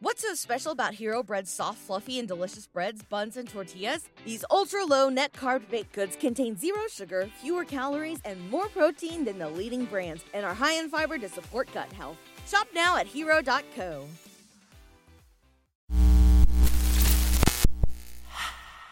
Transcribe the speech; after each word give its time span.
What's 0.00 0.22
so 0.22 0.32
special 0.34 0.70
about 0.70 0.94
Hero 0.94 1.24
Bread's 1.24 1.50
soft, 1.50 1.78
fluffy, 1.78 2.20
and 2.20 2.28
delicious 2.28 2.68
breads, 2.68 3.02
buns, 3.02 3.36
and 3.36 3.48
tortillas? 3.48 4.08
These 4.24 4.44
ultra 4.48 4.84
low 4.84 5.08
net 5.08 5.32
carb 5.32 5.68
baked 5.70 5.92
goods 5.92 6.14
contain 6.14 6.56
zero 6.56 6.78
sugar, 6.88 7.28
fewer 7.40 7.64
calories, 7.64 8.20
and 8.24 8.48
more 8.48 8.68
protein 8.68 9.24
than 9.24 9.40
the 9.40 9.48
leading 9.48 9.86
brands, 9.86 10.24
and 10.32 10.46
are 10.46 10.54
high 10.54 10.74
in 10.74 10.88
fiber 10.88 11.18
to 11.18 11.28
support 11.28 11.68
gut 11.74 11.92
health. 11.92 12.16
Shop 12.46 12.68
now 12.72 12.96
at 12.96 13.08
hero.co. 13.08 14.04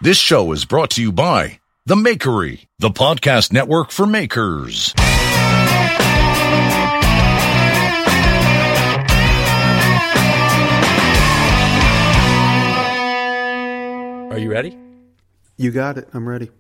This 0.01 0.19
show 0.19 0.51
is 0.51 0.65
brought 0.65 0.91
to 0.91 1.03
you 1.03 1.13
by 1.13 1.61
The 1.87 1.95
Makery, 1.95 2.67
the 2.81 2.91
podcast 2.91 3.53
network 3.53 3.93
for 3.93 4.07
makers. 4.07 4.93
Are 14.37 14.39
you 14.39 14.51
ready? 14.51 14.77
You 15.57 15.71
got 15.71 15.97
it. 15.97 16.11
I'm 16.13 16.29
ready. 16.29 16.51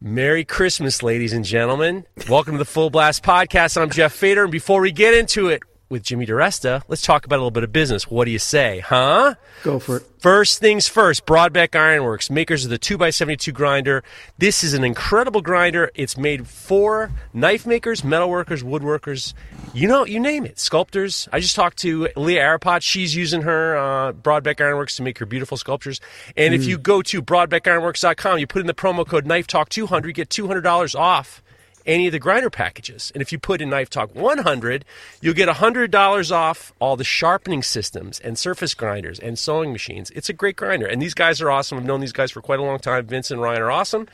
Merry 0.00 0.44
Christmas, 0.44 1.02
ladies 1.02 1.32
and 1.32 1.44
gentlemen. 1.44 2.06
Welcome 2.28 2.52
to 2.54 2.58
the 2.58 2.64
Full 2.64 2.88
Blast 2.88 3.24
Podcast. 3.24 3.82
I'm 3.82 3.90
Jeff 3.90 4.12
Fader, 4.12 4.44
and 4.44 4.52
before 4.52 4.80
we 4.80 4.92
get 4.92 5.12
into 5.14 5.48
it 5.48 5.60
with 5.90 6.04
Jimmy 6.04 6.24
DiResta, 6.24 6.82
let's 6.88 7.02
talk 7.02 7.26
about 7.26 7.36
a 7.36 7.42
little 7.42 7.50
bit 7.50 7.64
of 7.64 7.72
business. 7.72 8.08
What 8.08 8.24
do 8.24 8.30
you 8.30 8.38
say, 8.38 8.78
huh? 8.78 9.34
Go 9.64 9.80
for 9.80 9.98
it. 9.98 10.04
First 10.20 10.60
things 10.60 10.86
first, 10.86 11.26
Brodbeck 11.26 11.74
Ironworks, 11.74 12.30
makers 12.30 12.64
of 12.64 12.70
the 12.70 12.78
2x72 12.78 13.52
grinder. 13.52 14.04
This 14.38 14.62
is 14.62 14.72
an 14.72 14.84
incredible 14.84 15.42
grinder. 15.42 15.90
It's 15.94 16.16
made 16.16 16.46
for 16.46 17.10
knife 17.32 17.66
makers, 17.66 18.02
metalworkers, 18.02 18.62
woodworkers, 18.62 19.34
you 19.74 19.88
know, 19.88 20.04
you 20.04 20.20
name 20.20 20.46
it, 20.46 20.58
sculptors. 20.58 21.28
I 21.32 21.40
just 21.40 21.56
talked 21.56 21.78
to 21.78 22.08
Leah 22.16 22.42
Arapot. 22.42 22.82
She's 22.82 23.16
using 23.16 23.42
her 23.42 23.76
uh, 23.76 24.12
Brodbeck 24.12 24.60
Ironworks 24.60 24.96
to 24.96 25.02
make 25.02 25.18
her 25.18 25.26
beautiful 25.26 25.56
sculptures. 25.56 26.00
And 26.36 26.54
if 26.54 26.66
you 26.66 26.78
go 26.78 27.02
to 27.02 27.20
brodbeckironworks.com, 27.20 28.38
you 28.38 28.46
put 28.46 28.60
in 28.60 28.66
the 28.66 28.74
promo 28.74 29.06
code 29.06 29.26
Knife 29.26 29.48
Talk 29.48 29.68
200, 29.70 30.06
you 30.08 30.14
get 30.14 30.28
$200 30.28 30.98
off 30.98 31.42
any 31.90 32.06
of 32.06 32.12
the 32.12 32.18
grinder 32.18 32.48
packages. 32.48 33.10
And 33.14 33.20
if 33.20 33.32
you 33.32 33.38
put 33.38 33.60
in 33.60 33.68
Knife 33.68 33.90
Talk 33.90 34.14
100, 34.14 34.84
you'll 35.20 35.34
get 35.34 35.48
$100 35.48 36.32
off 36.32 36.72
all 36.78 36.96
the 36.96 37.04
sharpening 37.04 37.62
systems 37.62 38.20
and 38.20 38.38
surface 38.38 38.74
grinders 38.74 39.18
and 39.18 39.38
sewing 39.38 39.72
machines. 39.72 40.10
It's 40.10 40.28
a 40.28 40.32
great 40.32 40.56
grinder. 40.56 40.86
And 40.86 41.02
these 41.02 41.14
guys 41.14 41.40
are 41.42 41.50
awesome. 41.50 41.78
I've 41.78 41.84
known 41.84 42.00
these 42.00 42.12
guys 42.12 42.30
for 42.30 42.40
quite 42.40 42.60
a 42.60 42.62
long 42.62 42.78
time. 42.78 43.06
Vince 43.06 43.30
and 43.30 43.42
Ryan 43.42 43.62
are 43.62 43.72
awesome. 43.72 44.06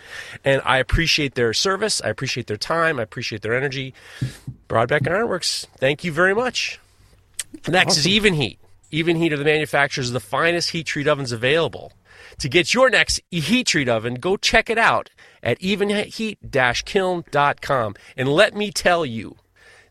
And 0.43 0.63
I 0.65 0.79
appreciate 0.79 1.35
their 1.35 1.53
service. 1.53 2.01
I 2.03 2.09
appreciate 2.09 2.47
their 2.47 2.57
time. 2.57 2.99
I 2.99 3.03
appreciate 3.03 3.43
their 3.43 3.55
energy. 3.55 3.93
Brodbeck 4.69 5.07
and 5.07 5.11
Ironworks, 5.11 5.67
thank 5.77 6.03
you 6.03 6.13
very 6.13 6.35
much. 6.35 6.81
Next 7.69 7.99
is 7.99 8.09
Even 8.09 8.35
Heat. 8.35 8.59
Even 8.91 9.17
Heat 9.17 9.33
are 9.33 9.37
the 9.37 9.45
manufacturers 9.45 10.09
of 10.09 10.15
the 10.15 10.21
finest 10.21 10.71
heat 10.71 10.87
treat 10.87 11.07
ovens 11.07 11.33
available. 11.33 11.93
To 12.41 12.49
get 12.49 12.75
your 12.75 12.91
next 12.91 13.21
heat 13.31 13.67
treat 13.67 13.89
oven, 13.89 14.15
go 14.15 14.37
check 14.37 14.71
it 14.71 14.79
out 14.79 15.11
at 15.47 15.59
evenheat-kiln.com. 15.61 17.95
And 18.17 18.29
let 18.29 18.55
me 18.55 18.71
tell 18.71 19.07
you, 19.07 19.37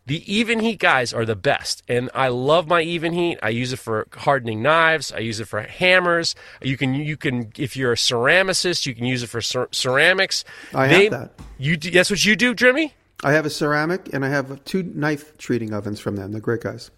the 0.07 0.31
Even 0.31 0.59
Heat 0.59 0.77
guys 0.79 1.13
are 1.13 1.25
the 1.25 1.35
best. 1.35 1.81
And 1.87 2.11
I 2.13 2.27
love 2.27 2.67
my 2.67 2.81
Even 2.81 3.13
Heat. 3.13 3.39
I 3.41 3.49
use 3.49 3.73
it 3.73 3.79
for 3.79 4.05
hardening 4.13 4.61
knives. 4.61 5.11
I 5.11 5.17
use 5.19 5.39
it 5.39 5.47
for 5.47 5.61
hammers. 5.61 6.35
You 6.61 6.77
can 6.77 6.93
you 6.93 7.17
can 7.17 7.51
if 7.57 7.75
you're 7.75 7.93
a 7.93 7.95
ceramicist, 7.95 8.85
you 8.85 8.93
can 8.93 9.05
use 9.05 9.23
it 9.23 9.27
for 9.29 9.41
cer- 9.41 9.69
ceramics. 9.71 10.43
I 10.75 10.87
They- 10.87 11.03
have 11.05 11.11
that. 11.11 11.31
You 11.57 11.75
do, 11.77 11.89
that's 11.89 12.11
what 12.11 12.23
you 12.23 12.35
do, 12.35 12.53
Jimmy? 12.53 12.93
I 13.23 13.31
have 13.31 13.47
a 13.47 13.49
ceramic 13.49 14.13
and 14.13 14.23
I 14.23 14.29
have 14.29 14.63
two 14.65 14.83
knife 14.83 15.35
treating 15.39 15.73
ovens 15.73 15.99
from 15.99 16.17
them. 16.17 16.33
They're 16.33 16.41
great 16.41 16.61
guys. 16.61 16.91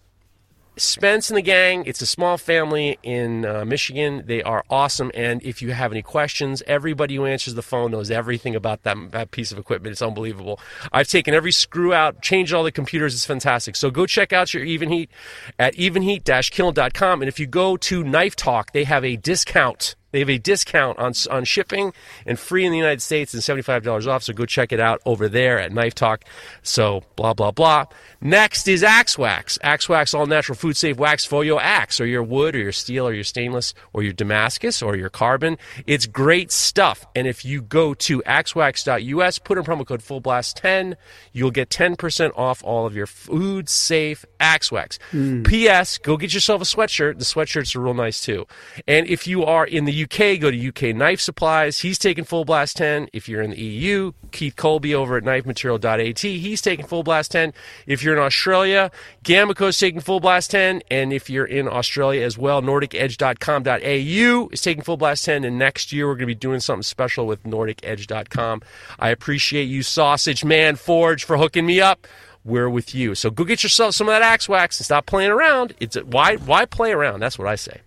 Spence 0.78 1.30
and 1.30 1.38
the 1.38 1.42
gang, 1.42 1.83
it's 1.86 2.02
a 2.02 2.06
small 2.06 2.38
family 2.38 3.00
in 3.03 3.45
uh, 3.45 3.66
Michigan. 3.66 4.23
They 4.25 4.44
are 4.44 4.64
awesome. 4.70 5.11
And 5.14 5.42
if 5.44 5.61
you 5.61 5.72
have 5.72 5.92
any 5.92 6.02
questions, 6.02 6.64
everybody 6.67 7.16
who 7.16 7.25
answers 7.25 7.56
the 7.56 7.61
phone 7.61 7.92
knows 7.92 8.11
everything 8.11 8.56
about 8.56 8.84
that, 8.84 8.95
that 9.11 9.31
piece 9.31 9.52
of 9.52 9.58
equipment. 9.58 9.92
It's 9.94 10.02
unbelievable. 10.02 10.59
I've 10.91 11.07
taken 11.07 11.34
every 11.34 11.52
screw 11.52 11.94
out, 11.94 12.22
changed 12.22 12.53
all 12.53 12.63
the 12.63 12.72
computers. 12.72 13.13
It's 13.13 13.25
fantastic. 13.25 13.75
So 13.75 13.90
go 13.90 14.06
check 14.06 14.31
out 14.31 14.53
your 14.53 14.63
Even 14.63 14.90
Heat 14.90 15.09
at 15.57 15.75
evenheat-kiln.com. 15.75 17.22
And 17.22 17.29
if 17.29 17.40
you 17.40 17.47
go 17.47 17.78
to 17.78 18.03
Knife 18.03 18.35
Talk, 18.35 18.72
they 18.72 18.84
have 18.84 19.03
a 19.03 19.16
discount. 19.16 19.96
They 20.12 20.19
have 20.19 20.29
a 20.29 20.38
discount 20.38 20.97
on 21.00 21.13
on 21.29 21.44
shipping 21.44 21.94
and 22.25 22.40
free 22.40 22.66
in 22.66 22.72
the 22.72 22.78
United 22.78 23.01
States 23.01 23.34
and 23.34 23.44
seventy 23.44 23.62
five 23.63 23.84
dollars 23.84 24.07
off. 24.07 24.23
So 24.23 24.34
go 24.34 24.45
check 24.45 24.72
it 24.72 24.79
out 24.79 25.01
over 25.06 25.28
there 25.28 25.59
at 25.59 25.72
Knife 25.72 25.95
Talk. 25.95 26.23
So 26.63 27.03
blah 27.16 27.34
blah 27.34 27.51
blah. 27.51 27.85
Next 28.22 28.67
is 28.67 28.84
Axe 28.84 29.17
Wax. 29.17 29.59
Axe 29.62 29.90
Wax, 29.90 30.13
all 30.13 30.25
natural, 30.25 30.56
food 30.56 30.75
safe 30.75 30.97
wax 30.97 31.25
for 31.25 31.44
your 31.44 31.62
axe 31.62 32.00
or 32.01 32.06
your 32.06 32.23
wood 32.23 32.56
or 32.56 32.59
your 32.59 32.72
steel 32.72 33.07
or 33.07 33.13
your 33.13 33.23
stainless 33.23 33.73
or 33.94 34.01
your 34.01 34.13
Damascus 34.13 34.81
or 34.81 34.96
your 34.96 35.09
carbon. 35.09 35.57
It's 35.85 36.06
great 36.07 36.51
stuff. 36.51 37.06
And 37.16 37.28
if 37.28 37.46
you 37.46 37.62
go 37.62 37.94
to 37.94 38.22
axewax.us, 38.23 39.40
put 39.40 39.57
in 39.57 39.63
promo 39.63 39.85
code 39.85 40.01
FullBlast10, 40.01 40.96
you'll 41.34 41.51
get 41.51 41.69
ten 41.69 41.96
percent 41.96 42.34
off 42.35 42.63
all 42.63 42.85
of 42.85 42.96
your 42.96 43.07
food 43.07 43.69
safe 43.69 44.25
Axe 44.40 44.72
Wax. 44.72 45.00
Hmm. 45.12 45.44
P.S. 45.44 45.97
Go 45.97 46.17
get 46.17 46.34
yourself 46.34 46.62
a 46.62 46.66
sweatshirt. 46.66 47.19
The 47.19 47.25
sweatshirts 47.25 47.75
are 47.75 47.81
real 47.81 47.94
nice 47.94 48.22
too. 48.22 48.47
And 48.88 49.06
if 49.07 49.28
you 49.28 49.44
are 49.44 49.66
in 49.66 49.85
the 49.85 49.97
UK, 50.03 50.40
go 50.40 50.52
to 50.52 50.68
UK 50.68 50.96
Knife 50.96 51.19
Supplies. 51.19 51.80
He's 51.80 51.97
taking 51.97 52.24
Full 52.24 52.46
Blast 52.46 52.78
10. 52.78 53.09
If 53.13 53.28
you're 53.28 53.41
in 53.41 53.52
the 53.52 53.62
EU, 53.62 54.12
Keith 54.31 54.56
Colby 54.56 54.94
over 54.94 55.18
at 55.18 55.24
knifematerial.at. 55.24 56.19
He's 56.19 56.62
taking 56.62 56.85
Full 56.85 57.03
Blast 57.03 57.31
10. 57.31 57.53
If 57.85 58.03
you're 58.03 58.13
in 58.13 58.22
Australia, 58.22 58.91
Gamico's 59.24 59.78
taking 59.80 60.02
Full 60.02 60.19
Blast 60.19 60.52
10. 60.52 60.81
And 60.91 61.13
if 61.13 61.30
you're 61.30 61.46
in 61.46 61.68
Australia 61.68 62.24
as 62.24 62.38
well, 62.38 62.62
NordicEdge.com.au 62.62 64.50
is 64.52 64.62
taking 64.62 64.84
Full 64.84 64.97
Blast 64.97 65.25
10. 65.25 65.44
And 65.44 65.58
next 65.58 65.91
year, 65.91 66.08
we're 66.08 66.14
going 66.14 66.22
to 66.22 66.28
be 66.28 66.35
doing 66.35 66.59
something 66.59 66.84
special 66.84 67.25
with 67.28 67.44
NordicEdge.com. 67.44 68.62
I 69.00 69.09
appreciate 69.09 69.66
you, 69.66 69.84
Sausage 69.84 70.44
Man 70.44 70.75
Forge, 70.75 71.24
for 71.24 71.38
hooking 71.38 71.66
me 71.66 71.81
up 71.81 72.08
we're 72.47 72.69
with 72.69 72.96
you. 72.96 73.14
So 73.14 73.29
go 73.29 73.44
get 73.44 73.62
yourself 73.62 73.94
some 73.94 74.08
of 74.08 74.14
that 74.14 74.22
axe 74.22 74.47
wax 74.47 74.79
and 74.79 74.85
stop 74.85 75.06
playing 75.06 75.31
around. 75.31 75.74
It's 75.81 75.97
why 75.97 76.38
why 76.38 76.66
play 76.66 76.94
around? 76.94 77.19
That's 77.19 77.38
what 77.38 77.47
I 77.47 77.56
say. 77.56 77.81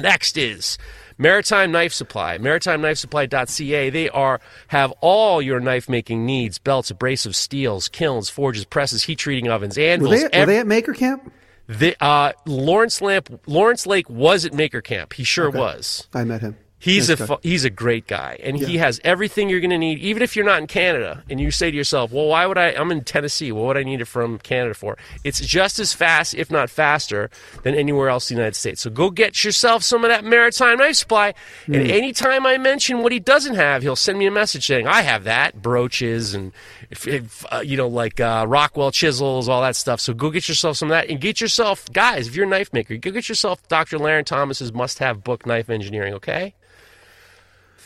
Next 0.00 0.36
is 0.36 0.76
Maritime 1.18 1.72
Knife 1.72 1.92
Supply. 1.92 2.38
MaritimeKnifeSupply.ca. 2.38 3.90
They 3.90 4.08
are 4.10 4.40
have 4.68 4.92
all 5.00 5.40
your 5.40 5.60
knife 5.60 5.88
making 5.88 6.26
needs: 6.26 6.58
belts, 6.58 6.90
abrasive 6.90 7.34
steels, 7.36 7.88
kilns, 7.88 8.28
forges, 8.28 8.64
presses, 8.64 9.04
heat 9.04 9.18
treating 9.18 9.50
ovens, 9.50 9.76
Were 9.76 9.82
anvils. 9.84 10.22
they, 10.30 10.38
were 10.40 10.46
they 10.46 10.58
at 10.58 10.66
Maker 10.66 10.92
Camp? 10.92 11.32
the, 11.68 11.96
uh, 12.04 12.32
Lawrence 12.46 13.00
Lamp, 13.00 13.40
Lawrence 13.46 13.86
Lake 13.86 14.08
was 14.08 14.44
at 14.44 14.54
Maker 14.54 14.80
Camp. 14.80 15.12
He 15.14 15.24
sure 15.24 15.48
Okay. 15.48 15.58
was. 15.58 16.06
I 16.14 16.22
met 16.24 16.40
him. 16.42 16.56
He's 16.78 17.08
a 17.08 17.38
he's 17.42 17.64
a 17.64 17.70
great 17.70 18.06
guy, 18.06 18.38
and 18.42 18.56
he 18.56 18.76
has 18.76 19.00
everything 19.02 19.48
you're 19.48 19.60
going 19.60 19.70
to 19.70 19.78
need. 19.78 19.98
Even 19.98 20.22
if 20.22 20.36
you're 20.36 20.44
not 20.44 20.60
in 20.60 20.66
Canada, 20.66 21.22
and 21.30 21.40
you 21.40 21.50
say 21.50 21.70
to 21.70 21.76
yourself, 21.76 22.12
"Well, 22.12 22.26
why 22.26 22.44
would 22.44 22.58
I? 22.58 22.68
I'm 22.72 22.92
in 22.92 23.02
Tennessee. 23.02 23.50
What 23.50 23.66
would 23.66 23.76
I 23.78 23.82
need 23.82 24.02
it 24.02 24.04
from 24.04 24.38
Canada 24.38 24.74
for?" 24.74 24.98
It's 25.24 25.40
just 25.40 25.78
as 25.78 25.94
fast, 25.94 26.34
if 26.34 26.50
not 26.50 26.68
faster, 26.68 27.30
than 27.62 27.74
anywhere 27.74 28.10
else 28.10 28.30
in 28.30 28.36
the 28.36 28.40
United 28.42 28.56
States. 28.56 28.82
So 28.82 28.90
go 28.90 29.10
get 29.10 29.42
yourself 29.42 29.84
some 29.84 30.04
of 30.04 30.10
that 30.10 30.22
maritime 30.22 30.76
knife 30.76 30.96
supply. 30.96 31.32
Hmm. 31.64 31.74
And 31.76 31.90
anytime 31.90 32.44
I 32.46 32.58
mention 32.58 33.02
what 33.02 33.10
he 33.10 33.20
doesn't 33.20 33.54
have, 33.54 33.82
he'll 33.82 33.96
send 33.96 34.18
me 34.18 34.26
a 34.26 34.30
message 34.30 34.66
saying, 34.66 34.86
"I 34.86 35.00
have 35.00 35.24
that 35.24 35.62
broaches 35.62 36.34
and 36.34 36.52
if, 36.90 37.08
if, 37.08 37.46
uh, 37.50 37.62
you 37.64 37.78
know 37.78 37.88
like 37.88 38.20
uh, 38.20 38.44
Rockwell 38.46 38.90
chisels, 38.90 39.48
all 39.48 39.62
that 39.62 39.76
stuff." 39.76 39.98
So 39.98 40.12
go 40.12 40.30
get 40.30 40.46
yourself 40.46 40.76
some 40.76 40.90
of 40.90 40.94
that, 40.94 41.08
and 41.08 41.22
get 41.22 41.40
yourself, 41.40 41.90
guys, 41.92 42.28
if 42.28 42.36
you're 42.36 42.46
a 42.46 42.48
knife 42.48 42.72
maker, 42.74 42.98
go 42.98 43.10
get 43.10 43.30
yourself 43.30 43.66
Dr. 43.66 43.98
Larrin 43.98 44.26
Thomas's 44.26 44.74
must-have 44.74 45.24
book, 45.24 45.46
Knife 45.46 45.70
Engineering. 45.70 46.12
Okay. 46.12 46.54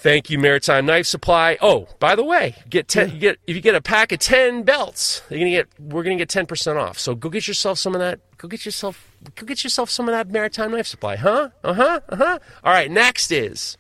Thank 0.03 0.31
you, 0.31 0.39
Maritime 0.39 0.87
Knife 0.87 1.07
Supply. 1.07 1.59
Oh, 1.61 1.87
by 1.99 2.17
the 2.17 2.25
way, 2.25 2.55
get 2.71 2.89
ten. 2.89 3.11
You 3.11 3.19
get 3.19 3.39
if 3.47 3.55
you 3.55 3.61
get 3.61 3.75
a 3.75 3.83
pack 3.83 4.13
of 4.13 4.19
ten 4.19 4.63
belts, 4.63 5.21
you're 5.29 5.39
gonna 5.39 5.51
get. 5.51 5.69
We're 5.79 6.03
gonna 6.03 6.17
get 6.17 6.31
ten 6.31 6.47
percent 6.47 6.79
off. 6.79 6.99
So 6.99 7.15
go 7.15 7.29
get 7.29 7.47
yourself 7.47 7.79
some 7.79 7.95
of 7.95 8.01
that. 8.01 8.19
Go 8.39 8.49
get 8.49 8.65
yourself. 8.65 9.07
Go 9.35 9.45
get 9.45 9.63
yourself 9.63 9.91
some 9.91 10.09
of 10.09 10.15
that 10.15 10.31
Maritime 10.31 10.71
Knife 10.71 10.87
Supply, 10.87 11.17
huh? 11.17 11.51
Uh 11.63 11.75
huh. 11.75 12.01
Uh 12.09 12.17
huh. 12.17 12.39
All 12.65 12.73
right. 12.73 12.91
Next 12.91 13.31
is. 13.31 13.77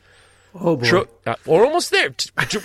Oh 0.54 0.76
boy. 0.76 0.86
Tro- 0.86 1.08
uh, 1.26 1.34
we're 1.46 1.64
almost 1.64 1.90
there. 1.90 2.12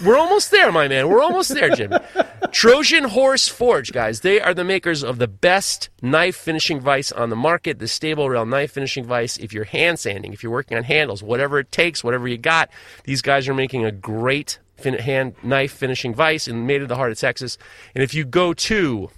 We're 0.04 0.18
almost 0.18 0.50
there, 0.52 0.72
my 0.72 0.88
man. 0.88 1.08
We're 1.08 1.22
almost 1.22 1.54
there, 1.54 1.70
Jim. 1.76 1.94
Trojan 2.52 3.04
Horse 3.06 3.48
Forge, 3.48 3.92
guys. 3.92 4.22
They 4.22 4.42
are 4.42 4.54
the 4.54 4.64
makers 4.64 5.04
of 5.04 5.18
the 5.20 5.28
best 5.28 5.90
knife 6.02 6.36
finishing 6.36 6.80
vise 6.80 7.12
on 7.12 7.30
the 7.30 7.36
market, 7.36 7.80
the 7.80 7.88
stable 7.88 8.30
rail 8.30 8.46
knife 8.46 8.72
finishing 8.72 9.06
vise. 9.06 9.38
If 9.38 9.54
you're 9.54 9.66
hand 9.66 10.00
sanding, 10.00 10.34
if 10.34 10.42
you're 10.42 10.52
working 10.52 10.78
on 10.78 10.84
handles, 10.84 11.22
whatever 11.22 11.60
it 11.60 11.72
takes, 11.72 12.04
whatever 12.04 12.28
you 12.28 12.38
got, 12.38 12.70
these 13.04 13.22
guys 13.22 13.48
are 13.48 13.54
making 13.54 13.86
a 13.86 13.92
great 13.92 14.58
fin- 14.78 14.98
hand 14.98 15.36
knife 15.44 15.72
finishing 15.72 16.14
vise 16.16 16.48
and 16.48 16.66
made 16.66 16.82
in 16.82 16.88
the 16.88 16.96
heart 16.96 17.12
of 17.12 17.20
Texas. 17.20 17.58
And 17.94 18.04
if 18.04 18.14
you 18.14 18.26
go 18.26 18.54
to 18.54 19.10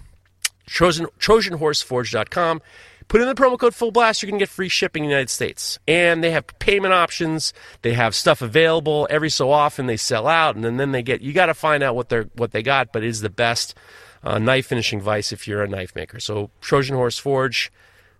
Trojan, 0.66 1.06
TrojanHorseForge.com. 1.18 2.60
Put 3.08 3.22
in 3.22 3.26
the 3.26 3.34
promo 3.34 3.58
code 3.58 3.74
Full 3.74 3.90
Blast, 3.90 4.22
you're 4.22 4.30
gonna 4.30 4.38
get 4.38 4.50
free 4.50 4.68
shipping 4.68 5.04
in 5.04 5.08
the 5.08 5.14
United 5.14 5.30
States. 5.30 5.78
And 5.88 6.22
they 6.22 6.30
have 6.30 6.46
payment 6.58 6.92
options. 6.92 7.54
They 7.82 7.94
have 7.94 8.14
stuff 8.14 8.42
available 8.42 9.06
every 9.10 9.30
so 9.30 9.50
often. 9.50 9.86
They 9.86 9.96
sell 9.96 10.26
out, 10.26 10.54
and 10.56 10.64
then, 10.64 10.76
then 10.76 10.92
they 10.92 11.02
get. 11.02 11.22
You 11.22 11.32
got 11.32 11.46
to 11.46 11.54
find 11.54 11.82
out 11.82 11.96
what 11.96 12.10
they're 12.10 12.28
what 12.34 12.52
they 12.52 12.62
got, 12.62 12.92
but 12.92 13.02
it 13.02 13.08
is 13.08 13.22
the 13.22 13.30
best 13.30 13.74
uh, 14.22 14.38
knife 14.38 14.66
finishing 14.66 15.00
vice 15.00 15.32
if 15.32 15.48
you're 15.48 15.62
a 15.62 15.68
knife 15.68 15.94
maker. 15.94 16.20
So 16.20 16.50
Trojan 16.60 16.96
Horse 16.96 17.18
Forge. 17.18 17.72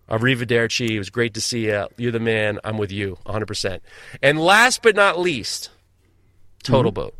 Arrivederci. 0.09 0.93
It 0.93 0.99
was 0.99 1.11
great 1.11 1.35
to 1.35 1.41
see 1.43 1.67
you. 1.67 1.87
You're 1.99 2.13
the 2.13 2.19
man. 2.19 2.59
I'm 2.65 2.79
with 2.79 2.91
you 2.91 3.19
100%. 3.27 3.81
And 4.23 4.41
last 4.41 4.83
but 4.83 4.97
not 4.97 5.19
least, 5.19 5.69
Total 6.63 6.91
Boat. 6.91 7.15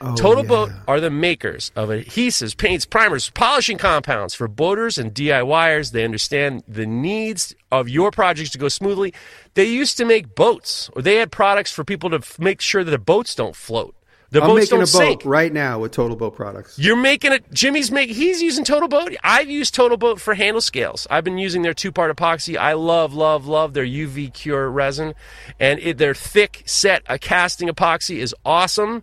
Oh, 0.00 0.14
Total 0.14 0.44
yeah. 0.44 0.48
Boat 0.48 0.70
are 0.86 1.00
the 1.00 1.10
makers 1.10 1.72
of 1.74 1.88
adhesives, 1.88 2.56
paints, 2.56 2.84
primers, 2.86 3.30
polishing 3.30 3.78
compounds 3.78 4.34
for 4.34 4.46
boaters 4.46 4.96
and 4.98 5.12
DIYers. 5.12 5.90
They 5.92 6.04
understand 6.04 6.62
the 6.68 6.86
needs 6.86 7.54
of 7.72 7.88
your 7.88 8.10
projects 8.10 8.50
to 8.50 8.58
go 8.58 8.68
smoothly. 8.68 9.12
They 9.54 9.64
used 9.64 9.96
to 9.96 10.04
make 10.04 10.34
boats, 10.34 10.88
or 10.94 11.02
they 11.02 11.16
had 11.16 11.32
products 11.32 11.72
for 11.72 11.82
people 11.84 12.10
to 12.10 12.16
f- 12.18 12.38
make 12.38 12.60
sure 12.60 12.84
that 12.84 12.90
their 12.90 12.98
boats 12.98 13.34
don't 13.34 13.56
float. 13.56 13.94
The 14.30 14.42
I'm 14.42 14.48
boats 14.48 14.70
making 14.70 14.78
don't 14.80 14.88
a 14.88 14.92
boat 14.92 15.22
sink. 15.22 15.22
right 15.24 15.50
now 15.50 15.78
with 15.78 15.92
Total 15.92 16.14
Boat 16.14 16.36
products. 16.36 16.78
You're 16.78 16.96
making 16.96 17.32
it. 17.32 17.50
Jimmy's 17.50 17.90
making. 17.90 18.14
He's 18.14 18.42
using 18.42 18.62
Total 18.62 18.86
Boat. 18.86 19.16
I've 19.24 19.48
used 19.48 19.74
Total 19.74 19.96
Boat 19.96 20.20
for 20.20 20.34
handle 20.34 20.60
scales. 20.60 21.06
I've 21.10 21.24
been 21.24 21.38
using 21.38 21.62
their 21.62 21.72
two-part 21.72 22.14
epoxy. 22.14 22.58
I 22.58 22.74
love, 22.74 23.14
love, 23.14 23.46
love 23.46 23.72
their 23.72 23.86
UV 23.86 24.34
Cure 24.34 24.68
resin, 24.70 25.14
and 25.58 25.78
it, 25.80 25.96
their 25.96 26.14
thick 26.14 26.62
set 26.66 27.02
a 27.06 27.18
casting 27.18 27.68
epoxy 27.68 28.16
is 28.18 28.34
awesome. 28.44 29.02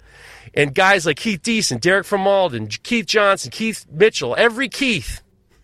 And 0.56 0.74
guys 0.74 1.06
like 1.06 1.18
Keith 1.18 1.42
Deason, 1.42 1.82
Derek 1.82 2.06
from 2.06 2.22
Malden, 2.22 2.68
Keith 2.68 3.06
Johnson, 3.06 3.52
Keith 3.52 3.86
Mitchell, 3.92 4.36
every 4.38 4.70
Keith 4.70 5.22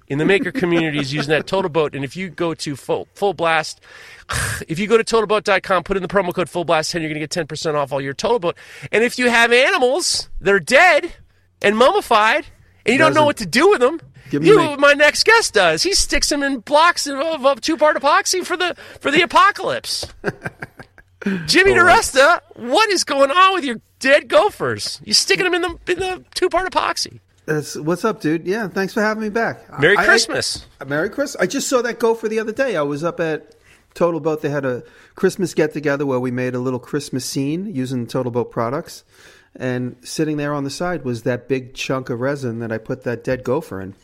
in 0.08 0.18
the 0.18 0.26
maker 0.26 0.52
community 0.52 1.00
is 1.00 1.14
using 1.14 1.30
that 1.30 1.48
Total 1.48 1.70
Boat. 1.70 1.96
And 1.96 2.04
if 2.04 2.18
you 2.18 2.30
go 2.30 2.54
to 2.54 2.76
Full, 2.76 3.08
full 3.14 3.34
Blast, 3.34 3.80
if 4.68 4.78
you 4.78 4.88
go 4.88 4.98
to 4.98 5.04
totalboat.com, 5.06 5.84
put 5.84 5.96
in 5.96 6.04
the 6.04 6.10
promo 6.10 6.34
code 6.34 6.50
Full 6.50 6.66
Blast 6.66 6.92
10, 6.92 7.02
you're 7.02 7.10
going 7.10 7.22
to 7.22 7.26
get 7.26 7.48
10% 7.48 7.76
off 7.76 7.94
all 7.94 8.02
your 8.02 8.14
Total 8.14 8.38
Boat. 8.38 8.58
And 8.92 9.06
if 9.06 9.18
you 9.18 9.30
have 9.30 9.54
animals 9.54 10.30
that 10.42 10.54
are 10.54 10.60
dead 10.60 11.14
and 11.62 11.78
mummified, 11.78 12.46
and 12.86 12.94
you 12.94 12.98
don't 12.98 13.14
know 13.14 13.26
what 13.26 13.38
to 13.38 13.46
do 13.46 13.70
with 13.70 13.80
them, 13.80 14.02
you 14.32 14.58
know 14.58 14.72
what 14.72 14.80
my 14.80 14.94
next 14.94 15.24
guest 15.24 15.54
does. 15.54 15.84
He 15.84 15.94
sticks 15.94 16.28
them 16.30 16.44
in 16.44 16.60
blocks 16.60 17.08
of, 17.08 17.20
of, 17.20 17.46
of 17.46 17.62
two-part 17.62 17.98
epoxy 17.98 18.46
for 18.46 18.56
the 18.56 18.76
for 19.00 19.12
the 19.12 19.22
apocalypse. 19.22 20.08
Jimmy 21.46 21.74
DiResta, 21.74 22.40
what 22.56 22.90
is 22.90 23.04
going 23.04 23.30
on 23.30 23.54
with 23.54 23.66
your 23.66 23.82
dead 24.02 24.28
gophers? 24.28 25.00
You 25.06 25.14
sticking 25.14 25.46
them 25.46 25.54
in 25.54 25.62
the 25.62 25.70
in 25.88 26.00
the 26.00 26.26
two-part 26.36 26.70
epoxy? 26.72 27.20
That's, 27.46 27.76
what's 27.76 28.06
up, 28.06 28.22
dude? 28.22 28.46
Yeah, 28.46 28.68
thanks 28.68 28.94
for 28.94 29.02
having 29.02 29.24
me 29.24 29.30
back. 29.30 29.80
Merry 29.80 29.98
I- 29.98 30.02
I- 30.02 30.06
Christmas. 30.06 30.66
Merry 30.86 31.10
Christmas. 31.10 31.42
I 31.42 31.48
just 31.48 31.68
saw 31.68 31.82
that 31.82 32.00
gopher 32.00 32.28
the 32.28 32.40
other 32.40 32.52
day. 32.52 32.76
I 32.76 32.82
was 32.84 33.04
up 33.04 33.20
at 33.20 33.56
Total 33.94 34.20
Boat. 34.20 34.42
They 34.42 34.50
had 34.50 34.64
a 34.66 34.84
Christmas 35.16 35.54
get 35.54 35.74
together 35.74 36.06
where 36.06 36.20
we 36.20 36.30
made 36.32 36.54
a 36.54 36.60
little 36.60 36.80
Christmas 36.80 37.26
scene 37.26 37.74
using 37.74 38.06
Total 38.06 38.32
Boat 38.32 38.52
products. 38.52 39.04
And 39.56 39.96
sitting 40.02 40.38
there 40.38 40.54
on 40.54 40.64
the 40.64 40.70
side 40.70 41.04
was 41.04 41.24
that 41.24 41.48
big 41.50 41.74
chunk 41.74 42.10
of 42.10 42.22
resin 42.22 42.60
that 42.60 42.72
I 42.72 42.78
put 42.78 43.04
that 43.04 43.24
dead 43.24 43.44
gopher 43.44 43.82
in. 43.82 43.96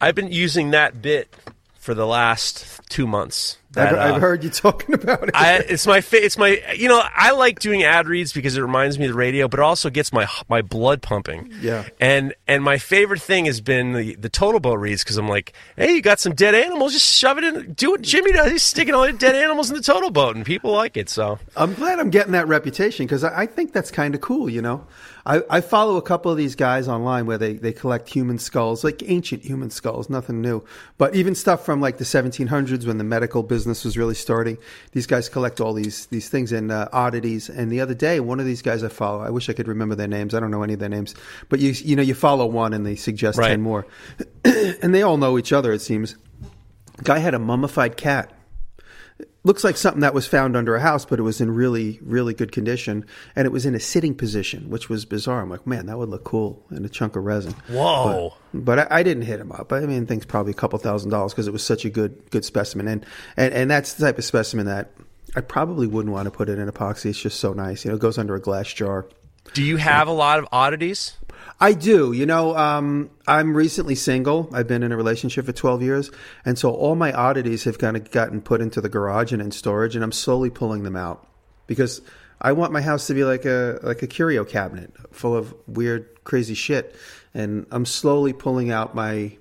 I've 0.00 0.14
been 0.14 0.30
using 0.30 0.70
that 0.72 1.00
bit 1.00 1.34
for 1.84 1.92
the 1.92 2.06
last 2.06 2.80
two 2.88 3.06
months. 3.06 3.58
I've, 3.76 3.92
uh, 3.92 3.98
I've 3.98 4.20
heard 4.20 4.42
you 4.42 4.48
talking 4.48 4.94
about 5.02 5.24
it. 5.28 5.34
I, 5.34 5.56
it's 5.58 5.86
my 5.86 6.02
it's 6.12 6.38
my 6.38 6.62
you 6.74 6.88
know 6.88 7.02
I 7.14 7.32
like 7.32 7.58
doing 7.58 7.82
ad 7.82 8.08
reads 8.08 8.32
because 8.32 8.56
it 8.56 8.62
reminds 8.62 8.98
me 8.98 9.04
of 9.04 9.10
the 9.10 9.18
radio, 9.18 9.48
but 9.48 9.60
it 9.60 9.64
also 9.64 9.90
gets 9.90 10.10
my 10.10 10.26
my 10.48 10.62
blood 10.62 11.02
pumping. 11.02 11.52
Yeah. 11.60 11.86
And 12.00 12.32
and 12.48 12.64
my 12.64 12.78
favorite 12.78 13.20
thing 13.20 13.44
has 13.44 13.60
been 13.60 13.92
the 13.92 14.14
the 14.14 14.30
total 14.30 14.60
boat 14.60 14.78
reads 14.78 15.04
because 15.04 15.18
I'm 15.18 15.28
like, 15.28 15.52
hey, 15.76 15.92
you 15.92 16.00
got 16.00 16.20
some 16.20 16.34
dead 16.34 16.54
animals, 16.54 16.94
just 16.94 17.14
shove 17.14 17.36
it 17.36 17.44
in. 17.44 17.74
Do 17.74 17.90
what 17.90 18.00
Jimmy 18.00 18.32
does. 18.32 18.50
He's 18.50 18.62
sticking 18.62 18.94
all 18.94 19.04
the 19.04 19.12
dead 19.12 19.34
animals 19.34 19.68
in 19.68 19.76
the 19.76 19.82
total 19.82 20.10
boat, 20.10 20.36
and 20.36 20.46
people 20.46 20.72
like 20.72 20.96
it. 20.96 21.10
So 21.10 21.38
I'm 21.54 21.74
glad 21.74 21.98
I'm 21.98 22.08
getting 22.08 22.32
that 22.32 22.48
reputation 22.48 23.04
because 23.04 23.24
I, 23.24 23.42
I 23.42 23.46
think 23.46 23.74
that's 23.74 23.90
kind 23.90 24.14
of 24.14 24.22
cool, 24.22 24.48
you 24.48 24.62
know. 24.62 24.86
I, 25.26 25.42
I 25.48 25.60
follow 25.62 25.96
a 25.96 26.02
couple 26.02 26.30
of 26.30 26.36
these 26.36 26.54
guys 26.54 26.86
online 26.86 27.24
where 27.24 27.38
they, 27.38 27.54
they 27.54 27.72
collect 27.72 28.10
human 28.10 28.38
skulls, 28.38 28.84
like 28.84 29.02
ancient 29.06 29.42
human 29.42 29.70
skulls, 29.70 30.10
nothing 30.10 30.42
new. 30.42 30.62
But 30.98 31.14
even 31.14 31.34
stuff 31.34 31.64
from 31.64 31.80
like 31.80 31.96
the 31.96 32.04
1700s 32.04 32.86
when 32.86 32.98
the 32.98 33.04
medical 33.04 33.42
business 33.42 33.84
was 33.84 33.96
really 33.96 34.14
starting. 34.14 34.58
These 34.92 35.06
guys 35.06 35.30
collect 35.30 35.62
all 35.62 35.72
these 35.72 36.06
these 36.06 36.28
things 36.28 36.52
and 36.52 36.70
uh, 36.70 36.88
oddities. 36.92 37.48
And 37.48 37.72
the 37.72 37.80
other 37.80 37.94
day, 37.94 38.20
one 38.20 38.38
of 38.38 38.44
these 38.44 38.60
guys 38.60 38.84
I 38.84 38.88
follow, 38.88 39.22
I 39.22 39.30
wish 39.30 39.48
I 39.48 39.54
could 39.54 39.66
remember 39.68 39.94
their 39.94 40.08
names. 40.08 40.34
I 40.34 40.40
don't 40.40 40.50
know 40.50 40.62
any 40.62 40.74
of 40.74 40.80
their 40.80 40.90
names, 40.90 41.14
but 41.48 41.58
you 41.58 41.70
you 41.70 41.96
know 41.96 42.02
you 42.02 42.14
follow 42.14 42.44
one 42.44 42.74
and 42.74 42.84
they 42.84 42.96
suggest 42.96 43.38
Right. 43.38 43.48
ten 43.48 43.62
more, 43.62 43.86
and 44.44 44.94
they 44.94 45.02
all 45.02 45.16
know 45.16 45.38
each 45.38 45.52
other. 45.54 45.72
It 45.72 45.80
seems. 45.80 46.16
Guy 47.02 47.18
had 47.18 47.32
a 47.34 47.38
mummified 47.38 47.96
cat 47.96 48.30
looks 49.44 49.62
like 49.62 49.76
something 49.76 50.00
that 50.00 50.14
was 50.14 50.26
found 50.26 50.56
under 50.56 50.74
a 50.74 50.80
house, 50.80 51.04
but 51.04 51.18
it 51.18 51.22
was 51.22 51.40
in 51.40 51.50
really, 51.50 51.98
really 52.02 52.34
good 52.34 52.52
condition, 52.52 53.04
and 53.36 53.46
it 53.46 53.50
was 53.50 53.66
in 53.66 53.74
a 53.74 53.80
sitting 53.80 54.14
position, 54.14 54.70
which 54.70 54.88
was 54.88 55.04
bizarre. 55.04 55.40
I'm 55.42 55.50
like, 55.50 55.66
man, 55.66 55.86
that 55.86 55.98
would 55.98 56.08
look 56.08 56.24
cool 56.24 56.64
in 56.70 56.84
a 56.84 56.88
chunk 56.88 57.16
of 57.16 57.24
resin. 57.24 57.52
whoa. 57.68 58.34
But 58.52 58.78
I, 58.78 58.86
I 58.90 59.02
didn't 59.02 59.24
hit 59.24 59.40
him 59.40 59.52
up. 59.52 59.72
I 59.72 59.80
mean, 59.80 60.06
things 60.06 60.24
probably 60.24 60.52
a 60.52 60.54
couple 60.54 60.78
thousand 60.78 61.10
dollars 61.10 61.32
because 61.32 61.46
it 61.46 61.52
was 61.52 61.64
such 61.64 61.84
a 61.84 61.90
good, 61.90 62.30
good 62.30 62.44
specimen, 62.44 62.88
and, 62.88 63.04
and 63.36 63.52
and 63.52 63.70
that's 63.70 63.94
the 63.94 64.06
type 64.06 64.18
of 64.18 64.24
specimen 64.24 64.66
that 64.66 64.90
I 65.36 65.40
probably 65.40 65.86
wouldn't 65.86 66.12
want 66.12 66.26
to 66.26 66.30
put 66.30 66.48
it 66.48 66.58
in 66.58 66.70
epoxy. 66.70 67.06
It's 67.06 67.20
just 67.20 67.40
so 67.40 67.52
nice. 67.52 67.84
You 67.84 67.90
know, 67.90 67.96
it 67.96 68.00
goes 68.00 68.18
under 68.18 68.34
a 68.34 68.40
glass 68.40 68.72
jar. 68.72 69.06
Do 69.52 69.62
you 69.62 69.76
have 69.76 70.08
a 70.08 70.12
lot 70.12 70.38
of 70.38 70.46
oddities? 70.52 71.16
I 71.60 71.72
do. 71.72 72.12
You 72.12 72.26
know, 72.26 72.56
um, 72.56 73.10
I'm 73.26 73.56
recently 73.56 73.94
single. 73.94 74.50
I've 74.52 74.66
been 74.66 74.82
in 74.82 74.92
a 74.92 74.96
relationship 74.96 75.46
for 75.46 75.52
12 75.52 75.82
years. 75.82 76.10
And 76.44 76.58
so 76.58 76.72
all 76.72 76.96
my 76.96 77.12
oddities 77.12 77.64
have 77.64 77.78
kind 77.78 77.96
of 77.96 78.10
gotten 78.10 78.40
put 78.40 78.60
into 78.60 78.80
the 78.80 78.88
garage 78.88 79.32
and 79.32 79.40
in 79.40 79.50
storage, 79.50 79.94
and 79.94 80.04
I'm 80.04 80.12
slowly 80.12 80.50
pulling 80.50 80.82
them 80.82 80.96
out 80.96 81.26
because 81.66 82.02
I 82.40 82.52
want 82.52 82.72
my 82.72 82.82
house 82.82 83.06
to 83.06 83.14
be 83.14 83.24
like 83.24 83.44
a, 83.44 83.78
like 83.82 84.02
a 84.02 84.06
curio 84.06 84.44
cabinet 84.44 84.92
full 85.12 85.36
of 85.36 85.54
weird, 85.66 86.24
crazy 86.24 86.54
shit. 86.54 86.94
And 87.32 87.66
I'm 87.70 87.86
slowly 87.86 88.32
pulling 88.32 88.70
out 88.70 88.94
my, 88.94 89.36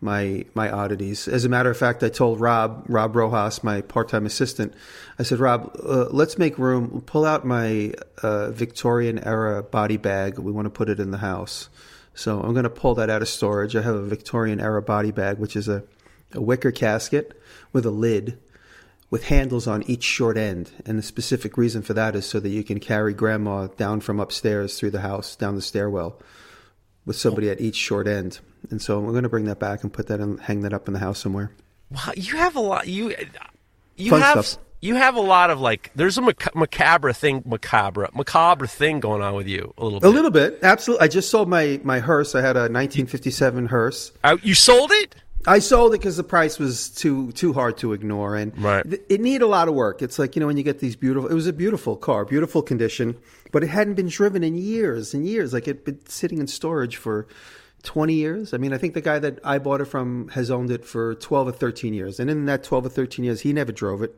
my, 0.00 0.44
my 0.54 0.70
oddities. 0.70 1.26
As 1.28 1.44
a 1.44 1.48
matter 1.48 1.70
of 1.70 1.76
fact, 1.76 2.02
I 2.02 2.10
told 2.10 2.40
Rob, 2.40 2.84
Rob 2.88 3.16
Rojas, 3.16 3.64
my 3.64 3.80
part-time 3.80 4.26
assistant, 4.26 4.74
I 5.18 5.22
said, 5.22 5.38
Rob, 5.38 5.76
uh, 5.82 6.06
let's 6.10 6.38
make 6.38 6.58
room. 6.58 7.02
Pull 7.06 7.24
out 7.24 7.44
my 7.44 7.94
uh, 8.22 8.50
Victorian 8.50 9.18
era 9.20 9.62
body 9.62 9.96
bag. 9.96 10.38
We 10.38 10.50
want 10.50 10.66
to 10.66 10.70
put 10.70 10.88
it 10.88 10.98
in 10.98 11.10
the 11.10 11.18
house. 11.18 11.68
So 12.14 12.40
I'm 12.40 12.52
going 12.52 12.64
to 12.64 12.70
pull 12.70 12.94
that 12.96 13.10
out 13.10 13.22
of 13.22 13.28
storage. 13.28 13.76
I 13.76 13.82
have 13.82 13.94
a 13.94 14.02
Victorian 14.02 14.60
era 14.60 14.82
body 14.82 15.10
bag, 15.10 15.38
which 15.38 15.56
is 15.56 15.68
a, 15.68 15.84
a 16.32 16.40
wicker 16.40 16.70
casket 16.70 17.40
with 17.72 17.86
a 17.86 17.90
lid 17.90 18.38
with 19.10 19.24
handles 19.24 19.68
on 19.68 19.84
each 19.84 20.02
short 20.02 20.36
end. 20.36 20.72
And 20.84 20.98
the 20.98 21.02
specific 21.02 21.56
reason 21.56 21.82
for 21.82 21.94
that 21.94 22.16
is 22.16 22.26
so 22.26 22.40
that 22.40 22.48
you 22.48 22.64
can 22.64 22.80
carry 22.80 23.14
grandma 23.14 23.68
down 23.68 24.00
from 24.00 24.18
upstairs 24.18 24.78
through 24.78 24.90
the 24.90 25.02
house, 25.02 25.36
down 25.36 25.54
the 25.54 25.62
stairwell 25.62 26.20
with 27.06 27.16
somebody 27.16 27.50
at 27.50 27.60
each 27.60 27.76
short 27.76 28.08
end. 28.08 28.40
And 28.70 28.82
so 28.82 28.98
I'm 28.98 29.10
going 29.10 29.22
to 29.22 29.28
bring 29.28 29.44
that 29.44 29.60
back 29.60 29.82
and 29.82 29.92
put 29.92 30.08
that 30.08 30.20
and 30.20 30.40
hang 30.40 30.62
that 30.62 30.72
up 30.72 30.88
in 30.88 30.94
the 30.94 31.00
house 31.00 31.20
somewhere. 31.20 31.52
Wow, 31.90 32.12
you 32.16 32.36
have 32.36 32.56
a 32.56 32.60
lot. 32.60 32.88
You 32.88 33.14
you 33.96 34.10
Fun 34.10 34.20
have 34.20 34.44
stuff. 34.44 34.63
You 34.84 34.94
have 34.96 35.16
a 35.16 35.20
lot 35.20 35.50
of 35.50 35.60
like. 35.60 35.90
There's 35.94 36.18
a 36.18 36.22
mac- 36.22 36.54
macabre 36.54 37.12
thing, 37.12 37.42
macabre, 37.46 38.08
macabre 38.14 38.66
thing 38.66 39.00
going 39.00 39.22
on 39.22 39.34
with 39.34 39.48
you 39.48 39.72
a 39.78 39.84
little 39.84 40.00
bit. 40.00 40.06
A 40.06 40.10
little 40.10 40.30
bit, 40.30 40.58
absolutely. 40.62 41.04
I 41.04 41.08
just 41.08 41.30
sold 41.30 41.48
my 41.48 41.80
my 41.84 42.00
hearse. 42.00 42.34
I 42.34 42.40
had 42.42 42.56
a 42.56 42.68
1957 42.68 43.66
hearse. 43.66 44.12
Uh, 44.22 44.36
you 44.42 44.54
sold 44.54 44.90
it. 44.92 45.14
I 45.46 45.58
sold 45.58 45.92
it 45.94 45.98
because 45.98 46.16
the 46.16 46.24
price 46.24 46.58
was 46.58 46.88
too 46.90 47.32
too 47.32 47.52
hard 47.52 47.76
to 47.78 47.92
ignore, 47.92 48.36
and 48.36 48.56
Right. 48.62 48.82
th- 48.88 49.02
it 49.08 49.20
needed 49.20 49.42
a 49.42 49.46
lot 49.46 49.68
of 49.68 49.74
work. 49.74 50.00
It's 50.02 50.18
like 50.18 50.36
you 50.36 50.40
know 50.40 50.46
when 50.46 50.56
you 50.56 50.62
get 50.62 50.80
these 50.80 50.96
beautiful. 50.96 51.28
It 51.30 51.34
was 51.34 51.46
a 51.46 51.52
beautiful 51.52 51.96
car, 51.96 52.24
beautiful 52.24 52.62
condition, 52.62 53.16
but 53.52 53.62
it 53.62 53.68
hadn't 53.68 53.94
been 53.94 54.08
driven 54.08 54.42
in 54.44 54.56
years 54.56 55.12
and 55.14 55.26
years. 55.26 55.52
Like 55.52 55.68
it'd 55.68 55.84
been 55.84 56.00
sitting 56.08 56.38
in 56.38 56.46
storage 56.46 56.96
for 56.96 57.26
twenty 57.82 58.14
years. 58.14 58.54
I 58.54 58.56
mean, 58.56 58.72
I 58.72 58.78
think 58.78 58.94
the 58.94 59.02
guy 59.02 59.18
that 59.18 59.38
I 59.44 59.58
bought 59.58 59.80
it 59.82 59.86
from 59.86 60.28
has 60.28 60.50
owned 60.50 60.70
it 60.70 60.84
for 60.84 61.14
twelve 61.14 61.46
or 61.48 61.52
thirteen 61.52 61.92
years, 61.94 62.18
and 62.20 62.30
in 62.30 62.46
that 62.46 62.64
twelve 62.64 62.86
or 62.86 62.90
thirteen 62.90 63.24
years, 63.26 63.42
he 63.42 63.52
never 63.52 63.72
drove 63.72 64.02
it. 64.02 64.14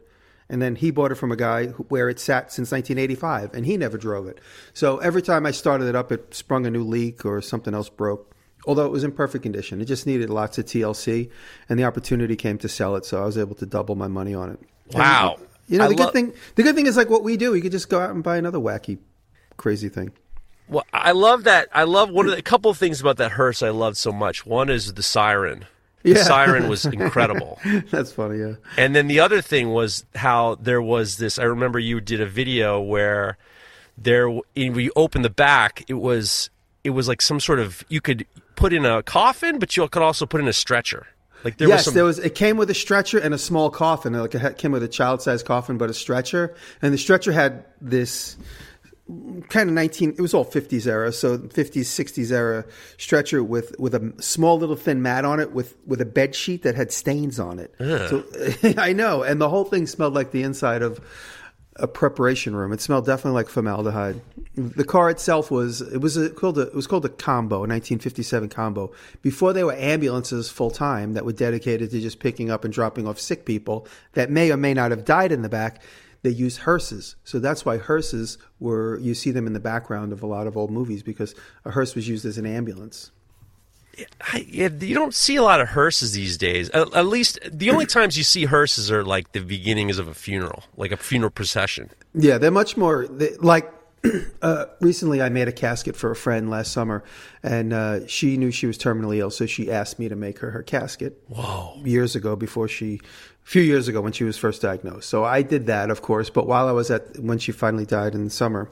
And 0.48 0.62
then 0.62 0.76
he 0.76 0.90
bought 0.92 1.10
it 1.10 1.16
from 1.16 1.32
a 1.32 1.36
guy 1.36 1.66
where 1.66 2.08
it 2.08 2.20
sat 2.20 2.52
since 2.52 2.70
1985, 2.70 3.52
and 3.52 3.66
he 3.66 3.76
never 3.76 3.98
drove 3.98 4.28
it. 4.28 4.40
So 4.74 4.98
every 4.98 5.22
time 5.22 5.44
I 5.44 5.50
started 5.50 5.88
it 5.88 5.96
up, 5.96 6.12
it 6.12 6.34
sprung 6.34 6.66
a 6.66 6.70
new 6.70 6.84
leak 6.84 7.24
or 7.24 7.42
something 7.42 7.74
else 7.74 7.88
broke 7.88 8.32
although 8.66 8.84
it 8.84 8.92
was 8.92 9.04
in 9.04 9.12
perfect 9.12 9.42
condition. 9.42 9.80
It 9.80 9.84
just 9.84 10.06
needed 10.06 10.28
lots 10.28 10.58
of 10.58 10.64
TLC, 10.64 11.30
and 11.68 11.78
the 11.78 11.84
opportunity 11.84 12.36
came 12.36 12.58
to 12.58 12.68
sell 12.68 12.96
it, 12.96 13.04
so 13.04 13.22
I 13.22 13.24
was 13.24 13.38
able 13.38 13.54
to 13.56 13.66
double 13.66 13.94
my 13.94 14.08
money 14.08 14.34
on 14.34 14.50
it. 14.50 14.60
Wow. 14.92 15.36
And, 15.38 15.46
you 15.68 15.78
know, 15.78 15.84
I 15.84 15.88
the 15.88 15.94
lo- 15.94 16.04
good 16.04 16.12
thing 16.12 16.32
the 16.54 16.62
good 16.62 16.74
thing 16.74 16.86
is 16.86 16.96
like 16.96 17.10
what 17.10 17.22
we 17.22 17.36
do, 17.36 17.54
you 17.54 17.62
could 17.62 17.72
just 17.72 17.88
go 17.88 18.00
out 18.00 18.10
and 18.10 18.22
buy 18.22 18.36
another 18.36 18.58
wacky, 18.58 18.98
crazy 19.56 19.88
thing. 19.88 20.12
Well, 20.68 20.84
I 20.92 21.12
love 21.12 21.44
that. 21.44 21.68
I 21.72 21.84
love 21.84 22.10
one 22.10 22.26
of 22.26 22.32
the 22.32 22.38
a 22.38 22.42
couple 22.42 22.70
of 22.70 22.76
things 22.76 23.00
about 23.00 23.18
that 23.18 23.32
hearse 23.32 23.62
I 23.62 23.70
loved 23.70 23.96
so 23.96 24.12
much. 24.12 24.44
One 24.44 24.68
is 24.68 24.94
the 24.94 25.02
siren. 25.02 25.66
The 26.06 26.12
Yeah. 26.18 26.22
siren 26.22 26.68
was 26.68 26.86
incredible. 26.86 27.58
That's 27.90 28.12
funny, 28.12 28.38
yeah. 28.38 28.54
And 28.78 28.94
then 28.94 29.08
the 29.08 29.20
other 29.20 29.40
thing 29.42 29.72
was 29.72 30.04
how 30.14 30.54
there 30.60 30.80
was 30.80 31.16
this. 31.16 31.38
I 31.38 31.44
remember 31.44 31.78
you 31.78 32.00
did 32.00 32.20
a 32.20 32.26
video 32.26 32.80
where 32.80 33.36
there, 33.98 34.28
when 34.30 34.42
you 34.54 34.92
open 34.94 35.22
the 35.22 35.30
back, 35.30 35.84
it 35.88 35.94
was 35.94 36.50
it 36.84 36.90
was 36.90 37.08
like 37.08 37.20
some 37.20 37.40
sort 37.40 37.58
of 37.58 37.84
you 37.88 38.00
could 38.00 38.24
put 38.54 38.72
in 38.72 38.86
a 38.86 39.02
coffin, 39.02 39.58
but 39.58 39.76
you 39.76 39.88
could 39.88 40.02
also 40.02 40.26
put 40.26 40.40
in 40.40 40.46
a 40.46 40.52
stretcher. 40.52 41.06
Like 41.44 41.58
there 41.58 41.68
was 41.68 41.78
yes, 41.78 41.84
some. 41.86 41.94
there 41.94 42.04
was. 42.04 42.18
It 42.18 42.34
came 42.34 42.56
with 42.56 42.70
a 42.70 42.74
stretcher 42.74 43.18
and 43.18 43.34
a 43.34 43.38
small 43.38 43.70
coffin. 43.70 44.12
Like 44.12 44.34
it 44.34 44.58
came 44.58 44.72
with 44.72 44.82
a 44.82 44.88
child-sized 44.88 45.44
coffin, 45.44 45.76
but 45.78 45.90
a 45.90 45.94
stretcher. 45.94 46.54
And 46.82 46.94
the 46.94 46.98
stretcher 46.98 47.32
had 47.32 47.64
this 47.80 48.36
kind 49.48 49.68
of 49.68 49.74
19 49.74 50.10
it 50.10 50.20
was 50.20 50.34
all 50.34 50.44
50s 50.44 50.84
era 50.84 51.12
so 51.12 51.38
50s 51.38 51.82
60s 51.82 52.32
era 52.32 52.64
stretcher 52.98 53.42
with 53.44 53.78
with 53.78 53.94
a 53.94 54.12
small 54.20 54.58
little 54.58 54.74
thin 54.74 55.00
mat 55.00 55.24
on 55.24 55.38
it 55.38 55.52
with 55.52 55.76
with 55.86 56.00
a 56.00 56.04
bed 56.04 56.34
sheet 56.34 56.64
that 56.64 56.74
had 56.74 56.90
stains 56.90 57.38
on 57.38 57.60
it. 57.60 57.72
So 57.78 58.24
i 58.78 58.92
know 58.92 59.22
and 59.22 59.40
the 59.40 59.48
whole 59.48 59.64
thing 59.64 59.86
smelled 59.86 60.14
like 60.14 60.32
the 60.32 60.42
inside 60.42 60.82
of 60.82 61.00
a 61.78 61.86
preparation 61.86 62.56
room. 62.56 62.72
It 62.72 62.80
smelled 62.80 63.06
definitely 63.06 63.32
like 63.32 63.48
formaldehyde. 63.48 64.20
The 64.54 64.84
car 64.84 65.10
itself 65.10 65.50
was 65.50 65.82
it 65.82 65.98
was 65.98 66.16
a, 66.16 66.30
called 66.30 66.58
a, 66.58 66.62
it 66.62 66.74
was 66.74 66.86
called 66.86 67.04
a 67.04 67.10
combo 67.10 67.56
a 67.56 67.68
1957 67.68 68.48
combo. 68.48 68.92
Before 69.22 69.52
they 69.52 69.62
were 69.62 69.74
ambulances 69.74 70.48
full 70.48 70.70
time 70.70 71.12
that 71.12 71.24
were 71.24 71.32
dedicated 71.32 71.90
to 71.90 72.00
just 72.00 72.18
picking 72.18 72.50
up 72.50 72.64
and 72.64 72.72
dropping 72.72 73.06
off 73.06 73.20
sick 73.20 73.44
people 73.44 73.86
that 74.14 74.30
may 74.30 74.50
or 74.50 74.56
may 74.56 74.72
not 74.72 74.90
have 74.90 75.04
died 75.04 75.32
in 75.32 75.42
the 75.42 75.48
back 75.48 75.82
they 76.26 76.32
use 76.32 76.58
hearses. 76.58 77.14
So 77.22 77.38
that's 77.38 77.64
why 77.64 77.78
hearses 77.78 78.36
were, 78.58 78.98
you 78.98 79.14
see 79.14 79.30
them 79.30 79.46
in 79.46 79.52
the 79.52 79.60
background 79.60 80.12
of 80.12 80.24
a 80.24 80.26
lot 80.26 80.48
of 80.48 80.56
old 80.56 80.72
movies 80.72 81.04
because 81.04 81.36
a 81.64 81.70
hearse 81.70 81.94
was 81.94 82.08
used 82.08 82.24
as 82.24 82.36
an 82.36 82.46
ambulance. 82.46 83.12
I, 84.20 84.44
yeah, 84.48 84.68
you 84.68 84.94
don't 84.94 85.14
see 85.14 85.36
a 85.36 85.42
lot 85.42 85.60
of 85.60 85.68
hearses 85.68 86.12
these 86.12 86.36
days. 86.36 86.68
At, 86.70 86.92
at 86.94 87.06
least 87.06 87.38
the 87.48 87.70
only 87.70 87.86
times 87.86 88.18
you 88.18 88.24
see 88.24 88.44
hearses 88.44 88.90
are 88.90 89.04
like 89.04 89.32
the 89.32 89.40
beginnings 89.40 89.98
of 89.98 90.08
a 90.08 90.14
funeral, 90.14 90.64
like 90.76 90.90
a 90.90 90.96
funeral 90.96 91.30
procession. 91.30 91.90
Yeah, 92.12 92.38
they're 92.38 92.50
much 92.50 92.76
more 92.76 93.06
they, 93.06 93.36
like. 93.36 93.72
Uh, 94.40 94.66
recently, 94.80 95.20
I 95.20 95.30
made 95.30 95.48
a 95.48 95.52
casket 95.52 95.96
for 95.96 96.12
a 96.12 96.14
friend 96.14 96.48
last 96.48 96.70
summer, 96.70 97.02
and 97.42 97.72
uh, 97.72 98.06
she 98.06 98.36
knew 98.36 98.52
she 98.52 98.66
was 98.66 98.78
terminally 98.78 99.16
ill, 99.16 99.30
so 99.30 99.46
she 99.46 99.72
asked 99.72 99.98
me 99.98 100.08
to 100.08 100.14
make 100.14 100.38
her 100.38 100.52
her 100.52 100.62
casket. 100.62 101.20
Whoa! 101.26 101.80
Years 101.82 102.14
ago, 102.14 102.36
before 102.36 102.68
she, 102.68 103.00
few 103.46 103.62
years 103.62 103.86
ago, 103.86 104.00
when 104.00 104.12
she 104.12 104.24
was 104.24 104.36
first 104.36 104.60
diagnosed. 104.60 105.08
So 105.08 105.22
I 105.24 105.42
did 105.42 105.66
that, 105.66 105.88
of 105.88 106.02
course. 106.02 106.30
But 106.30 106.48
while 106.48 106.66
I 106.66 106.72
was 106.72 106.90
at 106.90 107.16
when 107.20 107.38
she 107.38 107.52
finally 107.52 107.86
died 107.86 108.14
in 108.16 108.24
the 108.24 108.30
summer, 108.30 108.68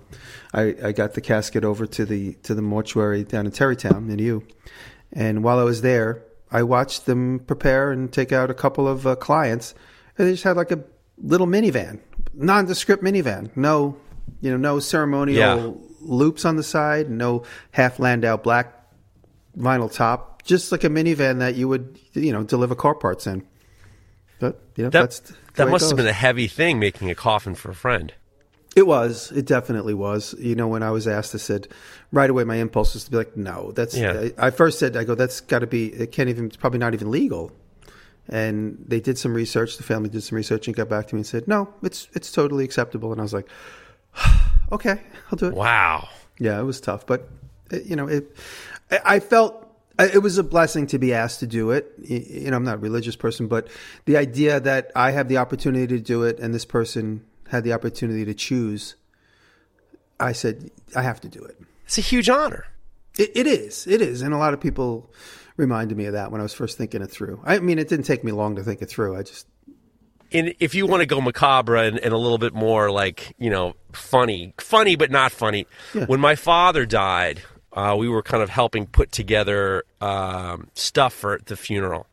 I, 0.53 0.75
I 0.83 0.93
got 0.93 1.15
the 1.15 1.21
casket 1.21 1.65
over 1.65 1.87
to 1.87 2.05
the 2.05 2.35
to 2.43 2.55
the 2.55 2.63
mortuary 2.63 3.23
down 3.23 3.47
in 3.47 3.53
Tarrytown 3.53 4.11
in 4.11 4.19
you. 4.19 4.43
And 5.13 5.45
while 5.45 5.61
I 5.61 5.63
was 5.63 5.83
there, 5.83 6.25
I 6.51 6.65
watched 6.65 7.07
them 7.07 7.39
prepare 7.39 7.93
and 7.93 8.13
take 8.13 8.33
out 8.33 8.51
a 8.51 8.55
couple 8.55 8.89
of 8.89 9.07
uh, 9.07 9.15
clients, 9.15 9.75
and 10.19 10.27
they 10.27 10.33
just 10.33 10.43
had 10.45 10.57
like 10.57 10.73
a 10.73 10.83
little 11.19 11.47
minivan, 11.47 12.01
nondescript 12.35 13.03
minivan, 13.05 13.57
no, 13.57 13.97
you 14.41 14.51
know, 14.51 14.57
no 14.57 14.81
ceremonial 14.81 15.39
Yeah. 15.39 15.71
loops 16.01 16.45
on 16.45 16.57
the 16.57 16.65
side, 16.65 17.09
no 17.11 17.45
half 17.71 18.01
Landau 18.01 18.37
black 18.37 18.73
vinyl 19.57 19.93
top, 19.93 20.43
just 20.43 20.73
like 20.73 20.83
a 20.83 20.89
minivan 20.89 21.39
that 21.39 21.55
you 21.55 21.69
would, 21.69 21.97
you 22.15 22.33
know, 22.33 22.43
deliver 22.43 22.75
car 22.75 22.97
parts 22.97 23.29
in. 23.29 23.47
But 24.39 24.61
you 24.77 24.85
know, 24.85 24.91
That 24.91 25.01
that's 25.01 25.33
that 25.55 25.69
must 25.69 25.89
have 25.89 25.97
been 25.97 26.07
a 26.07 26.13
heavy 26.13 26.49
thing 26.49 26.79
making 26.79 27.11
a 27.11 27.15
coffin 27.15 27.55
for 27.55 27.71
a 27.71 27.75
friend. 27.75 28.13
It 28.77 28.87
was. 28.87 29.31
It 29.31 29.47
definitely 29.47 29.95
was. 29.95 30.35
You 30.39 30.57
know, 30.57 30.67
when 30.67 30.83
I 30.83 30.91
was 30.91 31.07
asked, 31.07 31.35
I 31.35 31.39
said 31.39 31.69
right 32.11 32.29
away. 32.29 32.43
My 32.43 32.57
impulse 32.57 32.95
was 32.95 33.05
to 33.05 33.11
be 33.11 33.17
like, 33.17 33.37
"No, 33.37 33.71
that's." 33.73 33.97
Yeah. 33.97 34.29
I, 34.37 34.47
I 34.49 34.51
first 34.51 34.79
said, 34.81 34.97
"I 34.97 35.05
go, 35.05 35.15
that's 35.15 35.41
got 35.41 35.61
to 35.61 35.67
be. 35.67 35.87
It 35.87 36.11
can't 36.11 36.29
even. 36.29 36.47
It's 36.47 36.57
probably 36.57 36.81
not 36.81 36.93
even 36.95 37.11
legal." 37.11 37.53
And 38.29 38.83
they 38.89 39.01
did 39.01 39.19
some 39.19 39.35
research. 39.35 39.77
The 39.77 39.83
family 39.85 40.09
did 40.09 40.23
some 40.23 40.35
research 40.37 40.67
and 40.67 40.75
got 40.75 40.89
back 40.89 41.07
to 41.09 41.15
me 41.15 41.21
and 41.21 41.27
said, 41.27 41.47
"No, 41.47 41.73
it's 41.83 42.09
it's 42.15 42.33
totally 42.33 42.65
acceptable." 42.65 43.13
And 43.13 43.21
I 43.21 43.23
was 43.23 43.33
like, 43.33 43.47
"Okay, 44.73 45.01
I'll 45.31 45.37
do 45.37 45.47
it." 45.47 45.55
Wow. 45.55 46.09
Yeah, 46.41 46.59
it 46.59 46.65
was 46.65 46.81
tough, 46.81 47.07
but 47.07 47.29
you 47.85 47.95
know, 47.95 48.09
it. 48.09 48.37
I 49.05 49.21
felt 49.21 49.64
it 49.99 50.23
was 50.23 50.39
a 50.39 50.43
blessing 50.43 50.87
to 50.89 50.99
be 50.99 51.15
asked 51.15 51.41
to 51.41 51.47
do 51.47 51.71
it. 51.71 51.93
You 52.03 52.51
know, 52.51 52.57
I'm 52.57 52.65
not 52.65 52.77
a 52.77 52.79
religious 52.79 53.17
person, 53.17 53.47
but 53.47 53.69
the 54.07 54.17
idea 54.17 54.61
that 54.61 54.91
I 54.97 55.13
have 55.13 55.29
the 55.29 55.37
opportunity 55.37 55.87
to 55.87 56.01
do 56.01 56.23
it, 56.25 56.39
and 56.39 56.55
this 56.55 56.65
person 56.65 57.25
had 57.49 57.65
the 57.65 57.73
opportunity 57.73 58.25
to 58.25 58.35
choose, 58.35 58.97
I 60.19 60.33
said 60.33 60.71
I 60.97 61.03
have 61.03 61.21
to 61.21 61.29
do 61.29 61.43
it. 61.43 61.61
It's 61.85 61.99
a 61.99 62.01
huge 62.01 62.29
honor. 62.29 62.67
It, 63.19 63.31
it 63.37 63.47
is, 63.47 63.87
it 63.87 64.01
is, 64.01 64.23
and 64.23 64.35
a 64.35 64.39
lot 64.39 64.55
of 64.55 64.61
people 64.61 65.13
reminded 65.57 65.97
me 65.97 66.07
of 66.07 66.15
that 66.15 66.33
when 66.33 66.41
I 66.41 66.43
was 66.43 66.53
first 66.53 66.77
thinking 66.77 67.01
it 67.01 67.11
through. 67.11 67.41
I 67.45 67.61
mean, 67.61 67.79
it 67.79 67.89
didn't 67.89 68.07
take 68.07 68.25
me 68.25 68.33
long 68.33 68.57
to 68.57 68.65
think 68.65 68.83
it 68.83 68.87
through. 68.87 69.17
I 69.17 69.23
just 69.23 69.47
And 70.33 70.55
if 70.59 70.75
you 70.75 70.87
want 70.87 71.01
to 71.01 71.07
go 71.07 71.21
macabre 71.21 71.77
and, 71.77 71.99
and 72.01 72.13
a 72.13 72.19
little 72.19 72.39
bit 72.39 72.55
more 72.55 72.91
like, 72.91 73.35
you 73.39 73.51
know, 73.51 73.75
funny, 73.93 74.53
funny 74.59 74.97
but 74.97 75.13
not 75.13 75.31
funny, 75.31 75.69
when 76.07 76.19
my 76.19 76.35
father 76.35 76.85
died, 76.85 77.43
uh, 77.75 77.97
we 77.99 78.09
were 78.09 78.23
kind 78.23 78.43
of 78.43 78.51
helping 78.51 78.87
put 78.87 79.13
together 79.13 79.85
um, 80.01 80.69
stuff 80.75 81.13
for 81.13 81.41
the 81.47 81.57
funeral. 81.57 82.07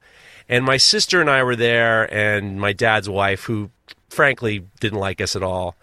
And 0.49 0.65
my 0.65 0.77
sister 0.77 1.21
and 1.21 1.29
I 1.29 1.43
were 1.43 1.55
there, 1.55 2.13
and 2.13 2.59
my 2.59 2.73
dad's 2.73 3.07
wife, 3.07 3.43
who 3.43 3.69
frankly 4.09 4.67
didn't 4.81 4.99
like 4.99 5.21
us 5.21 5.35
at 5.35 5.43
all, 5.43 5.77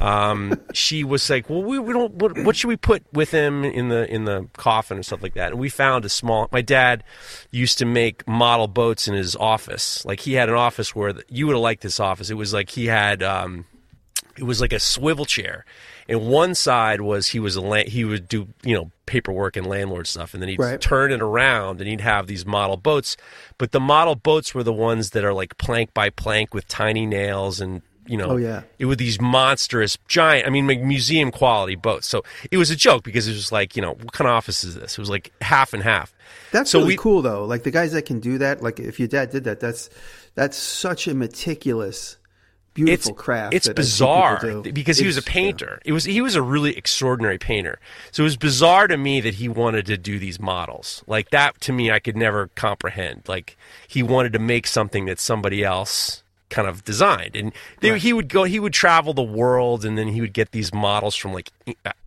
um, 0.00 0.58
she 0.72 1.04
was 1.04 1.28
like, 1.28 1.50
"Well, 1.50 1.62
we, 1.62 1.78
we 1.78 1.92
don't. 1.92 2.14
What, 2.14 2.38
what 2.38 2.56
should 2.56 2.68
we 2.68 2.76
put 2.76 3.04
with 3.12 3.32
him 3.32 3.64
in 3.64 3.88
the 3.90 4.10
in 4.10 4.24
the 4.24 4.48
coffin 4.56 4.96
and 4.96 5.04
stuff 5.04 5.22
like 5.22 5.34
that?" 5.34 5.50
And 5.50 5.60
we 5.60 5.68
found 5.68 6.04
a 6.04 6.08
small. 6.08 6.48
My 6.52 6.62
dad 6.62 7.04
used 7.50 7.76
to 7.78 7.84
make 7.84 8.26
model 8.26 8.68
boats 8.68 9.08
in 9.08 9.14
his 9.14 9.36
office. 9.36 10.04
Like 10.06 10.20
he 10.20 10.34
had 10.34 10.48
an 10.48 10.54
office 10.54 10.94
where 10.94 11.12
the, 11.12 11.24
you 11.28 11.46
would 11.46 11.54
have 11.54 11.62
liked 11.62 11.82
this 11.82 12.00
office. 12.00 12.30
It 12.30 12.34
was 12.34 12.54
like 12.54 12.70
he 12.70 12.86
had. 12.86 13.22
Um, 13.22 13.66
it 14.38 14.44
was 14.44 14.60
like 14.60 14.72
a 14.72 14.80
swivel 14.80 15.24
chair, 15.26 15.64
and 16.08 16.26
one 16.28 16.54
side 16.54 17.00
was 17.00 17.28
he 17.28 17.38
was 17.40 17.56
a 17.56 17.60
la- 17.60 17.84
he 17.86 18.04
would 18.04 18.28
do 18.28 18.48
you 18.62 18.74
know 18.74 18.90
paperwork 19.06 19.56
and 19.56 19.66
landlord 19.66 20.06
stuff, 20.06 20.32
and 20.34 20.42
then 20.42 20.48
he'd 20.48 20.58
Right. 20.58 20.80
turn 20.80 21.12
it 21.12 21.20
around 21.22 21.80
and 21.80 21.88
he'd 21.88 22.00
have 22.00 22.26
these 22.26 22.44
model 22.46 22.76
boats. 22.76 23.16
But 23.58 23.72
the 23.72 23.80
model 23.80 24.14
boats 24.14 24.54
were 24.54 24.62
the 24.62 24.72
ones 24.72 25.10
that 25.10 25.24
are 25.24 25.32
like 25.34 25.56
plank 25.58 25.92
by 25.94 26.10
plank 26.10 26.54
with 26.54 26.66
tiny 26.68 27.06
nails 27.06 27.60
and 27.60 27.82
you 28.06 28.18
know 28.18 28.32
Oh, 28.32 28.36
yeah. 28.36 28.62
it 28.78 28.84
these 28.98 29.18
monstrous 29.18 29.96
giant 30.08 30.46
i 30.46 30.50
mean 30.50 30.66
like 30.66 30.82
museum 30.82 31.30
quality 31.30 31.74
boats 31.74 32.06
so 32.06 32.22
it 32.50 32.58
was 32.58 32.70
a 32.70 32.76
joke 32.76 33.02
because 33.02 33.26
it 33.26 33.32
was 33.32 33.50
like 33.50 33.76
you 33.76 33.80
know 33.80 33.92
what 33.94 34.12
kind 34.12 34.28
of 34.28 34.34
office 34.34 34.62
is 34.62 34.74
this 34.74 34.92
it 34.92 34.98
was 34.98 35.08
like 35.08 35.32
half 35.40 35.72
and 35.72 35.82
half 35.82 36.12
That's 36.52 36.70
So 36.70 36.80
really 36.80 36.88
we- 36.88 36.96
cool 36.98 37.22
though. 37.22 37.46
Like 37.46 37.62
the 37.62 37.70
guys 37.70 37.92
that 37.92 38.04
can 38.04 38.20
do 38.20 38.36
that, 38.38 38.62
like 38.62 38.78
if 38.78 38.98
your 38.98 39.08
dad 39.08 39.30
did 39.30 39.44
that, 39.44 39.58
that's 39.58 39.88
that's 40.34 40.56
such 40.58 41.08
a 41.08 41.14
meticulous, 41.14 42.16
beautiful 42.74 43.12
it's 43.12 43.20
craft. 43.20 43.54
It's 43.54 43.68
bizarre 43.68 44.62
because 44.62 44.98
he 44.98 45.06
was 45.06 45.16
a 45.16 45.22
painter. 45.22 45.80
It 45.84 45.92
was 45.92 46.04
he 46.04 46.20
was 46.20 46.34
a 46.34 46.42
really 46.42 46.76
extraordinary 46.76 47.38
painter. 47.38 47.78
So 48.10 48.22
it 48.22 48.24
was 48.24 48.36
bizarre 48.36 48.88
to 48.88 48.96
me 48.96 49.20
that 49.20 49.34
he 49.34 49.48
wanted 49.48 49.86
to 49.86 49.96
do 49.96 50.18
these 50.18 50.38
models. 50.40 51.02
Like 51.06 51.30
that 51.30 51.60
to 51.62 51.72
me 51.72 51.90
I 51.90 52.00
could 52.00 52.16
never 52.16 52.48
comprehend. 52.48 53.22
Like 53.26 53.56
he 53.88 54.02
wanted 54.02 54.32
to 54.34 54.38
make 54.38 54.66
something 54.66 55.06
that 55.06 55.18
somebody 55.18 55.64
else 55.64 56.22
kind 56.50 56.68
of 56.68 56.84
designed 56.84 57.34
and 57.34 57.52
they, 57.80 57.98
he 57.98 58.12
would 58.12 58.28
go 58.28 58.44
he 58.44 58.60
would 58.60 58.72
travel 58.72 59.12
the 59.12 59.22
world 59.22 59.84
and 59.84 59.98
then 59.98 60.06
he 60.06 60.20
would 60.20 60.32
get 60.32 60.52
these 60.52 60.72
models 60.72 61.16
from 61.16 61.32
like 61.32 61.50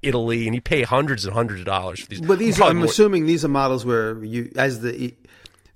Italy 0.01 0.45
and 0.45 0.53
he'd 0.53 0.63
pay 0.63 0.83
hundreds 0.83 1.25
and 1.25 1.33
hundreds 1.33 1.59
of 1.62 1.65
dollars 1.65 2.00
for 2.00 2.07
these 2.07 2.21
But 2.21 2.39
these, 2.39 2.62
I'm 2.62 2.77
more- 2.77 2.86
assuming 2.86 3.25
these 3.25 3.43
are 3.43 3.50
models 3.50 3.83
where 3.83 4.24
you, 4.24 4.50
as 4.55 4.79
the, 4.81 5.13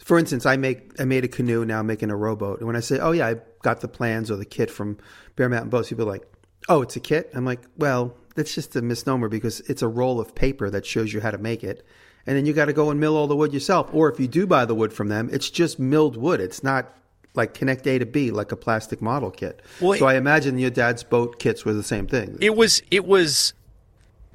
for 0.03 0.17
instance, 0.17 0.45
I 0.45 0.57
make, 0.57 0.99
I 0.99 1.05
made 1.05 1.23
a 1.23 1.27
canoe. 1.27 1.63
Now 1.63 1.79
I'm 1.79 1.87
making 1.87 2.09
a 2.09 2.15
rowboat, 2.15 2.59
and 2.59 2.67
when 2.67 2.75
I 2.75 2.79
say, 2.79 2.99
"Oh 2.99 3.11
yeah, 3.11 3.27
I 3.27 3.35
got 3.61 3.81
the 3.81 3.87
plans 3.87 4.31
or 4.31 4.35
the 4.35 4.45
kit 4.45 4.71
from 4.71 4.97
Bear 5.35 5.47
Mountain 5.47 5.69
Boats," 5.69 5.89
people 5.89 6.05
are 6.05 6.11
like, 6.11 6.27
"Oh, 6.69 6.81
it's 6.81 6.95
a 6.95 6.99
kit." 6.99 7.31
I'm 7.33 7.45
like, 7.45 7.61
"Well, 7.77 8.15
that's 8.35 8.53
just 8.55 8.75
a 8.75 8.81
misnomer 8.81 9.29
because 9.29 9.59
it's 9.61 9.81
a 9.81 9.87
roll 9.87 10.19
of 10.19 10.33
paper 10.33 10.69
that 10.69 10.85
shows 10.85 11.13
you 11.13 11.21
how 11.21 11.31
to 11.31 11.37
make 11.37 11.63
it, 11.63 11.85
and 12.25 12.35
then 12.35 12.45
you 12.45 12.53
got 12.53 12.65
to 12.65 12.73
go 12.73 12.89
and 12.89 12.99
mill 12.99 13.15
all 13.15 13.27
the 13.27 13.35
wood 13.35 13.53
yourself. 13.53 13.89
Or 13.93 14.11
if 14.11 14.19
you 14.19 14.27
do 14.27 14.47
buy 14.47 14.65
the 14.65 14.75
wood 14.75 14.91
from 14.91 15.09
them, 15.09 15.29
it's 15.31 15.49
just 15.49 15.79
milled 15.79 16.17
wood. 16.17 16.41
It's 16.41 16.63
not." 16.63 16.97
Like 17.33 17.53
connect 17.53 17.87
A 17.87 17.97
to 17.97 18.05
B, 18.05 18.29
like 18.29 18.51
a 18.51 18.57
plastic 18.57 19.01
model 19.01 19.31
kit. 19.31 19.61
Well, 19.79 19.97
so 19.97 20.05
I 20.05 20.15
imagine 20.15 20.57
your 20.57 20.69
dad's 20.69 21.01
boat 21.01 21.39
kits 21.39 21.63
were 21.63 21.71
the 21.71 21.81
same 21.81 22.05
thing. 22.05 22.37
It 22.41 22.57
was 22.57 22.81
it 22.91 23.05
was 23.05 23.53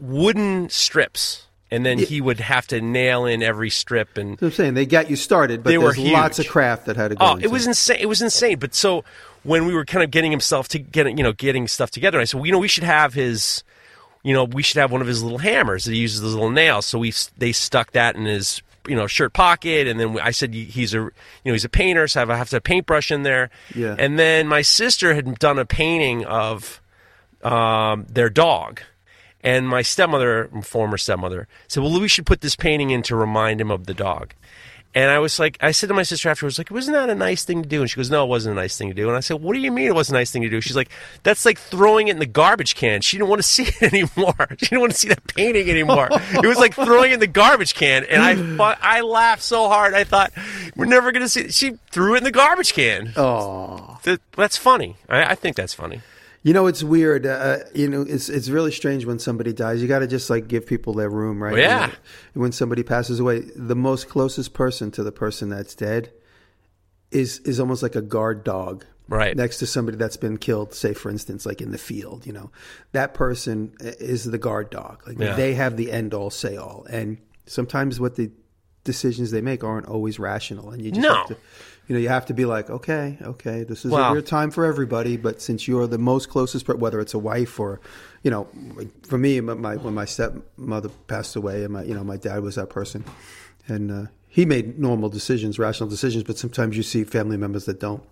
wooden 0.00 0.70
strips 0.70 1.46
and 1.76 1.85
then 1.85 1.99
he 1.99 2.21
would 2.21 2.40
have 2.40 2.66
to 2.68 2.80
nail 2.80 3.26
in 3.26 3.42
every 3.42 3.71
strip 3.71 4.16
and 4.16 4.38
So 4.40 4.47
I'm 4.47 4.52
saying 4.52 4.75
they 4.75 4.87
got 4.87 5.11
you 5.11 5.16
started, 5.16 5.62
but 5.62 5.71
They 5.71 5.78
were 5.78 5.92
there's 5.92 5.99
lots 5.99 6.38
of 6.38 6.49
craft 6.49 6.87
that 6.87 6.97
had 6.97 7.09
to 7.09 7.16
go. 7.16 7.25
Oh, 7.25 7.37
it 7.37 7.50
was 7.50 7.66
insane! 7.66 7.99
It 8.00 8.06
was 8.06 8.23
insane. 8.23 8.59
But 8.59 8.75
so 8.75 9.04
when 9.42 9.66
we 9.66 9.75
were 9.75 9.85
kind 9.85 10.02
of 10.02 10.11
getting 10.11 10.30
himself 10.30 10.68
to 10.68 10.78
getting, 10.78 11.18
you 11.18 11.23
know, 11.23 11.33
getting 11.33 11.68
stuff 11.68 11.90
together, 11.90 12.18
I 12.18 12.25
said, 12.25 12.38
well, 12.38 12.47
you 12.47 12.52
know, 12.52 12.59
we 12.59 12.68
should 12.68 12.85
have 12.85 13.14
his, 13.14 13.62
you 14.23 14.33
know, 14.33 14.45
we 14.45 14.62
should 14.62 14.78
have 14.78 14.90
one 14.90 15.02
of 15.02 15.06
his 15.06 15.23
little 15.23 15.38
hammers 15.38 15.85
that 15.85 15.92
he 15.92 15.99
uses 15.99 16.23
those 16.23 16.35
little 16.35 16.50
nails. 16.50 16.87
So 16.87 16.99
we 16.99 17.12
they 17.37 17.52
stuck 17.52 17.92
that 17.92 18.16
in 18.16 18.25
his, 18.25 18.62
you 18.88 18.97
know, 18.97 19.06
shirt 19.06 19.35
pocket, 19.35 19.87
and 19.87 20.00
then 20.00 20.18
I 20.18 20.30
said 20.30 20.54
he's 20.54 20.95
a, 20.95 20.99
you 20.99 21.12
know, 21.45 21.52
he's 21.52 21.64
a 21.64 21.68
painter, 21.68 22.09
so 22.09 22.21
I 22.21 22.23
have, 22.23 22.30
I 22.30 22.37
have 22.37 22.49
to 22.50 22.56
have 22.56 22.61
a 22.61 22.62
paintbrush 22.62 23.12
in 23.12 23.23
there. 23.23 23.50
Yeah. 23.75 23.95
And 23.99 24.18
then 24.18 24.49
my 24.49 24.62
sister 24.62 25.14
had 25.14 25.38
done 25.38 25.59
a 25.59 25.66
painting 25.66 26.25
of 26.25 26.80
um, 27.42 28.06
their 28.09 28.30
dog. 28.30 28.80
And 29.47 29.69
my 29.69 29.81
stepmother, 29.83 30.50
former 30.62 30.99
stepmother, 30.99 31.47
said, 31.69 31.83
"Well, 31.83 32.00
we 32.00 32.09
should 32.09 32.26
put 32.26 32.41
this 32.41 32.57
painting 32.57 32.91
in 32.91 33.03
to 33.03 33.17
remind 33.17 33.61
him 33.61 33.71
of 33.71 33.87
the 33.87 33.95
dog." 33.95 34.35
And 34.97 35.11
I 35.11 35.19
was 35.19 35.38
like, 35.38 35.59
I 35.61 35.73
said 35.73 35.88
to 35.88 35.95
my 35.95 36.05
sister 36.05 36.31
afterwards, 36.31 36.57
like, 36.57 36.71
wasn't 36.71 36.95
that 36.97 37.11
a 37.11 37.15
nice 37.15 37.45
thing 37.45 37.62
to 37.62 37.69
do? 37.69 37.83
And 37.83 37.91
she 37.91 37.97
goes, 37.97 38.11
No, 38.11 38.25
it 38.25 38.29
wasn't 38.29 38.57
a 38.57 38.61
nice 38.61 38.79
thing 38.79 38.88
to 38.88 38.95
do. 38.95 39.09
And 39.09 39.17
I 39.17 39.21
said, 39.21 39.43
What 39.43 39.53
do 39.53 39.59
you 39.61 39.71
mean 39.71 39.88
it 39.88 39.95
wasn't 39.95 40.17
a 40.17 40.21
nice 40.21 40.31
thing 40.31 40.41
to 40.41 40.49
do? 40.49 40.62
She's 40.62 40.75
like, 40.75 40.88
That's 41.23 41.45
like 41.45 41.59
throwing 41.59 42.09
it 42.09 42.12
in 42.12 42.19
the 42.19 42.25
garbage 42.25 42.76
can. 42.76 43.03
She 43.03 43.19
didn't 43.19 43.29
want 43.29 43.41
to 43.41 43.43
see 43.47 43.65
it 43.65 43.83
anymore. 43.83 44.47
She 44.57 44.67
didn't 44.67 44.81
want 44.81 44.93
to 44.93 44.99
see 44.99 45.09
that 45.09 45.26
painting 45.35 45.69
anymore. 45.69 46.09
it 46.33 46.47
was 46.47 46.57
like 46.57 46.73
throwing 46.73 47.11
it 47.11 47.15
in 47.15 47.21
the 47.21 47.26
garbage 47.26 47.75
can. 47.75 48.05
And 48.05 48.23
I, 48.23 48.76
I 48.81 49.03
laughed 49.03 49.43
so 49.43 49.69
hard. 49.69 49.93
I 49.93 50.05
thought, 50.05 50.33
We're 50.75 50.87
never 50.87 51.12
going 51.12 51.25
to 51.25 51.29
see 51.29 51.43
it. 51.43 51.53
She 51.53 51.79
threw 51.91 52.15
it 52.15 52.19
in 52.19 52.25
the 52.25 52.31
garbage 52.31 52.73
can. 52.73 53.12
Oh, 53.17 53.99
That's 54.35 54.57
funny. 54.57 54.97
I, 55.11 55.25
I 55.25 55.35
think 55.35 55.57
that's 55.57 55.75
funny. 55.75 56.00
You 56.47 56.53
know, 56.53 56.69
it's 56.69 56.85
weird. 56.85 57.26
Uh, 57.26 57.59
you 57.75 57.88
know, 57.88 58.03
it's 58.03 58.29
it's 58.29 58.49
really 58.49 58.71
strange 58.71 59.05
when 59.05 59.19
somebody 59.19 59.53
dies. 59.53 59.83
You 59.83 59.88
got 59.88 59.99
to 59.99 60.07
just 60.07 60.31
like 60.31 60.47
give 60.47 60.65
people 60.65 60.95
their 60.95 61.11
room, 61.11 61.43
right? 61.43 61.55
Well, 61.55 61.61
yeah. 61.61 61.87
Know, 61.87 62.43
when 62.43 62.53
somebody 62.53 62.85
passes 62.85 63.19
away, 63.19 63.41
the 63.57 63.75
most 63.75 64.09
closest 64.09 64.55
person 64.55 64.93
to 64.93 65.03
the 65.03 65.11
person 65.11 65.49
that's 65.49 65.75
dead 65.75 66.12
is 67.11 67.41
is 67.41 67.59
almost 67.59 67.83
like 67.83 67.97
a 67.97 68.00
guard 68.00 68.45
dog, 68.45 68.85
Right. 69.09 69.37
Next 69.37 69.59
to 69.59 69.67
somebody 69.67 69.97
that's 69.97 70.17
been 70.17 70.37
killed, 70.37 70.73
say 70.73 70.95
for 70.95 71.11
instance, 71.11 71.47
like 71.47 71.61
in 71.61 71.73
the 71.73 71.79
field. 71.79 72.26
You 72.26 72.33
know, 72.33 72.50
that 72.93 73.12
person 73.12 73.75
is 73.81 74.25
the 74.25 74.38
guard 74.38 74.71
dog. 74.71 75.03
Like 75.05 75.19
Yeah. 75.19 75.35
they 75.35 75.55
have 75.55 75.76
the 75.76 75.91
end 75.91 76.15
all, 76.15 76.31
say 76.31 76.57
all, 76.57 76.87
and 76.88 77.19
sometimes 77.47 77.99
what 77.99 78.15
the 78.15 78.31
decisions 78.87 79.31
they 79.31 79.43
make 79.43 79.62
aren't 79.62 79.87
always 79.87 80.19
rational, 80.19 80.71
and 80.71 80.81
you 80.83 80.90
just 80.90 81.02
No. 81.02 81.14
have 81.14 81.26
to, 81.28 81.37
you 81.87 81.95
know, 81.95 82.00
you 82.00 82.09
have 82.09 82.25
to 82.26 82.33
be 82.35 82.47
like, 82.47 82.71
okay, 82.71 83.19
okay, 83.23 83.62
this 83.64 83.85
is 83.85 83.90
Well- 83.93 84.09
a 84.09 84.12
weird 84.12 84.25
time 84.26 84.50
for 84.50 84.64
everybody, 84.64 85.19
but 85.19 85.43
since 85.43 85.69
you're 85.69 85.87
the 85.87 85.99
most 85.99 86.31
closest, 86.31 86.66
whether 86.66 86.99
it's 87.00 87.12
a 87.12 87.19
wife 87.19 87.61
or, 87.61 87.78
you 88.23 88.31
know, 88.31 88.49
for 89.07 89.19
me, 89.19 89.38
my, 89.43 89.52
my 89.55 89.76
when 89.76 89.93
my 89.95 90.07
stepmother 90.07 90.88
passed 91.07 91.37
away, 91.37 91.62
and 91.64 91.75
my 91.75 91.83
you 91.85 91.93
know 91.95 92.02
my 92.02 92.16
dad 92.16 92.43
was 92.43 92.55
that 92.55 92.71
person, 92.71 93.05
and 93.69 93.90
uh, 93.93 94.07
he 94.26 94.45
made 94.47 94.78
normal 94.78 95.09
decisions, 95.11 95.59
rational 95.59 95.88
decisions, 95.90 96.25
but 96.25 96.38
sometimes 96.38 96.76
you 96.76 96.83
see 96.83 97.05
family 97.05 97.37
members 97.37 97.66
that 97.66 97.78
don't. 97.81 98.02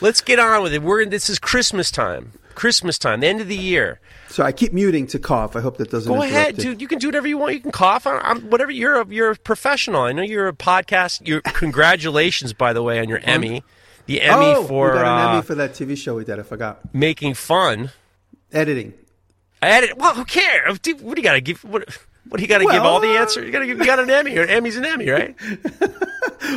Let's 0.00 0.20
get 0.22 0.38
on 0.38 0.62
with 0.62 0.72
it. 0.72 0.82
We're 0.82 1.02
in, 1.02 1.10
this 1.10 1.28
is 1.28 1.38
Christmas 1.38 1.90
time. 1.90 2.32
Christmas 2.54 2.98
time, 2.98 3.20
the 3.20 3.26
end 3.26 3.40
of 3.40 3.48
the 3.48 3.56
year. 3.56 4.00
So 4.28 4.44
I 4.44 4.52
keep 4.52 4.72
muting 4.72 5.06
to 5.08 5.18
cough. 5.18 5.56
I 5.56 5.60
hope 5.60 5.78
that 5.78 5.90
doesn't. 5.90 6.12
Go 6.12 6.22
ahead, 6.22 6.58
it. 6.58 6.62
dude. 6.62 6.80
You 6.80 6.88
can 6.88 6.98
do 6.98 7.08
whatever 7.08 7.26
you 7.26 7.38
want. 7.38 7.54
You 7.54 7.60
can 7.60 7.72
cough. 7.72 8.06
I'm, 8.06 8.20
I'm, 8.22 8.50
whatever. 8.50 8.70
You're 8.70 9.00
a, 9.00 9.06
you're 9.06 9.32
a 9.32 9.36
professional. 9.36 10.02
I 10.02 10.12
know 10.12 10.22
you're 10.22 10.48
a 10.48 10.52
podcast. 10.52 11.26
You're, 11.26 11.40
congratulations, 11.40 12.52
by 12.52 12.72
the 12.72 12.82
way, 12.82 13.00
on 13.00 13.08
your 13.08 13.20
Emmy. 13.24 13.64
The 14.06 14.22
Emmy 14.22 14.46
oh, 14.46 14.64
for 14.64 14.90
we 14.90 14.98
got 14.98 15.06
an 15.06 15.26
uh, 15.28 15.32
Emmy 15.32 15.42
for 15.42 15.54
that 15.56 15.72
TV 15.72 15.96
show 15.96 16.16
we 16.16 16.24
did. 16.24 16.38
I 16.38 16.42
forgot 16.42 16.94
making 16.94 17.34
fun. 17.34 17.90
editing. 18.52 18.94
I 19.62 19.68
added. 19.68 19.92
Well, 19.96 20.14
who 20.14 20.24
cares? 20.24 20.78
Dude, 20.78 21.00
What 21.00 21.16
do 21.16 21.22
you 21.22 21.24
got 21.24 21.34
to 21.34 21.40
give? 21.40 21.62
What, 21.64 21.98
what 22.30 22.38
do 22.38 22.42
you 22.42 22.48
got 22.48 22.58
to 22.58 22.64
give 22.64 22.82
all 22.82 23.00
the 23.00 23.16
uh, 23.16 23.20
answer? 23.20 23.44
You 23.44 23.52
got 23.52 23.58
to 23.60 23.66
give. 23.66 23.78
You 23.78 23.84
got 23.84 23.98
an 23.98 24.08
Emmy. 24.08 24.36
Or 24.38 24.44
Emmy's 24.46 24.76
an 24.76 24.84
Emmy, 24.86 25.08
right? 25.10 25.36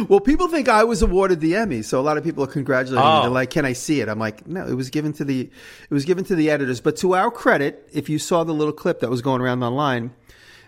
Well, 0.08 0.22
people 0.22 0.48
think 0.48 0.70
I 0.70 0.86
was 0.86 1.02
awarded 1.04 1.40
the 1.40 1.56
Emmy, 1.56 1.84
so 1.84 2.00
a 2.00 2.02
lot 2.02 2.18
of 2.18 2.24
people 2.24 2.44
are 2.44 2.48
congratulating 2.48 3.06
Oh. 3.06 3.18
me. 3.18 3.22
They're 3.24 3.30
like, 3.30 3.50
"Can 3.52 3.64
I 3.66 3.74
see 3.74 4.02
it?" 4.02 4.10
I'm 4.10 4.18
like, 4.18 4.48
"No, 4.48 4.66
it 4.66 4.74
was 4.74 4.90
given 4.90 5.14
to 5.14 5.26
the 5.26 5.42
it 5.42 5.94
was 5.94 6.04
given 6.06 6.24
to 6.26 6.36
the 6.36 6.50
editors." 6.50 6.82
But 6.82 6.96
to 6.98 7.14
our 7.14 7.30
credit, 7.30 7.88
if 7.94 8.10
you 8.10 8.18
saw 8.18 8.44
the 8.44 8.54
little 8.54 8.74
clip 8.74 9.02
that 9.02 9.10
was 9.12 9.22
going 9.22 9.40
around 9.42 9.62
online, 9.62 10.12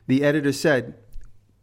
the 0.06 0.24
editor 0.24 0.52
said, 0.54 0.96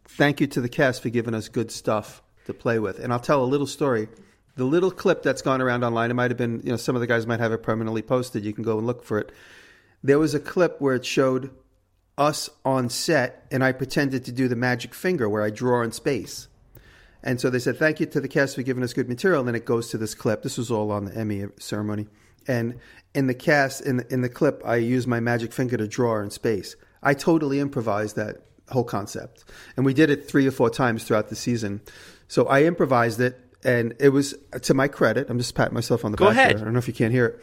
"Thank 0.07 0.41
you 0.41 0.47
to 0.49 0.61
the 0.61 0.69
cast 0.69 1.03
for 1.03 1.11
giving 1.11 1.35
us 1.35 1.49
good 1.49 1.71
stuff 1.71 2.21
to 2.47 2.55
play 2.55 2.79
with." 2.81 2.99
And 2.99 3.13
I'll 3.13 3.21
tell 3.21 3.45
a 3.45 3.47
little 3.47 3.67
story. 3.69 4.09
The 4.57 4.65
little 4.65 4.91
clip 4.91 5.23
that's 5.23 5.43
gone 5.43 5.61
around 5.63 5.85
online, 5.85 6.11
it 6.11 6.15
might 6.15 6.31
have 6.33 6.39
been, 6.39 6.63
you 6.65 6.71
know, 6.71 6.77
some 6.77 6.97
of 6.97 7.01
the 7.01 7.07
guys 7.07 7.27
might 7.29 7.39
have 7.41 7.53
it 7.53 7.63
permanently 7.63 8.03
posted. 8.03 8.45
You 8.45 8.53
can 8.55 8.65
go 8.65 8.79
and 8.79 8.87
look 8.87 9.05
for 9.05 9.19
it. 9.19 9.31
There 10.03 10.19
was 10.19 10.35
a 10.35 10.41
clip 10.41 10.81
where 10.81 10.95
it 10.95 11.05
showed 11.07 11.51
us 12.23 12.49
on 12.65 12.89
set, 12.89 13.47
and 13.51 13.63
I 13.63 13.73
pretended 13.73 14.25
to 14.25 14.33
do 14.33 14.49
the 14.49 14.57
magic 14.57 14.95
finger 14.95 15.29
where 15.29 15.43
I 15.43 15.51
draw 15.51 15.83
in 15.83 15.93
space. 15.93 16.49
And 17.23 17.41
so 17.41 17.51
they 17.51 17.59
said, 17.59 17.77
thank 17.77 18.01
you 18.01 18.07
to 18.07 18.21
the 18.21 18.29
cast 18.29 18.55
for 18.57 18.63
giving 18.63 18.83
us 18.83 18.93
good 18.93 19.09
material. 19.09 19.41
And 19.41 19.49
then 19.49 19.55
it 19.55 19.65
goes 19.65 19.91
to 19.91 19.99
this 19.99 20.15
clip. 20.15 20.43
This 20.43 20.59
was 20.59 20.71
all 20.71 20.91
on 20.91 21.05
the 21.05 21.15
Emmy 21.17 21.45
ceremony. 21.59 22.07
And 22.49 22.79
in 23.15 23.29
the 23.29 23.35
cast, 23.35 23.81
in 23.83 23.99
the, 23.99 24.13
in 24.13 24.23
the 24.23 24.29
clip, 24.29 24.61
I 24.65 24.77
used 24.77 25.07
my 25.07 25.21
magic 25.21 25.53
finger 25.53 25.77
to 25.77 25.87
draw 25.87 26.21
in 26.21 26.31
space. 26.31 26.75
I 27.03 27.15
totally 27.15 27.61
improvised 27.61 28.17
that 28.17 28.39
whole 28.71 28.85
concept. 28.85 29.45
And 29.77 29.87
we 29.87 29.95
did 29.95 30.11
it 30.11 30.29
three 30.29 30.47
or 30.49 30.51
four 30.51 30.71
times 30.71 31.05
throughout 31.05 31.29
the 31.29 31.37
season. 31.37 31.81
So 32.27 32.47
I 32.47 32.65
improvised 32.65 33.21
it, 33.21 33.39
and 33.63 33.95
it 34.01 34.09
was, 34.09 34.35
to 34.63 34.75
my 34.75 34.89
credit, 34.89 35.31
I'm 35.31 35.39
just 35.39 35.55
patting 35.55 35.75
myself 35.75 36.05
on 36.05 36.11
the 36.11 36.17
Go 36.17 36.27
back 36.27 36.37
ahead. 36.37 36.51
here. 36.53 36.59
I 36.59 36.65
don't 36.65 36.73
know 36.73 36.79
if 36.81 36.89
you 36.89 36.95
can't 36.95 37.13
hear 37.13 37.27
it. 37.27 37.41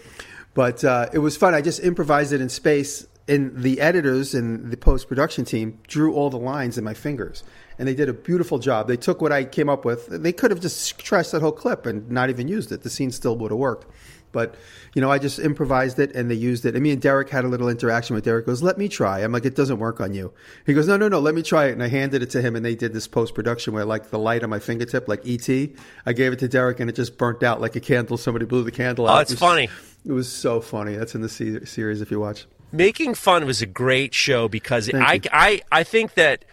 But 0.54 0.84
uh, 0.84 1.08
it 1.14 1.20
was 1.20 1.38
fun. 1.38 1.54
I 1.54 1.62
just 1.62 1.82
improvised 1.82 2.34
it 2.34 2.42
in 2.42 2.50
space. 2.50 3.08
And 3.30 3.56
the 3.56 3.80
editors 3.80 4.34
and 4.34 4.72
the 4.72 4.78
post 4.78 5.08
production 5.08 5.46
team 5.46 5.80
drew 5.88 6.14
all 6.16 6.30
the 6.32 6.38
lines 6.40 6.78
in 6.78 6.84
my 6.84 6.96
fingers. 6.96 7.44
And 7.78 7.88
they 7.88 7.94
did 7.94 8.10
a 8.10 8.14
beautiful 8.14 8.58
job. 8.60 8.88
They 8.88 8.98
took 8.98 9.22
what 9.22 9.32
I 9.32 9.44
came 9.46 9.70
up 9.70 9.86
with. 9.86 10.08
They 10.08 10.34
could 10.34 10.52
have 10.52 10.60
just 10.60 10.98
trashed 10.98 11.32
that 11.32 11.42
whole 11.42 11.52
clip 11.52 11.86
and 11.86 12.10
not 12.10 12.30
even 12.30 12.48
used 12.48 12.72
it. 12.72 12.82
The 12.82 12.90
scene 12.90 13.12
still 13.12 13.38
would 13.38 13.52
have 13.52 13.60
worked. 13.60 13.86
But, 14.32 14.56
you 14.94 15.02
know, 15.02 15.12
I 15.12 15.18
just 15.18 15.40
improvised 15.40 15.98
it 16.00 16.16
and 16.16 16.30
they 16.30 16.36
used 16.36 16.66
it. 16.66 16.76
And 16.76 16.84
me 16.84 16.92
and 16.92 17.02
Derek 17.02 17.30
had 17.30 17.46
a 17.46 17.48
little 17.48 17.70
interaction 17.70 18.16
with 18.16 18.26
Derek 18.26 18.46
goes, 18.46 18.62
let 18.62 18.78
me 18.78 18.88
try. 18.88 19.20
I'm 19.20 19.32
like, 19.32 19.46
it 19.46 19.56
doesn't 19.56 19.80
work 19.80 20.02
on 20.02 20.14
you. 20.14 20.34
He 20.66 20.74
goes, 20.74 20.88
no, 20.88 20.98
no, 20.98 21.08
no, 21.08 21.20
let 21.20 21.34
me 21.34 21.42
try 21.42 21.66
it. 21.66 21.72
And 21.74 21.84
I 21.84 21.88
handed 21.88 22.22
it 22.22 22.30
to 22.32 22.42
him 22.42 22.56
and 22.56 22.64
they 22.66 22.76
did 22.76 22.94
this 22.94 23.08
post 23.08 23.34
production 23.34 23.74
where 23.74 23.86
like 23.86 24.10
the 24.10 24.20
light 24.20 24.44
on 24.44 24.50
my 24.50 24.60
fingertip, 24.60 25.08
like 25.08 25.26
ET, 25.28 25.50
I 26.06 26.14
gave 26.14 26.34
it 26.34 26.40
to 26.40 26.48
Derek 26.48 26.80
and 26.80 26.90
it 26.90 26.96
just 26.96 27.18
burnt 27.18 27.44
out 27.44 27.62
like 27.62 27.76
a 27.76 27.80
candle. 27.80 28.18
Somebody 28.18 28.46
blew 28.46 28.64
the 28.64 28.72
candle 28.72 29.06
oh, 29.06 29.10
out. 29.10 29.16
Oh, 29.16 29.20
It 29.20 29.22
it's 29.24 29.32
was- 29.32 29.40
funny. 29.40 29.70
It 30.06 30.12
was 30.14 30.32
so 30.32 30.62
funny. 30.62 30.96
That's 30.96 31.14
in 31.14 31.22
the 31.22 31.30
series 31.30 32.02
if 32.02 32.10
you 32.10 32.20
watch. 32.20 32.46
Making 32.72 33.16
Fun 33.16 33.46
was 33.46 33.62
a 33.62 33.66
great 33.66 34.14
show 34.14 34.48
because 34.48 34.88
Thank 34.88 35.04
I, 35.04 35.14
you. 35.14 35.22
I, 35.32 35.62
I 35.72 35.84
think 35.84 36.14
that 36.16 36.46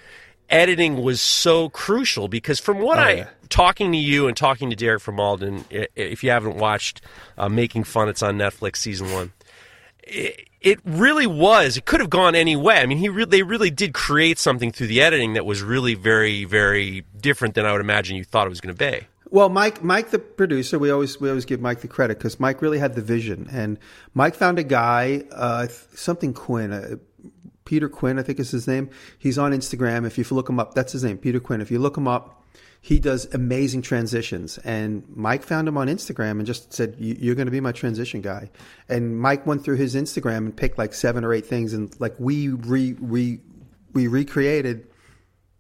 editing 0.49 1.03
was 1.03 1.21
so 1.21 1.69
crucial 1.69 2.29
because 2.29 2.61
from 2.61 2.79
what 2.79 2.99
Oh, 2.99 3.03
I 3.03 3.11
yeah. 3.13 3.29
talking 3.49 3.91
to 3.93 3.99
you 3.99 4.29
and 4.29 4.37
talking 4.37 4.71
to 4.71 4.77
Derek 4.77 5.03
from 5.03 5.19
Alden, 5.21 5.65
if 5.71 6.23
you 6.23 6.31
haven't 6.31 6.57
watched 6.57 7.01
uh, 7.37 7.49
Making 7.49 7.85
Fun, 7.85 8.09
it's 8.09 8.23
on 8.23 8.39
Netflix 8.39 8.77
season 8.77 9.13
one. 9.13 9.33
It, 10.05 10.49
it 10.61 10.79
really 10.85 11.27
was. 11.27 11.77
It 11.77 11.85
could 11.85 12.01
have 12.01 12.11
gone 12.11 12.35
any 12.35 12.57
way. 12.57 12.77
I 12.79 12.87
mean, 12.87 12.99
he 12.99 13.09
re- 13.09 13.25
they 13.25 13.43
really 13.43 13.71
did 13.71 13.93
create 13.93 14.39
something 14.39 14.71
through 14.73 14.87
the 14.87 15.01
editing 15.03 15.35
that 15.35 15.45
was 15.45 15.63
really 15.63 15.95
very, 15.95 16.45
very 16.45 17.05
different 17.21 17.55
than 17.55 17.67
I 17.67 17.73
would 17.73 17.81
imagine 17.81 18.17
you 18.17 18.25
thought 18.25 18.47
it 18.47 18.51
was 18.51 18.61
going 18.61 18.75
to 18.75 18.79
be. 18.93 19.07
Well, 19.29 19.49
Mike, 19.49 19.83
Mike, 19.83 20.11
the 20.11 20.19
producer, 20.21 20.79
we 20.79 20.91
always 20.91 21.21
we 21.21 21.29
always 21.29 21.45
give 21.45 21.61
Mike 21.61 21.81
the 21.81 21.89
credit 21.89 22.19
because 22.19 22.39
Mike 22.39 22.63
really 22.63 22.79
had 22.79 22.95
the 22.95 23.03
vision, 23.03 23.49
and 23.51 23.79
Mike 24.15 24.35
found 24.37 24.59
a 24.59 24.63
guy, 24.63 25.25
uh, 25.33 25.67
something 25.95 26.33
Quinn, 26.33 26.73
uh, 26.73 26.97
Peter 27.65 27.89
Quinn, 27.89 28.19
I 28.21 28.23
think 28.23 28.39
is 28.39 28.53
his 28.53 28.69
name. 28.69 28.89
He's 29.19 29.37
on 29.37 29.51
Instagram. 29.53 30.07
If 30.07 30.17
you 30.17 30.25
look 30.31 30.49
him 30.49 30.61
up, 30.61 30.75
that's 30.75 30.93
his 30.93 31.03
name, 31.03 31.19
Peter 31.19 31.41
Quinn. 31.41 31.61
If 31.61 31.73
you 31.73 31.81
look 31.81 31.97
him 31.97 32.07
up, 32.07 32.45
he 32.81 33.01
does 33.01 33.27
amazing 33.35 33.83
transitions. 33.83 34.59
And 34.59 35.03
Mike 35.09 35.43
found 35.43 35.67
him 35.67 35.77
on 35.77 35.89
Instagram 35.89 36.33
and 36.39 36.47
just 36.47 36.73
said, 36.73 36.95
"You- 36.97 37.17
"You're 37.19 37.35
going 37.35 37.47
to 37.47 37.53
be 37.53 37.61
my 37.61 37.73
transition 37.73 38.21
guy." 38.21 38.51
And 38.89 39.19
Mike 39.19 39.45
went 39.45 39.65
through 39.65 39.77
his 39.77 39.97
Instagram 39.97 40.39
and 40.39 40.57
picked 40.57 40.79
like 40.79 40.95
seven 40.95 41.25
or 41.25 41.33
eight 41.33 41.47
things, 41.47 41.73
and 41.75 41.93
like 41.99 42.15
we 42.21 42.49
re 42.49 42.95
re 43.01 43.41
we 43.93 44.07
recreated 44.07 44.87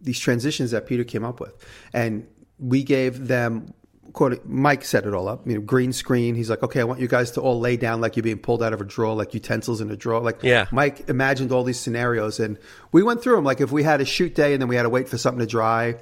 these 0.00 0.20
transitions 0.20 0.70
that 0.70 0.86
Peter 0.86 1.02
came 1.02 1.24
up 1.24 1.40
with, 1.40 1.52
and 1.92 2.28
we 2.58 2.82
gave 2.82 3.28
them. 3.28 3.72
quote- 4.12 4.46
Mike 4.46 4.82
set 4.82 5.04
it 5.04 5.12
all 5.12 5.28
up. 5.28 5.46
You 5.46 5.56
know, 5.56 5.60
green 5.60 5.92
screen. 5.92 6.34
He's 6.36 6.48
like, 6.48 6.62
okay, 6.62 6.80
I 6.80 6.84
want 6.84 7.00
you 7.00 7.08
guys 7.08 7.32
to 7.32 7.42
all 7.42 7.60
lay 7.60 7.76
down 7.76 8.00
like 8.00 8.16
you're 8.16 8.22
being 8.22 8.38
pulled 8.38 8.62
out 8.62 8.72
of 8.72 8.80
a 8.80 8.84
drawer, 8.84 9.14
like 9.14 9.34
utensils 9.34 9.82
in 9.82 9.90
a 9.90 9.96
drawer. 9.96 10.20
Like, 10.22 10.42
Yeah. 10.42 10.64
Mike 10.72 11.06
imagined 11.10 11.52
all 11.52 11.64
these 11.64 11.78
scenarios, 11.78 12.40
and 12.40 12.58
we 12.92 13.02
went 13.02 13.22
through 13.22 13.36
them. 13.36 13.44
Like, 13.44 13.60
if 13.60 13.70
we 13.72 13.82
had 13.82 14.00
a 14.00 14.06
shoot 14.06 14.34
day 14.34 14.54
and 14.54 14.62
then 14.62 14.68
we 14.68 14.76
had 14.76 14.84
to 14.84 14.88
wait 14.88 15.06
for 15.06 15.18
something 15.18 15.40
to 15.40 15.46
dry, 15.46 15.96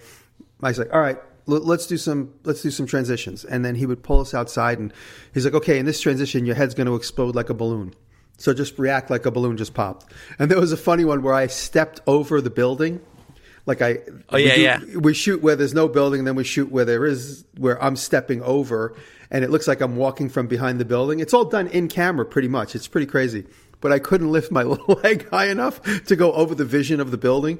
Mike's 0.61 0.79
like, 0.79 0.95
all 0.95 1.01
right, 1.01 1.19
l- 1.49 1.59
let's 1.65 1.89
do 1.89 1.97
some 1.97 2.33
let's 2.45 2.63
do 2.63 2.71
some 2.71 2.87
transitions, 2.87 3.45
and 3.45 3.65
then 3.65 3.75
he 3.75 3.85
would 3.85 4.05
pull 4.05 4.21
us 4.21 4.33
outside, 4.33 4.79
and 4.79 4.93
he's 5.33 5.45
like, 5.45 5.55
okay, 5.55 5.79
in 5.81 5.85
this 5.87 6.01
transition, 6.01 6.47
your 6.47 6.55
head's 6.55 6.75
going 6.75 6.87
to 6.87 6.95
explode 6.95 7.35
like 7.35 7.51
a 7.51 7.55
balloon. 7.55 7.95
So 8.39 8.55
just 8.55 8.79
react 8.79 9.11
like 9.11 9.27
a 9.27 9.33
balloon 9.33 9.57
just 9.57 9.75
popped. 9.75 10.13
And 10.39 10.51
there 10.51 10.61
was 10.61 10.71
a 10.71 10.77
funny 10.77 11.05
one 11.05 11.23
where 11.23 11.35
I 11.35 11.49
stepped 11.49 12.01
over 12.07 12.41
the 12.41 12.51
building. 12.51 13.01
Like 13.67 13.81
I, 13.83 13.99
Oh, 14.29 14.37
we 14.37 14.47
yeah, 14.47 14.55
do- 14.55 14.61
yeah. 14.63 14.99
We 14.99 15.15
shoot 15.15 15.43
where 15.43 15.57
there's 15.57 15.75
no 15.75 15.89
building, 15.89 16.21
and 16.21 16.27
then 16.29 16.35
we 16.35 16.45
shoot 16.45 16.71
where 16.71 16.85
there 16.85 17.07
is, 17.07 17.45
where 17.57 17.83
I'm 17.83 17.97
stepping 17.97 18.43
over, 18.43 18.95
and 19.31 19.43
it 19.45 19.51
looks 19.51 19.67
like 19.67 19.81
I'm 19.81 19.97
walking 19.97 20.29
from 20.29 20.47
behind 20.49 20.79
the 20.81 20.85
building. 20.85 21.21
It's 21.21 21.33
all 21.33 21.47
done 21.47 21.69
in 21.69 21.89
camera, 21.89 22.27
pretty 22.27 22.49
much. 22.49 22.75
It's 22.75 22.87
pretty 22.89 23.07
crazy. 23.07 23.47
But 23.81 23.93
I 23.93 23.99
couldn't 23.99 24.31
lift 24.33 24.51
my 24.51 24.63
little 24.63 24.95
leg 25.05 25.29
high 25.29 25.49
enough 25.49 25.83
to 26.07 26.17
go 26.17 26.33
over 26.33 26.55
the 26.55 26.65
vision 26.65 27.01
of 27.01 27.11
the 27.11 27.19
building. 27.19 27.59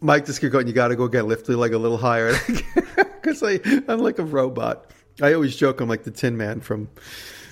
Mike 0.00 0.26
just 0.26 0.40
kept 0.40 0.52
going, 0.52 0.66
"You 0.68 0.72
got 0.72 0.88
to 0.88 0.96
go 0.96 1.08
get 1.08 1.26
lift 1.26 1.42
lifted 1.42 1.56
like 1.56 1.72
a 1.72 1.78
little 1.78 1.96
higher," 1.98 2.34
because 3.22 3.42
I'm 3.42 3.98
like 3.98 4.18
a 4.18 4.24
robot. 4.24 4.90
I 5.22 5.32
always 5.34 5.54
joke 5.56 5.80
I'm 5.80 5.88
like 5.88 6.04
the 6.04 6.10
Tin 6.10 6.36
Man 6.36 6.60
from 6.60 6.88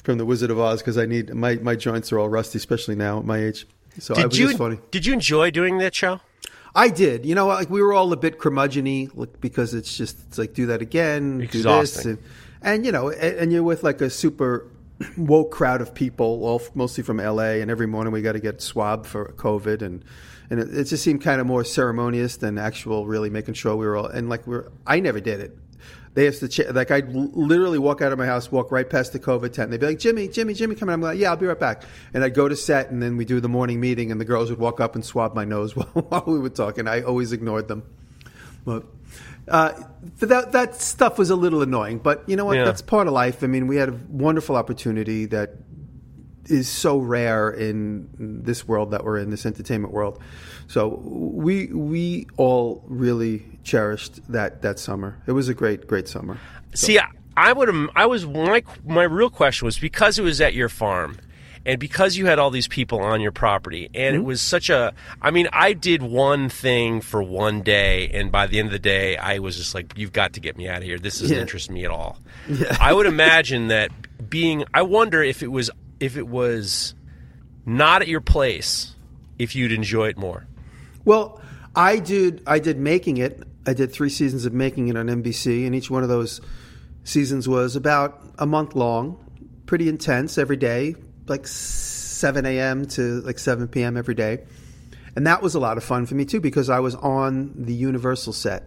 from 0.05 0.19
the 0.19 0.25
Wizard 0.25 0.51
of 0.51 0.59
Oz 0.59 0.81
because 0.81 0.97
I 0.99 1.07
need 1.07 1.35
my 1.35 1.57
my 1.57 1.75
joints 1.77 2.13
are 2.13 2.19
all 2.19 2.29
rusty, 2.29 2.57
especially 2.59 2.95
now 2.95 3.19
at 3.19 3.25
my 3.25 3.39
age. 3.39 3.67
So 3.99 4.15
Did 4.15 4.27
was 4.27 4.39
you 4.39 4.47
just 4.47 4.59
funny. 4.59 4.79
did 4.91 5.05
you 5.05 5.13
enjoy 5.13 5.51
doing 5.51 5.79
that 5.79 5.95
show? 5.95 6.21
I 6.75 6.89
did. 6.89 7.27
You 7.27 7.35
know, 7.35 7.47
like 7.47 7.71
we 7.71 7.83
were 7.83 7.93
all 7.93 8.13
a 8.13 8.17
bit 8.17 8.39
curmudgeony 8.39 9.11
like, 9.15 9.41
because 9.41 9.75
it's 9.75 9.97
just 9.97 10.19
it's 10.29 10.39
like 10.39 10.55
do 10.55 10.67
that 10.67 10.83
again, 10.83 11.39
do 11.39 11.63
this, 11.63 12.05
and, 12.05 12.19
and 12.63 12.85
you 12.85 12.93
know, 12.93 13.11
and, 13.11 13.37
and 13.39 13.53
you're 13.53 13.63
with 13.63 13.83
like 13.83 14.01
a 14.01 14.11
super 14.11 14.71
woke 15.17 15.51
crowd 15.51 15.81
of 15.81 15.95
people, 15.95 16.45
all 16.45 16.63
mostly 16.75 17.03
from 17.03 17.19
LA, 17.19 17.61
and 17.61 17.71
every 17.71 17.87
morning 17.87 18.13
we 18.13 18.23
got 18.23 18.33
to 18.33 18.41
get 18.41 18.61
swabbed 18.61 19.07
for 19.07 19.33
COVID, 19.33 19.83
and 19.83 20.05
and 20.51 20.61
it, 20.61 20.75
it 20.75 20.85
just 20.85 21.03
seemed 21.03 21.23
kind 21.23 21.41
of 21.41 21.47
more 21.47 21.65
ceremonious 21.65 22.37
than 22.37 22.59
actual 22.59 23.07
really 23.07 23.31
making 23.31 23.55
sure 23.55 23.77
we 23.77 23.87
were 23.87 23.97
all 23.97 24.07
and 24.07 24.29
like 24.29 24.47
we're. 24.47 24.71
I 24.87 25.01
never 25.01 25.21
did 25.21 25.41
it. 25.41 25.57
They 26.19 26.25
have 26.25 26.41
to 26.41 26.49
ch- 26.49 26.67
like 26.73 26.91
I'd 26.91 27.15
literally 27.15 27.79
walk 27.79 28.03
out 28.03 28.11
of 28.11 28.19
my 28.19 28.27
house, 28.27 28.51
walk 28.51 28.73
right 28.73 28.91
past 28.91 29.13
the 29.13 29.21
COVID 29.21 29.53
tent. 29.53 29.67
And 29.67 29.73
they'd 29.73 29.79
be 29.79 29.87
like, 29.87 30.01
"Jimmy, 30.01 30.27
Jimmy, 30.27 30.53
Jimmy, 30.53 30.75
come 30.75 30.89
in." 30.89 30.95
I'm 30.95 31.01
like, 31.01 31.17
"Yeah, 31.17 31.31
I'll 31.31 31.37
be 31.37 31.47
right 31.47 31.57
back." 31.57 31.85
And 32.13 32.25
I'd 32.25 32.35
go 32.35 32.49
to 32.49 32.57
set, 32.57 32.91
and 32.91 33.01
then 33.01 33.17
we 33.17 33.25
do 33.25 33.39
the 33.39 33.49
morning 33.49 33.79
meeting, 33.79 34.11
and 34.11 34.21
the 34.21 34.25
girls 34.25 34.51
would 34.51 34.59
walk 34.59 34.81
up 34.81 34.97
and 34.97 35.05
swab 35.05 35.37
my 35.37 35.45
nose 35.45 35.77
while, 35.77 35.87
while 35.87 36.25
we 36.27 36.41
were 36.41 36.49
talking. 36.49 36.89
I 36.89 37.03
always 37.03 37.31
ignored 37.31 37.69
them, 37.69 37.85
but 38.65 38.87
uh, 39.47 39.81
that 40.19 40.51
that 40.51 40.75
stuff 40.81 41.19
was 41.19 41.31
a 41.31 41.37
little 41.37 41.63
annoying. 41.63 41.99
But 42.01 42.29
you 42.29 42.35
know 42.35 42.47
what? 42.47 42.57
Yeah. 42.57 42.65
That's 42.65 42.83
part 42.83 43.07
of 43.07 43.13
life. 43.13 43.45
I 43.45 43.47
mean, 43.47 43.69
we 43.69 43.77
had 43.77 43.91
a 43.91 44.01
wonderful 44.09 44.57
opportunity 44.57 45.27
that 45.27 45.55
is 46.47 46.69
so 46.69 46.99
rare 46.99 47.49
in 47.49 48.43
this 48.43 48.67
world 48.67 48.91
that 48.91 49.05
we're 49.05 49.19
in, 49.19 49.31
this 49.31 49.47
entertainment 49.47 49.95
world. 49.95 50.21
So 50.69 51.01
we 51.03 51.67
we 51.69 52.27
all 52.37 52.85
really 52.87 53.45
cherished 53.65 54.21
that 54.31 54.63
that 54.63 54.79
summer. 54.79 55.17
It 55.27 55.33
was 55.33 55.49
a 55.49 55.55
great 55.55 55.87
great 55.87 56.09
summer. 56.09 56.39
See, 56.75 56.99
I, 56.99 57.09
I 57.37 57.53
would. 57.55 57.71
I 57.97 58.05
was 58.05 58.27
my 58.27 58.63
my 58.85 59.05
real 59.05 59.31
question 59.31 59.65
was 59.65 59.79
because 59.79 60.19
it 60.19 60.23
was 60.23 60.43
at 60.43 60.53
your 60.53 60.69
farm, 60.69 61.19
and 61.65 61.81
because 61.81 62.19
you 62.19 62.27
had 62.27 62.39
all 62.39 62.51
these 62.51 62.69
people 62.69 63.01
on 63.01 63.23
your 63.23 63.33
property, 63.33 63.89
and 63.95 64.15
it 64.15 64.19
hmm? 64.19 64.27
was 64.27 64.43
such 64.43 64.69
a. 64.69 64.93
I 65.23 65.31
mean, 65.31 65.49
I 65.55 65.73
did 65.73 66.03
one 66.03 66.51
thing 66.51 67.01
for 67.01 67.23
one 67.23 67.63
day, 67.63 68.11
and 68.13 68.31
by 68.31 68.47
the 68.47 68.59
end 68.59 68.67
of 68.67 68.73
the 68.73 68.79
day, 68.79 69.17
I 69.17 69.39
was 69.39 69.57
just 69.57 69.75
like, 69.75 69.97
"You've 69.97 70.13
got 70.13 70.35
to 70.35 70.41
get 70.41 70.59
me 70.59 70.69
out 70.69 70.79
of 70.79 70.85
here. 70.85 70.99
This 70.99 71.21
doesn't 71.21 71.35
Yeah. 71.35 71.41
interest 71.41 71.71
me 71.71 71.87
at 71.87 71.91
all." 71.91 72.19
I 72.79 72.93
would 72.93 73.07
imagine 73.07 73.69
that 73.69 73.91
being. 74.29 74.65
I 74.75 74.83
wonder 74.83 75.23
if 75.23 75.43
it 75.43 75.51
was 75.51 75.71
if 75.99 76.19
it 76.19 76.29
was 76.29 76.95
not 77.65 78.03
at 78.03 78.09
your 78.09 78.21
place, 78.21 78.95
if 79.39 79.57
you'd 79.57 79.73
enjoy 79.73 80.09
it 80.09 80.19
more. 80.19 80.47
Well, 81.09 81.41
I 81.75 82.01
did. 82.01 82.43
I 82.47 82.59
did 82.59 82.79
making 82.79 83.17
it. 83.17 83.43
I 83.67 83.73
did 83.73 83.95
three 83.95 84.11
seasons 84.11 84.45
of 84.45 84.53
making 84.53 84.89
it 84.89 84.97
on 84.99 85.07
NBC, 85.07 85.65
and 85.65 85.75
each 85.75 85.91
one 85.91 86.03
of 86.03 86.11
those 86.11 86.43
seasons 87.03 87.49
was 87.49 87.77
about 87.77 88.23
a 88.39 88.45
month 88.45 88.75
long, 88.75 89.17
pretty 89.65 89.89
intense 89.89 90.37
every 90.37 90.59
day, 90.59 90.97
like 91.27 91.47
seven 91.47 92.45
a.m. 92.45 92.85
to 92.89 93.23
like 93.23 93.39
seven 93.39 93.69
p.m. 93.69 93.97
every 93.97 94.15
day, 94.15 94.45
and 95.17 95.27
that 95.27 95.41
was 95.41 95.55
a 95.55 95.59
lot 95.59 95.79
of 95.79 95.83
fun 95.83 96.05
for 96.05 96.15
me 96.15 96.27
too 96.27 96.43
because 96.43 96.69
I 96.69 96.81
was 96.81 96.95
on 96.97 97.55
the 97.57 97.73
Universal 97.73 98.35
set. 98.35 98.65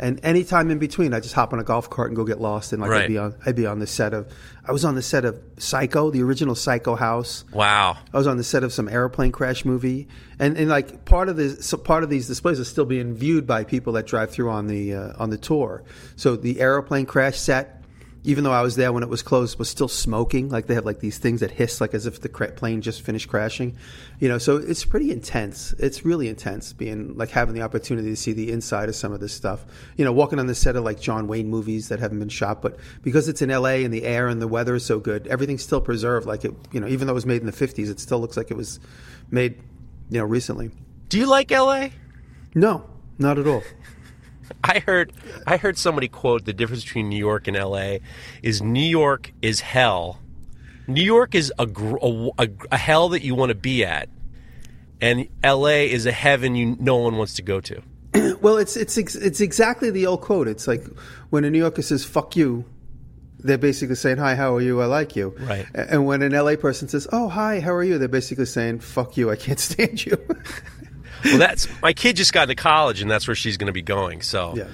And 0.00 0.18
anytime 0.24 0.70
in 0.70 0.78
between, 0.78 1.12
I 1.12 1.20
just 1.20 1.34
hop 1.34 1.52
on 1.52 1.60
a 1.60 1.62
golf 1.62 1.90
cart 1.90 2.08
and 2.08 2.16
go 2.16 2.24
get 2.24 2.40
lost, 2.40 2.72
and 2.72 2.80
like 2.80 2.90
Right. 2.90 3.02
I'd 3.02 3.08
be 3.08 3.18
on, 3.18 3.34
I'd 3.44 3.54
be 3.54 3.66
on 3.66 3.80
the 3.80 3.86
set 3.86 4.14
of, 4.14 4.32
I 4.66 4.72
was 4.72 4.82
on 4.84 4.94
the 4.94 5.02
set 5.02 5.26
of 5.26 5.38
Psycho, 5.58 6.10
the 6.10 6.22
original 6.22 6.54
Psycho 6.54 6.96
house. 6.96 7.44
Wow. 7.52 7.98
I 8.12 8.16
was 8.16 8.26
on 8.26 8.38
the 8.38 8.44
set 8.44 8.64
of 8.64 8.72
some 8.72 8.88
airplane 8.88 9.30
crash 9.30 9.66
movie, 9.66 10.08
and, 10.38 10.56
and 10.56 10.70
like 10.70 11.04
part 11.04 11.28
of 11.28 11.36
the 11.36 11.62
so 11.62 11.76
part 11.76 12.02
of 12.02 12.08
these 12.08 12.26
displays 12.26 12.58
are 12.58 12.64
still 12.64 12.86
being 12.86 13.14
viewed 13.14 13.46
by 13.46 13.62
people 13.62 13.92
that 13.92 14.06
drive 14.06 14.30
through 14.30 14.50
on 14.50 14.68
the 14.68 14.94
uh, 14.94 15.12
on 15.18 15.28
the 15.28 15.38
tour. 15.38 15.82
So 16.16 16.34
the 16.34 16.60
airplane 16.60 17.04
crash 17.04 17.38
set, 17.38 17.79
even 18.22 18.44
though 18.44 18.52
I 18.52 18.60
was 18.60 18.76
there 18.76 18.92
when 18.92 19.02
it 19.02 19.08
was 19.08 19.22
closed, 19.22 19.58
was 19.58 19.68
still 19.70 19.88
smoking. 19.88 20.50
Like 20.50 20.66
they 20.66 20.74
have 20.74 20.84
like 20.84 21.00
these 21.00 21.18
things 21.18 21.40
that 21.40 21.50
hiss, 21.50 21.80
like 21.80 21.94
as 21.94 22.06
if 22.06 22.20
the 22.20 22.28
cra- 22.28 22.52
plane 22.52 22.82
just 22.82 23.02
finished 23.02 23.28
crashing. 23.28 23.76
You 24.18 24.28
know, 24.28 24.38
so 24.38 24.56
it's 24.58 24.84
pretty 24.84 25.10
intense. 25.10 25.72
It's 25.78 26.04
really 26.04 26.28
intense 26.28 26.72
being 26.72 27.16
like 27.16 27.30
having 27.30 27.54
the 27.54 27.62
opportunity 27.62 28.08
to 28.10 28.16
see 28.16 28.32
the 28.32 28.52
inside 28.52 28.88
of 28.88 28.94
some 28.94 29.12
of 29.12 29.20
this 29.20 29.32
stuff. 29.32 29.64
You 29.96 30.04
know, 30.04 30.12
walking 30.12 30.38
on 30.38 30.46
the 30.46 30.54
set 30.54 30.76
of 30.76 30.84
like 30.84 31.00
John 31.00 31.28
Wayne 31.28 31.48
movies 31.48 31.88
that 31.88 31.98
haven't 31.98 32.18
been 32.18 32.28
shot, 32.28 32.60
but 32.60 32.78
because 33.02 33.28
it's 33.28 33.40
in 33.40 33.50
L.A. 33.50 33.84
and 33.84 33.94
the 33.94 34.04
air 34.04 34.28
and 34.28 34.40
the 34.42 34.48
weather 34.48 34.74
is 34.74 34.84
so 34.84 34.98
good, 35.00 35.26
everything's 35.26 35.62
still 35.62 35.80
preserved. 35.80 36.26
Like 36.26 36.44
it, 36.44 36.52
you 36.72 36.80
know, 36.80 36.88
even 36.88 37.06
though 37.06 37.12
it 37.12 37.14
was 37.14 37.26
made 37.26 37.40
in 37.40 37.46
the 37.46 37.52
'50s, 37.52 37.88
it 37.88 38.00
still 38.00 38.20
looks 38.20 38.36
like 38.36 38.50
it 38.50 38.56
was 38.56 38.80
made, 39.30 39.62
you 40.10 40.18
know, 40.18 40.24
recently. 40.24 40.70
Do 41.08 41.18
you 41.18 41.26
like 41.26 41.50
L.A.? 41.50 41.92
No, 42.54 42.84
not 43.18 43.38
at 43.38 43.46
all. 43.46 43.62
I 44.64 44.80
heard 44.80 45.12
I 45.46 45.56
heard 45.56 45.78
somebody 45.78 46.08
quote 46.08 46.44
the 46.44 46.52
difference 46.52 46.84
between 46.84 47.08
New 47.08 47.18
York 47.18 47.48
and 47.48 47.56
L.A. 47.56 48.00
is 48.42 48.62
New 48.62 48.80
York 48.80 49.32
is 49.42 49.60
hell. 49.60 50.20
New 50.86 51.02
York 51.02 51.34
is 51.34 51.52
a 51.58 51.66
gr- 51.66 51.98
a, 52.02 52.30
a, 52.38 52.48
a 52.72 52.76
hell 52.76 53.10
that 53.10 53.22
you 53.22 53.34
want 53.34 53.50
to 53.50 53.54
be 53.54 53.84
at, 53.84 54.08
and 55.00 55.28
L.A. 55.42 55.90
is 55.90 56.06
a 56.06 56.12
heaven 56.12 56.54
you 56.56 56.76
no 56.80 56.96
one 56.96 57.16
wants 57.16 57.34
to 57.34 57.42
go 57.42 57.60
to. 57.60 57.82
Well, 58.40 58.56
it's 58.56 58.74
it's 58.76 58.96
it's 58.96 59.40
exactly 59.42 59.90
the 59.90 60.06
old 60.06 60.22
quote. 60.22 60.48
It's 60.48 60.66
like 60.66 60.82
when 61.28 61.44
a 61.44 61.50
New 61.50 61.58
Yorker 61.58 61.82
says 61.82 62.04
"fuck 62.04 62.36
you," 62.36 62.64
they're 63.38 63.58
basically 63.58 63.96
saying 63.96 64.16
"Hi, 64.16 64.34
how 64.34 64.56
are 64.56 64.62
you? 64.62 64.80
I 64.80 64.86
like 64.86 65.14
you." 65.14 65.34
Right. 65.38 65.66
And 65.74 66.06
when 66.06 66.22
an 66.22 66.32
LA 66.32 66.56
person 66.56 66.88
says 66.88 67.06
"Oh, 67.12 67.28
hi, 67.28 67.60
how 67.60 67.72
are 67.72 67.84
you?" 67.84 67.98
they're 67.98 68.08
basically 68.08 68.46
saying 68.46 68.80
"Fuck 68.80 69.18
you, 69.18 69.30
I 69.30 69.36
can't 69.36 69.60
stand 69.70 70.06
you." 70.06 70.16
Well, 71.24 71.38
that's 71.38 71.68
my 71.82 71.92
kid 71.92 72.16
just 72.16 72.32
got 72.32 72.42
into 72.50 72.54
college, 72.60 73.00
and 73.02 73.10
that's 73.10 73.26
where 73.28 73.34
she's 73.34 73.56
going 73.56 73.66
to 73.66 73.72
be 73.72 73.82
going. 73.82 74.22
So, 74.22 74.54
Yeah. 74.56 74.64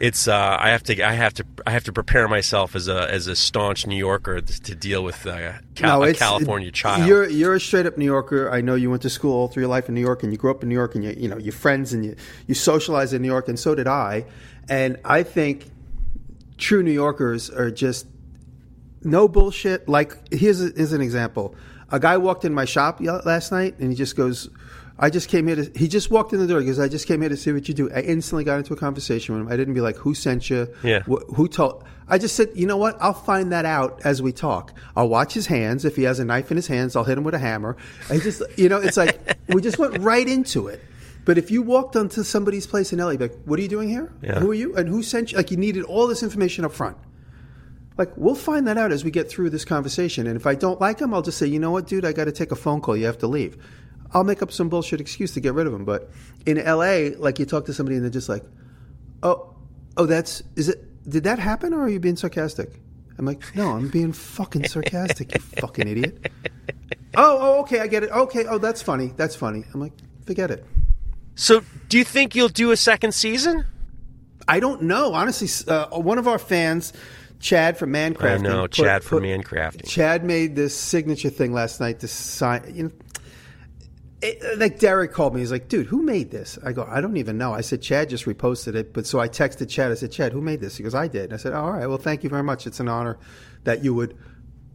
it's 0.00 0.26
uh, 0.28 0.56
I 0.58 0.70
have 0.70 0.82
to 0.84 1.02
I 1.02 1.12
have 1.12 1.34
to 1.34 1.44
I 1.66 1.70
have 1.72 1.84
to 1.84 1.92
prepare 1.92 2.26
myself 2.26 2.74
as 2.74 2.88
a 2.88 3.10
as 3.12 3.26
a 3.26 3.36
staunch 3.36 3.86
New 3.86 3.96
Yorker 3.96 4.40
to 4.40 4.74
deal 4.74 5.04
with 5.04 5.26
uh, 5.26 5.52
Cal- 5.74 6.02
a 6.02 6.14
California 6.14 6.70
child. 6.70 7.06
You're 7.06 7.28
you're 7.28 7.54
a 7.54 7.60
straight 7.60 7.84
up 7.86 7.98
New 7.98 8.06
Yorker. 8.06 8.50
I 8.50 8.60
know 8.62 8.74
you 8.76 8.88
went 8.90 9.02
to 9.02 9.10
school 9.10 9.32
all 9.34 9.48
through 9.48 9.62
your 9.64 9.68
life 9.70 9.88
in 9.88 9.94
New 9.94 10.00
York, 10.00 10.22
and 10.22 10.32
you 10.32 10.38
grew 10.38 10.50
up 10.50 10.62
in 10.62 10.68
New 10.70 10.74
York, 10.74 10.94
and 10.94 11.04
you 11.04 11.14
you 11.16 11.28
know 11.28 11.36
your 11.38 11.52
friends 11.52 11.92
and 11.92 12.04
you 12.04 12.16
you 12.46 12.54
socialize 12.54 13.12
in 13.12 13.20
New 13.20 13.28
York, 13.28 13.48
and 13.48 13.58
so 13.58 13.74
did 13.74 13.86
I. 13.86 14.24
And 14.70 14.96
I 15.04 15.22
think 15.22 15.66
true 16.56 16.82
New 16.82 16.92
Yorkers 16.92 17.50
are 17.50 17.70
just 17.70 18.06
no 19.02 19.28
bullshit. 19.28 19.86
Like 19.88 20.32
here's 20.32 20.62
a, 20.62 20.70
here's 20.76 20.92
an 20.94 21.00
example. 21.02 21.54
A 21.92 21.98
guy 22.00 22.16
walked 22.16 22.44
in 22.44 22.54
my 22.54 22.64
shop 22.64 23.00
last 23.00 23.50
night, 23.52 23.78
and 23.78 23.90
he 23.90 23.96
just 23.96 24.16
goes. 24.16 24.48
I 25.02 25.08
just 25.08 25.30
came 25.30 25.46
here 25.46 25.56
to. 25.56 25.70
He 25.74 25.88
just 25.88 26.10
walked 26.10 26.34
in 26.34 26.38
the 26.40 26.46
door. 26.46 26.60
He 26.60 26.66
goes, 26.66 26.78
"I 26.78 26.86
just 26.86 27.08
came 27.08 27.22
here 27.22 27.30
to 27.30 27.36
see 27.36 27.50
what 27.52 27.66
you 27.66 27.74
do." 27.74 27.90
I 27.90 28.00
instantly 28.00 28.44
got 28.44 28.58
into 28.58 28.74
a 28.74 28.76
conversation 28.76 29.34
with 29.34 29.46
him. 29.46 29.52
I 29.52 29.56
didn't 29.56 29.72
be 29.72 29.80
like, 29.80 29.96
"Who 29.96 30.14
sent 30.14 30.50
you?" 30.50 30.68
Yeah. 30.84 31.00
Wh- 31.04 31.24
who 31.34 31.48
told? 31.48 31.84
I 32.06 32.18
just 32.18 32.36
said, 32.36 32.50
"You 32.54 32.66
know 32.66 32.76
what? 32.76 32.98
I'll 33.00 33.14
find 33.14 33.50
that 33.52 33.64
out 33.64 34.00
as 34.04 34.20
we 34.20 34.30
talk. 34.30 34.74
I'll 34.94 35.08
watch 35.08 35.32
his 35.32 35.46
hands. 35.46 35.86
If 35.86 35.96
he 35.96 36.02
has 36.02 36.18
a 36.18 36.24
knife 36.24 36.50
in 36.50 36.56
his 36.58 36.66
hands, 36.66 36.96
I'll 36.96 37.04
hit 37.04 37.16
him 37.16 37.24
with 37.24 37.34
a 37.34 37.38
hammer." 37.38 37.76
I 38.10 38.18
just, 38.18 38.42
you 38.56 38.68
know, 38.68 38.76
it's 38.76 38.98
like 38.98 39.18
we 39.48 39.62
just 39.62 39.78
went 39.78 39.98
right 40.02 40.28
into 40.28 40.68
it. 40.68 40.82
But 41.24 41.38
if 41.38 41.50
you 41.50 41.62
walked 41.62 41.96
onto 41.96 42.22
somebody's 42.22 42.66
place 42.66 42.92
in 42.92 42.98
LA, 42.98 43.12
like, 43.12 43.32
"What 43.46 43.58
are 43.58 43.62
you 43.62 43.68
doing 43.68 43.88
here? 43.88 44.12
Yeah. 44.22 44.38
Who 44.40 44.50
are 44.50 44.54
you? 44.54 44.76
And 44.76 44.86
who 44.86 45.02
sent 45.02 45.32
you?" 45.32 45.38
Like 45.38 45.50
you 45.50 45.56
needed 45.56 45.84
all 45.84 46.08
this 46.08 46.22
information 46.22 46.66
up 46.66 46.72
front. 46.72 46.98
Like 47.96 48.12
we'll 48.16 48.34
find 48.34 48.66
that 48.68 48.76
out 48.76 48.92
as 48.92 49.02
we 49.02 49.10
get 49.10 49.30
through 49.30 49.50
this 49.50 49.64
conversation. 49.64 50.26
And 50.26 50.36
if 50.36 50.46
I 50.46 50.54
don't 50.54 50.80
like 50.80 51.00
him, 51.00 51.14
I'll 51.14 51.22
just 51.22 51.38
say, 51.38 51.46
you 51.46 51.58
know 51.58 51.70
what, 51.70 51.86
dude, 51.86 52.04
I 52.04 52.12
got 52.12 52.24
to 52.26 52.32
take 52.32 52.50
a 52.50 52.56
phone 52.56 52.80
call. 52.80 52.96
You 52.96 53.06
have 53.06 53.18
to 53.18 53.26
leave. 53.26 53.56
I'll 54.12 54.24
make 54.24 54.42
up 54.42 54.50
some 54.52 54.68
bullshit 54.68 55.00
excuse 55.00 55.32
to 55.34 55.40
get 55.40 55.54
rid 55.54 55.66
of 55.66 55.72
him. 55.74 55.84
But 55.84 56.10
in 56.46 56.56
LA, 56.56 57.10
like 57.18 57.38
you 57.38 57.46
talk 57.46 57.66
to 57.66 57.72
somebody 57.74 57.96
and 57.96 58.04
they're 58.04 58.10
just 58.10 58.28
like, 58.28 58.44
oh, 59.22 59.54
oh, 59.96 60.06
that's 60.06 60.42
is 60.56 60.68
it? 60.68 60.86
Did 61.08 61.24
that 61.24 61.38
happen, 61.38 61.72
or 61.72 61.82
are 61.82 61.88
you 61.88 61.98
being 62.00 62.16
sarcastic? 62.16 62.70
I'm 63.18 63.24
like, 63.26 63.54
no, 63.54 63.70
I'm 63.72 63.88
being 63.88 64.12
fucking 64.12 64.66
sarcastic. 64.68 65.34
you 65.34 65.40
fucking 65.60 65.88
idiot. 65.88 66.30
Oh, 67.16 67.38
oh, 67.40 67.60
okay, 67.60 67.80
I 67.80 67.86
get 67.86 68.02
it. 68.04 68.10
Okay, 68.10 68.44
oh, 68.46 68.58
that's 68.58 68.82
funny. 68.82 69.12
That's 69.16 69.34
funny. 69.34 69.64
I'm 69.74 69.80
like, 69.80 69.92
forget 70.26 70.50
it. 70.50 70.64
so, 71.34 71.62
do 71.88 71.98
you 71.98 72.04
think 72.04 72.34
you'll 72.34 72.48
do 72.48 72.70
a 72.70 72.76
second 72.76 73.12
season? 73.12 73.64
I 74.46 74.60
don't 74.60 74.82
know. 74.82 75.12
Honestly, 75.14 75.48
uh, 75.72 75.86
one 76.00 76.18
of 76.18 76.28
our 76.28 76.38
fans, 76.38 76.92
Chad 77.40 77.76
from 77.78 77.92
Mancrafting. 77.92 78.22
I 78.30 78.36
know 78.38 78.62
put- 78.62 78.72
Chad 78.72 79.02
from 79.04 79.20
put- 79.20 79.28
Mancrafting. 79.28 79.86
Chad 79.88 80.24
made 80.24 80.54
this 80.56 80.76
signature 80.76 81.30
thing 81.30 81.52
last 81.52 81.80
night 81.80 82.00
to 82.00 82.08
sign. 82.08 82.62
You 82.74 82.84
know, 82.84 82.90
it, 84.22 84.42
uh, 84.42 84.58
like 84.58 84.78
Derek 84.78 85.12
called 85.12 85.34
me. 85.34 85.40
He's 85.40 85.52
like, 85.52 85.68
"Dude, 85.68 85.86
who 85.86 86.02
made 86.02 86.30
this?" 86.30 86.58
I 86.64 86.72
go, 86.72 86.86
"I 86.88 87.00
don't 87.00 87.16
even 87.16 87.38
know." 87.38 87.52
I 87.52 87.60
said, 87.62 87.80
"Chad 87.82 88.08
just 88.10 88.24
reposted 88.26 88.74
it." 88.74 88.92
But 88.92 89.06
so 89.06 89.18
I 89.20 89.28
texted 89.28 89.68
Chad. 89.68 89.90
I 89.90 89.94
said, 89.94 90.12
"Chad, 90.12 90.32
who 90.32 90.40
made 90.40 90.60
this?" 90.60 90.76
He 90.76 90.82
goes, 90.82 90.94
"I 90.94 91.08
did." 91.08 91.24
And 91.24 91.34
I 91.34 91.36
said, 91.36 91.52
"All 91.52 91.70
right. 91.72 91.86
Well, 91.86 91.98
thank 91.98 92.22
you 92.24 92.30
very 92.30 92.42
much. 92.42 92.66
It's 92.66 92.80
an 92.80 92.88
honor 92.88 93.18
that 93.64 93.84
you 93.84 93.94
would." 93.94 94.16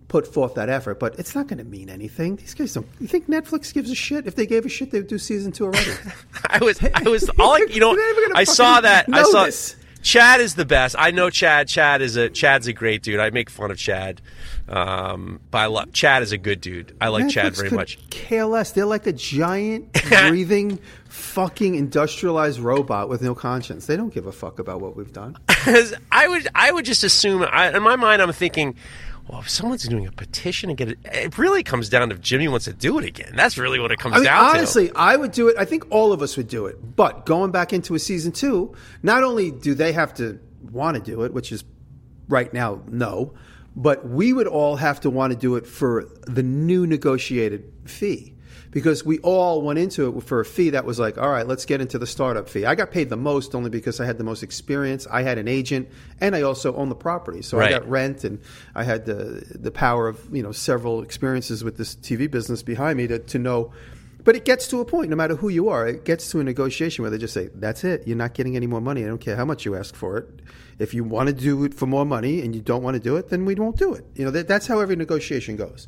Put 0.08 0.28
forth 0.32 0.54
that 0.54 0.70
effort, 0.70 1.00
but 1.00 1.18
it's 1.18 1.34
not 1.34 1.48
going 1.48 1.58
to 1.58 1.64
mean 1.64 1.90
anything. 1.90 2.36
These 2.36 2.54
guys 2.54 2.74
don't. 2.74 2.88
You 3.00 3.08
think 3.08 3.28
Netflix 3.28 3.74
gives 3.74 3.90
a 3.90 3.96
shit? 3.96 4.28
If 4.28 4.36
they 4.36 4.46
gave 4.46 4.64
a 4.64 4.70
shit, 4.70 4.92
they 4.92 5.00
would 5.00 5.08
do 5.08 5.18
season 5.18 5.52
two 5.52 5.66
already. 5.66 5.92
I 6.48 6.60
was, 6.64 6.80
I 6.94 7.10
was, 7.10 7.28
all 7.40 7.56
I, 7.56 7.66
you 7.70 7.80
know, 7.80 7.92
You're 7.92 8.00
not 8.00 8.12
even 8.12 8.30
gonna 8.30 8.40
I 8.40 8.44
saw 8.44 8.82
that. 8.82 9.08
I 9.12 9.24
saw. 9.24 9.46
this. 9.46 9.76
Chad 10.04 10.42
is 10.42 10.54
the 10.54 10.64
best. 10.64 10.96
I 10.98 11.10
know 11.10 11.32
Chad. 11.32 11.68
Chad 11.68 12.04
is 12.04 12.16
a 12.18 12.30
Chad's 12.30 12.68
a 12.68 12.74
great 12.74 13.02
dude. 13.02 13.20
I 13.20 13.32
make 13.32 13.50
fun 13.50 13.72
of 13.72 13.78
Chad, 13.80 14.22
um, 14.68 15.40
but 15.52 15.60
I 15.60 15.66
love 15.68 15.94
Chad 15.94 16.24
is 16.24 16.32
a 16.32 16.38
good 16.38 16.60
dude. 16.60 16.96
I 17.00 17.10
like 17.10 17.30
Chad 17.30 17.56
very 17.56 17.70
much. 17.70 18.00
KLS. 18.10 18.74
They're 18.74 18.86
like 18.86 19.06
a 19.06 19.14
giant, 19.14 19.94
breathing, 20.10 20.80
fucking 21.10 21.76
industrialized 21.76 22.60
robot 22.60 23.08
with 23.10 23.22
no 23.22 23.36
conscience. 23.36 23.86
They 23.86 23.96
don't 23.96 24.14
give 24.14 24.26
a 24.26 24.32
fuck 24.32 24.60
about 24.60 24.82
what 24.82 24.96
we've 24.96 25.14
done. 25.14 25.38
I 26.12 26.28
would, 26.28 26.48
I 26.56 26.72
would 26.72 26.86
just 26.86 27.04
assume. 27.04 27.46
I, 27.50 27.76
in 27.76 27.84
my 27.84 27.96
mind, 27.96 28.22
I'm 28.22 28.32
thinking, 28.32 28.76
well, 29.28 29.42
if 29.42 29.50
someone's 29.50 29.88
doing 29.88 30.08
a 30.08 30.12
petition 30.12 30.70
to 30.70 30.76
get 30.76 30.90
it, 30.90 31.00
it 31.06 31.38
really 31.38 31.64
comes 31.64 31.90
down 31.90 32.10
to 32.10 32.16
if 32.16 32.22
Jimmy 32.22 32.48
wants 32.48 32.66
to 32.66 32.74
do 32.74 32.98
it 33.00 33.06
again. 33.06 33.34
That's 33.36 33.58
really 33.58 33.80
what 33.80 33.92
it 33.92 34.00
comes 34.00 34.16
I 34.16 34.18
mean, 34.18 34.26
down 34.26 34.46
honestly, 34.46 34.92
I 34.96 35.16
would 35.16 35.32
do 35.32 35.48
it. 35.48 35.56
I 35.58 35.66
think 35.66 35.86
all 35.92 36.12
of 36.12 36.22
us 36.22 36.38
would 36.38 36.48
do 36.48 36.66
it. 36.66 36.96
But 36.96 37.26
going 37.26 37.52
back 37.52 37.74
into 37.74 37.96
a 37.96 38.00
season 38.00 38.32
two, 38.32 38.76
not 39.04 39.24
only 39.24 39.52
do 39.52 39.74
they 39.74 39.94
have 39.94 40.14
to 40.16 40.40
want 40.72 40.96
to 40.96 41.02
do 41.02 41.24
it, 41.24 41.34
which 41.34 41.52
is 41.52 41.64
right 42.28 42.52
now 42.54 42.82
no, 42.88 43.34
but 43.76 44.08
we 44.08 44.34
would 44.34 44.48
all 44.48 44.78
have 44.78 45.02
to 45.02 45.10
want 45.10 45.32
to 45.34 45.38
do 45.38 45.56
it 45.56 45.68
for 45.68 46.06
the 46.28 46.44
new 46.44 46.88
negotiated 46.88 47.72
fee. 47.86 48.32
Because 48.72 49.06
we 49.06 49.20
all 49.20 49.62
went 49.62 49.80
into 49.80 50.18
it 50.18 50.24
for 50.24 50.42
a 50.42 50.46
fee 50.46 50.72
that 50.72 50.84
was 50.84 51.00
like, 51.00 51.18
all 51.18 51.30
right, 51.30 51.48
let's 51.48 51.64
get 51.64 51.80
into 51.80 51.98
the 51.98 52.06
startup 52.06 52.50
fee. 52.50 52.66
I 52.66 52.76
got 52.76 52.92
paid 52.92 53.10
the 53.10 53.16
most 53.16 53.56
only 53.56 53.70
because 53.70 54.02
I 54.02 54.06
had 54.06 54.18
the 54.18 54.26
most 54.26 54.44
experience. 54.44 55.08
I 55.10 55.22
had 55.22 55.38
an 55.38 55.48
agent, 55.48 55.88
and 56.20 56.36
I 56.36 56.42
also 56.42 56.76
own 56.76 56.90
the 56.90 56.96
property, 56.96 57.42
so 57.42 57.58
Right. 57.58 57.74
I 57.74 57.80
got 57.80 57.90
rent, 57.90 58.26
and 58.26 58.42
I 58.74 58.84
had 58.84 59.06
the 59.06 59.46
the 59.56 59.72
power 59.72 60.10
of 60.10 60.20
you 60.30 60.44
know 60.44 60.52
several 60.52 61.02
experiences 61.04 61.64
with 61.64 61.78
this 61.78 61.96
TV 61.96 62.30
business 62.30 62.64
behind 62.64 62.98
me 62.98 63.08
to 63.08 63.20
to 63.20 63.40
know. 63.40 63.72
But 64.26 64.36
it 64.36 64.44
gets 64.44 64.68
to 64.70 64.82
a 64.82 64.86
point, 64.86 65.10
no 65.10 65.16
matter 65.16 65.36
who 65.38 65.48
you 65.48 65.70
are, 65.70 65.88
it 65.88 66.04
gets 66.04 66.30
to 66.32 66.42
a 66.42 66.44
negotiation 66.44 67.04
where 67.04 67.12
they 67.12 67.18
just 67.18 67.34
say, 67.34 67.50
"That's 67.56 67.86
it. 67.86 68.06
You're 68.06 68.18
not 68.18 68.34
getting 68.34 68.58
any 68.58 68.68
more 68.68 68.82
money. 68.82 69.06
I 69.06 69.08
don't 69.08 69.22
care 69.22 69.38
how 69.38 69.46
much 69.46 69.64
you 69.64 69.76
ask 69.76 69.96
for 69.96 70.18
it. 70.18 70.28
If 70.80 70.94
you 70.94 71.04
want 71.04 71.28
to 71.30 71.34
do 71.34 71.64
it 71.64 71.74
for 71.74 71.86
more 71.86 72.06
money 72.06 72.42
and 72.42 72.54
you 72.54 72.62
don't 72.62 72.84
want 72.84 72.96
to 72.96 73.00
do 73.00 73.16
it, 73.16 73.30
then 73.30 73.46
we 73.46 73.56
won't 73.56 73.78
do 73.78 73.94
it." 73.94 74.06
You 74.16 74.26
know, 74.26 74.32
that, 74.32 74.48
that's 74.48 74.68
how 74.68 74.80
every 74.80 74.96
negotiation 74.96 75.56
goes. 75.56 75.88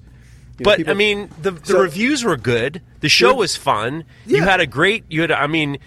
You 0.59 0.63
know, 0.63 0.71
But 0.71 0.77
people- 0.77 0.91
I 0.91 0.95
mean, 0.95 1.29
the, 1.41 1.51
the 1.51 1.65
So- 1.65 1.81
reviews 1.81 2.23
were 2.23 2.37
good. 2.37 2.81
The 3.01 3.09
show 3.09 3.33
was 3.35 3.55
fun. 3.55 4.05
You 4.25 4.41
had 4.43 4.59
a 4.59 4.65
great. 4.65 5.03
You 5.09 5.21
had. 5.21 5.31
I 5.31 5.47
mean, 5.47 5.77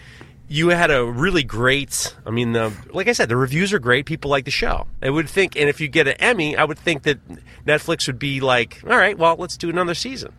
you 0.48 0.68
had 0.68 0.90
a 0.90 1.04
really 1.04 1.42
great. 1.44 2.14
I 2.26 2.30
mean, 2.30 2.52
the 2.52 2.72
like 2.92 3.08
I 3.08 3.12
said, 3.12 3.28
the 3.28 3.36
reviews 3.36 3.72
are 3.72 3.78
great. 3.78 4.06
People 4.06 4.30
like 4.30 4.44
the 4.44 4.50
show. 4.50 4.86
I 5.02 5.10
would 5.10 5.28
think, 5.28 5.56
and 5.56 5.68
if 5.68 5.80
you 5.80 5.88
get 5.88 6.06
an 6.06 6.14
Emmy, 6.20 6.56
I 6.56 6.64
would 6.64 6.78
think 6.78 7.02
that 7.04 7.18
Netflix 7.66 8.06
would 8.06 8.18
be 8.18 8.40
like, 8.40 8.80
all 8.84 8.96
right, 8.96 9.16
well, 9.18 9.36
let's 9.38 9.56
do 9.56 9.70
another 9.70 9.94
season. 9.94 10.32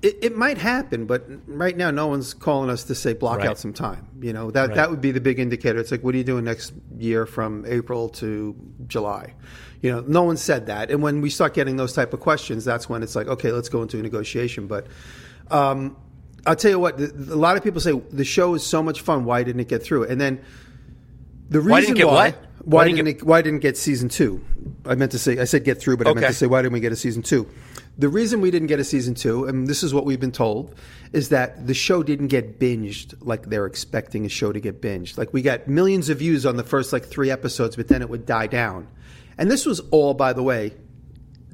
It, 0.00 0.18
it 0.22 0.36
might 0.36 0.56
happen, 0.56 1.04
but 1.04 1.26
right 1.46 1.76
now, 1.76 1.90
no 1.90 2.06
one's 2.06 2.32
calling 2.32 2.70
us 2.70 2.84
to 2.84 2.94
say 2.94 3.12
block 3.12 3.38
Right. 3.38 3.48
out 3.48 3.58
some 3.58 3.74
time. 3.74 4.06
You 4.20 4.32
know 4.32 4.50
that 4.50 4.68
Right. 4.68 4.76
that 4.76 4.90
would 4.90 5.02
be 5.02 5.10
the 5.12 5.20
big 5.20 5.38
indicator. 5.38 5.78
It's 5.78 5.90
like, 5.90 6.02
what 6.02 6.14
are 6.14 6.18
you 6.18 6.24
doing 6.24 6.44
next 6.44 6.72
year 6.98 7.26
from 7.26 7.64
April 7.66 8.08
to 8.10 8.56
July? 8.86 9.34
You 9.82 9.92
know, 9.92 10.04
no 10.06 10.22
one 10.22 10.38
said 10.38 10.66
that. 10.68 10.90
And 10.90 11.02
when 11.02 11.20
we 11.20 11.28
start 11.28 11.52
getting 11.52 11.76
those 11.76 11.92
type 11.92 12.14
of 12.14 12.20
questions, 12.20 12.64
that's 12.64 12.88
when 12.88 13.02
it's 13.02 13.14
like, 13.14 13.26
okay, 13.28 13.52
let's 13.52 13.68
go 13.68 13.82
into 13.82 13.98
a 13.98 14.02
negotiation. 14.02 14.66
But 14.66 14.86
um, 15.50 15.96
I'll 16.46 16.56
tell 16.56 16.70
you 16.70 16.78
what, 16.78 16.98
a 16.98 17.12
lot 17.36 17.58
of 17.58 17.62
people 17.62 17.82
say 17.82 17.92
the 18.10 18.24
show 18.24 18.54
is 18.54 18.64
so 18.64 18.82
much 18.82 19.02
fun. 19.02 19.26
Why 19.26 19.42
didn't 19.42 19.60
it 19.60 19.68
get 19.68 19.82
through? 19.82 20.04
And 20.04 20.18
then 20.18 20.40
the 21.50 21.58
reason 21.60 21.70
Why 21.70 21.80
didn't 21.82 21.96
it 21.96 21.98
get 21.98 22.06
why, 22.06 22.12
what? 22.30 22.34
Why, 22.34 22.44
Why 22.64 22.84
didn't 22.84 22.96
didn't 22.96 23.08
it 23.08 23.16
it, 23.18 23.22
why 23.26 23.42
didn't 23.42 23.60
get 23.60 23.76
season 23.76 24.08
two? 24.08 24.42
I 24.86 24.94
meant 24.94 25.12
to 25.12 25.18
say 25.18 25.38
I 25.38 25.44
said 25.44 25.64
get 25.64 25.78
through, 25.78 25.98
but 25.98 26.06
I 26.06 26.14
meant 26.14 26.26
to 26.28 26.32
say 26.32 26.46
why 26.46 26.62
didn't 26.62 26.72
we 26.72 26.80
get 26.80 26.92
a 26.92 26.96
season 26.96 27.22
two? 27.22 27.46
The 27.96 28.08
reason 28.08 28.40
we 28.40 28.50
didn't 28.50 28.66
get 28.66 28.80
a 28.80 28.84
season 28.84 29.14
two, 29.14 29.44
and 29.44 29.68
this 29.68 29.84
is 29.84 29.94
what 29.94 30.04
we've 30.04 30.18
been 30.18 30.32
told, 30.32 30.74
is 31.12 31.28
that 31.28 31.66
the 31.66 31.74
show 31.74 32.02
didn't 32.02 32.28
get 32.28 32.58
binged 32.58 33.14
like 33.20 33.46
they're 33.46 33.66
expecting 33.66 34.26
a 34.26 34.28
show 34.28 34.50
to 34.50 34.58
get 34.58 34.82
binged. 34.82 35.16
Like 35.16 35.32
we 35.32 35.42
got 35.42 35.68
millions 35.68 36.08
of 36.08 36.18
views 36.18 36.44
on 36.44 36.56
the 36.56 36.64
first 36.64 36.92
like 36.92 37.04
three 37.04 37.30
episodes, 37.30 37.76
but 37.76 37.86
then 37.86 38.02
it 38.02 38.10
would 38.10 38.26
die 38.26 38.48
down. 38.48 38.88
And 39.38 39.50
this 39.50 39.64
was 39.64 39.80
all, 39.90 40.14
by 40.14 40.32
the 40.32 40.42
way, 40.42 40.74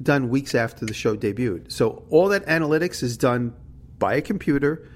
done 0.01 0.29
weeks 0.29 0.55
after 0.55 0.85
the 0.85 0.93
show 0.93 1.15
debuted. 1.15 1.71
So 1.71 2.05
all 2.09 2.29
that 2.29 2.45
analytics 2.47 3.03
is 3.03 3.17
done 3.17 3.53
by 3.99 4.15
a 4.15 4.21
computer 4.21 4.87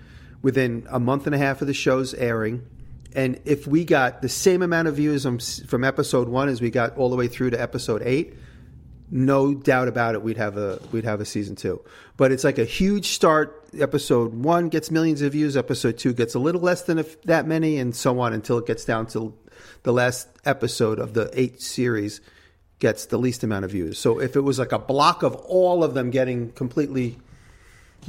within 0.42 0.88
a 0.90 1.00
month 1.00 1.28
and 1.28 1.36
a 1.36 1.38
half 1.38 1.62
of 1.62 1.68
the 1.68 1.74
show's 1.74 2.14
airing. 2.16 2.66
And 3.16 3.40
if 3.46 3.66
we 3.68 3.86
got 3.86 4.22
the 4.22 4.30
same 4.30 4.62
amount 4.62 4.88
of 4.88 4.96
views 4.96 5.24
from, 5.68 5.84
episode 5.84 6.28
one 6.28 6.50
as 6.50 6.60
we 6.60 6.70
got 6.70 6.98
all 6.98 7.10
the 7.10 7.16
way 7.16 7.28
through 7.28 7.52
to 7.52 7.62
episode 7.62 8.02
eight, 8.04 8.36
no 9.12 9.54
doubt 9.54 9.88
about 9.88 10.16
it, 10.16 10.24
we'd 10.24 10.38
have 10.38 10.58
a 10.58 10.80
we'd 10.92 11.06
have 11.06 11.22
a 11.22 11.26
season 11.26 11.56
two. 11.56 11.82
But 12.18 12.32
it's 12.32 12.44
like 12.44 12.58
a 12.58 12.66
huge 12.66 13.10
start. 13.10 13.64
Episode 13.78 14.34
one 14.34 14.70
gets 14.70 14.90
millions 14.90 15.22
of 15.22 15.34
views. 15.34 15.56
Episode 15.56 15.98
two 15.98 16.14
gets 16.14 16.34
a 16.34 16.40
little 16.40 16.62
less 16.62 16.84
than 16.84 17.04
that 17.26 17.48
many, 17.48 17.78
and 17.78 17.96
so 17.96 18.20
on 18.20 18.34
until 18.34 18.58
it 18.58 18.66
gets 18.66 18.86
down 18.86 19.08
to 19.08 19.34
the 19.84 19.94
last 19.94 20.28
episode 20.46 21.00
of 21.00 21.14
the 21.14 21.30
eight 21.34 21.62
series 21.62 22.22
gets 22.80 23.06
the 23.06 23.18
least 23.18 23.44
amount 23.44 23.64
of 23.64 23.72
views. 23.72 23.98
So 23.98 24.20
if 24.20 24.36
it 24.36 24.42
was 24.42 24.60
like 24.60 24.72
a 24.72 24.80
block 24.80 25.24
of 25.24 25.36
all 25.36 25.84
of 25.84 25.94
them 25.94 26.10
getting 26.10 26.52
completely 26.52 27.18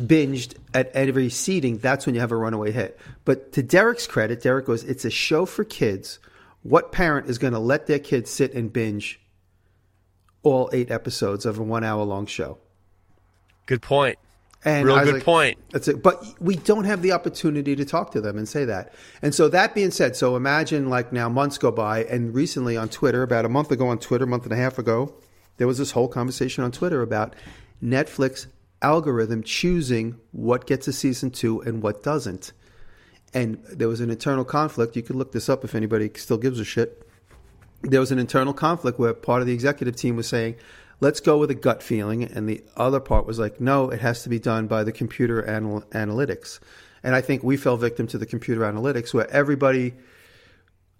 binged 0.00 0.54
at 0.74 0.90
every 0.92 1.28
seating, 1.30 1.78
that's 1.78 2.06
when 2.06 2.14
you 2.14 2.20
have 2.20 2.32
a 2.32 2.36
runaway 2.36 2.72
hit. 2.72 2.98
But 3.24 3.52
to 3.52 3.62
Derek's 3.62 4.06
credit, 4.06 4.42
Derek 4.42 4.66
goes, 4.66 4.82
"It's 4.82 5.04
a 5.04 5.10
show 5.10 5.46
for 5.46 5.64
kids. 5.64 6.18
What 6.62 6.90
parent 6.90 7.28
is 7.28 7.38
going 7.38 7.52
to 7.52 7.60
let 7.60 7.86
their 7.86 7.98
kids 8.00 8.30
sit 8.30 8.52
and 8.54 8.72
binge 8.72 9.20
all 10.46 10.70
eight 10.72 10.90
episodes 10.90 11.44
of 11.44 11.58
a 11.58 11.62
one-hour-long 11.62 12.26
show?" 12.26 12.58
Good 13.66 13.82
point. 13.82 14.18
And 14.64 14.86
Real 14.86 15.04
good 15.04 15.14
like, 15.14 15.24
point. 15.24 15.58
That's 15.70 15.86
it. 15.86 16.02
But 16.02 16.24
we 16.40 16.56
don't 16.56 16.84
have 16.84 17.00
the 17.00 17.12
opportunity 17.12 17.76
to 17.76 17.84
talk 17.84 18.10
to 18.12 18.20
them 18.20 18.36
and 18.36 18.48
say 18.48 18.64
that. 18.64 18.92
And 19.22 19.32
so 19.32 19.48
that 19.48 19.74
being 19.74 19.92
said, 19.92 20.16
so 20.16 20.34
imagine 20.34 20.88
like 20.88 21.12
now 21.12 21.28
months 21.28 21.56
go 21.56 21.70
by, 21.70 22.02
and 22.04 22.34
recently 22.34 22.76
on 22.76 22.88
Twitter, 22.88 23.22
about 23.22 23.44
a 23.44 23.48
month 23.48 23.70
ago 23.70 23.86
on 23.88 23.98
Twitter, 23.98 24.24
a 24.24 24.26
month 24.26 24.42
and 24.42 24.52
a 24.52 24.56
half 24.56 24.76
ago, 24.78 25.14
there 25.58 25.68
was 25.68 25.78
this 25.78 25.92
whole 25.92 26.08
conversation 26.08 26.64
on 26.64 26.72
Twitter 26.72 27.00
about 27.00 27.36
Netflix 27.82 28.46
algorithm 28.82 29.42
choosing 29.44 30.18
what 30.32 30.66
gets 30.66 30.88
a 30.88 30.92
season 30.92 31.30
two 31.30 31.60
and 31.60 31.80
what 31.82 32.02
doesn't. 32.02 32.52
And 33.32 33.62
there 33.70 33.88
was 33.88 34.00
an 34.00 34.10
internal 34.10 34.44
conflict. 34.44 34.96
You 34.96 35.02
could 35.02 35.16
look 35.16 35.30
this 35.30 35.48
up 35.48 35.64
if 35.64 35.74
anybody 35.74 36.10
still 36.16 36.38
gives 36.38 36.58
a 36.58 36.64
shit 36.64 37.05
there 37.90 38.00
was 38.00 38.12
an 38.12 38.18
internal 38.18 38.52
conflict 38.52 38.98
where 38.98 39.14
part 39.14 39.40
of 39.40 39.46
the 39.46 39.54
executive 39.54 39.96
team 39.96 40.16
was 40.16 40.28
saying, 40.28 40.56
let's 41.00 41.20
go 41.20 41.38
with 41.38 41.50
a 41.50 41.54
gut 41.54 41.82
feeling. 41.82 42.24
And 42.24 42.48
the 42.48 42.62
other 42.76 43.00
part 43.00 43.26
was 43.26 43.38
like, 43.38 43.60
no, 43.60 43.90
it 43.90 44.00
has 44.00 44.22
to 44.22 44.28
be 44.28 44.38
done 44.38 44.66
by 44.66 44.84
the 44.84 44.92
computer 44.92 45.48
anal- 45.48 45.82
analytics. 45.92 46.58
And 47.02 47.14
I 47.14 47.20
think 47.20 47.42
we 47.42 47.56
fell 47.56 47.76
victim 47.76 48.06
to 48.08 48.18
the 48.18 48.26
computer 48.26 48.62
analytics 48.62 49.14
where 49.14 49.30
everybody 49.30 49.94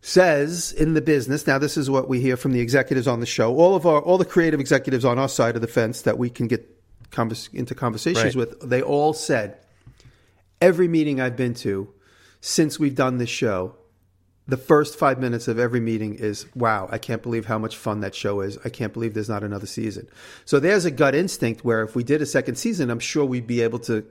says 0.01 0.73
in 0.73 0.95
the 0.95 1.01
business, 1.01 1.47
now 1.47 1.59
this 1.59 1.77
is 1.77 1.91
what 1.91 2.09
we 2.09 2.21
hear 2.21 2.37
from 2.37 2.53
the 2.53 2.61
executives 2.61 3.09
on 3.09 3.21
the 3.21 3.27
show, 3.27 3.57
all 3.57 3.75
of 3.75 3.87
our, 3.87 4.01
all 4.01 4.19
the 4.19 4.25
creative 4.25 4.61
executives 4.61 5.05
on 5.05 5.19
our 5.19 5.29
side 5.29 5.57
of 5.57 5.63
the 5.63 5.69
fence 5.69 6.03
that 6.03 6.19
we 6.19 6.31
can 6.31 6.47
get 6.47 6.81
convers- 7.11 7.49
into 7.53 7.75
conversations 7.75 8.37
Right. 8.37 8.49
with, 8.49 8.61
they 8.61 8.83
all 8.83 9.13
said, 9.13 9.59
every 10.61 10.87
meeting 10.89 11.21
I've 11.21 11.37
been 11.37 11.55
to 11.55 11.93
since 12.41 12.79
we've 12.79 12.95
done 12.95 13.19
this 13.19 13.31
show, 13.31 13.75
the 14.49 14.57
first 14.57 14.99
five 14.99 15.19
minutes 15.19 15.49
of 15.49 15.59
every 15.59 15.81
meeting 15.81 16.15
is 16.15 16.47
wow 16.55 16.89
i 16.93 16.99
can't 16.99 17.23
believe 17.23 17.47
how 17.47 17.59
much 17.59 17.77
fun 17.77 18.01
that 18.01 18.15
show 18.15 18.41
is. 18.41 18.59
I 18.65 18.69
can't 18.69 18.93
believe 18.93 19.15
there's 19.15 19.29
not 19.29 19.43
another 19.43 19.67
season. 19.67 20.09
So 20.45 20.61
there's 20.61 20.85
a 20.85 20.91
gut 20.91 21.15
instinct 21.15 21.65
where 21.65 21.83
if 21.83 21.95
we 21.97 22.05
did 22.05 22.23
a 22.23 22.27
second 22.27 22.57
season 22.57 22.91
i'm 22.91 23.01
sure 23.01 23.25
we'd 23.25 23.47
be 23.47 23.61
able 23.63 23.79
to 23.81 24.05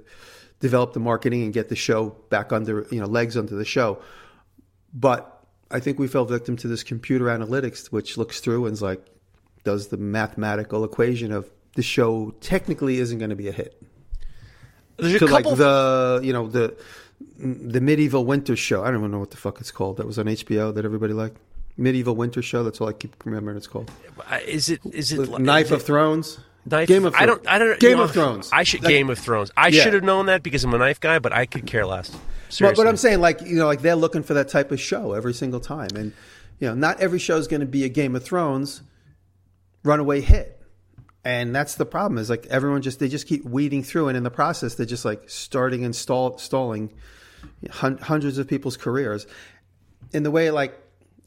develop 0.60 0.94
the 0.94 1.00
marketing 1.00 1.44
and 1.44 1.54
get 1.54 1.70
the 1.70 1.76
show 1.76 2.16
back 2.30 2.52
under 2.52 2.86
you 2.92 3.00
know 3.00 3.08
legs 3.08 3.36
under 3.38 3.56
the 3.56 3.66
show. 3.66 4.02
But 4.94 5.32
i 5.72 5.80
think 5.80 6.00
we 6.00 6.08
fell 6.08 6.26
victim 6.26 6.56
to 6.58 6.68
this 6.68 6.84
computer 6.84 7.26
analytics 7.26 7.88
which 7.88 8.18
looks 8.18 8.40
through 8.40 8.66
and 8.66 8.74
is 8.74 8.82
like 8.82 9.04
does 9.64 9.88
the 9.88 9.98
mathematical 9.98 10.84
equation 10.86 11.32
of 11.32 11.50
the 11.76 11.84
show 11.84 12.34
technically 12.40 13.00
isn't 13.00 13.20
going 13.20 13.32
to 13.32 13.36
be 13.36 13.50
a 13.50 13.52
hit. 13.52 13.82
There's 14.98 15.16
a 15.16 15.20
to 15.20 15.26
like 15.28 15.44
couple. 15.44 15.58
the 15.58 16.22
you 16.24 16.32
know 16.32 16.48
the 16.48 16.78
the 17.38 17.82
medieval 17.82 18.26
winter 18.26 18.56
show. 18.56 18.84
I 18.84 18.88
don't 18.88 19.00
even 19.00 19.12
know 19.12 19.20
what 19.20 19.32
the 19.32 19.38
fuck 19.38 19.60
it's 19.62 19.72
called. 19.72 19.98
That 19.98 20.06
was 20.08 20.20
on 20.20 20.26
HBO 20.26 20.74
that 20.74 20.86
everybody 20.86 21.14
liked. 21.14 21.38
Medieval 21.78 22.16
winter 22.16 22.42
show. 22.42 22.64
That's 22.64 22.80
all 22.80 22.88
I 22.88 22.94
keep 22.94 23.16
remembering. 23.26 23.58
It's 23.58 23.68
called 23.68 23.92
uh, 24.32 24.40
is 24.46 24.70
it? 24.70 24.80
Is 24.94 25.12
it? 25.12 25.40
Knife 25.40 25.68
is 25.68 25.72
of 25.74 25.82
it- 25.82 25.84
Thrones. 25.86 26.40
Knife, 26.68 26.88
Game 26.88 27.06
of 27.06 27.14
I 27.14 27.26
Thrones. 27.26 27.42
don't. 27.44 27.48
I 27.48 27.60
don't. 27.60 27.80
Game 27.80 27.90
you 27.92 27.96
know, 27.98 28.04
of 28.04 28.12
Thrones. 28.12 28.50
I 28.52 28.64
should 28.64 28.82
Like- 28.84 28.90
Game 28.90 29.10
of 29.10 29.20
Thrones. 29.20 29.52
I 29.56 29.68
Yeah. 29.68 29.84
should 29.84 29.94
have 29.94 30.04
known 30.04 30.26
that 30.28 30.42
because 30.42 30.64
I'm 30.64 30.74
a 30.74 30.78
knife 30.78 31.00
guy, 31.00 31.20
but 31.20 31.32
I 31.34 31.46
could 31.46 31.66
care 31.68 31.86
less. 31.86 32.12
But, 32.60 32.76
but 32.78 32.88
I'm 32.88 32.96
saying 32.98 33.20
like 33.20 33.42
you 33.42 33.56
know 33.58 33.66
like 33.68 33.82
they're 33.82 33.96
looking 33.96 34.24
for 34.24 34.34
that 34.36 34.48
type 34.50 34.72
of 34.72 34.80
show 34.80 35.14
every 35.14 35.34
single 35.34 35.60
time, 35.60 35.90
and 35.96 36.14
you 36.60 36.68
know 36.68 36.74
not 36.74 37.00
every 37.02 37.20
show 37.20 37.38
is 37.38 37.48
going 37.48 37.60
to 37.60 37.66
be 37.66 37.84
a 37.84 37.90
Game 37.90 38.16
of 38.16 38.24
Thrones 38.24 38.82
runaway 39.84 40.22
hit. 40.22 40.55
And 41.26 41.56
that's 41.56 41.76
the 41.76 41.88
problem 41.88 42.20
is 42.20 42.30
like 42.30 42.46
everyone 42.46 42.84
just 42.84 43.00
they 43.00 43.10
just 43.10 43.28
keep 43.28 43.44
weeding 43.44 43.82
through, 43.84 44.08
and 44.10 44.16
in 44.16 44.24
the 44.24 44.32
process 44.32 44.76
they're 44.76 44.86
just 44.86 45.04
like 45.04 45.28
starting 45.28 45.84
and 45.84 45.96
stall, 45.96 46.38
stalling 46.38 46.94
hun- 47.72 47.98
hundreds 47.98 48.38
of 48.38 48.48
people's 48.48 48.78
careers 48.78 49.26
in 50.14 50.24
the 50.24 50.32
way 50.32 50.52
like 50.52 50.80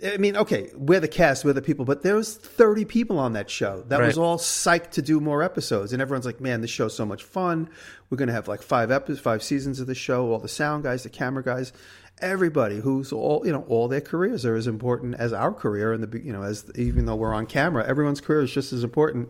I 0.06 0.16
mean, 0.16 0.36
okay, 0.36 0.70
we're 0.76 1.00
the 1.00 1.08
cast, 1.08 1.44
we're 1.44 1.54
the 1.54 1.60
people, 1.60 1.84
but 1.84 2.04
there 2.04 2.14
was 2.14 2.36
30 2.36 2.84
people 2.84 3.18
on 3.18 3.32
that 3.32 3.50
show 3.50 3.82
that 3.88 4.00
was 4.00 4.16
all 4.16 4.38
psyched 4.38 4.90
to 4.92 5.02
do 5.02 5.18
more 5.18 5.42
episodes, 5.42 5.92
and 5.92 6.00
everyone's 6.00 6.24
like, 6.26 6.40
"Man, 6.40 6.60
this 6.60 6.70
show's 6.70 6.94
so 6.94 7.04
much 7.04 7.24
fun. 7.24 7.68
We're 8.08 8.16
going 8.16 8.28
to 8.28 8.32
have 8.32 8.46
like 8.46 8.62
five 8.62 8.92
episodes, 8.92 9.18
five 9.18 9.42
seasons 9.42 9.80
of 9.80 9.88
the 9.88 9.96
show. 9.96 10.30
All 10.30 10.38
the 10.38 10.46
sound 10.46 10.84
guys, 10.84 11.02
the 11.02 11.08
camera 11.08 11.42
guys, 11.42 11.72
everybody 12.20 12.78
who's 12.78 13.12
all 13.12 13.44
you 13.44 13.50
know, 13.50 13.64
all 13.66 13.88
their 13.88 14.00
careers 14.00 14.46
are 14.46 14.54
as 14.54 14.68
important 14.68 15.16
as 15.16 15.32
our 15.32 15.52
career, 15.52 15.92
and 15.92 16.04
the 16.04 16.20
you 16.20 16.32
know, 16.32 16.44
as 16.44 16.70
even 16.76 17.06
though 17.06 17.16
we're 17.16 17.34
on 17.34 17.46
camera, 17.46 17.84
everyone's 17.84 18.20
career 18.20 18.42
is 18.42 18.52
just 18.52 18.72
as 18.72 18.84
important. 18.84 19.28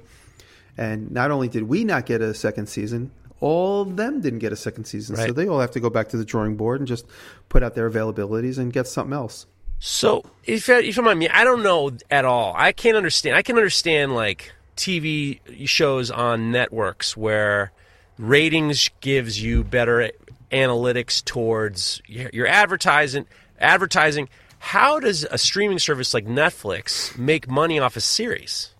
And 0.79 1.11
not 1.11 1.33
only 1.33 1.49
did 1.49 1.65
we 1.65 1.83
not 1.83 2.07
get 2.07 2.23
a 2.23 2.33
second 2.33 2.69
season, 2.69 3.11
all 3.41 3.83
of 3.83 3.97
them 3.97 4.21
didn't 4.21 4.39
get 4.39 4.53
a 4.53 4.57
second 4.57 4.85
season, 4.85 5.17
so 5.17 5.33
they 5.33 5.49
all 5.49 5.61
have 5.61 5.73
to 5.73 5.81
go 5.81 5.91
back 5.91 6.09
to 6.11 6.17
the 6.17 6.25
drawing 6.25 6.57
board 6.57 6.81
and 6.81 6.87
just 6.87 7.05
put 7.49 7.63
out 7.63 7.75
their 7.75 7.91
availabilities 7.91 8.59
and 8.59 8.73
get 8.73 8.87
something 8.87 9.13
else. 9.13 9.47
So, 9.81 10.25
if 10.45 10.67
you, 10.67 10.77
if 10.77 10.97
you 10.97 11.03
mind 11.03 11.19
me, 11.19 11.29
I 11.29 11.45
don't 11.45 11.63
know 11.63 11.93
at 12.11 12.25
all. 12.25 12.53
I 12.57 12.73
can't 12.73 12.97
understand. 12.97 13.37
I 13.37 13.43
can 13.43 13.57
understand 13.57 14.15
like 14.15 14.53
TV 14.77 15.41
shows 15.69 16.11
on 16.11 16.51
networks 16.51 17.17
where 17.17 17.73
ratings 18.19 18.91
gives 19.01 19.41
you 19.41 19.63
better 19.63 20.11
analytics 20.51 21.25
towards 21.25 22.03
your, 22.07 22.31
your 22.33 22.47
advertising. 22.47 23.27
Advertising. 23.61 24.29
How 24.59 24.99
does 24.99 25.25
a 25.25 25.39
streaming 25.39 25.79
service 25.79 26.13
like 26.15 26.27
Netflix 26.27 27.17
make 27.17 27.49
money 27.49 27.79
off 27.79 27.97
a 27.97 28.01
series? 28.01 28.75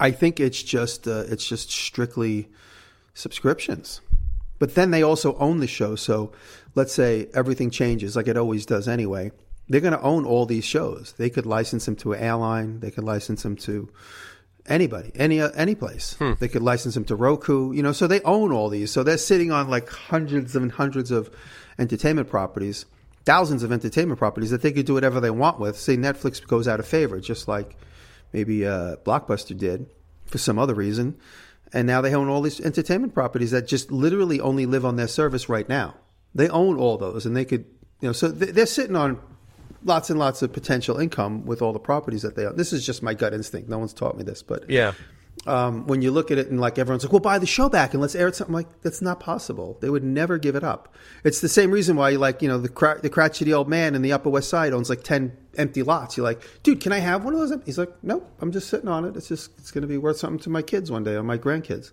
I 0.00 0.10
think 0.10 0.40
it's 0.40 0.62
just 0.62 1.06
uh, 1.06 1.24
it's 1.28 1.46
just 1.46 1.70
strictly 1.70 2.48
subscriptions. 3.14 4.00
But 4.58 4.74
then 4.74 4.90
they 4.90 5.02
also 5.02 5.36
own 5.38 5.60
the 5.60 5.66
show. 5.66 5.96
So 5.96 6.32
let's 6.74 6.92
say 6.92 7.28
everything 7.34 7.70
changes, 7.70 8.16
like 8.16 8.28
it 8.28 8.36
always 8.36 8.66
does 8.66 8.88
anyway. 8.88 9.32
They're 9.68 9.80
going 9.80 9.94
to 9.94 10.00
own 10.02 10.26
all 10.26 10.46
these 10.46 10.64
shows. 10.64 11.14
They 11.16 11.30
could 11.30 11.46
license 11.46 11.86
them 11.86 11.96
to 11.96 12.12
an 12.12 12.20
airline. 12.20 12.80
They 12.80 12.90
could 12.90 13.04
license 13.04 13.42
them 13.42 13.56
to 13.56 13.88
anybody, 14.66 15.10
any 15.14 15.40
uh, 15.40 15.50
any 15.54 15.74
place. 15.74 16.16
They 16.38 16.48
could 16.48 16.62
license 16.62 16.94
them 16.94 17.04
to 17.06 17.16
Roku. 17.16 17.72
You 17.72 17.82
know, 17.82 17.92
so 17.92 18.06
they 18.06 18.20
own 18.22 18.52
all 18.52 18.68
these. 18.68 18.90
So 18.90 19.02
they're 19.02 19.18
sitting 19.18 19.50
on 19.52 19.68
like 19.68 19.88
hundreds 19.88 20.54
and 20.54 20.70
hundreds 20.72 21.10
of 21.10 21.30
entertainment 21.78 22.28
properties, 22.28 22.84
thousands 23.24 23.62
of 23.62 23.72
entertainment 23.72 24.18
properties 24.18 24.50
that 24.50 24.62
they 24.62 24.72
could 24.72 24.86
do 24.86 24.94
whatever 24.94 25.20
they 25.20 25.30
want 25.30 25.58
with. 25.58 25.78
Say 25.78 25.96
Netflix 25.96 26.46
goes 26.46 26.68
out 26.68 26.80
of 26.80 26.86
favor, 26.86 27.18
just 27.20 27.48
like 27.48 27.76
maybe 28.34 28.66
uh, 28.66 28.96
Blockbuster 29.06 29.56
did 29.56 29.86
for 30.26 30.36
some 30.38 30.58
other 30.58 30.74
reason. 30.74 31.16
and 31.72 31.86
now 31.86 32.00
they 32.02 32.14
own 32.14 32.28
all 32.28 32.42
these 32.42 32.60
entertainment 32.60 33.14
properties 33.14 33.50
that 33.52 33.66
just 33.66 33.90
literally 33.90 34.40
only 34.40 34.66
live 34.66 34.84
on 34.84 34.96
their 34.96 35.08
service 35.08 35.48
right 35.48 35.68
now. 35.68 35.94
They 36.34 36.48
own 36.48 36.76
all 36.78 36.98
those, 36.98 37.24
and 37.26 37.34
they 37.36 37.44
could, 37.44 37.64
you 38.00 38.08
know, 38.08 38.12
so 38.12 38.28
they're 38.28 38.66
sitting 38.66 38.96
on 38.96 39.18
lots 39.84 40.08
and 40.10 40.18
lots 40.18 40.42
of 40.42 40.52
potential 40.52 40.98
income 40.98 41.44
with 41.46 41.60
all 41.62 41.72
the 41.72 41.78
properties 41.80 42.22
that 42.22 42.34
they 42.36 42.44
own. 42.46 42.56
This 42.56 42.72
is 42.72 42.84
just 42.86 43.02
my 43.02 43.14
gut 43.14 43.32
instinct. 43.34 43.68
No 43.68 43.78
one's 43.78 43.92
taught 43.92 44.16
me 44.16 44.24
this, 44.24 44.42
but 44.42 44.68
Yeah. 44.68 44.92
Um, 45.46 45.86
when 45.86 46.00
you 46.00 46.10
look 46.10 46.30
at 46.30 46.38
it 46.38 46.48
and 46.48 46.60
like 46.60 46.78
everyone's 46.78 47.04
like, 47.04 47.12
well, 47.12 47.20
buy 47.20 47.38
the 47.38 47.46
show 47.46 47.68
back 47.68 47.92
and 47.92 48.00
let's 48.00 48.14
air 48.14 48.28
it. 48.28 48.36
Something 48.36 48.54
like 48.54 48.82
that's 48.82 49.02
not 49.02 49.20
possible. 49.20 49.76
They 49.80 49.90
would 49.90 50.04
never 50.04 50.38
give 50.38 50.54
it 50.54 50.64
up. 50.64 50.94
It's 51.22 51.40
the 51.40 51.48
same 51.48 51.70
reason 51.70 51.96
why, 51.96 52.10
like, 52.10 52.40
you 52.42 52.48
know, 52.48 52.58
the 52.58 52.68
cra- 52.68 53.00
the 53.00 53.10
crotchety 53.10 53.52
old 53.52 53.68
man 53.68 53.94
in 53.94 54.02
the 54.02 54.12
Upper 54.12 54.30
West 54.30 54.48
Side 54.48 54.72
owns 54.72 54.88
like 54.88 55.02
ten 55.02 55.36
empty 55.56 55.82
lots. 55.82 56.16
You're 56.16 56.24
like, 56.24 56.42
dude, 56.62 56.80
can 56.80 56.92
I 56.92 56.98
have 56.98 57.24
one 57.24 57.34
of 57.34 57.40
those? 57.40 57.58
He's 57.64 57.78
like, 57.78 57.92
nope, 58.02 58.28
I'm 58.40 58.52
just 58.52 58.68
sitting 58.68 58.88
on 58.88 59.04
it. 59.04 59.16
It's 59.16 59.28
just 59.28 59.50
it's 59.58 59.70
going 59.70 59.82
to 59.82 59.88
be 59.88 59.98
worth 59.98 60.16
something 60.16 60.40
to 60.40 60.50
my 60.50 60.62
kids 60.62 60.90
one 60.90 61.04
day 61.04 61.12
or 61.14 61.22
my 61.22 61.38
grandkids. 61.38 61.92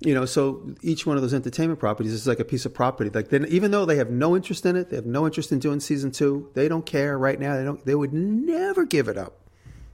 You 0.00 0.12
know, 0.12 0.26
so 0.26 0.74
each 0.82 1.06
one 1.06 1.16
of 1.16 1.22
those 1.22 1.32
entertainment 1.32 1.80
properties 1.80 2.12
is 2.12 2.26
like 2.26 2.38
a 2.38 2.44
piece 2.44 2.66
of 2.66 2.74
property. 2.74 3.08
Like, 3.08 3.30
then 3.30 3.46
even 3.48 3.70
though 3.70 3.86
they 3.86 3.96
have 3.96 4.10
no 4.10 4.36
interest 4.36 4.66
in 4.66 4.76
it, 4.76 4.90
they 4.90 4.96
have 4.96 5.06
no 5.06 5.24
interest 5.24 5.52
in 5.52 5.58
doing 5.58 5.80
season 5.80 6.10
two. 6.10 6.50
They 6.52 6.68
don't 6.68 6.84
care 6.84 7.18
right 7.18 7.40
now. 7.40 7.56
They 7.56 7.64
don't. 7.64 7.82
They 7.86 7.94
would 7.94 8.12
never 8.12 8.84
give 8.84 9.08
it 9.08 9.16
up 9.16 9.40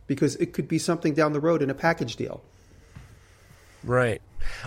because 0.09 0.35
it 0.37 0.53
could 0.53 0.66
be 0.66 0.79
something 0.79 1.14
down 1.14 1.33
the 1.33 1.40
road 1.40 1.62
in 1.62 1.71
a 1.71 1.75
package 1.75 2.16
deal. 2.16 2.42
Right. 3.85 4.21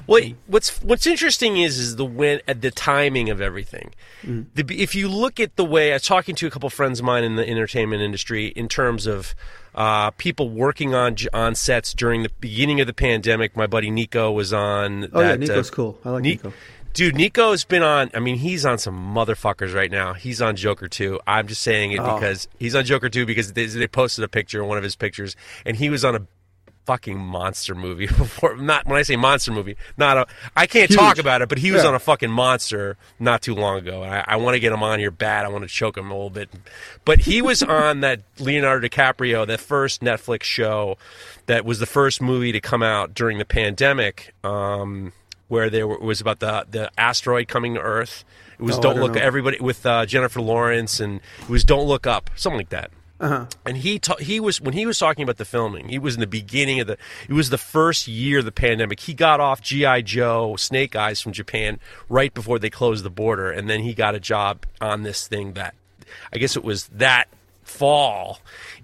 Well, 0.07 0.21
mm. 0.21 0.35
what's 0.47 0.81
what's 0.81 1.05
interesting 1.05 1.57
is 1.57 1.77
is 1.77 1.95
the 1.95 2.05
when 2.05 2.41
at 2.47 2.61
the 2.61 2.71
timing 2.71 3.29
of 3.29 3.41
everything. 3.41 3.93
Mm. 4.23 4.45
The, 4.53 4.81
if 4.81 4.95
you 4.95 5.09
look 5.09 5.39
at 5.39 5.55
the 5.55 5.65
way 5.65 5.91
I 5.91 5.95
was 5.95 6.03
talking 6.03 6.35
to 6.35 6.47
a 6.47 6.49
couple 6.49 6.67
of 6.67 6.73
friends 6.73 6.99
of 6.99 7.05
mine 7.05 7.23
in 7.23 7.35
the 7.35 7.47
entertainment 7.47 8.01
industry 8.01 8.47
in 8.47 8.67
terms 8.67 9.05
of 9.05 9.35
uh, 9.73 10.11
people 10.11 10.49
working 10.49 10.93
on 10.93 11.15
on 11.33 11.55
sets 11.55 11.93
during 11.93 12.23
the 12.23 12.31
beginning 12.39 12.79
of 12.79 12.87
the 12.87 12.93
pandemic. 12.93 13.55
My 13.55 13.67
buddy 13.67 13.91
Nico 13.91 14.31
was 14.31 14.53
on. 14.53 15.09
Oh, 15.11 15.21
yeah, 15.21 15.27
that, 15.27 15.33
uh, 15.33 15.37
Nico's 15.37 15.69
cool. 15.69 15.99
I 16.05 16.09
like 16.11 16.23
Ni- 16.23 16.29
Nico. 16.31 16.53
Dude, 16.93 17.15
Nico's 17.15 17.65
been 17.65 17.83
on. 17.83 18.09
I 18.13 18.19
mean, 18.21 18.37
he's 18.37 18.65
on 18.65 18.77
some 18.77 19.13
motherfuckers 19.13 19.75
right 19.75 19.91
now. 19.91 20.13
He's 20.13 20.41
on 20.41 20.55
Joker 20.55 20.87
2. 20.87 21.19
I'm 21.27 21.45
just 21.45 21.61
saying 21.61 21.91
it 21.91 21.99
Oh. 21.99 22.15
because 22.15 22.47
he's 22.57 22.73
on 22.73 22.85
Joker 22.85 23.09
2 23.09 23.25
because 23.25 23.51
they, 23.51 23.65
they 23.65 23.85
posted 23.85 24.23
a 24.23 24.29
picture, 24.29 24.63
one 24.63 24.77
of 24.77 24.83
his 24.85 24.95
pictures, 24.95 25.35
and 25.65 25.75
he 25.75 25.89
was 25.89 26.05
on 26.05 26.15
a 26.15 26.21
fucking 26.85 27.17
monster 27.19 27.75
movie 27.75 28.05
before. 28.07 28.55
Not 28.57 28.85
when 28.87 28.97
I 28.97 29.01
say 29.01 29.15
monster 29.15 29.51
movie, 29.51 29.75
not 29.97 30.17
a. 30.17 30.27
I 30.55 30.67
can't 30.67 30.89
Huge. 30.89 30.99
talk 30.99 31.17
about 31.17 31.41
it, 31.41 31.49
but 31.49 31.57
he 31.57 31.71
was 31.71 31.83
Yeah. 31.83 31.89
on 31.89 31.95
a 31.95 31.99
fucking 31.99 32.29
monster 32.31 32.97
not 33.19 33.41
too 33.41 33.55
long 33.55 33.79
ago. 33.79 34.03
And 34.03 34.13
I, 34.13 34.23
I 34.27 34.35
want 34.37 34.55
to 34.55 34.59
get 34.59 34.71
him 34.71 34.83
on 34.83 34.99
here 34.99 35.11
bad. 35.11 35.45
I 35.45 35.49
want 35.49 35.63
to 35.63 35.67
choke 35.67 35.97
him 35.97 36.09
a 36.11 36.13
little 36.13 36.29
bit, 36.29 36.49
but 37.03 37.19
he 37.19 37.41
was 37.41 37.61
on 37.63 38.01
that 38.01 38.21
Leonardo 38.39 38.87
DiCaprio, 38.87 39.45
that 39.47 39.59
first 39.59 40.01
Netflix 40.01 40.43
show, 40.43 40.97
that 41.47 41.65
was 41.65 41.79
the 41.79 41.85
first 41.85 42.21
movie 42.21 42.51
to 42.51 42.59
come 42.61 42.83
out 42.83 43.13
during 43.13 43.37
the 43.37 43.45
pandemic. 43.45 44.33
Um, 44.43 45.13
where 45.47 45.69
there 45.69 45.87
were- 45.87 45.99
was 45.99 46.21
about 46.21 46.39
the 46.39 46.65
the 46.71 46.89
asteroid 46.97 47.47
coming 47.47 47.75
to 47.75 47.79
Earth. 47.79 48.23
It 48.57 48.63
was 48.63 48.77
Oh, 48.77 48.81
Don't 48.81 48.99
Look 48.99 49.13
know. 49.15 49.21
everybody 49.21 49.59
with 49.59 49.85
uh, 49.85 50.05
Jennifer 50.07 50.41
Lawrence, 50.41 50.99
and 50.99 51.19
it 51.41 51.49
was 51.49 51.63
Don't 51.63 51.85
Look 51.87 52.07
Up, 52.07 52.29
something 52.35 52.57
like 52.57 52.69
that. 52.69 52.89
Uh-huh. 53.19 53.45
And 53.65 53.77
he 53.77 53.97
ta- 53.97 54.17
he 54.17 54.39
was 54.41 54.59
when 54.59 54.73
he 54.73 54.85
was 54.85 54.99
talking 54.99 55.23
about 55.23 55.37
the 55.37 55.45
filming. 55.45 55.87
He 55.87 55.97
was 55.99 56.15
in 56.15 56.19
the 56.19 56.27
beginning 56.27 56.81
of 56.81 56.87
the. 56.87 56.97
It 57.29 57.33
was 57.33 57.49
the 57.49 57.57
first 57.57 58.07
year 58.09 58.39
of 58.39 58.45
the 58.45 58.51
pandemic. 58.51 58.99
He 58.99 59.13
got 59.13 59.39
off 59.39 59.61
GI 59.61 60.01
Joe 60.03 60.55
Snake 60.57 60.95
Eyes 60.97 61.21
from 61.21 61.31
Japan 61.31 61.79
right 62.09 62.33
before 62.33 62.59
they 62.59 62.69
closed 62.69 63.05
the 63.05 63.09
border, 63.09 63.49
and 63.49 63.69
then 63.69 63.81
he 63.81 63.93
got 63.93 64.15
a 64.15 64.19
job 64.19 64.65
on 64.81 65.03
this 65.03 65.27
thing 65.29 65.53
that, 65.53 65.75
I 66.33 66.37
guess 66.39 66.57
it 66.57 66.63
was 66.63 66.87
that 66.87 67.29
fall, 67.63 68.39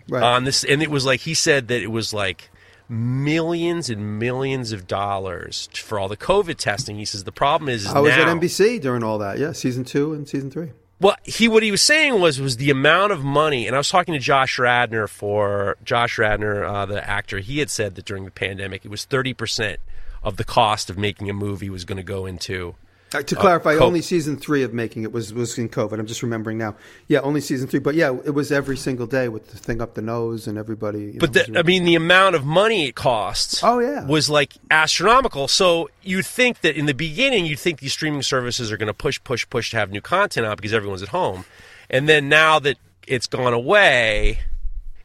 Right. 0.10 0.24
on 0.24 0.46
this, 0.46 0.63
and 0.63 0.82
it 0.82 0.89
was 0.89 1.06
like 1.06 1.20
he 1.22 1.34
said 1.34 1.67
that 1.67 1.82
it 1.82 1.91
was 1.91 2.13
like 2.13 2.50
millions 2.89 3.89
and 3.89 4.20
millions 4.20 4.72
of 4.72 4.86
dollars 4.88 5.70
for 5.74 5.98
all 6.00 6.08
the 6.10 6.17
COVID 6.17 6.56
testing. 6.58 6.98
He 6.98 7.06
says 7.06 7.24
the 7.24 7.32
problem 7.32 7.70
is, 7.70 7.86
is 7.86 7.91
I 7.91 8.00
was 8.00 8.12
now, 8.12 8.30
at 8.30 8.38
NBC 8.38 8.82
during 8.82 9.04
all 9.04 9.17
that. 9.20 9.39
Yeah, 9.39 9.52
season 9.54 9.84
two 9.86 10.13
and 10.13 10.28
season 10.28 10.52
three. 10.52 10.72
Well, 11.02 11.16
he 11.24 11.48
what 11.48 11.64
he 11.64 11.72
was 11.72 11.82
saying 11.82 12.22
was 12.22 12.40
was 12.40 12.58
the 12.58 12.70
amount 12.70 13.12
of 13.12 13.24
money, 13.24 13.66
and 13.66 13.76
I 13.76 13.80
was 13.80 13.90
talking 13.90 14.14
to 14.14 14.20
Josh 14.20 14.60
Radnor 14.60 15.08
for 15.08 15.76
Josh 15.84 16.20
Radnor, 16.20 16.64
uh, 16.64 16.86
the 16.86 17.04
actor. 17.10 17.40
He 17.40 17.58
had 17.58 17.72
said 17.72 17.96
that 17.96 18.06
during 18.06 18.24
the 18.24 18.30
pandemic, 18.30 18.86
it 18.86 18.92
was 18.92 19.06
thirty 19.06 19.34
percent 19.34 19.80
of 20.22 20.38
the 20.38 20.44
cost 20.44 20.92
of 20.92 21.00
making 21.00 21.28
a 21.28 21.34
movie 21.34 21.72
was 21.72 21.86
going 21.86 21.98
to 21.98 22.04
go 22.04 22.28
into. 22.28 22.76
Uh, 23.13 23.21
to 23.21 23.36
clarify, 23.36 23.76
co- 23.76 23.86
only 23.86 24.02
season 24.02 24.38
three 24.38 24.63
of 24.63 24.74
making 24.74 25.04
it 25.04 25.12
was 25.12 25.34
was 25.34 25.58
in 25.58 25.67
COVID. 25.67 26.00
I'm 26.00 26.06
just 26.06 26.24
remembering 26.24 26.58
now. 26.58 26.76
Yeah, 27.10 27.19
only 27.19 27.41
season 27.41 27.67
three. 27.67 27.80
But 27.82 27.95
yeah, 27.95 28.15
it 28.24 28.30
was 28.32 28.52
every 28.54 28.78
single 28.78 29.06
day 29.06 29.28
with 29.28 29.50
the 29.52 29.58
thing 29.58 29.82
up 29.82 29.95
the 29.95 30.02
nose 30.02 30.47
and 30.47 30.58
everybody. 30.58 31.12
you 31.13 31.19
But 31.19 31.36
know, 31.36 31.43
the, 31.54 31.60
I 31.60 31.63
mean, 31.63 31.84
the 31.84 31.95
amount 31.95 32.36
of 32.36 32.45
money 32.45 32.88
it 32.88 32.95
costs. 32.95 33.62
Oh, 33.63 33.80
yeah. 33.80 34.06
was 34.06 34.30
like 34.30 34.54
astronomical. 34.71 35.50
So 35.50 35.89
you'd 36.02 36.26
think 36.26 36.62
that 36.62 36.78
in 36.78 36.86
the 36.86 36.93
beginning, 36.93 37.45
you'd 37.45 37.60
think 37.60 37.82
these 37.82 37.91
streaming 37.91 38.21
services 38.21 38.71
are 38.71 38.78
going 38.78 38.88
to 38.88 38.93
push, 38.93 39.19
push, 39.26 39.45
push 39.50 39.71
to 39.71 39.78
have 39.78 39.91
new 39.91 40.02
content 40.02 40.45
out 40.47 40.56
because 40.56 40.74
everyone's 40.74 41.04
at 41.04 41.10
home, 41.10 41.43
and 41.89 42.08
then 42.08 42.30
now 42.30 42.60
that 42.60 42.78
it's 43.08 43.28
gone 43.28 43.52
away, 43.54 44.39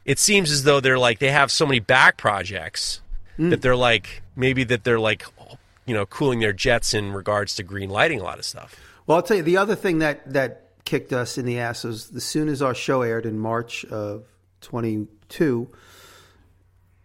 it 0.05 0.17
seems 0.17 0.49
as 0.49 0.63
though 0.63 0.79
they're 0.79 0.97
like 0.99 1.19
they 1.19 1.31
have 1.31 1.51
so 1.51 1.65
many 1.65 1.79
back 1.79 2.15
projects 2.15 3.01
Hmm. 3.35 3.49
that 3.49 3.61
they're 3.61 3.75
like 3.75 4.21
maybe 4.35 4.63
that 4.63 4.83
they're 4.83 4.99
like 4.99 5.23
you 5.87 5.93
know 5.95 6.05
cooling 6.05 6.39
their 6.39 6.53
jets 6.53 6.93
in 6.93 7.11
regards 7.13 7.55
to 7.55 7.63
green 7.63 7.89
lighting 7.89 8.19
a 8.19 8.23
lot 8.23 8.37
of 8.37 8.45
stuff. 8.45 8.75
Well, 9.07 9.15
I'll 9.17 9.23
tell 9.23 9.37
you 9.37 9.43
the 9.43 9.57
other 9.57 9.75
thing 9.75 9.99
that 9.99 10.31
that 10.33 10.63
kicked 10.85 11.11
us 11.13 11.37
in 11.37 11.45
the 11.45 11.59
ass 11.59 11.83
was 11.83 12.11
as 12.15 12.23
soon 12.23 12.47
as 12.49 12.61
our 12.61 12.75
show 12.75 13.01
aired 13.01 13.25
in 13.25 13.39
March 13.39 13.83
of 13.85 14.25
22. 14.61 15.69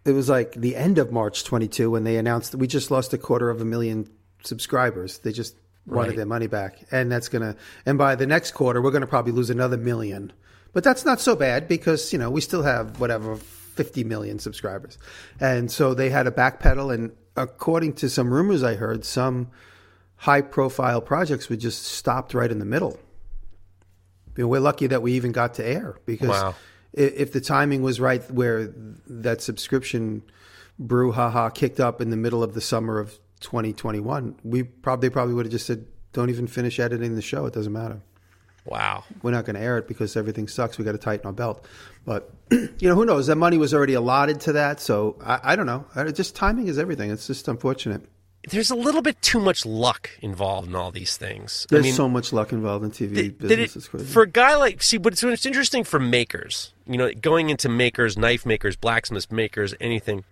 It 0.04 0.12
was 0.12 0.28
like 0.28 0.52
the 0.52 0.74
end 0.76 0.98
of 0.98 1.12
March 1.12 1.44
22 1.44 1.90
when 1.90 2.04
they 2.04 2.16
announced 2.16 2.50
that 2.52 2.58
we 2.58 2.66
just 2.66 2.90
lost 2.90 3.12
a 3.12 3.18
quarter 3.18 3.50
of 3.50 3.60
a 3.60 3.64
million 3.64 4.08
subscribers. 4.42 5.18
They 5.18 5.32
just 5.32 5.54
wanted 5.86 6.08
Right. 6.10 6.16
their 6.16 6.26
money 6.26 6.46
back, 6.48 6.78
and 6.90 7.10
that's 7.10 7.28
gonna. 7.28 7.56
And 7.86 7.98
by 7.98 8.14
the 8.16 8.26
next 8.26 8.52
quarter, 8.52 8.80
we're 8.82 8.90
gonna 8.90 9.06
probably 9.06 9.32
lose 9.32 9.50
another 9.50 9.76
million. 9.76 10.32
But 10.72 10.84
that's 10.84 11.04
not 11.04 11.20
so 11.20 11.36
bad 11.36 11.68
because 11.68 12.12
you 12.12 12.18
know 12.18 12.30
we 12.30 12.40
still 12.40 12.62
have 12.62 12.98
whatever 12.98 13.36
50 13.36 14.04
million 14.04 14.38
subscribers, 14.38 14.98
and 15.40 15.70
so 15.70 15.94
they 15.94 16.10
had 16.10 16.26
a 16.26 16.30
backpedal. 16.30 16.92
And 16.94 17.12
according 17.36 17.94
to 17.94 18.08
some 18.08 18.32
rumors 18.32 18.62
I 18.62 18.74
heard, 18.74 19.04
some 19.04 19.48
high-profile 20.16 21.00
projects 21.00 21.48
were 21.48 21.56
just 21.56 21.82
stopped 21.84 22.34
right 22.34 22.50
in 22.50 22.58
the 22.58 22.64
middle. 22.64 22.98
You 24.36 24.44
know, 24.44 24.48
we're 24.48 24.60
lucky 24.60 24.86
that 24.86 25.02
we 25.02 25.12
even 25.12 25.32
got 25.32 25.54
to 25.54 25.66
air 25.66 25.96
because 26.06 26.28
Wow. 26.28 26.54
if 26.92 27.32
the 27.32 27.40
timing 27.40 27.82
was 27.82 28.00
right, 28.00 28.22
where 28.30 28.72
that 29.06 29.42
subscription 29.42 30.22
brouhaha 30.80 31.52
kicked 31.54 31.80
up 31.80 32.00
in 32.00 32.10
the 32.10 32.16
middle 32.16 32.42
of 32.42 32.54
the 32.54 32.60
summer 32.60 32.98
of 32.98 33.18
2021, 33.40 34.36
we 34.44 34.62
probably 34.62 35.10
probably 35.10 35.34
would 35.34 35.46
have 35.46 35.52
just 35.52 35.66
said, 35.66 35.86
"Don't 36.12 36.30
even 36.30 36.46
finish 36.46 36.78
editing 36.78 37.14
the 37.14 37.22
show. 37.22 37.44
It 37.46 37.52
doesn't 37.52 37.72
matter. 37.72 38.00
Wow. 38.64 39.04
We're 39.22 39.32
not 39.32 39.44
going 39.44 39.56
to 39.56 39.62
air 39.62 39.78
it 39.78 39.88
because 39.88 40.16
everything 40.16 40.46
sucks. 40.48 40.78
We 40.78 40.84
got 40.84 40.92
to 40.92 40.98
tighten 40.98 41.26
our 41.26 41.32
belt." 41.32 41.66
But 42.04 42.32
you 42.50 42.68
know, 42.82 42.94
who 42.94 43.04
knows? 43.04 43.26
That 43.28 43.36
money 43.36 43.58
was 43.58 43.72
already 43.74 43.94
allotted 43.94 44.40
to 44.42 44.52
that, 44.54 44.80
so 44.80 45.16
I, 45.24 45.40
I 45.52 45.56
don't 45.56 45.66
know. 45.66 45.84
I, 45.94 46.10
just 46.12 46.36
timing 46.36 46.68
is 46.68 46.78
everything. 46.78 47.10
It's 47.10 47.26
just 47.26 47.48
unfortunate. 47.48 48.02
There's 48.48 48.72
a 48.72 48.74
little 48.74 49.02
bit 49.02 49.22
too 49.22 49.38
much 49.38 49.64
luck 49.64 50.10
involved 50.20 50.66
in 50.68 50.74
all 50.74 50.90
these 50.90 51.16
things. 51.16 51.64
There's 51.70 51.84
I 51.84 51.86
mean, 51.86 51.94
so 51.94 52.08
much 52.08 52.32
luck 52.32 52.50
involved 52.52 52.84
in 52.84 52.90
TV 52.90 53.14
did 53.14 53.38
business. 53.38 53.76
it- 53.76 53.76
it's 53.76 53.88
crazy. 53.88 54.04
for 54.06 54.22
a 54.22 54.26
guy 54.28 54.56
like 54.56 54.82
see, 54.82 54.96
but 54.96 55.12
it's, 55.12 55.22
it's 55.22 55.46
interesting 55.46 55.84
for 55.84 56.00
makers. 56.00 56.72
You 56.86 56.98
know, 56.98 57.12
going 57.14 57.50
into 57.50 57.68
makers, 57.68 58.18
knife 58.18 58.44
makers, 58.44 58.74
blacksmith 58.74 59.30
makers, 59.30 59.74
anything. 59.80 60.24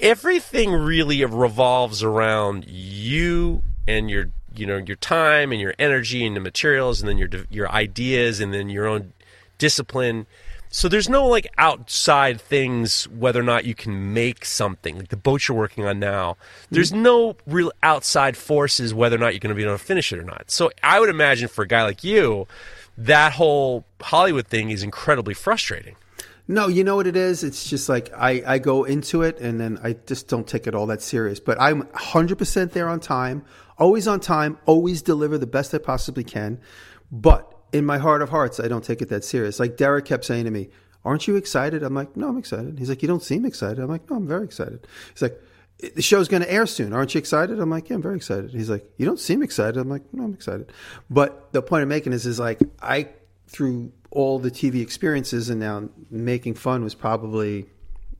Everything 0.00 0.72
really 0.72 1.24
revolves 1.24 2.02
around 2.02 2.66
you 2.68 3.62
and 3.88 4.10
your, 4.10 4.30
you 4.58 4.66
know, 4.66 4.76
your 4.78 4.96
time 4.96 5.52
and 5.52 5.60
your 5.60 5.74
energy 5.78 6.26
and 6.26 6.36
the 6.36 6.40
materials, 6.40 7.00
and 7.00 7.08
then 7.08 7.18
your 7.18 7.28
your 7.50 7.70
ideas, 7.70 8.40
and 8.40 8.52
then 8.52 8.68
your 8.68 8.86
own 8.86 9.12
discipline. 9.58 10.26
So 10.68 10.88
there's 10.88 11.08
no 11.08 11.26
like 11.26 11.46
outside 11.58 12.40
things 12.40 13.08
whether 13.08 13.40
or 13.40 13.44
not 13.44 13.64
you 13.64 13.74
can 13.74 14.12
make 14.12 14.44
something 14.44 14.98
like 14.98 15.08
the 15.08 15.16
boat 15.16 15.48
you're 15.48 15.56
working 15.56 15.86
on 15.86 15.98
now. 15.98 16.36
There's 16.70 16.92
mm-hmm. 16.92 17.02
no 17.02 17.36
real 17.46 17.72
outside 17.82 18.36
forces 18.36 18.92
whether 18.92 19.16
or 19.16 19.18
not 19.18 19.32
you're 19.32 19.40
going 19.40 19.54
to 19.54 19.56
be 19.56 19.62
able 19.62 19.78
to 19.78 19.84
finish 19.84 20.12
it 20.12 20.18
or 20.18 20.24
not. 20.24 20.50
So 20.50 20.70
I 20.82 21.00
would 21.00 21.08
imagine 21.08 21.48
for 21.48 21.62
a 21.62 21.66
guy 21.66 21.82
like 21.84 22.04
you, 22.04 22.46
that 22.98 23.32
whole 23.32 23.84
Hollywood 24.00 24.48
thing 24.48 24.70
is 24.70 24.82
incredibly 24.82 25.34
frustrating. 25.34 25.96
No, 26.48 26.68
you 26.68 26.84
know 26.84 26.94
what 26.94 27.06
it 27.06 27.16
is? 27.16 27.42
It's 27.42 27.68
just 27.68 27.88
like 27.88 28.12
I, 28.16 28.42
I 28.46 28.58
go 28.58 28.84
into 28.84 29.22
it 29.22 29.40
and 29.40 29.60
then 29.60 29.78
I 29.82 29.94
just 29.94 30.28
don't 30.28 30.46
take 30.46 30.66
it 30.66 30.74
all 30.74 30.86
that 30.86 31.02
serious. 31.02 31.40
But 31.40 31.60
I'm 31.60 31.82
100% 31.82 32.72
there 32.72 32.88
on 32.88 33.00
time, 33.00 33.44
always 33.78 34.06
on 34.06 34.20
time, 34.20 34.58
always 34.64 35.02
deliver 35.02 35.38
the 35.38 35.46
best 35.46 35.74
I 35.74 35.78
possibly 35.78 36.22
can. 36.22 36.60
But 37.10 37.52
in 37.72 37.84
my 37.84 37.98
heart 37.98 38.22
of 38.22 38.28
hearts, 38.28 38.60
I 38.60 38.68
don't 38.68 38.84
take 38.84 39.02
it 39.02 39.08
that 39.08 39.24
serious. 39.24 39.58
Like 39.58 39.76
Derek 39.76 40.04
kept 40.04 40.24
saying 40.24 40.44
to 40.44 40.50
me, 40.50 40.68
Aren't 41.04 41.28
you 41.28 41.36
excited? 41.36 41.82
I'm 41.82 41.94
like, 41.94 42.16
No, 42.16 42.28
I'm 42.28 42.38
excited. 42.38 42.78
He's 42.78 42.88
like, 42.88 43.02
You 43.02 43.08
don't 43.08 43.22
seem 43.22 43.44
excited. 43.44 43.78
I'm 43.80 43.88
like, 43.88 44.08
No, 44.08 44.16
I'm 44.16 44.26
very 44.26 44.44
excited. 44.44 44.86
He's 45.12 45.22
like, 45.22 45.40
the 45.78 46.02
show's 46.02 46.28
going 46.28 46.42
to 46.42 46.50
air 46.50 46.66
soon. 46.66 46.92
Aren't 46.92 47.14
you 47.14 47.18
excited? 47.18 47.60
I'm 47.60 47.68
like, 47.68 47.90
yeah, 47.90 47.96
I'm 47.96 48.02
very 48.02 48.16
excited. 48.16 48.50
He's 48.50 48.70
like, 48.70 48.88
you 48.96 49.04
don't 49.04 49.20
seem 49.20 49.42
excited. 49.42 49.76
I'm 49.76 49.90
like, 49.90 50.02
no, 50.12 50.24
I'm 50.24 50.32
excited. 50.32 50.72
But 51.10 51.52
the 51.52 51.60
point 51.60 51.82
I'm 51.82 51.88
making 51.88 52.14
is, 52.14 52.24
is 52.24 52.38
like, 52.38 52.60
I, 52.80 53.10
through 53.46 53.92
all 54.10 54.38
the 54.38 54.50
TV 54.50 54.82
experiences 54.82 55.50
and 55.50 55.60
now 55.60 55.88
making 56.10 56.54
fun 56.54 56.84
was 56.84 56.94
probably, 56.94 57.66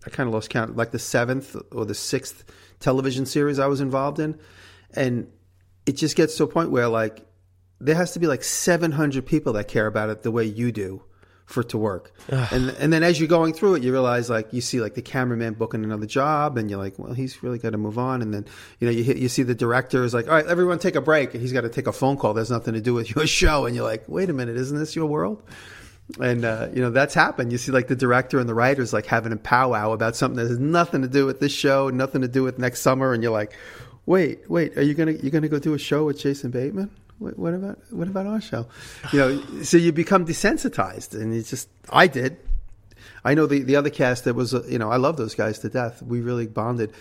I 0.04 0.10
kind 0.10 0.28
of 0.28 0.34
lost 0.34 0.50
count, 0.50 0.76
like 0.76 0.90
the 0.90 0.98
seventh 0.98 1.56
or 1.72 1.84
the 1.84 1.94
sixth 1.94 2.44
television 2.80 3.26
series 3.26 3.58
I 3.58 3.66
was 3.66 3.80
involved 3.80 4.18
in, 4.18 4.38
and 4.94 5.30
it 5.86 5.92
just 5.92 6.16
gets 6.16 6.36
to 6.36 6.44
a 6.44 6.48
point 6.48 6.70
where 6.70 6.88
like 6.88 7.26
there 7.80 7.94
has 7.94 8.12
to 8.12 8.18
be 8.18 8.26
like 8.26 8.42
700 8.42 9.24
people 9.24 9.52
that 9.54 9.68
care 9.68 9.86
about 9.86 10.08
it 10.10 10.22
the 10.22 10.30
way 10.30 10.44
you 10.44 10.72
do 10.72 11.02
for 11.46 11.60
it 11.60 11.68
to 11.68 11.78
work. 11.78 12.12
and 12.50 12.70
and 12.70 12.92
then 12.92 13.02
as 13.02 13.20
you're 13.20 13.28
going 13.28 13.54
through 13.54 13.76
it, 13.76 13.82
you 13.82 13.92
realize 13.92 14.28
like 14.28 14.52
you 14.52 14.60
see 14.60 14.80
like 14.80 14.94
the 14.94 15.02
cameraman 15.02 15.54
booking 15.54 15.84
another 15.84 16.06
job, 16.06 16.58
and 16.58 16.68
you're 16.68 16.78
like, 16.78 16.98
well, 16.98 17.12
he's 17.12 17.42
really 17.42 17.58
got 17.58 17.70
to 17.70 17.78
move 17.78 17.98
on. 17.98 18.20
And 18.20 18.34
then 18.34 18.44
you 18.80 18.86
know 18.86 18.92
you 18.92 19.04
hit, 19.04 19.16
you 19.16 19.28
see 19.28 19.44
the 19.44 19.54
director 19.54 20.02
is 20.04 20.12
like, 20.12 20.26
all 20.26 20.34
right, 20.34 20.46
everyone 20.46 20.78
take 20.78 20.96
a 20.96 21.00
break, 21.00 21.32
and 21.34 21.40
he's 21.40 21.52
got 21.52 21.62
to 21.62 21.68
take 21.68 21.86
a 21.86 21.92
phone 21.92 22.16
call. 22.16 22.34
That's 22.34 22.50
nothing 22.50 22.74
to 22.74 22.80
do 22.80 22.94
with 22.94 23.14
your 23.14 23.26
show, 23.40 23.64
and 23.64 23.76
you're 23.76 23.84
like, 23.84 24.04
wait 24.08 24.28
a 24.28 24.32
minute, 24.32 24.56
isn't 24.56 24.76
this 24.76 24.96
your 24.96 25.06
world? 25.06 25.42
And 26.20 26.44
uh, 26.44 26.68
you 26.72 26.80
know 26.80 26.90
that's 26.90 27.14
happened. 27.14 27.50
You 27.50 27.58
see 27.58 27.72
like 27.72 27.88
the 27.88 27.96
director 27.96 28.38
and 28.38 28.48
the 28.48 28.54
writers 28.54 28.92
like 28.92 29.06
having 29.06 29.32
a 29.32 29.36
powwow 29.36 29.92
about 29.92 30.14
something 30.14 30.36
that 30.36 30.48
has 30.48 30.58
nothing 30.58 31.02
to 31.02 31.08
do 31.08 31.26
with 31.26 31.40
this 31.40 31.52
show, 31.52 31.90
nothing 31.90 32.22
to 32.22 32.28
do 32.28 32.44
with 32.44 32.58
next 32.58 32.80
summer, 32.80 33.12
and 33.12 33.22
you're 33.24 33.32
like, 33.32 33.52
wait, 34.06 34.48
wait, 34.48 34.78
are 34.78 34.82
you 34.82 34.94
gonna 34.94 35.12
you're 35.12 35.32
gonna 35.32 35.48
go 35.48 35.58
do 35.58 35.74
a 35.74 35.78
show 35.78 36.04
with 36.04 36.18
Jason 36.20 36.50
Bateman? 36.50 36.90
What, 37.18 37.38
what 37.38 37.54
about 37.54 37.78
what 37.90 38.08
about 38.08 38.26
our 38.26 38.40
show? 38.40 38.66
You 39.12 39.18
know, 39.18 39.62
so 39.62 39.76
you 39.76 39.92
become 39.92 40.26
desensitized, 40.26 41.20
and 41.20 41.34
it's 41.34 41.50
just 41.50 41.68
I 41.90 42.06
did. 42.06 42.36
I 43.24 43.34
know 43.34 43.46
the 43.46 43.62
the 43.62 43.76
other 43.76 43.90
cast 43.90 44.24
that 44.24 44.34
was 44.34 44.54
uh, 44.54 44.62
you 44.68 44.78
know 44.78 44.90
I 44.90 44.96
love 44.96 45.16
those 45.16 45.34
guys 45.34 45.58
to 45.60 45.68
death. 45.68 46.02
We 46.02 46.20
really 46.20 46.46
bonded, 46.46 46.92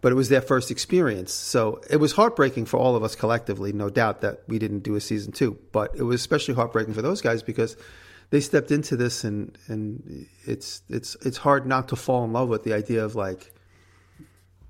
but 0.00 0.12
it 0.12 0.14
was 0.14 0.28
their 0.28 0.42
first 0.42 0.70
experience, 0.70 1.32
so 1.32 1.80
it 1.90 1.96
was 1.96 2.12
heartbreaking 2.12 2.66
for 2.66 2.78
all 2.78 2.94
of 2.94 3.02
us 3.02 3.16
collectively. 3.16 3.72
No 3.72 3.90
doubt 3.90 4.20
that 4.20 4.42
we 4.46 4.58
didn't 4.58 4.80
do 4.80 4.94
a 4.94 5.00
season 5.00 5.32
two, 5.32 5.58
but 5.72 5.96
it 5.96 6.02
was 6.02 6.20
especially 6.20 6.54
heartbreaking 6.54 6.94
for 6.94 7.02
those 7.02 7.20
guys 7.20 7.42
because 7.42 7.76
they 8.32 8.40
stepped 8.40 8.70
into 8.70 8.96
this 8.96 9.24
and 9.24 9.56
and 9.68 10.26
it's 10.44 10.82
it's 10.88 11.16
it's 11.20 11.36
hard 11.36 11.66
not 11.66 11.88
to 11.88 11.96
fall 11.96 12.24
in 12.24 12.32
love 12.32 12.48
with 12.48 12.64
the 12.64 12.72
idea 12.72 13.04
of 13.04 13.14
like 13.14 13.52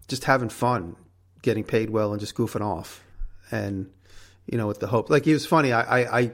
just 0.08 0.24
having 0.24 0.48
fun, 0.48 0.96
getting 1.42 1.62
paid 1.64 1.88
well, 1.90 2.10
and 2.12 2.20
just 2.20 2.34
goofing 2.34 2.60
off, 2.60 3.02
and 3.52 3.88
you 4.46 4.58
know 4.58 4.66
with 4.66 4.80
the 4.80 4.88
hope. 4.88 5.08
Like 5.10 5.26
it 5.28 5.32
was 5.32 5.46
funny. 5.46 5.72
I 5.72 6.00
I, 6.02 6.18
I 6.20 6.32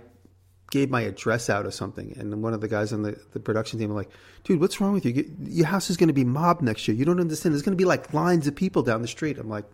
gave 0.70 0.89
my 0.91 1.03
address 1.03 1.49
out 1.51 1.66
or 1.66 1.70
something, 1.70 2.16
and 2.18 2.43
one 2.43 2.55
of 2.55 2.61
the 2.62 2.68
guys 2.68 2.93
on 2.95 3.03
the, 3.03 3.18
the 3.33 3.41
production 3.41 3.79
team 3.79 3.91
were 3.91 3.95
like, 3.97 4.11
"Dude, 4.45 4.59
what's 4.61 4.81
wrong 4.81 4.95
with 4.95 5.05
you? 5.05 5.12
You- 5.12 5.37
Your 5.43 5.66
house 5.66 5.91
is 5.91 5.97
going 5.99 6.09
to 6.09 6.14
be 6.14 6.24
mobbed 6.24 6.62
next 6.62 6.89
year. 6.89 6.97
You 6.97 7.05
don't 7.05 7.20
understand. 7.20 7.55
There's 7.55 7.62
going 7.62 7.76
to 7.76 7.81
be 7.81 7.85
like 7.85 8.12
lines 8.14 8.47
of 8.47 8.57
people 8.57 8.83
down 8.83 9.03
the 9.03 9.09
street." 9.09 9.39
I'm 9.39 9.51
like, 9.51 9.66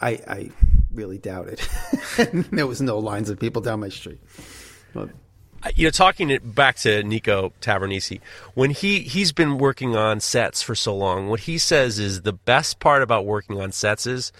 I 0.00 0.10
I 0.26 0.50
really 0.94 1.18
doubt 1.18 1.48
it. 1.48 1.68
there 2.52 2.66
was 2.66 2.80
no 2.80 2.98
lines 2.98 3.28
of 3.28 3.38
people 3.38 3.60
down 3.62 3.80
my 3.80 3.90
street. 3.90 4.18
But, 4.94 5.10
you 5.74 5.86
know, 5.86 5.90
talking 5.90 6.30
it 6.30 6.54
back 6.54 6.76
to 6.76 7.02
Nico 7.02 7.52
Tavernisi, 7.60 8.20
when 8.54 8.70
he 8.70 9.00
he's 9.00 9.32
been 9.32 9.58
working 9.58 9.96
on 9.96 10.20
sets 10.20 10.62
for 10.62 10.74
so 10.74 10.94
long, 10.96 11.28
what 11.28 11.40
he 11.40 11.58
says 11.58 11.98
is 11.98 12.22
the 12.22 12.32
best 12.32 12.78
part 12.80 13.02
about 13.02 13.26
working 13.26 13.60
on 13.60 13.72
sets 13.72 14.06
is, 14.06 14.32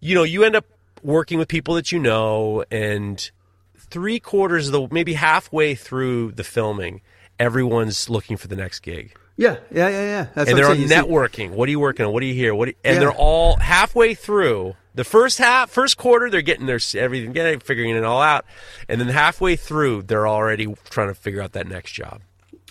you 0.00 0.14
know, 0.14 0.22
you 0.22 0.44
end 0.44 0.56
up 0.56 0.64
working 1.02 1.38
with 1.38 1.48
people 1.48 1.74
that 1.74 1.90
you 1.92 1.98
know, 1.98 2.64
and 2.70 3.30
three 3.76 4.20
quarters 4.20 4.68
of 4.68 4.72
the 4.72 4.88
maybe 4.94 5.14
halfway 5.14 5.74
through 5.74 6.32
the 6.32 6.44
filming, 6.44 7.00
everyone's 7.38 8.08
looking 8.08 8.36
for 8.36 8.48
the 8.48 8.56
next 8.56 8.80
gig. 8.80 9.12
yeah, 9.36 9.56
yeah, 9.72 9.88
yeah, 9.88 10.02
yeah. 10.02 10.26
That's 10.34 10.50
and 10.50 10.58
they're 10.58 10.68
on 10.68 10.76
saying. 10.76 10.88
See- 10.88 10.94
networking. 10.94 11.50
what 11.50 11.68
are 11.68 11.70
you 11.70 11.80
working 11.80 12.04
on? 12.06 12.12
What 12.12 12.20
do 12.20 12.26
you 12.26 12.34
hear? 12.34 12.54
What? 12.54 12.68
You- 12.68 12.74
and 12.84 12.94
Yeah. 12.94 13.00
they're 13.00 13.12
all 13.12 13.56
halfway 13.56 14.14
through 14.14 14.76
the 14.94 15.04
first 15.04 15.38
half, 15.38 15.70
first 15.70 15.96
quarter. 15.96 16.30
They're 16.30 16.42
getting 16.42 16.66
their 16.66 16.80
everything, 16.96 17.32
getting 17.32 17.60
figuring 17.60 17.96
it 17.96 18.04
all 18.04 18.22
out, 18.22 18.44
and 18.88 19.00
then 19.00 19.08
halfway 19.08 19.56
through, 19.56 20.02
they're 20.02 20.28
already 20.28 20.74
trying 20.90 21.08
to 21.08 21.14
figure 21.14 21.42
out 21.42 21.52
that 21.52 21.66
next 21.66 21.92
job. 21.92 22.20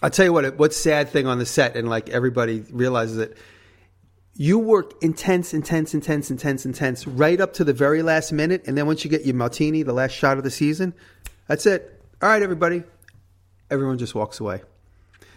I'll 0.02 0.10
tell 0.10 0.26
you 0.26 0.34
what. 0.34 0.58
What's 0.58 0.78
sad 0.78 1.10
thing 1.10 1.28
on 1.28 1.40
the 1.40 1.46
set, 1.46 1.76
and 1.76 1.90
like 1.90 2.10
everybody 2.10 2.64
realizes 2.72 3.18
it. 3.18 3.38
You 4.36 4.58
work 4.58 4.94
intense, 5.04 5.54
intense, 5.54 5.94
intense, 5.94 6.32
intense, 6.32 6.66
intense, 6.66 7.06
right 7.06 7.42
up 7.42 7.54
to 7.56 7.66
the 7.66 7.74
very 7.74 8.02
last 8.02 8.32
minute, 8.32 8.64
and 8.68 8.78
then 8.78 8.86
once 8.86 9.04
you 9.04 9.10
get 9.12 9.26
your 9.26 9.36
martini, 9.36 9.84
the 9.84 9.92
last 9.92 10.12
shot 10.14 10.38
of 10.38 10.46
the 10.46 10.52
season, 10.52 10.94
that's 11.48 11.66
it. 11.66 12.02
All 12.22 12.30
right, 12.30 12.42
everybody. 12.42 12.84
Everyone 13.70 13.98
just 13.98 14.16
walks 14.16 14.40
away. 14.40 14.62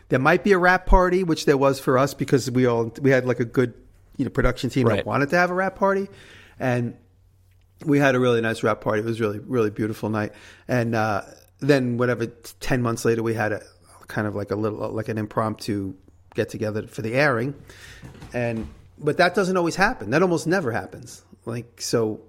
There 0.08 0.18
might 0.20 0.44
be 0.44 0.52
a 0.52 0.58
wrap 0.58 0.86
party, 0.86 1.24
which 1.24 1.46
there 1.46 1.56
was 1.56 1.80
for 1.80 1.98
us 1.98 2.14
because 2.14 2.50
we 2.50 2.66
all 2.66 2.92
we 3.00 3.10
had 3.10 3.24
like 3.26 3.40
a 3.40 3.44
good 3.44 3.74
you 4.18 4.24
know 4.24 4.30
production 4.30 4.70
team 4.70 4.86
Right. 4.86 4.96
that 4.96 5.06
wanted 5.06 5.30
to 5.30 5.36
have 5.36 5.50
a 5.50 5.54
wrap 5.54 5.74
party, 5.74 6.08
and 6.62 6.96
we 7.84 7.98
had 7.98 8.14
a 8.14 8.20
really 8.20 8.40
nice 8.40 8.62
wrap 8.62 8.80
party. 8.80 9.00
It 9.00 9.04
was 9.04 9.20
really 9.20 9.40
really 9.40 9.70
beautiful 9.70 10.08
night. 10.08 10.32
And 10.68 10.94
uh, 10.94 11.22
then 11.58 11.98
whatever, 11.98 12.26
ten 12.60 12.80
months 12.80 13.04
later, 13.04 13.22
we 13.22 13.34
had 13.34 13.52
a 13.52 13.62
kind 14.06 14.26
of 14.26 14.34
like 14.34 14.50
a 14.52 14.56
little 14.56 14.88
like 14.90 15.08
an 15.08 15.18
impromptu 15.18 15.94
get 16.34 16.48
together 16.48 16.86
for 16.86 17.02
the 17.02 17.14
airing, 17.14 17.54
and 18.32 18.68
but 18.96 19.16
that 19.18 19.34
doesn't 19.34 19.56
always 19.56 19.76
happen. 19.76 20.10
That 20.10 20.22
almost 20.22 20.46
never 20.46 20.70
happens. 20.70 21.24
Like 21.44 21.82
so, 21.82 22.20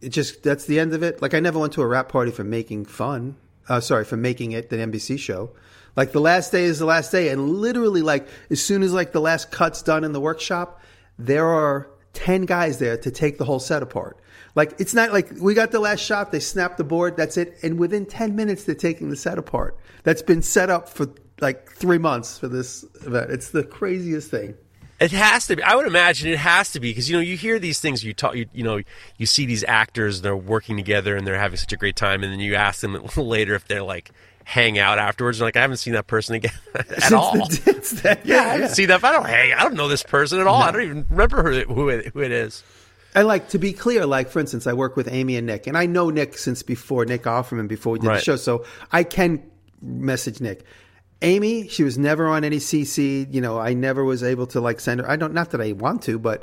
it 0.00 0.08
just 0.08 0.42
that's 0.42 0.64
the 0.64 0.80
end 0.80 0.94
of 0.94 1.02
it. 1.02 1.20
Like 1.20 1.34
I 1.34 1.40
never 1.40 1.58
went 1.58 1.74
to 1.74 1.82
a 1.82 1.86
wrap 1.86 2.08
party 2.08 2.32
for 2.32 2.42
making 2.42 2.86
fun. 2.86 3.36
Uh, 3.68 3.80
sorry 3.80 4.04
for 4.04 4.16
making 4.16 4.52
it 4.52 4.70
the 4.70 4.76
NBC 4.76 5.18
show. 5.18 5.50
Like 5.96 6.12
the 6.12 6.20
last 6.20 6.50
day 6.50 6.64
is 6.64 6.78
the 6.78 6.86
last 6.86 7.12
day, 7.12 7.28
and 7.28 7.50
literally 7.50 8.00
like 8.00 8.26
as 8.50 8.64
soon 8.64 8.82
as 8.82 8.94
like 8.94 9.12
the 9.12 9.20
last 9.20 9.50
cut's 9.50 9.82
done 9.82 10.04
in 10.04 10.12
the 10.12 10.20
workshop, 10.20 10.80
there 11.18 11.46
are 11.46 11.88
ten 12.14 12.46
guys 12.46 12.78
there 12.78 12.96
to 12.96 13.10
take 13.10 13.38
the 13.38 13.44
whole 13.44 13.60
set 13.60 13.82
apart. 13.82 14.18
Like 14.54 14.74
it's 14.78 14.94
not 14.94 15.12
like 15.12 15.30
we 15.40 15.54
got 15.54 15.72
the 15.72 15.80
last 15.80 16.00
shot, 16.00 16.32
they 16.32 16.40
snap 16.40 16.76
the 16.76 16.84
board, 16.84 17.16
that's 17.16 17.36
it, 17.36 17.58
and 17.62 17.78
within 17.78 18.06
ten 18.06 18.36
minutes 18.36 18.64
they're 18.64 18.74
taking 18.74 19.10
the 19.10 19.16
set 19.16 19.38
apart. 19.38 19.76
That's 20.04 20.22
been 20.22 20.42
set 20.42 20.70
up 20.70 20.88
for 20.88 21.08
like 21.40 21.70
three 21.70 21.98
months 21.98 22.38
for 22.38 22.48
this 22.48 22.84
event. 23.04 23.30
It's 23.30 23.50
the 23.50 23.64
craziest 23.64 24.30
thing. 24.30 24.54
It 25.00 25.10
has 25.10 25.48
to 25.48 25.56
be. 25.56 25.62
I 25.62 25.74
would 25.74 25.86
imagine 25.86 26.30
it 26.30 26.38
has 26.38 26.72
to 26.72 26.80
be 26.80 26.90
because 26.90 27.10
you 27.10 27.16
know 27.16 27.20
you 27.20 27.36
hear 27.36 27.58
these 27.58 27.80
things. 27.80 28.04
You 28.04 28.14
talk. 28.14 28.36
You, 28.36 28.46
you 28.52 28.62
know 28.62 28.80
you 29.16 29.26
see 29.26 29.44
these 29.44 29.64
actors. 29.64 30.20
They're 30.20 30.36
working 30.36 30.76
together 30.76 31.16
and 31.16 31.26
they're 31.26 31.38
having 31.38 31.56
such 31.56 31.72
a 31.72 31.76
great 31.76 31.96
time. 31.96 32.22
And 32.22 32.32
then 32.32 32.40
you 32.40 32.54
ask 32.54 32.80
them 32.80 32.94
a 32.94 32.98
little 33.02 33.26
later 33.26 33.54
if 33.54 33.66
they're 33.66 33.82
like 33.82 34.12
hang 34.44 34.78
out 34.78 34.98
afterwards. 34.98 35.40
And 35.40 35.46
like 35.46 35.56
I 35.56 35.60
haven't 35.62 35.78
seen 35.78 35.94
that 35.94 36.06
person 36.06 36.36
again 36.36 36.52
at 36.74 36.88
Since 36.88 37.12
all. 37.12 37.32
the- 37.48 38.00
that- 38.02 38.26
yeah, 38.26 38.40
I 38.42 38.48
haven't 38.54 38.68
seen 38.70 38.88
that. 38.88 39.02
I 39.04 39.12
don't 39.12 39.26
hang. 39.26 39.52
I 39.52 39.62
don't 39.62 39.74
know 39.74 39.88
this 39.88 40.02
person 40.02 40.40
at 40.40 40.46
all. 40.46 40.62
I 40.62 40.70
don't 40.70 40.82
even 40.82 41.06
remember 41.10 41.42
who 41.64 41.74
who 41.74 41.88
it, 41.88 42.06
who 42.06 42.20
it 42.20 42.32
is. 42.32 42.62
And 43.16 43.28
like 43.28 43.48
to 43.50 43.58
be 43.58 43.72
clear, 43.72 44.06
like 44.06 44.28
for 44.30 44.40
instance, 44.40 44.66
I 44.66 44.72
work 44.72 44.96
with 44.96 45.06
Amy 45.08 45.36
and 45.36 45.46
Nick, 45.46 45.66
and 45.66 45.76
I 45.78 45.86
know 45.86 46.10
Nick 46.10 46.36
since 46.36 46.62
before 46.62 47.04
Nick 47.04 47.22
Offerman 47.22 47.68
before 47.68 47.92
we 47.92 47.98
did 48.00 48.08
Right. 48.08 48.16
the 48.16 48.22
show, 48.24 48.36
so 48.36 48.64
I 48.90 49.04
can 49.04 49.42
message 49.80 50.40
Nick. 50.40 50.64
Amy, 51.22 51.68
she 51.68 51.84
was 51.84 51.96
never 51.96 52.26
on 52.26 52.42
any 52.44 52.58
CC. 52.58 53.32
You 53.32 53.40
know, 53.40 53.58
I 53.58 53.72
never 53.72 54.02
was 54.04 54.22
able 54.24 54.46
to 54.48 54.60
like 54.60 54.80
send 54.80 55.00
her. 55.00 55.08
I 55.08 55.16
don't, 55.16 55.32
not 55.32 55.52
that 55.52 55.60
I 55.60 55.72
want 55.72 56.02
to, 56.02 56.18
but 56.18 56.42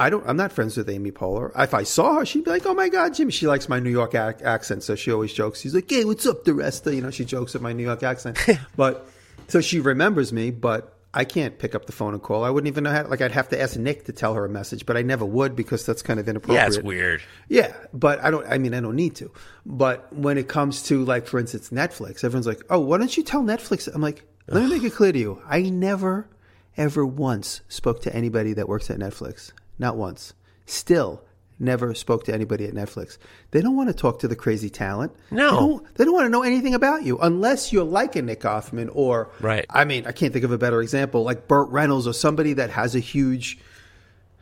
I 0.00 0.08
don't. 0.10 0.26
I'm 0.26 0.36
not 0.36 0.50
friends 0.50 0.76
with 0.76 0.88
Amy 0.88 1.12
Poehler. 1.12 1.52
If 1.56 1.74
I 1.74 1.82
saw 1.82 2.14
her, 2.14 2.26
she'd 2.26 2.44
be 2.44 2.50
like, 2.50 2.64
"Oh 2.64 2.74
my 2.74 2.88
God, 2.88 3.14
Jimmy!" 3.14 3.30
She 3.32 3.46
likes 3.46 3.68
my 3.68 3.78
New 3.78 3.90
York 3.90 4.14
ac- 4.14 4.42
accent, 4.42 4.82
so 4.82 4.94
she 4.96 5.12
always 5.12 5.32
jokes. 5.32 5.60
She's 5.60 5.74
like, 5.74 5.90
"Hey, 5.90 6.04
what's 6.06 6.26
up, 6.26 6.44
DiResta?" 6.44 6.94
You 6.94 7.02
know, 7.02 7.10
she 7.10 7.24
jokes 7.26 7.54
at 7.54 7.60
my 7.60 7.72
New 7.74 7.84
York 7.84 8.02
accent, 8.02 8.38
but 8.76 9.06
so 9.48 9.60
she 9.60 9.78
remembers 9.78 10.32
me, 10.32 10.50
but. 10.50 10.96
I 11.12 11.24
can't 11.24 11.58
pick 11.58 11.74
up 11.74 11.86
the 11.86 11.92
phone 11.92 12.14
and 12.14 12.22
call. 12.22 12.44
I 12.44 12.50
wouldn't 12.50 12.68
even 12.68 12.84
know 12.84 12.92
how. 12.92 13.04
Like, 13.04 13.20
I'd 13.20 13.32
have 13.32 13.48
to 13.48 13.60
ask 13.60 13.76
Nick 13.76 14.04
to 14.04 14.12
tell 14.12 14.34
her 14.34 14.44
a 14.44 14.48
message, 14.48 14.86
but 14.86 14.96
I 14.96 15.02
never 15.02 15.24
would 15.24 15.56
because 15.56 15.84
that's 15.84 16.02
kind 16.02 16.20
of 16.20 16.28
inappropriate. 16.28 16.62
Yeah, 16.62 16.68
it's 16.68 16.78
weird. 16.78 17.20
Yeah, 17.48 17.74
but 17.92 18.22
I 18.22 18.30
don't. 18.30 18.46
I 18.46 18.58
mean, 18.58 18.74
I 18.74 18.80
don't 18.80 18.94
need 18.94 19.16
to. 19.16 19.32
But 19.66 20.12
when 20.12 20.38
it 20.38 20.46
comes 20.46 20.84
to 20.84 21.04
like, 21.04 21.26
for 21.26 21.40
instance, 21.40 21.70
Netflix, 21.70 22.22
everyone's 22.22 22.46
like, 22.46 22.62
"Oh, 22.70 22.78
why 22.78 22.96
don't 22.96 23.16
you 23.16 23.24
tell 23.24 23.42
Netflix?" 23.42 23.92
I'm 23.92 24.00
like, 24.00 24.24
let 24.46 24.62
me 24.62 24.70
make 24.70 24.84
it 24.84 24.92
clear 24.92 25.10
to 25.10 25.18
you. 25.18 25.42
I 25.48 25.62
never, 25.62 26.28
ever 26.76 27.04
once 27.04 27.62
spoke 27.68 28.02
to 28.02 28.14
anybody 28.14 28.52
that 28.52 28.68
works 28.68 28.88
at 28.88 28.96
Netflix. 29.00 29.50
Not 29.80 29.96
once. 29.96 30.34
Still, 30.66 31.24
never 31.58 31.94
spoke 31.94 32.24
to 32.24 32.34
anybody 32.34 32.66
at 32.66 32.74
Netflix. 32.74 33.18
They 33.50 33.60
don't 33.60 33.74
want 33.74 33.88
to 33.88 33.94
talk 33.94 34.20
to 34.20 34.28
the 34.28 34.36
crazy 34.36 34.70
talent. 34.70 35.12
No. 35.32 35.50
they 35.50 35.56
don't, 35.56 35.94
they 35.96 36.04
don't 36.04 36.14
want 36.14 36.26
to 36.26 36.30
know 36.30 36.42
anything 36.42 36.74
about 36.74 37.02
you 37.02 37.18
unless 37.18 37.72
you're 37.72 37.82
like 37.84 38.14
a 38.14 38.22
Nick 38.22 38.42
Offerman 38.42 38.90
or, 38.92 39.30
Right. 39.40 39.66
I 39.68 39.84
mean, 39.84 40.06
I 40.06 40.12
can't 40.12 40.32
think 40.32 40.44
of 40.44 40.52
a 40.52 40.58
better 40.58 40.80
example, 40.80 41.24
like 41.24 41.48
Burt 41.48 41.70
Reynolds 41.70 42.06
or 42.06 42.12
somebody 42.12 42.52
that 42.52 42.70
has 42.70 42.94
a 42.94 43.00
huge 43.00 43.58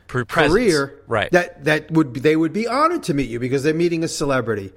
presence. 0.09 0.53
career 0.53 1.03
right? 1.07 1.31
that 1.33 1.65
that 1.65 1.91
would 1.91 2.13
be, 2.15 2.21
they 2.21 2.35
would 2.35 2.53
be 2.53 2.67
honored 2.67 3.03
to 3.05 3.15
meet 3.15 3.29
you 3.29 3.39
because 3.39 3.63
they're 3.63 3.75
meeting 3.75 4.03
a 4.03 4.09
celebrity 4.09 4.73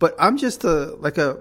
but 0.00 0.16
i'm 0.18 0.36
just 0.36 0.64
a 0.64 0.86
like 0.96 1.16
a 1.16 1.40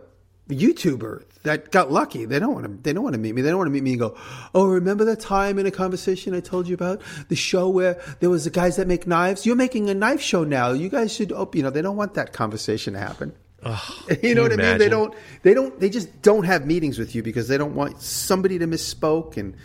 youtuber 0.50 1.24
that 1.44 1.72
got 1.72 1.92
lucky 1.92 2.26
they 2.26 2.38
don't 2.38 2.54
want 2.54 2.66
to 2.66 2.72
they 2.84 2.92
don't 2.92 3.04
want 3.04 3.14
to 3.14 3.20
meet 3.20 3.34
me 3.34 3.42
they 3.42 3.50
don't 3.50 3.58
want 3.58 3.68
to 3.68 3.72
meet 3.72 3.84
me 3.84 3.92
and 3.92 4.00
go 4.00 4.16
oh 4.54 4.66
remember 4.66 5.06
that 5.06 5.20
time 5.20 5.58
in 5.58 5.66
a 5.66 5.72
conversation 5.72 6.34
i 6.36 6.40
told 6.42 6.68
you 6.68 6.74
about 6.74 7.02
the 7.30 7.36
show 7.36 7.70
where 7.70 8.02
there 8.20 8.30
was 8.30 8.44
the 8.44 8.50
guys 8.50 8.76
that 8.76 8.86
make 8.86 9.08
knives 9.08 9.46
you're 9.46 9.56
making 9.56 9.90
a 9.90 9.94
knife 9.94 10.22
show 10.22 10.44
now 10.44 10.72
you 10.72 10.90
guys 10.90 11.14
should 11.14 11.32
oh, 11.32 11.50
you 11.54 11.64
know 11.64 11.70
they 11.70 11.82
don't 11.82 11.96
want 11.96 12.14
that 12.16 12.34
conversation 12.34 12.94
to 12.94 13.00
happen 13.00 13.34
you 14.22 14.36
know 14.36 14.44
you 14.44 14.50
what 14.50 14.60
I 14.60 14.72
mean? 14.72 14.78
They 14.78 14.90
don't. 14.90 15.14
They 15.42 15.54
don't. 15.54 15.80
They 15.80 15.90
just 15.90 16.22
don't 16.22 16.44
have 16.44 16.66
meetings 16.66 17.00
with 17.00 17.16
you 17.16 17.24
because 17.24 17.48
they 17.48 17.58
don't 17.58 17.76
want 17.76 18.02
somebody 18.02 18.60
to 18.60 18.68
misspoke 18.68 19.38
and 19.38 19.56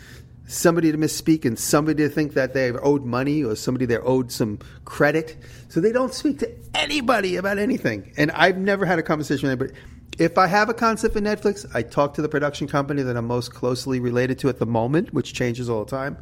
somebody 0.47 0.91
to 0.91 0.97
misspeak 0.97 1.45
and 1.45 1.59
somebody 1.59 2.03
to 2.03 2.09
think 2.09 2.33
that 2.33 2.53
they're 2.53 2.83
owed 2.83 3.05
money 3.05 3.43
or 3.43 3.55
somebody 3.55 3.85
they're 3.85 4.07
owed 4.07 4.31
some 4.31 4.59
credit. 4.85 5.37
So 5.67 5.79
they 5.79 5.91
don't 5.91 6.13
speak 6.13 6.39
to 6.39 6.51
anybody 6.73 7.35
about 7.35 7.59
anything. 7.59 8.13
And 8.17 8.31
I've 8.31 8.57
never 8.57 8.85
had 8.85 8.99
a 8.99 9.03
conversation 9.03 9.49
with 9.49 9.59
anybody. 9.59 9.79
If 10.19 10.37
I 10.37 10.47
have 10.47 10.67
a 10.67 10.73
concept 10.73 11.13
for 11.13 11.21
Netflix, 11.21 11.65
I 11.73 11.81
talk 11.81 12.13
to 12.15 12.21
the 12.21 12.27
production 12.27 12.67
company 12.67 13.03
that 13.03 13.15
I'm 13.15 13.25
most 13.25 13.53
closely 13.53 14.01
related 14.01 14.37
to 14.39 14.49
at 14.49 14.59
the 14.59 14.65
moment, 14.65 15.13
which 15.13 15.33
changes 15.33 15.69
all 15.69 15.85
the 15.85 15.89
time. 15.89 16.17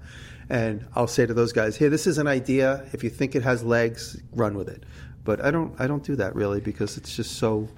And 0.50 0.86
I'll 0.96 1.08
say 1.08 1.26
to 1.26 1.34
those 1.34 1.52
guys, 1.52 1.78
"Hey, 1.78 1.88
this 1.88 2.06
is 2.06 2.20
an 2.20 2.28
idea. 2.28 2.86
If 2.94 3.04
you 3.04 3.10
think 3.10 3.36
it 3.36 3.42
has 3.42 3.64
legs, 3.64 4.22
run 4.34 4.56
with 4.56 4.70
it." 4.70 4.84
But 5.24 5.44
I 5.44 5.50
don't. 5.50 5.74
I 5.82 5.88
don't 5.88 6.04
do 6.04 6.16
that 6.16 6.36
really 6.36 6.62
because 6.62 6.96
it's 6.96 7.16
just 7.16 7.38
so. 7.38 7.70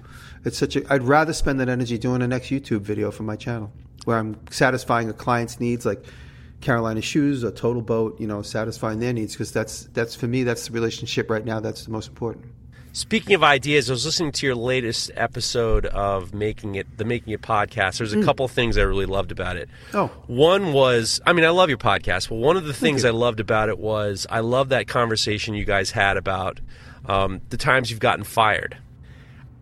It's 0.44 0.58
such 0.58 0.76
a. 0.76 0.92
I'd 0.92 1.04
rather 1.04 1.32
spend 1.32 1.58
that 1.60 1.70
energy 1.70 1.96
doing 1.96 2.20
the 2.20 2.28
next 2.28 2.48
YouTube 2.50 2.82
video 2.82 3.10
for 3.10 3.22
my 3.22 3.34
channel, 3.34 3.72
where 4.04 4.18
I'm 4.18 4.36
satisfying 4.50 5.08
a 5.08 5.14
client's 5.14 5.58
needs, 5.58 5.86
like 5.86 6.04
Carolina 6.60 7.00
Shoes, 7.00 7.44
a 7.44 7.50
TotalBoat. 7.50 8.20
You 8.20 8.26
know, 8.26 8.42
satisfying 8.42 8.98
their 8.98 9.14
needs 9.14 9.32
because 9.32 9.52
that's 9.52 9.84
that's 9.94 10.14
for 10.14 10.26
me. 10.26 10.44
That's 10.44 10.66
the 10.66 10.72
relationship 10.74 11.30
right 11.30 11.46
now. 11.46 11.60
That's 11.60 11.86
the 11.86 11.92
most 11.92 12.08
important. 12.08 12.44
Speaking 12.92 13.34
of 13.34 13.44
ideas, 13.44 13.88
I 13.88 13.92
was 13.92 14.04
listening 14.04 14.32
to 14.32 14.46
your 14.46 14.56
latest 14.56 15.12
episode 15.14 15.86
of 15.86 16.34
Making 16.34 16.74
It, 16.74 16.98
the 16.98 17.04
Making 17.04 17.32
It 17.34 17.40
podcast. 17.40 17.98
There's 17.98 18.12
a 18.12 18.22
couple 18.24 18.48
things 18.48 18.76
I 18.76 18.82
really 18.82 19.06
loved 19.06 19.30
about 19.30 19.56
it. 19.56 19.68
Oh. 19.94 20.08
One 20.26 20.72
was, 20.72 21.20
I 21.24 21.32
mean, 21.32 21.44
I 21.44 21.50
love 21.50 21.68
your 21.68 21.78
podcast, 21.78 22.28
but 22.30 22.34
one 22.36 22.56
of 22.56 22.64
the 22.64 22.72
things 22.74 23.04
I 23.04 23.10
loved 23.10 23.38
about 23.38 23.68
it 23.68 23.78
was 23.78 24.26
I 24.28 24.40
love 24.40 24.70
that 24.70 24.88
conversation 24.88 25.54
you 25.54 25.64
guys 25.64 25.92
had 25.92 26.16
about 26.16 26.58
um, 27.06 27.40
the 27.50 27.56
times 27.56 27.90
you've 27.92 28.00
gotten 28.00 28.24
fired. 28.24 28.76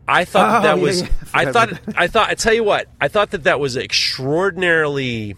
I 0.08 0.24
thought 0.24 0.60
Oh, 0.60 0.62
that 0.62 0.76
yeah, 0.78 0.82
was. 0.82 1.02
yeah. 1.02 1.08
I 1.34 1.52
thought. 1.52 1.80
I 1.94 2.06
thought. 2.06 2.30
I 2.30 2.34
tell 2.34 2.54
you 2.54 2.64
what. 2.64 2.88
I 2.98 3.08
thought 3.08 3.30
that 3.32 3.44
that 3.44 3.60
was 3.60 3.76
extraordinarily. 3.76 5.36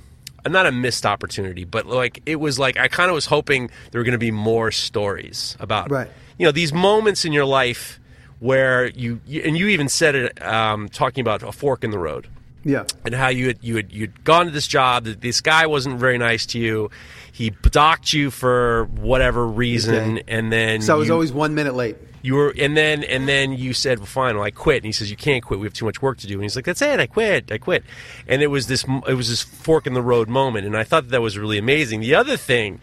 Not 0.49 0.65
a 0.67 0.73
missed 0.73 1.05
opportunity, 1.05 1.65
but 1.65 1.87
like 1.87 2.23
it 2.25 2.37
was 2.37 2.57
like 2.59 2.79
I 2.79 2.87
kind 2.87 3.11
of 3.11 3.15
was 3.17 3.27
hoping 3.27 3.69
there 3.91 3.99
were 4.01 4.05
going 4.05 4.13
to 4.13 4.19
be 4.19 4.31
more 4.31 4.71
stories 4.71 5.57
about 5.61 5.91
Right. 5.91 6.09
You 6.41 6.47
know 6.47 6.53
these 6.53 6.73
moments 6.73 7.25
in 7.27 7.33
your 7.35 7.45
life 7.45 8.01
where 8.39 8.87
you, 8.89 9.21
you 9.27 9.43
and 9.45 9.57
you 9.59 9.69
even 9.69 9.89
said 9.89 10.15
it 10.15 10.43
um, 10.43 10.89
talking 10.89 11.21
about 11.21 11.43
a 11.43 11.53
fork 11.53 11.85
in 11.85 11.91
the 11.91 11.99
road. 11.99 12.27
Yeah. 12.63 12.85
and 13.07 13.15
how 13.15 13.29
you 13.29 13.47
had 13.49 13.59
you 13.63 13.77
had 13.77 13.91
you'd 13.93 14.23
gone 14.25 14.45
to 14.47 14.51
this 14.51 14.67
job 14.67 15.05
that 15.05 15.21
this 15.23 15.41
guy 15.41 15.67
wasn't 15.67 15.99
very 15.99 16.19
nice 16.19 16.45
to 16.47 16.59
you. 16.59 16.91
He 17.33 17.51
docked 17.51 18.13
you 18.13 18.31
for 18.31 18.85
whatever 18.97 19.47
reason 19.47 19.95
Okay. 20.19 20.23
and 20.29 20.53
then 20.53 20.83
So 20.83 20.95
I 20.95 20.97
was 20.99 21.09
you, 21.09 21.15
always 21.15 21.33
one 21.33 21.55
minute 21.55 21.75
late. 21.75 21.97
you 22.23 22.35
were 22.35 22.53
and 22.59 22.77
then 22.77 23.03
and 23.05 23.27
then 23.27 23.53
you 23.55 23.73
said 23.73 23.99
well 23.99 24.05
fine 24.07 24.35
well, 24.37 24.45
I 24.45 24.51
quit. 24.51 24.77
And 24.79 24.85
he 24.85 24.93
says 24.93 25.11
you 25.11 25.17
can't 25.17 25.43
quit. 25.43 25.59
We 25.59 25.67
have 25.67 25.73
too 25.73 25.87
much 25.87 26.03
work 26.03 26.19
to 26.19 26.27
do. 26.27 26.35
And 26.35 26.43
he's 26.43 26.55
like 26.57 26.67
that's 26.67 26.83
it. 26.83 27.01
I 27.01 27.07
quit. 27.07 27.51
I 27.51 27.57
quit. 27.57 27.83
And 28.29 28.43
it 28.43 28.49
was 28.49 28.67
this 28.67 28.85
it 29.09 29.15
was 29.15 29.29
this 29.31 29.41
fork 29.43 29.87
in 29.87 29.95
the 29.95 30.03
road 30.03 30.29
moment. 30.29 30.67
And 30.67 30.77
I 30.77 30.85
thought 30.85 31.09
that, 31.09 31.23
was 31.23 31.39
really 31.39 31.57
amazing. 31.59 32.01
The 32.01 32.15
other 32.15 32.37
thing 32.37 32.81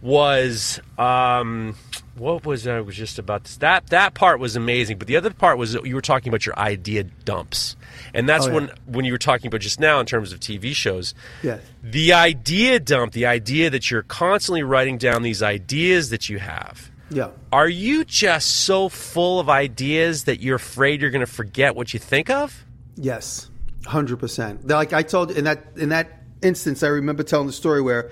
was 0.00 0.80
um 0.98 1.74
what 2.18 2.44
was 2.46 2.66
I 2.66 2.80
was 2.80 2.96
just 2.96 3.18
about 3.18 3.44
this, 3.44 3.56
that 3.58 3.88
that 3.88 4.14
part 4.14 4.40
was 4.40 4.56
amazing 4.56 4.98
but 4.98 5.06
the 5.06 5.16
other 5.16 5.30
part 5.30 5.58
was 5.58 5.74
you 5.74 5.94
were 5.94 6.00
talking 6.00 6.28
about 6.28 6.46
your 6.46 6.58
idea 6.58 7.04
dumps 7.24 7.76
and 8.14 8.28
that's 8.28 8.46
Oh, 8.46 8.48
yeah. 8.48 8.54
when 8.54 8.70
when 8.86 9.04
you 9.04 9.12
were 9.12 9.18
talking 9.18 9.48
about 9.48 9.60
just 9.60 9.80
now 9.80 10.00
in 10.00 10.06
terms 10.06 10.32
of 10.32 10.40
TV 10.40 10.74
shows 10.74 11.14
Yes. 11.42 11.60
the 11.82 12.12
idea 12.12 12.80
dump 12.80 13.12
the 13.12 13.26
idea 13.26 13.70
that 13.70 13.90
you're 13.90 14.02
constantly 14.02 14.62
writing 14.62 14.98
down 14.98 15.22
these 15.22 15.42
ideas 15.42 16.10
that 16.10 16.28
you 16.28 16.38
have 16.38 16.90
Yeah. 17.10 17.30
are 17.52 17.68
you 17.68 18.04
just 18.04 18.48
so 18.64 18.88
full 18.88 19.38
of 19.40 19.48
ideas 19.48 20.24
that 20.24 20.40
you're 20.40 20.56
afraid 20.56 21.00
you're 21.02 21.10
going 21.10 21.20
to 21.26 21.30
forget 21.32 21.76
what 21.76 21.92
you 21.92 22.00
think 22.00 22.30
of? 22.30 22.64
Yes, 22.96 23.50
hundred 23.86 24.18
percent. 24.18 24.66
Like 24.66 24.92
I 24.92 25.02
told 25.02 25.30
in 25.30 25.44
that 25.44 25.66
in 25.76 25.90
that 25.90 26.22
instance, 26.42 26.82
I 26.82 26.88
remember 26.88 27.22
telling 27.22 27.46
the 27.46 27.52
story 27.52 27.80
where. 27.82 28.10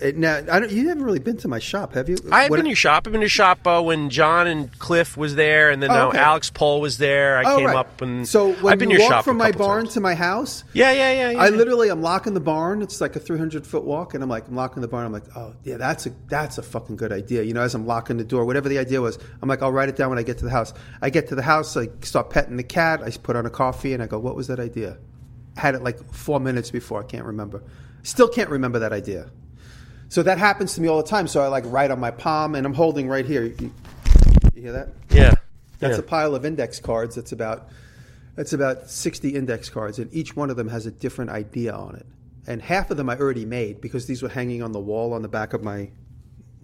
It, 0.00 0.16
now 0.16 0.38
I 0.50 0.58
don't. 0.58 0.72
You 0.72 0.88
haven't 0.88 1.04
really 1.04 1.20
been 1.20 1.36
to 1.38 1.48
my 1.48 1.60
shop, 1.60 1.94
have 1.94 2.08
you? 2.08 2.16
I've 2.32 2.50
been 2.50 2.62
to 2.62 2.66
your 2.68 2.74
shop. 2.76 3.06
I've 3.06 3.12
been 3.12 3.20
to 3.20 3.24
your 3.24 3.28
shop 3.28 3.64
uh, 3.66 3.80
when 3.80 4.10
John 4.10 4.48
and 4.48 4.76
Cliff 4.80 5.16
was 5.16 5.36
there, 5.36 5.70
and 5.70 5.80
then 5.80 5.90
Oh, 5.90 5.94
now 5.94 6.08
okay. 6.08 6.18
Alex 6.18 6.50
Pohl 6.50 6.80
was 6.80 6.98
there. 6.98 7.38
I 7.38 7.44
Oh, 7.52 7.56
came 7.58 7.66
right. 7.66 7.76
up 7.76 8.00
and 8.02 8.26
so 8.26 8.54
when 8.54 8.72
I've 8.72 8.78
been 8.80 8.90
you 8.90 8.96
your 8.98 9.04
walk 9.04 9.12
shop 9.12 9.24
from 9.24 9.36
my 9.36 9.52
barn 9.52 9.84
times. 9.84 9.94
to 9.94 10.00
my 10.00 10.14
house, 10.14 10.64
Yeah, 10.72 10.90
yeah, 10.90 11.12
yeah. 11.12 11.30
yeah 11.30 11.42
I 11.42 11.48
literally 11.50 11.90
I'm 11.90 12.02
locking 12.02 12.34
the 12.34 12.40
barn. 12.40 12.82
It's 12.82 13.00
like 13.00 13.14
a 13.14 13.20
300 13.20 13.64
foot 13.66 13.84
walk, 13.84 14.14
and 14.14 14.22
I'm 14.22 14.28
like 14.28 14.48
I'm 14.48 14.56
locking 14.56 14.82
the 14.82 14.88
barn. 14.88 15.06
I'm 15.06 15.12
like, 15.12 15.36
oh 15.36 15.54
yeah, 15.62 15.76
that's 15.76 16.06
a 16.06 16.10
that's 16.28 16.58
a 16.58 16.62
fucking 16.62 16.96
good 16.96 17.12
idea. 17.12 17.42
You 17.44 17.54
know, 17.54 17.62
as 17.62 17.74
I'm 17.76 17.86
locking 17.86 18.16
the 18.16 18.24
door, 18.24 18.44
whatever 18.44 18.68
the 18.68 18.78
idea 18.78 19.00
was, 19.00 19.18
I'm 19.42 19.48
like, 19.48 19.62
I'll 19.62 19.72
write 19.72 19.88
it 19.88 19.96
down 19.96 20.10
when 20.10 20.18
I 20.18 20.24
get 20.24 20.38
to 20.38 20.44
the 20.44 20.50
house. 20.50 20.74
I 21.02 21.10
get 21.10 21.28
to 21.28 21.36
the 21.36 21.42
house, 21.42 21.76
I 21.76 21.88
start 22.00 22.30
petting 22.30 22.56
the 22.56 22.64
cat. 22.64 23.00
I 23.00 23.10
put 23.10 23.36
on 23.36 23.46
a 23.46 23.50
coffee, 23.50 23.94
and 23.94 24.02
I 24.02 24.06
go, 24.06 24.18
what 24.18 24.34
was 24.34 24.48
that 24.48 24.58
idea? 24.58 24.98
I 25.56 25.60
Had 25.60 25.76
it 25.76 25.82
like 25.84 26.12
four 26.12 26.40
minutes 26.40 26.72
before. 26.72 27.00
I 27.00 27.06
can't 27.06 27.24
remember. 27.26 27.62
Still 28.02 28.28
can't 28.28 28.50
remember 28.50 28.80
that 28.80 28.92
idea. 28.92 29.30
So 30.14 30.22
that 30.22 30.38
happens 30.38 30.76
to 30.76 30.80
me 30.80 30.86
all 30.86 30.98
the 30.98 31.08
time. 31.08 31.26
So 31.26 31.42
I 31.42 31.48
like 31.48 31.64
write 31.66 31.90
on 31.90 31.98
my 31.98 32.12
palm, 32.12 32.54
and 32.54 32.64
I'm 32.64 32.72
holding 32.72 33.08
right 33.08 33.26
here. 33.26 33.46
You, 33.46 33.72
you 34.54 34.62
hear 34.62 34.70
that? 34.70 34.90
yeah. 35.10 35.34
That's 35.80 35.94
yeah. 35.94 35.98
a 35.98 36.02
pile 36.02 36.36
of 36.36 36.44
index 36.44 36.78
cards. 36.78 37.16
That's 37.16 37.32
about 37.32 37.68
that's 38.36 38.52
about 38.52 38.88
sixty 38.88 39.34
index 39.34 39.68
cards, 39.68 39.98
and 39.98 40.14
each 40.14 40.36
one 40.36 40.50
of 40.50 40.56
them 40.56 40.68
has 40.68 40.86
a 40.86 40.92
different 40.92 41.32
idea 41.32 41.72
on 41.72 41.96
it. 41.96 42.06
And 42.46 42.62
half 42.62 42.92
of 42.92 42.96
them 42.96 43.10
I 43.10 43.18
already 43.18 43.44
made 43.44 43.80
because 43.80 44.06
these 44.06 44.22
were 44.22 44.28
hanging 44.28 44.62
on 44.62 44.70
the 44.70 44.78
wall 44.78 45.14
on 45.14 45.22
the 45.22 45.28
back 45.28 45.52
of 45.52 45.64
my 45.64 45.90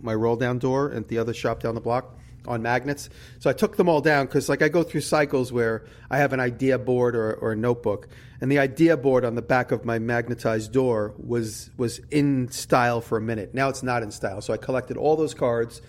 my 0.01 0.15
roll 0.15 0.37
down 0.37 0.61
door 0.61 0.93
at 0.93 1.09
the 1.09 1.19
other 1.19 1.35
shop 1.35 1.61
down 1.61 1.75
the 1.75 1.81
block 1.81 2.17
on 2.47 2.63
magnets. 2.63 3.11
So 3.41 3.51
I 3.51 3.53
took 3.53 3.77
them 3.77 3.89
all 3.89 4.01
down 4.01 4.27
because 4.27 4.49
like 4.49 4.63
I 4.63 4.69
go 4.69 4.85
through 4.85 5.01
cycles 5.01 5.53
where 5.53 5.87
I 6.09 6.19
have 6.19 6.33
an 6.33 6.39
idea 6.39 6.79
board 6.79 7.17
or, 7.17 7.35
or 7.35 7.51
a 7.51 7.57
notebook, 7.57 8.07
and 8.41 8.51
the 8.51 8.59
idea 8.59 8.97
board 8.97 9.25
on 9.25 9.35
the 9.35 9.43
back 9.43 9.71
of 9.71 9.85
my 9.85 9.99
magnetized 9.99 10.73
door 10.73 11.15
was 11.19 11.71
was 11.77 12.01
in 12.11 12.51
style 12.51 13.01
for 13.01 13.19
a 13.19 13.21
minute. 13.21 13.55
Now 13.55 13.69
it's 13.69 13.83
not 13.83 14.03
in 14.03 14.11
style. 14.11 14.41
So 14.41 14.53
I 14.53 14.57
collected 14.57 14.97
all 14.97 15.17
those 15.17 15.35
cards 15.35 15.83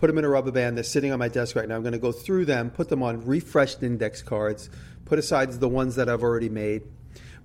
put 0.00 0.06
them 0.06 0.16
in 0.16 0.24
a 0.24 0.28
rubber 0.28 0.50
band. 0.50 0.76
They're 0.76 0.84
sitting 0.84 1.12
on 1.12 1.18
my 1.18 1.28
desk 1.28 1.54
right 1.54 1.68
now. 1.68 1.76
I'm 1.76 1.82
going 1.82 1.92
to 1.92 1.98
go 1.98 2.10
through 2.10 2.46
them, 2.46 2.70
put 2.70 2.88
them 2.88 3.02
on 3.02 3.26
refreshed 3.26 3.82
index 3.82 4.22
cards, 4.22 4.70
put 5.04 5.18
aside 5.18 5.52
the 5.52 5.68
ones 5.68 5.96
that 5.96 6.08
I've 6.08 6.22
already 6.22 6.48
made. 6.48 6.82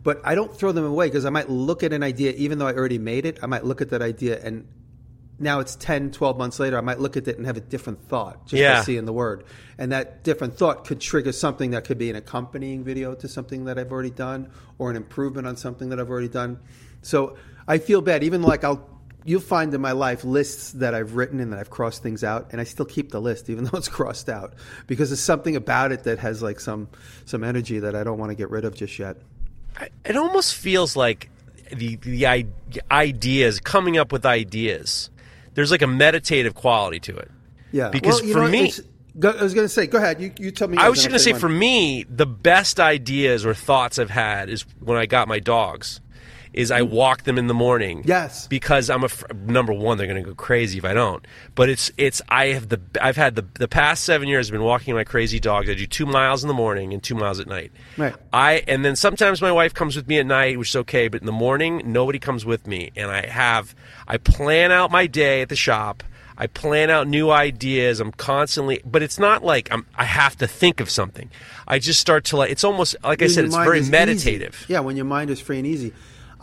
But 0.04 0.22
I 0.24 0.36
don't 0.36 0.56
throw 0.56 0.72
them 0.72 0.86
away 0.86 1.08
because 1.08 1.26
I 1.26 1.30
might 1.30 1.50
look 1.50 1.84
at 1.84 1.92
an 1.92 2.02
idea, 2.02 2.32
even 2.34 2.58
though 2.58 2.68
I 2.68 2.74
already 2.74 2.98
made 2.98 3.26
it, 3.26 3.40
I 3.44 3.48
might 3.48 3.66
look 3.66 3.82
at 3.82 3.90
that 3.90 4.02
idea 4.02 4.42
and 4.42 4.68
now 5.40 5.60
it's 5.60 5.76
10, 5.76 6.12
12 6.12 6.38
months 6.38 6.60
later, 6.60 6.78
I 6.78 6.82
might 6.82 7.00
look 7.00 7.18
at 7.18 7.28
it 7.28 7.38
and 7.38 7.46
have 7.46 7.58
a 7.58 7.62
different 7.62 8.08
thought 8.08 8.46
just 8.48 8.60
Yeah. 8.60 8.80
by 8.80 8.84
seeing 8.84 9.06
the 9.06 9.14
word. 9.14 9.44
And 9.78 9.92
that 9.92 10.24
different 10.24 10.58
thought 10.58 10.86
could 10.86 11.02
trigger 11.02 11.32
something 11.34 11.72
that 11.72 11.84
could 11.84 11.98
be 11.98 12.10
an 12.10 12.16
accompanying 12.16 12.84
video 12.84 13.14
to 13.16 13.28
something 13.28 13.66
that 13.66 13.78
I've 13.78 13.92
already 13.92 14.12
done 14.12 14.50
or 14.78 14.90
an 14.90 14.96
improvement 14.96 15.46
on 15.48 15.58
something 15.58 15.90
that 15.90 16.00
I've 16.00 16.10
already 16.10 16.30
done. 16.30 16.60
So 17.02 17.36
I 17.68 17.78
feel 17.80 18.02
bad. 18.02 18.24
Even 18.24 18.42
like 18.44 18.64
I'll, 18.64 18.88
you'll 19.26 19.42
find 19.42 19.74
in 19.74 19.82
my 19.82 19.92
life 19.92 20.24
lists 20.24 20.72
that 20.74 20.94
I've 20.96 21.16
written 21.16 21.40
and 21.42 21.52
that 21.52 21.60
I've 21.60 21.70
crossed 21.70 22.02
things 22.02 22.24
out, 22.24 22.48
and 22.52 22.62
I 22.62 22.64
still 22.64 22.86
keep 22.86 23.12
the 23.12 23.20
list 23.20 23.50
even 23.50 23.64
though 23.72 23.78
it's 23.78 23.90
crossed 23.90 24.30
out 24.30 24.54
because 24.88 25.10
there's 25.10 25.20
something 25.20 25.56
about 25.58 25.92
it 25.92 26.04
that 26.06 26.20
has 26.20 26.42
like 26.42 26.60
some 26.62 26.88
some 27.26 27.44
energy 27.44 27.80
that 27.80 27.96
I 27.96 28.04
don't 28.06 28.18
want 28.18 28.30
to 28.32 28.36
get 28.36 28.50
rid 28.50 28.64
of 28.64 28.74
just 28.76 28.98
yet. 28.98 29.18
It 30.06 30.16
almost 30.16 30.56
feels 30.56 30.96
like 30.96 31.30
the 31.74 31.98
the 31.98 32.46
ideas 32.92 33.60
coming 33.60 33.98
up 33.98 34.12
with 34.14 34.26
ideas. 34.26 35.10
There's 35.56 35.72
like 35.72 35.82
a 35.82 35.88
meditative 35.88 36.54
quality 36.54 37.00
to 37.02 37.18
it. 37.18 37.32
Yeah, 37.72 37.90
Because 37.90 38.22
Well, 38.22 38.32
for 38.32 38.42
know, 38.44 38.48
me- 38.50 38.72
go, 39.20 39.32
I 39.32 39.42
was 39.44 39.54
going 39.54 39.66
to 39.66 39.70
say, 39.70 39.88
go 39.88 39.98
ahead. 39.98 40.22
You, 40.22 40.32
you 40.38 40.52
tell 40.52 40.68
me. 40.68 40.78
I 40.78 40.88
was 40.88 41.00
just 41.00 41.08
going 41.10 41.18
to 41.18 41.24
say, 41.24 41.32
one. 41.32 41.42
for 41.42 41.50
me, 41.50 42.06
the 42.10 42.26
best 42.26 42.80
ideas 42.80 43.46
or 43.46 43.54
thoughts 43.54 43.98
I've 43.98 44.10
had 44.10 44.50
is 44.50 44.66
when 44.80 44.98
I 44.98 45.06
got 45.06 45.28
my 45.28 45.40
dogs. 45.40 46.00
Is 46.56 46.72
I 46.72 46.84
walk 46.84 47.24
them 47.24 47.38
in 47.38 47.48
the 47.48 47.54
morning. 47.54 48.02
Yes. 48.06 48.48
Because 48.48 48.90
I'm 48.90 49.04
a 49.04 49.10
number 49.34 49.74
one, 49.74 49.98
they're 49.98 50.08
going 50.08 50.24
to 50.24 50.30
go 50.30 50.34
crazy 50.34 50.78
if 50.78 50.86
I 50.86 50.94
don't. 50.94 51.26
But 51.54 51.68
it's 51.68 51.92
it's 51.98 52.22
I 52.30 52.48
have 52.48 52.70
the 52.70 52.80
I've 53.02 53.18
had 53.18 53.36
the 53.36 53.46
the 53.56 53.68
past 53.68 54.06
seven 54.06 54.30
years 54.30 54.48
I've 54.48 54.54
been 54.54 54.64
walking 54.64 54.96
my 54.96 55.04
crazy 55.04 55.40
dogs. 55.42 55.70
I 55.70 55.74
do 55.74 55.86
two 55.86 56.06
miles 56.06 56.44
in 56.44 56.48
the 56.48 56.54
morning 56.54 56.94
and 56.94 57.04
two 57.04 57.14
miles 57.16 57.42
at 57.42 57.48
night. 57.48 57.74
Right. 57.98 58.16
I 58.32 58.64
and 58.70 58.86
then 58.86 58.96
sometimes 58.96 59.42
my 59.42 59.52
wife 59.52 59.74
comes 59.74 59.98
with 59.98 60.08
me 60.08 60.18
at 60.18 60.26
night, 60.26 60.58
which 60.58 60.70
is 60.70 60.76
okay. 60.78 61.10
But 61.10 61.22
in 61.22 61.26
the 61.26 61.34
morning, 61.34 61.82
nobody 61.86 62.20
comes 62.20 62.46
with 62.46 62.68
me, 62.68 62.92
and 62.96 63.12
I 63.12 63.26
have 63.26 63.76
I 64.08 64.18
plan 64.18 64.72
out 64.72 64.92
my 64.92 65.08
day 65.08 65.42
at 65.42 65.50
the 65.50 65.58
shop. 65.58 66.04
I 66.38 66.48
plan 66.48 66.90
out 66.90 67.08
new 67.08 67.32
ideas. 67.32 68.00
I'm 68.00 68.12
constantly, 68.12 68.82
but 68.86 69.02
it's 69.02 69.18
not 69.18 69.44
like 69.44 69.72
I'm, 69.72 69.86
I 69.96 70.04
have 70.04 70.36
to 70.38 70.48
think 70.48 70.80
of 70.80 70.90
something. 70.90 71.30
I 71.68 71.80
just 71.80 72.00
start 72.00 72.26
to 72.26 72.38
like. 72.38 72.52
It's 72.52 72.64
almost 72.64 72.96
like 73.04 73.22
I 73.22 73.28
said. 73.28 73.46
It's 73.46 73.56
very 73.56 73.82
meditative. 73.82 74.56
easy. 74.64 74.74
Yeah, 74.74 74.82
when 74.82 74.96
your 74.96 75.06
mind 75.06 75.30
is 75.30 75.40
free 75.40 75.58
and 75.58 75.68
easy. 75.68 75.94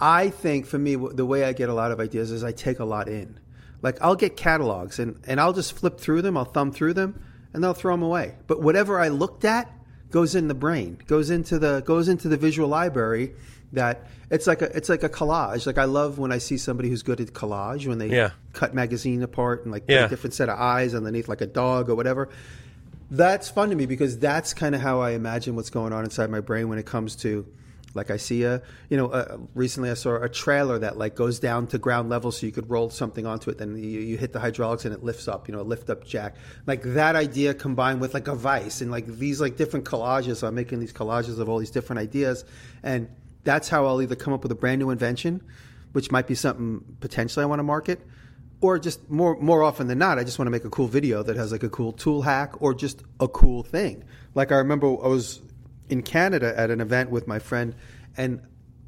I 0.04 0.30
think 0.30 0.66
for 0.66 0.78
me, 0.78 0.96
the 0.96 1.24
way 1.24 1.44
I 1.44 1.52
get 1.52 1.68
a 1.68 1.74
lot 1.74 1.92
of 1.92 2.00
ideas 2.00 2.32
is 2.32 2.42
I 2.42 2.50
take 2.50 2.80
a 2.80 2.84
lot 2.84 3.08
in. 3.08 3.38
Like 3.82 3.98
I'll 4.02 4.16
get 4.16 4.36
catalogs 4.36 4.98
and, 4.98 5.20
and 5.26 5.40
I'll 5.40 5.52
just 5.52 5.72
flip 5.74 5.98
through 6.00 6.22
them, 6.22 6.36
I'll 6.36 6.44
thumb 6.44 6.72
through 6.72 6.94
them, 6.94 7.22
and 7.54 7.62
they'll 7.62 7.72
throw 7.72 7.94
them 7.94 8.02
away. 8.02 8.34
But 8.48 8.60
whatever 8.60 8.98
I 8.98 9.08
looked 9.08 9.44
at 9.44 9.70
goes 10.10 10.34
in 10.34 10.48
the 10.48 10.54
brain, 10.54 10.98
goes 11.06 11.30
into 11.30 11.58
the 11.58 11.82
goes 11.86 12.08
into 12.08 12.28
the 12.28 12.36
visual 12.36 12.68
library. 12.68 13.32
That 13.72 14.06
it's 14.30 14.46
like 14.46 14.60
a 14.60 14.76
it's 14.76 14.88
like 14.88 15.02
a 15.02 15.08
collage. 15.08 15.66
Like 15.66 15.78
I 15.78 15.84
love 15.84 16.18
when 16.18 16.30
I 16.32 16.38
see 16.38 16.58
somebody 16.58 16.88
who's 16.90 17.02
good 17.02 17.20
at 17.20 17.28
collage 17.28 17.86
when 17.86 17.98
they 17.98 18.08
Yeah. 18.08 18.30
cut 18.52 18.74
magazine 18.74 19.22
apart 19.22 19.62
and 19.62 19.72
like 19.72 19.86
put 19.86 19.94
Yeah. 19.94 20.06
a 20.06 20.08
different 20.08 20.34
set 20.34 20.48
of 20.48 20.58
eyes 20.58 20.94
underneath 20.94 21.28
like 21.28 21.40
a 21.40 21.46
dog 21.46 21.88
or 21.88 21.94
whatever 21.94 22.28
that's 23.10 23.48
fun 23.50 23.68
to 23.70 23.74
me 23.76 23.84
because 23.86 24.18
that's 24.18 24.54
kind 24.54 24.74
of 24.74 24.80
how 24.80 25.00
I 25.00 25.10
imagine 25.10 25.54
what's 25.54 25.68
going 25.70 25.92
on 25.92 26.04
inside 26.04 26.30
my 26.30 26.40
brain 26.40 26.68
when 26.70 26.78
it 26.78 26.86
comes 26.86 27.14
to 27.16 27.46
Like 27.94 28.10
I 28.10 28.16
see 28.16 28.44
a, 28.44 28.62
you 28.88 28.96
know, 28.96 29.08
uh, 29.08 29.38
recently 29.54 29.90
I 29.90 29.94
saw 29.94 30.16
a 30.22 30.28
trailer 30.28 30.78
that 30.78 30.96
like 30.96 31.14
goes 31.14 31.38
down 31.38 31.66
to 31.68 31.78
ground 31.78 32.08
level 32.08 32.32
so 32.32 32.46
you 32.46 32.52
could 32.52 32.70
roll 32.70 32.90
something 32.90 33.26
onto 33.26 33.50
it. 33.50 33.58
Then 33.58 33.76
you, 33.76 34.00
you 34.00 34.16
hit 34.16 34.32
the 34.32 34.40
hydraulics 34.40 34.84
and 34.84 34.94
it 34.94 35.02
lifts 35.02 35.28
up, 35.28 35.48
you 35.48 35.54
know, 35.54 35.60
a 35.60 35.62
lift 35.62 35.90
up 35.90 36.04
jack. 36.04 36.36
Like 36.66 36.82
that 36.82 37.16
idea 37.16 37.54
combined 37.54 38.00
with 38.00 38.14
like 38.14 38.28
a 38.28 38.34
vice 38.34 38.80
and 38.80 38.90
like 38.90 39.06
these 39.06 39.40
like 39.40 39.56
different 39.56 39.84
collages. 39.84 40.36
So 40.36 40.46
I'm 40.46 40.54
making 40.54 40.80
these 40.80 40.92
collages 40.92 41.38
of 41.38 41.48
all 41.48 41.58
these 41.58 41.70
different 41.70 42.00
ideas. 42.00 42.44
And 42.82 43.08
that's 43.44 43.68
how 43.68 43.86
I'll 43.86 44.00
either 44.00 44.16
come 44.16 44.32
up 44.32 44.42
with 44.42 44.52
a 44.52 44.56
brand 44.56 44.78
new 44.78 44.90
invention, 44.90 45.42
which 45.92 46.10
might 46.10 46.26
be 46.26 46.34
something 46.34 46.96
potentially 47.00 47.42
I 47.42 47.46
want 47.46 47.58
to 47.58 47.64
market, 47.64 48.00
or 48.60 48.78
just 48.78 49.10
more 49.10 49.36
more 49.40 49.62
often 49.62 49.88
than 49.88 49.98
not, 49.98 50.18
I 50.18 50.24
just 50.24 50.38
want 50.38 50.46
to 50.46 50.50
make 50.50 50.64
a 50.64 50.70
cool 50.70 50.86
video 50.86 51.22
that 51.24 51.36
has 51.36 51.50
like 51.50 51.64
a 51.64 51.68
cool 51.68 51.92
tool 51.92 52.22
hack 52.22 52.62
or 52.62 52.72
just 52.72 53.02
a 53.18 53.26
cool 53.28 53.64
thing. 53.64 54.04
Like 54.34 54.52
I 54.52 54.56
remember 54.56 54.86
I 54.86 55.08
was 55.08 55.42
in 55.88 56.02
Canada 56.02 56.52
at 56.56 56.70
an 56.70 56.80
event 56.80 57.10
with 57.10 57.26
my 57.26 57.38
friend, 57.38 57.74
and 58.16 58.40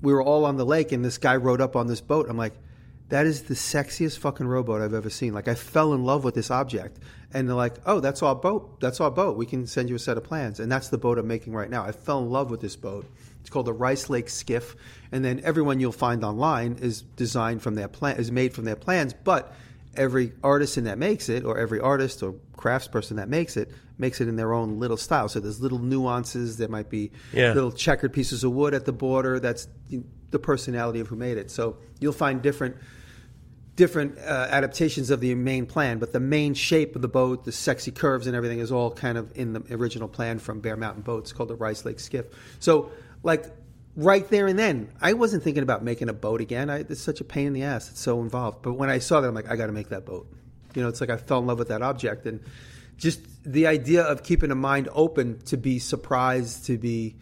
we 0.03 0.12
were 0.12 0.22
all 0.22 0.45
on 0.45 0.57
the 0.57 0.66
lake, 0.66 0.92
and 0.92 1.05
this 1.05 1.18
guy 1.18 1.36
rode 1.36 1.61
up 1.61 1.76
on 1.76 1.86
this 1.86 2.01
boat. 2.01 2.28
I'm 2.28 2.36
like, 2.36 2.55
that 3.09 3.26
is 3.26 3.45
the 3.45 3.55
sexiest 3.55 4.18
fucking 4.18 4.47
rowboat 4.47 4.82
I've 4.82 4.95
ever 4.95 5.11
seen. 5.11 5.34
Like 5.34 5.49
I 5.49 5.55
fell 5.55 5.92
in 5.92 6.05
love 6.05 6.24
with 6.24 6.34
this 6.34 6.51
object, 6.51 6.99
and 7.32 7.49
they're 7.49 7.57
like, 7.57 7.74
oh, 7.86 8.01
that's 8.01 8.22
our 8.22 8.34
boat. 8.34 8.80
That's 8.80 9.01
our 9.01 9.11
boat. 9.11 9.36
We 9.36 9.47
can 9.47 9.66
send 9.66 9.88
you 9.88 9.97
a 9.97 9.99
set 9.99 10.16
of 10.16 10.24
plans, 10.24 10.61
and 10.61 10.70
that's 10.70 10.88
the 10.88 10.99
boat 10.99 11.18
I'm 11.18 11.26
making 11.26 11.53
right 11.53 11.70
now. 11.70 11.84
I 11.84 11.92
fell 11.92 12.20
in 12.20 12.30
love 12.30 12.51
with 12.51 12.61
this 12.61 12.76
boat. 12.76 13.07
It's 13.40 13.51
called 13.51 13.66
the 13.66 13.72
Rice 13.74 14.09
Lake 14.09 14.30
Skiff, 14.30 14.74
and 15.12 15.24
then 15.24 15.40
everyone 15.45 15.78
you'll 15.78 15.92
find 15.92 16.24
online 16.24 16.78
is 16.80 17.03
designed 17.03 17.62
from 17.62 17.74
their 17.74 17.88
plan, 17.88 18.16
is 18.16 18.32
made 18.32 18.55
from 18.55 18.64
their 18.64 18.76
plans, 18.76 19.12
but 19.12 19.55
every 19.97 20.32
artisan 20.42 20.84
that 20.84 20.99
makes 20.99 21.28
it, 21.28 21.45
or 21.45 21.59
every 21.59 21.80
artist 21.80 22.22
or 22.22 22.34
craftsperson 22.57 23.16
that 23.16 23.28
makes 23.28 23.57
it, 23.57 23.70
makes 23.99 24.20
it 24.20 24.28
in 24.28 24.36
their 24.36 24.53
own 24.53 24.78
little 24.78 24.97
style. 24.97 25.28
So 25.28 25.40
there's 25.40 25.61
little 25.61 25.78
nuances. 25.78 26.57
There 26.57 26.68
might 26.68 26.90
be 26.90 27.11
Yeah. 27.32 27.53
little 27.53 27.72
checkered 27.72 28.12
pieces 28.12 28.45
of 28.45 28.53
wood 28.53 28.74
at 28.74 28.84
the 28.84 28.92
border. 28.92 29.38
That's 29.40 29.68
the 30.30 30.38
personality 30.38 31.01
of 31.01 31.09
who 31.09 31.16
made 31.16 31.38
it. 31.38 31.51
So 31.51 31.76
you'll 32.01 32.12
find 32.12 32.42
different 32.42 32.76
different 33.76 34.16
uh, 34.18 34.47
adaptations 34.51 35.11
of 35.11 35.18
the 35.18 35.34
main 35.34 35.66
plan, 35.66 35.99
but 35.99 36.12
the 36.12 36.20
main 36.20 36.55
shape 36.55 36.95
of 36.95 37.03
the 37.03 37.09
boat, 37.09 37.45
the 37.45 37.51
sexy 37.51 37.90
curves 37.90 38.28
and 38.28 38.36
everything 38.36 38.61
is 38.61 38.70
all 38.70 38.88
kind 38.92 39.18
of 39.18 39.36
in 39.36 39.53
the 39.53 39.62
original 39.74 40.07
plan 40.07 40.38
from 40.38 40.61
Bear 40.61 40.76
Mountain 40.76 41.03
Boats 41.03 41.32
called 41.32 41.49
the 41.49 41.57
Rice 41.57 41.84
Lake 41.84 41.99
Skiff. 41.99 42.26
So 42.61 42.92
like 43.24 43.47
right 43.97 44.28
there 44.28 44.47
and 44.47 44.59
then, 44.59 44.92
I 45.01 45.12
wasn't 45.12 45.42
thinking 45.42 45.62
about 45.62 45.82
making 45.84 46.09
a 46.09 46.12
boat 46.12 46.40
again. 46.40 46.70
I, 46.70 46.80
it's 46.80 47.01
such 47.01 47.20
a 47.20 47.24
pain 47.24 47.49
in 47.49 47.53
the 47.53 47.62
ass. 47.62 47.90
It's 47.90 48.01
so 48.01 48.20
involved. 48.20 48.62
But 48.62 48.74
when 48.74 48.90
I 48.90 48.99
saw 48.99 49.20
that, 49.20 49.28
I'm 49.28 49.34
like, 49.34 49.51
I 49.51 49.57
got 49.57 49.66
to 49.66 49.72
make 49.72 49.90
that 49.90 50.05
boat. 50.05 50.26
You 50.74 50.82
know, 50.82 50.88
it's 50.88 51.01
like 51.01 51.11
I 51.11 51.16
fell 51.16 51.38
in 51.38 51.47
love 51.47 51.59
with 51.59 51.68
that 51.68 51.82
object 51.82 52.26
and 52.26 52.40
just 52.97 53.20
the 53.45 53.66
idea 53.66 54.03
of 54.03 54.22
keeping 54.22 54.51
a 54.51 54.55
mind 54.55 54.88
open 54.92 55.40
to 55.47 55.57
be 55.57 55.78
surprised, 55.78 56.66
to 56.66 56.78
be 56.78 57.16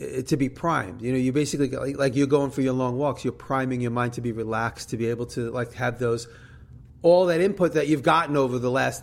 uh, 0.00 0.22
to 0.22 0.36
be 0.36 0.48
primed. 0.48 1.02
You 1.02 1.12
know, 1.12 1.18
you 1.18 1.32
basically 1.32 1.70
like, 1.70 1.96
like 1.96 2.16
you're 2.16 2.26
going 2.26 2.50
for 2.50 2.62
your 2.62 2.72
long 2.72 2.96
walks. 2.96 3.24
You're 3.24 3.32
priming 3.32 3.80
your 3.80 3.90
mind 3.90 4.14
to 4.14 4.20
be 4.20 4.32
relaxed, 4.32 4.90
to 4.90 4.96
be 4.96 5.06
able 5.06 5.26
to 5.26 5.50
like 5.50 5.74
have 5.74 5.98
those 5.98 6.28
all 7.02 7.26
that 7.26 7.40
input 7.40 7.74
that 7.74 7.88
you've 7.88 8.02
gotten 8.02 8.36
over 8.36 8.58
the 8.58 8.70
last 8.70 9.02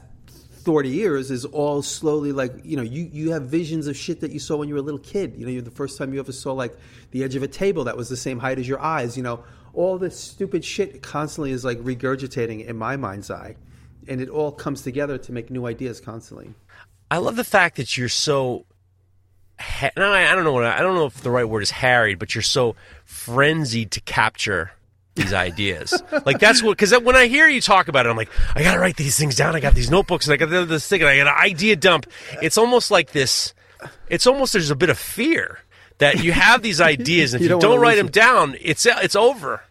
30 0.74 0.90
years 0.90 1.32
is 1.32 1.46
all 1.46 1.82
slowly 1.82 2.32
like 2.32 2.54
you 2.64 2.78
know 2.78 2.84
you 2.84 3.10
you 3.12 3.32
have 3.32 3.44
visions 3.44 3.88
of 3.88 3.98
shit 3.98 4.22
that 4.22 4.32
you 4.32 4.40
saw 4.40 4.56
when 4.58 4.68
you 4.68 4.76
were 4.76 4.80
a 4.80 4.84
little 4.84 5.00
kid 5.00 5.36
you 5.36 5.46
know 5.46 5.62
the 5.62 5.72
first 5.72 5.98
time 5.98 6.14
you 6.14 6.20
ever 6.20 6.32
saw 6.32 6.54
like 6.54 6.78
the 7.12 7.24
edge 7.24 7.36
of 7.36 7.44
a 7.44 7.48
table 7.48 7.84
that 7.86 7.98
was 7.98 8.10
the 8.10 8.18
same 8.18 8.40
height 8.40 8.60
as 8.60 8.68
your 8.68 8.80
eyes 8.80 9.18
you 9.18 9.24
know 9.24 9.44
all 9.74 9.98
this 9.98 10.20
stupid 10.20 10.64
shit 10.64 11.02
constantly 11.02 11.52
is 11.52 11.66
like 11.66 11.80
regurgitating 11.80 12.66
in 12.66 12.78
my 12.78 12.96
mind's 12.96 13.32
eye 13.32 13.56
and 14.08 14.22
it 14.22 14.30
all 14.30 14.52
comes 14.52 14.82
together 14.82 15.18
to 15.18 15.32
make 15.32 15.50
new 15.50 15.66
ideas 15.66 16.00
constantly 16.00 16.54
I 17.12 17.18
love 17.18 17.36
the 17.36 17.44
fact 17.44 17.78
that 17.78 17.98
you're 17.98 18.10
so. 18.10 18.66
Ha- 19.60 19.92
I 19.98 20.32
I 20.32 20.36
don't 20.36 20.44
know 20.44 20.54
what 20.54 20.66
I 20.66 20.80
don't 20.80 20.96
know 20.96 21.06
if 21.06 21.22
the 21.22 21.32
right 21.32 21.48
word 21.48 21.64
is 21.64 21.72
harried, 21.72 22.20
but 22.20 22.34
you're 22.36 22.42
so 22.42 22.76
frenzied 23.04 23.92
to 23.92 24.02
capture 24.02 24.72
these 25.20 25.34
ideas. 25.34 26.02
like 26.26 26.40
that's 26.40 26.64
what 26.64 26.78
because 26.78 26.92
when 27.02 27.16
I 27.16 27.28
hear 27.28 27.48
you 27.48 27.62
talk 27.62 27.88
about 27.88 28.06
it, 28.06 28.10
I'm 28.10 28.18
like, 28.18 28.30
I 28.56 28.64
gotta 28.64 28.80
write 28.80 28.98
these 28.98 29.18
things 29.18 29.36
down. 29.36 29.56
I 29.56 29.60
got 29.60 29.76
these 29.76 29.92
notebooks 29.92 30.28
and 30.28 30.34
I 30.34 30.38
got 30.38 30.50
this 30.68 30.88
thing 30.88 31.02
and 31.02 31.10
I 31.10 31.18
got 31.18 31.28
an 31.28 31.34
idea 31.52 31.76
dump. 31.76 32.08
It's 32.42 32.58
almost 32.58 32.92
like 32.92 33.12
this. 33.12 33.54
It's 34.10 34.28
almost 34.28 34.54
there's 34.54 34.72
a 34.72 34.76
bit 34.76 34.90
of 34.90 34.98
fear 34.98 35.60
that 36.00 36.24
you 36.24 36.32
have 36.32 36.62
these 36.62 36.82
ideas 36.82 37.34
and 37.34 37.42
if 37.42 37.44
You 37.50 37.56
you, 37.56 37.62
don't 37.62 37.72
don't, 37.72 37.80
write 37.80 37.98
them 37.98 38.08
down, 38.10 38.56
it's 38.62 38.86
it's 38.86 39.16
over. 39.16 39.62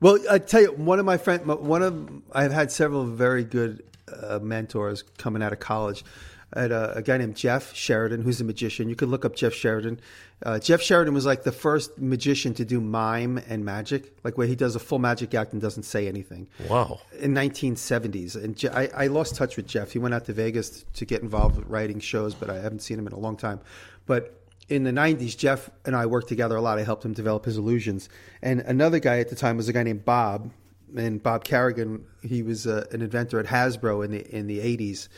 Well, 0.00 0.18
I 0.30 0.38
tell 0.38 0.62
you, 0.62 0.72
one 0.72 0.98
of 0.98 1.04
my 1.04 1.18
friends, 1.18 1.44
one 1.46 1.82
of 1.82 2.22
I've 2.32 2.52
had 2.52 2.72
several 2.72 3.04
very 3.04 3.44
good 3.44 3.82
uh, 4.10 4.38
mentors 4.40 5.02
coming 5.18 5.42
out 5.42 5.52
of 5.52 5.60
college. 5.60 6.04
I 6.52 6.62
had 6.62 6.72
a, 6.72 6.96
a 6.96 7.02
guy 7.02 7.18
named 7.18 7.36
Jeff 7.36 7.74
Sheridan, 7.74 8.22
who's 8.22 8.40
a 8.40 8.44
magician. 8.44 8.88
You 8.88 8.96
can 8.96 9.08
look 9.10 9.24
up 9.24 9.36
Jeff 9.36 9.52
Sheridan. 9.52 10.00
Uh, 10.42 10.58
Jeff 10.58 10.80
Sheridan 10.80 11.12
was 11.12 11.26
like 11.26 11.42
the 11.42 11.52
first 11.52 11.98
magician 11.98 12.54
to 12.54 12.64
do 12.64 12.80
mime 12.80 13.38
and 13.48 13.64
magic, 13.64 14.16
like 14.24 14.38
where 14.38 14.46
he 14.46 14.56
does 14.56 14.74
a 14.74 14.78
full 14.78 14.98
magic 14.98 15.34
act 15.34 15.52
and 15.52 15.60
doesn't 15.60 15.82
say 15.82 16.08
anything. 16.08 16.48
Wow. 16.68 17.00
In 17.18 17.34
1970s, 17.34 18.42
and 18.42 18.56
Je- 18.56 18.68
I, 18.68 18.88
I 18.94 19.06
lost 19.08 19.36
touch 19.36 19.56
with 19.56 19.66
Jeff. 19.66 19.92
He 19.92 19.98
went 19.98 20.14
out 20.14 20.24
to 20.26 20.32
Vegas 20.32 20.84
to 20.94 21.04
get 21.04 21.20
involved 21.20 21.56
with 21.56 21.66
writing 21.66 22.00
shows, 22.00 22.34
but 22.34 22.48
I 22.48 22.58
haven't 22.58 22.80
seen 22.80 22.98
him 22.98 23.06
in 23.06 23.12
a 23.12 23.18
long 23.18 23.36
time. 23.36 23.60
But 24.06 24.40
in 24.70 24.84
the 24.84 24.92
90s, 24.92 25.36
Jeff 25.36 25.68
and 25.84 25.94
I 25.94 26.06
worked 26.06 26.28
together 26.28 26.56
a 26.56 26.62
lot. 26.62 26.78
I 26.78 26.84
helped 26.84 27.04
him 27.04 27.12
develop 27.12 27.44
his 27.44 27.58
illusions. 27.58 28.08
And 28.40 28.60
another 28.60 28.98
guy 28.98 29.18
at 29.18 29.28
the 29.28 29.36
time 29.36 29.58
was 29.58 29.68
a 29.68 29.72
guy 29.74 29.82
named 29.82 30.04
Bob. 30.04 30.52
And 30.96 31.22
Bob 31.22 31.44
Carrigan, 31.44 32.04
he 32.22 32.42
was 32.42 32.66
uh, 32.66 32.86
an 32.92 33.02
inventor 33.02 33.38
at 33.38 33.46
Hasbro 33.46 34.04
in 34.04 34.10
the 34.10 34.36
in 34.36 34.46
the 34.46 34.58
80s 34.58 35.08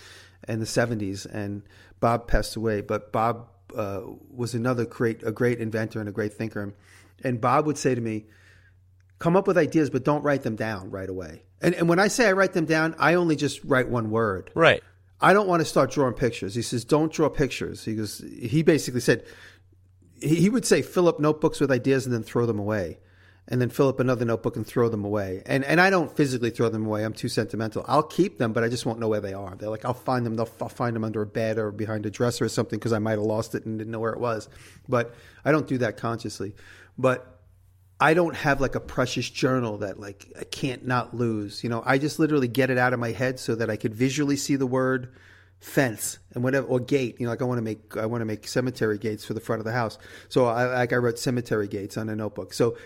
and 0.44 0.60
the 0.60 0.66
70s. 0.66 1.26
And 1.26 1.62
Bob 2.00 2.26
passed 2.26 2.56
away, 2.56 2.80
but 2.80 3.12
Bob 3.12 3.48
uh, 3.74 4.02
was 4.30 4.54
another 4.54 4.84
great 4.84 5.22
a 5.22 5.32
great 5.32 5.58
inventor 5.58 6.00
and 6.00 6.08
a 6.08 6.12
great 6.12 6.32
thinker. 6.34 6.74
And 7.24 7.40
Bob 7.40 7.66
would 7.66 7.78
say 7.78 7.94
to 7.94 8.00
me, 8.00 8.26
"Come 9.18 9.36
up 9.36 9.46
with 9.46 9.58
ideas, 9.58 9.90
but 9.90 10.04
don't 10.04 10.22
write 10.22 10.42
them 10.42 10.56
down 10.56 10.90
right 10.90 11.08
away." 11.08 11.42
And, 11.62 11.74
and 11.74 11.88
when 11.88 11.98
I 11.98 12.08
say 12.08 12.28
I 12.28 12.32
write 12.32 12.52
them 12.52 12.64
down, 12.64 12.96
I 12.98 13.14
only 13.14 13.36
just 13.36 13.62
write 13.64 13.88
one 13.88 14.10
word. 14.10 14.50
Right. 14.54 14.82
I 15.20 15.32
don't 15.32 15.46
want 15.46 15.60
to 15.60 15.64
start 15.64 15.92
drawing 15.92 16.14
pictures. 16.14 16.56
He 16.56 16.62
says, 16.62 16.84
don't 16.84 17.12
draw 17.12 17.28
pictures. 17.28 17.84
He 17.84 17.94
goes, 17.94 18.18
he 18.18 18.64
basically 18.64 19.00
said, 19.00 19.24
he, 20.20 20.34
he 20.34 20.50
would 20.50 20.66
say, 20.66 20.82
fill 20.82 21.06
up 21.06 21.20
notebooks 21.20 21.60
with 21.60 21.70
ideas 21.70 22.04
and 22.04 22.12
then 22.12 22.24
throw 22.24 22.44
them 22.44 22.58
away. 22.58 22.98
And 23.48 23.60
then 23.60 23.70
fill 23.70 23.88
up 23.88 23.98
another 23.98 24.24
notebook 24.24 24.56
and 24.56 24.64
throw 24.64 24.88
them 24.88 25.04
away. 25.04 25.42
And 25.46 25.64
and 25.64 25.80
I 25.80 25.90
don't 25.90 26.16
physically 26.16 26.50
throw 26.50 26.68
them 26.68 26.86
away. 26.86 27.04
I'm 27.04 27.12
too 27.12 27.28
sentimental. 27.28 27.84
I'll 27.88 28.04
keep 28.04 28.38
them, 28.38 28.52
but 28.52 28.62
I 28.62 28.68
just 28.68 28.86
won't 28.86 29.00
know 29.00 29.08
where 29.08 29.20
they 29.20 29.34
are. 29.34 29.56
They're 29.56 29.68
like, 29.68 29.84
I'll 29.84 29.94
find 29.94 30.24
them. 30.24 30.36
They'll, 30.36 30.48
I'll 30.60 30.68
find 30.68 30.94
them 30.94 31.02
under 31.02 31.22
a 31.22 31.26
bed 31.26 31.58
or 31.58 31.72
behind 31.72 32.06
a 32.06 32.10
dresser 32.10 32.44
or 32.44 32.48
something 32.48 32.78
because 32.78 32.92
I 32.92 33.00
might 33.00 33.12
have 33.12 33.22
lost 33.22 33.56
it 33.56 33.66
and 33.66 33.78
didn't 33.78 33.90
know 33.90 33.98
where 33.98 34.12
it 34.12 34.20
was. 34.20 34.48
But 34.88 35.14
I 35.44 35.50
don't 35.50 35.66
do 35.66 35.78
that 35.78 35.96
consciously. 35.96 36.54
But 36.96 37.40
I 38.02 38.14
don't 38.14 38.34
have 38.34 38.60
like 38.60 38.74
a 38.74 38.80
precious 38.80 39.30
journal 39.30 39.78
that 39.78 40.00
like 40.00 40.32
I 40.38 40.42
can't 40.42 40.84
not 40.84 41.14
lose. 41.14 41.62
You 41.62 41.70
know, 41.70 41.84
I 41.86 41.98
just 41.98 42.18
literally 42.18 42.48
get 42.48 42.68
it 42.68 42.76
out 42.76 42.92
of 42.92 42.98
my 42.98 43.12
head 43.12 43.38
so 43.38 43.54
that 43.54 43.70
I 43.70 43.76
could 43.76 43.94
visually 43.94 44.36
see 44.36 44.56
the 44.56 44.66
word 44.66 45.14
fence 45.60 46.18
and 46.34 46.42
whatever 46.42 46.66
or 46.66 46.80
gate. 46.80 47.20
You 47.20 47.26
know, 47.26 47.30
like 47.30 47.42
I 47.42 47.44
want 47.44 47.58
to 47.58 47.62
make 47.62 47.96
I 47.96 48.06
want 48.06 48.20
to 48.20 48.24
make 48.24 48.48
cemetery 48.48 48.98
gates 48.98 49.24
for 49.24 49.34
the 49.34 49.40
front 49.40 49.60
of 49.60 49.64
the 49.64 49.72
house. 49.72 49.98
So 50.28 50.46
I 50.46 50.66
like 50.66 50.92
I 50.92 50.96
wrote 50.96 51.18
cemetery 51.18 51.68
gates 51.68 51.96
on 51.96 52.08
a 52.08 52.16
notebook. 52.16 52.52
So 52.52 52.76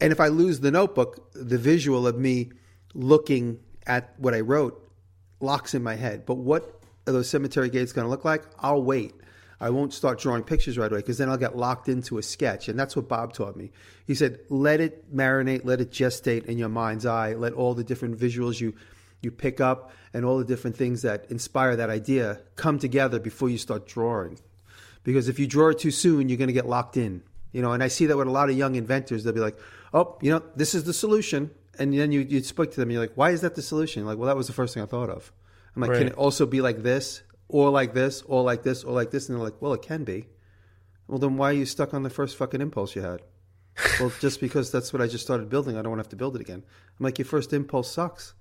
and 0.00 0.12
if 0.12 0.20
I 0.20 0.28
lose 0.28 0.60
the 0.60 0.70
notebook, 0.70 1.32
the 1.34 1.58
visual 1.58 2.06
of 2.06 2.18
me 2.18 2.50
looking 2.94 3.60
at 3.86 4.14
what 4.18 4.34
I 4.34 4.40
wrote 4.40 4.90
locks 5.40 5.74
in 5.74 5.82
my 5.82 5.94
head. 5.94 6.26
But 6.26 6.36
what 6.36 6.82
are 7.06 7.12
those 7.12 7.28
cemetery 7.28 7.70
gates 7.70 7.92
going 7.92 8.04
to 8.04 8.10
look 8.10 8.24
like? 8.24 8.44
I'll 8.58 8.82
wait. 8.82 9.14
I 9.62 9.68
won't 9.70 9.92
start 9.92 10.18
drawing 10.18 10.42
pictures 10.42 10.78
right 10.78 10.90
away 10.90 11.00
because 11.00 11.18
then 11.18 11.28
I'll 11.28 11.36
get 11.36 11.56
locked 11.56 11.88
into 11.88 12.16
a 12.16 12.22
sketch. 12.22 12.68
And 12.68 12.78
that's 12.78 12.96
what 12.96 13.08
Bob 13.08 13.34
taught 13.34 13.56
me. 13.56 13.72
He 14.06 14.14
said, 14.14 14.38
let 14.48 14.80
it 14.80 15.14
marinate, 15.14 15.64
let 15.64 15.80
it 15.80 15.90
gestate 15.90 16.46
in 16.46 16.56
your 16.56 16.70
mind's 16.70 17.04
eye, 17.04 17.34
let 17.34 17.52
all 17.52 17.74
the 17.74 17.84
different 17.84 18.18
visuals 18.18 18.60
you 18.60 18.74
you 19.22 19.30
pick 19.30 19.60
up 19.60 19.92
and 20.14 20.24
all 20.24 20.38
the 20.38 20.44
different 20.44 20.76
things 20.76 21.02
that 21.02 21.30
inspire 21.30 21.76
that 21.76 21.90
idea 21.90 22.40
come 22.56 22.78
together 22.78 23.18
before 23.18 23.50
you 23.50 23.58
start 23.58 23.86
drawing. 23.86 24.38
Because 25.04 25.28
if 25.28 25.38
you 25.38 25.46
draw 25.46 25.68
it 25.68 25.78
too 25.78 25.90
soon, 25.90 26.28
you're 26.28 26.38
going 26.38 26.48
to 26.48 26.54
get 26.54 26.66
locked 26.66 26.96
in. 26.96 27.22
You 27.52 27.62
know, 27.62 27.72
and 27.72 27.82
I 27.82 27.88
see 27.88 28.06
that 28.06 28.16
with 28.16 28.28
a 28.28 28.30
lot 28.30 28.50
of 28.50 28.56
young 28.56 28.76
inventors. 28.76 29.24
They'll 29.24 29.32
be 29.32 29.40
like, 29.40 29.58
"Oh, 29.92 30.16
you 30.20 30.30
know, 30.30 30.42
this 30.56 30.74
is 30.74 30.84
the 30.84 30.92
solution," 30.92 31.50
and 31.78 31.92
then 31.92 32.12
you 32.12 32.20
you 32.20 32.42
speak 32.42 32.70
to 32.70 32.76
them, 32.76 32.88
and 32.88 32.92
you're 32.92 33.02
like, 33.02 33.16
"Why 33.16 33.30
is 33.30 33.40
that 33.40 33.54
the 33.54 33.62
solution?" 33.62 34.04
Like, 34.04 34.18
well, 34.18 34.26
that 34.26 34.36
was 34.36 34.46
the 34.46 34.52
first 34.52 34.74
thing 34.74 34.82
I 34.82 34.86
thought 34.86 35.10
of. 35.10 35.32
I'm 35.74 35.82
like, 35.82 35.90
Right. 35.90 35.98
"Can 35.98 36.08
it 36.08 36.14
also 36.14 36.46
be 36.46 36.60
like 36.60 36.82
this, 36.82 37.22
or 37.48 37.70
like 37.70 37.94
this, 37.94 38.22
or 38.22 38.42
like 38.42 38.62
this, 38.62 38.84
or 38.84 38.92
like 38.92 39.10
this?" 39.10 39.28
And 39.28 39.36
they're 39.38 39.44
like, 39.44 39.60
"Well, 39.60 39.72
it 39.72 39.82
can 39.82 40.04
be." 40.04 40.28
Well, 41.06 41.18
then 41.18 41.36
why 41.36 41.50
are 41.50 41.54
you 41.54 41.66
stuck 41.66 41.92
on 41.92 42.04
the 42.04 42.10
first 42.10 42.36
fucking 42.36 42.60
impulse 42.60 42.94
you 42.94 43.02
had? 43.02 43.22
well, 43.98 44.12
just 44.20 44.40
because 44.40 44.70
that's 44.70 44.92
what 44.92 45.02
I 45.02 45.06
just 45.06 45.24
started 45.24 45.48
building, 45.48 45.76
I 45.76 45.82
don't 45.82 45.90
want 45.90 45.98
to 45.98 46.04
have 46.04 46.10
to 46.10 46.16
build 46.16 46.36
it 46.36 46.40
again. 46.40 46.62
I'm 46.98 47.04
like, 47.04 47.18
your 47.18 47.26
first 47.26 47.52
impulse 47.52 47.90
sucks. 47.90 48.34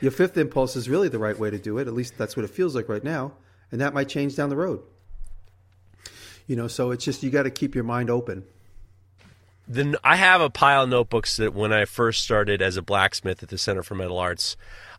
Your 0.00 0.12
fifth 0.12 0.36
impulse 0.36 0.76
is 0.76 0.88
really 0.88 1.08
the 1.08 1.18
right 1.18 1.38
way 1.38 1.50
to 1.50 1.58
do 1.58 1.78
it. 1.78 1.88
At 1.88 1.94
least 1.94 2.16
that's 2.16 2.36
what 2.36 2.44
it 2.44 2.50
feels 2.50 2.74
like 2.74 2.88
right 2.88 3.02
now, 3.02 3.32
and 3.72 3.80
that 3.80 3.94
might 3.94 4.08
change 4.08 4.36
down 4.36 4.48
the 4.48 4.56
road. 4.56 4.82
You 6.46 6.56
know, 6.56 6.68
so 6.68 6.90
it's 6.90 7.04
just 7.04 7.22
you 7.22 7.30
got 7.30 7.44
to 7.44 7.50
keep 7.50 7.74
your 7.74 7.84
mind 7.84 8.10
open. 8.10 8.44
Then 9.66 9.96
I 10.04 10.16
have 10.16 10.40
a 10.40 10.50
pile 10.50 10.82
of 10.84 10.88
notebooks 10.90 11.36
that 11.38 11.54
when 11.54 11.72
I 11.72 11.84
first 11.86 12.22
started 12.22 12.60
as 12.60 12.76
a 12.76 12.82
blacksmith 12.82 13.42
at 13.42 13.48
the 13.48 13.58
Center 13.58 13.82
for 13.82 13.94
Metal 13.94 14.18
Arts, 14.18 14.56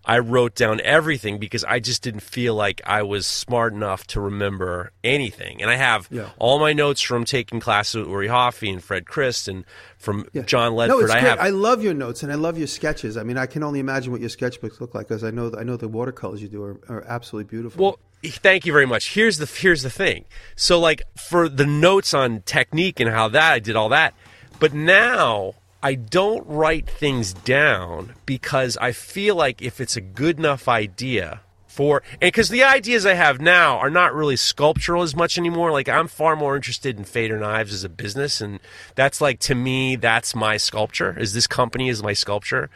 I 0.07 0.19
wrote 0.19 0.53
down 0.55 0.81
everything 0.81 1.39
because 1.39 1.63
I 1.63 1.79
just 1.79 2.03
didn't 2.03 2.19
feel 2.21 2.53
like 2.53 2.79
I 2.85 3.01
was 3.03 3.25
smart 3.25 3.73
enough 3.73 4.05
to 4.07 4.21
remember 4.21 4.91
anything. 5.03 5.61
And 5.61 5.69
I 5.71 5.75
have 5.75 6.07
Yeah. 6.11 6.29
all 6.37 6.59
my 6.59 6.73
notes 6.73 7.01
from 7.01 7.25
taking 7.25 7.59
classes 7.59 7.95
with 7.95 8.07
Uri 8.07 8.27
Hofi 8.27 8.69
and 8.69 8.83
Fred 8.83 9.07
Crist 9.07 9.47
and 9.47 9.65
from 9.97 10.27
Yeah. 10.31 10.43
John 10.43 10.73
Ledford. 10.73 10.87
No, 10.89 10.99
it's 10.99 11.11
I 11.11 11.19
great. 11.21 11.29
have 11.29 11.39
I 11.39 11.49
love 11.49 11.83
your 11.83 11.95
notes 11.95 12.21
and 12.21 12.31
I 12.31 12.35
love 12.35 12.57
your 12.57 12.67
sketches. 12.67 13.17
I 13.17 13.23
mean, 13.23 13.37
I 13.37 13.47
can 13.47 13.63
only 13.63 13.79
imagine 13.79 14.11
what 14.11 14.21
your 14.21 14.29
sketchbooks 14.29 14.79
look 14.79 14.93
like 14.93 15.07
because 15.07 15.23
I 15.23 15.31
know 15.31 15.51
I 15.57 15.63
know 15.63 15.75
the 15.77 15.87
watercolors 15.87 16.39
you 16.41 16.49
do 16.49 16.63
are, 16.63 16.79
are 16.87 17.03
absolutely 17.07 17.49
beautiful. 17.49 17.83
Well, 17.83 17.99
thank 18.23 18.65
you 18.67 18.73
very 18.73 18.85
much. 18.85 19.13
Here's 19.15 19.39
the 19.39 19.47
here's 19.47 19.81
the 19.81 19.89
thing. 19.89 20.25
So 20.55 20.79
like 20.79 21.01
for 21.17 21.49
the 21.49 21.65
notes 21.65 22.13
on 22.13 22.41
technique 22.41 22.99
and 22.99 23.09
how 23.09 23.27
that 23.29 23.53
I 23.53 23.57
did 23.59 23.75
all 23.75 23.89
that, 23.89 24.13
but 24.59 24.73
now 24.73 25.55
I 25.83 25.95
don't 25.95 26.45
write 26.47 26.89
things 26.89 27.33
down 27.33 28.15
because 28.25 28.77
I 28.77 28.91
feel 28.91 29.35
like 29.35 29.61
if 29.61 29.79
it's 29.79 29.95
a 29.95 30.01
good 30.01 30.39
enough 30.39 30.67
idea 30.67 31.41
for 31.75 32.01
and 32.13 32.21
because 32.21 32.49
the 32.49 32.63
ideas 32.63 33.05
I 33.05 33.13
have 33.13 33.41
now 33.41 33.77
are 33.77 33.89
not 33.89 34.15
really 34.15 34.37
sculptural 34.37 35.03
as 35.03 35.15
much 35.15 35.37
anymore. 35.37 35.71
Like 35.71 35.89
I'm 35.89 36.07
far 36.07 36.35
more 36.35 36.55
interested 36.55 36.97
in 36.97 37.03
Fader 37.03 37.37
Knives 37.37 37.73
as 37.73 37.83
a 37.83 37.89
business, 37.89 38.39
and 38.39 38.59
that's 38.95 39.19
like 39.19 39.39
to 39.41 39.55
me 39.55 39.97
that's 39.97 40.33
my 40.33 40.57
sculpture. 40.57 41.17
Is 41.19 41.33
this 41.33 41.47
company 41.47 41.89
is 41.89 42.01
my 42.01 42.13
sculpture. 42.13 42.69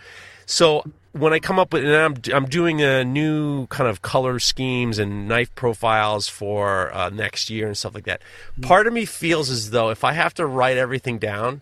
So 0.46 0.84
when 1.14 1.34
I 1.34 1.40
come 1.40 1.60
up 1.60 1.74
with, 1.74 1.86
and 1.86 1.96
I'm 1.96 2.16
I'm 2.34 2.46
doing 2.46 2.82
a 2.82 3.04
new 3.04 3.68
kind 3.68 3.90
of 3.90 4.02
color 4.02 4.38
schemes 4.38 5.00
and 5.00 5.28
knife 5.28 5.54
profiles 5.56 6.28
for 6.28 6.94
uh, 6.94 7.10
next 7.10 7.50
year 7.50 7.68
and 7.68 7.78
stuff 7.78 7.96
like 7.96 8.06
that. 8.06 8.22
Part 8.62 8.86
of 8.86 8.94
me 8.94 9.06
feels 9.06 9.50
as 9.50 9.72
though 9.72 9.90
if 9.90 10.04
I 10.04 10.14
have 10.14 10.34
to 10.36 10.46
write 10.46 10.78
everything 10.78 11.18
down, 11.18 11.62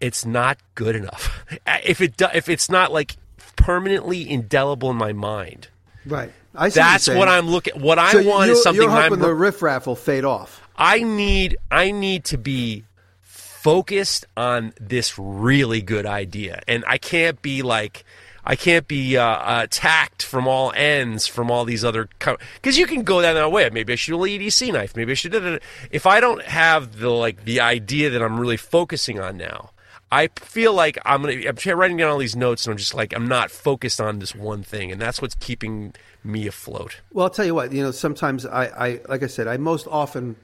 it's 0.00 0.24
not 0.24 0.58
good 0.74 0.96
enough. 0.96 1.44
If 1.84 2.00
it 2.00 2.16
do, 2.16 2.26
if 2.34 2.48
it's 2.48 2.68
not 2.70 2.92
like 2.92 3.16
permanently 3.56 4.28
indelible 4.28 4.90
in 4.90 4.96
my 4.96 5.12
mind, 5.12 5.68
right. 6.06 6.30
That's 6.52 7.06
you're 7.06 7.16
what. 7.16 7.28
I'm 7.28 7.46
looking. 7.48 7.80
What 7.80 7.98
I 7.98 8.12
So 8.12 8.22
want 8.22 8.46
you're, 8.48 8.56
is 8.56 8.62
something 8.62 8.82
you're 8.82 8.90
I'm 8.90 9.10
hoping 9.10 9.18
the 9.20 9.34
riff 9.34 9.62
raff 9.62 9.86
will 9.86 9.96
fade 9.96 10.24
off. 10.24 10.66
I 10.76 11.02
need 11.02 11.56
I 11.70 11.90
need 11.90 12.24
to 12.26 12.38
be 12.38 12.84
focused 13.22 14.26
on 14.36 14.72
this 14.80 15.18
really 15.18 15.82
good 15.82 16.06
idea, 16.06 16.62
and 16.66 16.84
I 16.86 16.98
can't 16.98 17.40
be 17.42 17.62
like 17.62 18.04
I 18.44 18.56
can't 18.56 18.88
be 18.88 19.16
uh, 19.16 19.62
attacked 19.64 20.22
from 20.22 20.48
all 20.48 20.72
ends 20.74 21.26
from 21.26 21.50
all 21.50 21.64
these 21.64 21.84
other 21.84 22.08
because 22.18 22.78
you 22.78 22.86
can 22.86 23.02
go 23.02 23.20
down 23.22 23.34
that 23.34 23.52
way. 23.52 23.68
Maybe 23.70 23.92
I 23.92 23.96
should 23.96 24.12
do 24.12 24.24
an 24.24 24.30
EDC 24.30 24.72
knife. 24.72 24.96
Maybe 24.96 25.12
I 25.12 25.14
should. 25.14 25.32
da- 25.32 25.40
da- 25.40 25.52
da. 25.52 25.58
If 25.90 26.06
I 26.06 26.20
don't 26.20 26.42
have 26.42 26.98
the 26.98 27.10
like 27.10 27.44
the 27.44 27.60
idea 27.60 28.10
that 28.10 28.22
I'm 28.22 28.40
really 28.40 28.56
focusing 28.56 29.20
on 29.20 29.36
now. 29.36 29.70
I 30.12 30.28
feel 30.36 30.74
like 30.74 30.98
I'm 31.04 31.22
gonna. 31.22 31.40
I'm 31.46 31.78
writing 31.78 31.96
down 31.96 32.10
all 32.10 32.18
these 32.18 32.34
notes, 32.34 32.66
and 32.66 32.72
I'm 32.72 32.78
just 32.78 32.94
like 32.94 33.14
I'm 33.14 33.28
not 33.28 33.50
focused 33.50 34.00
on 34.00 34.18
this 34.18 34.34
one 34.34 34.62
thing, 34.62 34.90
and 34.90 35.00
that's 35.00 35.22
what's 35.22 35.36
keeping 35.36 35.94
me 36.24 36.46
afloat. 36.46 37.00
Well, 37.12 37.24
I'll 37.24 37.30
tell 37.30 37.44
you 37.44 37.54
what. 37.54 37.72
You 37.72 37.82
know, 37.82 37.90
sometimes 37.92 38.44
I, 38.44 38.64
I 38.66 39.00
like 39.08 39.22
I 39.22 39.28
said, 39.28 39.46
I 39.46 39.56
most 39.56 39.86
often 39.88 40.36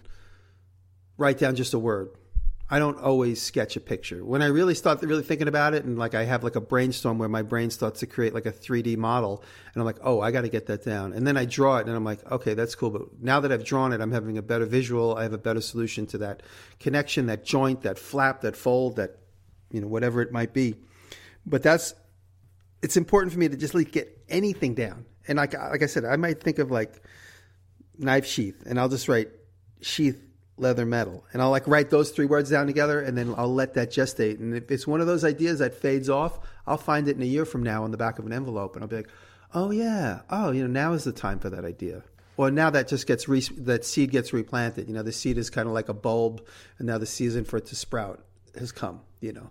write 1.19 1.39
down 1.39 1.57
just 1.57 1.75
a 1.75 1.79
word. 1.79 2.11
I 2.69 2.81
don't 2.81 2.99
always 2.99 3.41
sketch 3.41 3.77
a 3.77 3.81
picture. 3.81 4.25
When 4.25 4.43
I 4.43 4.47
really 4.47 4.75
start 4.75 5.01
really 5.03 5.23
thinking 5.23 5.47
about 5.47 5.75
it, 5.75 5.85
and 5.85 5.99
like 5.99 6.15
I 6.15 6.25
have 6.25 6.45
like 6.45 6.57
a 6.57 6.61
brainstorm 6.61 7.19
where 7.19 7.29
my 7.29 7.43
brain 7.43 7.71
starts 7.71 8.01
to 8.01 8.07
create 8.07 8.35
like 8.35 8.47
a 8.47 8.53
3D 8.53 8.97
model, 8.97 9.43
and 9.75 9.81
I'm 9.81 9.85
like, 9.87 9.99
oh, 10.03 10.21
I 10.21 10.31
got 10.31 10.43
to 10.43 10.49
get 10.49 10.67
that 10.67 10.85
down, 10.85 11.13
and 11.13 11.27
then 11.27 11.37
I 11.37 11.45
draw 11.45 11.79
it, 11.79 11.87
and 11.89 11.97
I'm 11.97 12.05
like, 12.05 12.29
okay, 12.31 12.55
that's 12.55 12.77
cool. 12.77 12.91
But 12.91 13.21
now 13.21 13.41
that 13.41 13.51
I've 13.51 13.65
drawn 13.65 13.93
it, 13.93 14.01
I'm 14.01 14.13
having 14.13 14.39
a 14.39 14.43
better 14.43 14.67
visual. 14.67 15.17
I 15.17 15.25
have 15.25 15.33
a 15.33 15.39
better 15.39 15.61
solution 15.61 16.07
to 16.07 16.19
that 16.19 16.43
connection, 16.79 17.27
that 17.27 17.45
joint, 17.45 17.83
that 17.83 17.99
flap, 17.99 18.43
that 18.43 18.57
fold, 18.57 18.97
that 18.97 19.17
you 19.71 19.81
know 19.81 19.89
whatever 19.89 20.23
it 20.23 20.33
might 20.33 20.53
be. 20.53 20.77
But 21.45 21.63
that's 21.63 21.95
it's 22.83 22.97
important 22.97 23.33
for 23.33 23.39
me 23.39 23.49
to 23.49 23.57
just 23.57 23.75
like 23.75 23.93
get 23.93 24.17
anything 24.29 24.75
down. 24.75 25.07
And 25.29 25.37
like 25.37 25.55
like 25.55 25.83
I 25.83 25.87
said, 25.87 26.05
I 26.05 26.17
might 26.17 26.43
think 26.43 26.59
of 26.59 26.71
like 26.71 27.03
knife 27.99 28.27
sheath, 28.27 28.63
and 28.67 28.79
I'll 28.79 28.89
just 28.89 29.09
write 29.09 29.29
sheath 29.81 30.23
leather 30.59 30.87
metal, 30.87 31.25
and 31.33 31.43
I'll 31.43 31.51
like 31.51 31.67
write 31.67 31.91
those 31.91 32.11
three 32.11 32.27
words 32.27 32.51
down 32.51 32.67
together, 32.67 33.01
and 33.01 33.17
then 33.17 33.35
I'll 33.37 33.53
let 33.53 33.75
that 33.75 33.91
gestate. 33.91 34.39
And 34.39 34.57
if 34.57 34.71
it's 34.71 34.87
one 34.87 35.01
of 35.01 35.07
those 35.07 35.25
ideas 35.25 35.59
that 35.59 35.75
fades 35.75 36.09
off, 36.09 36.39
I'll 36.67 36.79
find 36.79 37.09
it 37.09 37.17
in 37.17 37.23
a 37.23 37.27
year 37.27 37.45
from 37.45 37.63
now 37.63 37.85
on 37.85 37.91
the 37.91 37.97
back 37.97 38.19
of 38.19 38.27
an 38.27 38.33
envelope, 38.33 38.75
and 38.75 38.83
I'll 38.83 38.89
be 38.89 38.97
like, 38.97 39.11
oh 39.55 39.71
yeah, 39.71 40.21
oh 40.31 40.51
you 40.51 40.63
know 40.63 40.69
now 40.69 40.93
is 40.93 41.05
the 41.05 41.13
time 41.13 41.39
for 41.39 41.51
that 41.51 41.65
idea. 41.65 42.03
Or 42.37 42.51
now 42.51 42.69
that 42.71 42.89
just 42.89 43.07
gets 43.07 43.29
re- 43.29 43.41
that 43.59 43.85
seed 43.85 44.11
gets 44.11 44.33
replanted. 44.33 44.89
You 44.89 44.95
know, 44.95 45.03
the 45.03 45.13
seed 45.13 45.39
is 45.39 45.49
kind 45.49 45.67
of 45.67 45.75
like 45.75 45.89
a 45.89 45.95
bulb, 45.95 46.47
and 46.79 46.87
now 46.87 46.99
the 46.99 47.07
season 47.07 47.45
for 47.45 47.57
it 47.57 47.67
to 47.67 47.77
sprout 47.77 48.25
has 48.59 48.73
come. 48.73 49.01
You 49.21 49.33
know, 49.33 49.51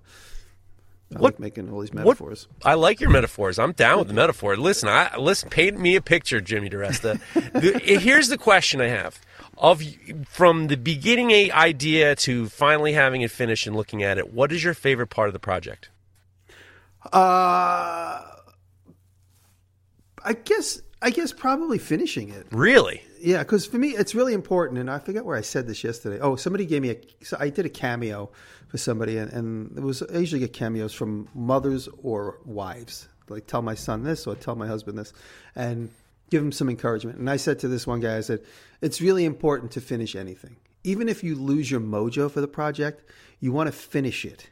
I 1.15 1.19
What- 1.19 1.33
like 1.33 1.39
making 1.39 1.69
all 1.71 1.81
these 1.81 1.91
What- 1.91 2.05
metaphors. 2.05 2.47
I 2.63 2.73
like 2.75 2.99
your 2.99 3.09
metaphors. 3.09 3.57
I'm 3.59 3.71
down 3.73 3.99
with 3.99 4.07
the 4.07 4.13
metaphor. 4.13 4.55
Listen, 4.57 4.89
I 4.89 5.15
listen. 5.17 5.49
Paint 5.49 5.79
me 5.79 5.95
a 5.95 6.01
picture, 6.01 6.41
Jimmy 6.41 6.69
DiResta. 6.69 7.19
the, 7.53 7.79
here's 7.99 8.27
the 8.29 8.37
question 8.37 8.81
I 8.81 8.87
have: 8.87 9.19
of 9.57 9.81
from 10.27 10.67
the 10.67 10.77
beginning 10.77 11.31
a 11.31 11.51
idea 11.51 12.15
to 12.17 12.47
finally 12.49 12.93
having 12.93 13.21
it 13.21 13.31
finished 13.31 13.65
and 13.67 13.75
looking 13.75 14.03
at 14.03 14.17
it, 14.17 14.33
what 14.33 14.51
is 14.51 14.63
your 14.63 14.73
favorite 14.73 15.07
part 15.07 15.27
of 15.29 15.33
the 15.33 15.39
project? 15.39 15.89
Uh, 17.13 18.21
I 20.23 20.33
guess 20.43 20.81
I 21.01 21.11
guess 21.11 21.31
probably 21.31 21.77
finishing 21.77 22.29
it. 22.29 22.47
Really? 22.51 23.03
Yeah, 23.25 23.39
because 23.39 23.65
for 23.65 23.79
me 23.79 23.89
it's 23.89 24.13
really 24.13 24.33
important, 24.33 24.79
and 24.79 24.87
I 24.87 24.99
forget 24.99 25.25
where 25.25 25.35
I 25.35 25.41
said 25.41 25.65
this 25.65 25.83
yesterday. 25.83 26.19
Oh, 26.19 26.35
somebody 26.35 26.67
gave 26.67 26.83
me 26.83 26.91
a. 26.91 26.97
So 27.23 27.37
I 27.39 27.49
did 27.49 27.65
a 27.65 27.69
cameo 27.69 28.29
for 28.67 28.77
somebody, 28.77 29.17
and, 29.17 29.33
and 29.33 29.75
it 29.75 29.81
was 29.81 30.03
I 30.03 30.19
usually 30.19 30.41
get 30.41 30.53
cameos 30.53 30.93
from 30.93 31.27
mothers 31.33 31.89
or 32.03 32.39
wives. 32.45 33.07
Like 33.27 33.47
tell 33.47 33.63
my 33.63 33.73
son 33.73 34.03
this 34.03 34.27
or 34.27 34.35
tell 34.35 34.55
my 34.55 34.67
husband 34.67 34.99
this, 34.99 35.11
and 35.55 35.89
give 36.29 36.43
him 36.43 36.51
some 36.51 36.69
encouragement. 36.69 37.17
And 37.17 37.27
I 37.27 37.37
said 37.37 37.57
to 37.59 37.67
this 37.67 37.87
one 37.87 37.99
guy, 37.99 38.15
I 38.15 38.21
said, 38.21 38.41
it's 38.81 39.01
really 39.01 39.25
important 39.25 39.71
to 39.71 39.81
finish 39.81 40.15
anything, 40.15 40.57
even 40.83 41.09
if 41.09 41.23
you 41.23 41.33
lose 41.33 41.71
your 41.71 41.81
mojo 41.81 42.29
for 42.29 42.41
the 42.41 42.47
project. 42.47 43.09
You 43.39 43.51
want 43.51 43.67
to 43.67 43.73
finish 43.73 44.23
it 44.23 44.51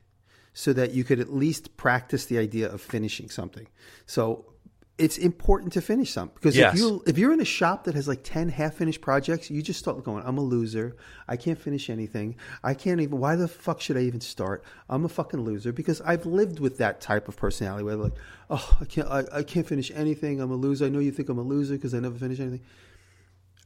so 0.53 0.73
that 0.73 0.93
you 0.95 1.03
could 1.03 1.19
at 1.19 1.31
least 1.31 1.77
practice 1.77 2.25
the 2.25 2.39
idea 2.39 2.71
of 2.71 2.81
finishing 2.81 3.29
something. 3.29 3.67
So 4.07 4.52
it's 4.99 5.17
important 5.17 5.73
to 5.73 5.81
finish 5.81 6.11
something 6.11 6.35
because 6.35 6.55
Yes. 6.55 6.75
if 6.75 6.79
you 6.79 7.03
if 7.07 7.17
you're 7.17 7.33
in 7.33 7.41
a 7.41 7.45
shop 7.45 7.85
that 7.85 7.95
has 7.95 8.07
like 8.07 8.21
10 8.23 8.49
half 8.49 8.75
finished 8.75 9.01
projects, 9.01 9.49
you 9.49 9.61
just 9.63 9.79
start 9.79 10.03
going, 10.03 10.23
I'm 10.23 10.37
a 10.37 10.41
loser. 10.41 10.95
I 11.27 11.35
can't 11.35 11.57
finish 11.57 11.89
anything. 11.89 12.35
I 12.63 12.75
can't 12.75 13.01
even 13.01 13.17
why 13.17 13.35
the 13.35 13.47
fuck 13.47 13.81
should 13.81 13.97
I 13.97 14.01
even 14.01 14.21
start? 14.21 14.63
I'm 14.87 15.03
a 15.03 15.09
fucking 15.09 15.41
loser 15.41 15.71
because 15.73 15.99
I've 16.01 16.27
lived 16.27 16.59
with 16.59 16.77
that 16.77 17.01
type 17.01 17.27
of 17.27 17.35
personality 17.35 17.83
where 17.83 17.95
like, 17.95 18.13
oh, 18.51 18.77
I 18.79 18.85
can't 18.85 19.07
I, 19.07 19.23
I 19.33 19.43
can't 19.43 19.65
finish 19.67 19.91
anything. 19.95 20.39
I'm 20.39 20.51
a 20.51 20.55
loser. 20.55 20.85
I 20.85 20.89
know 20.89 20.99
you 20.99 21.11
think 21.11 21.27
I'm 21.27 21.39
a 21.39 21.43
loser 21.43 21.73
because 21.73 21.95
I 21.95 21.99
never 21.99 22.17
finish 22.17 22.39
anything. 22.39 22.61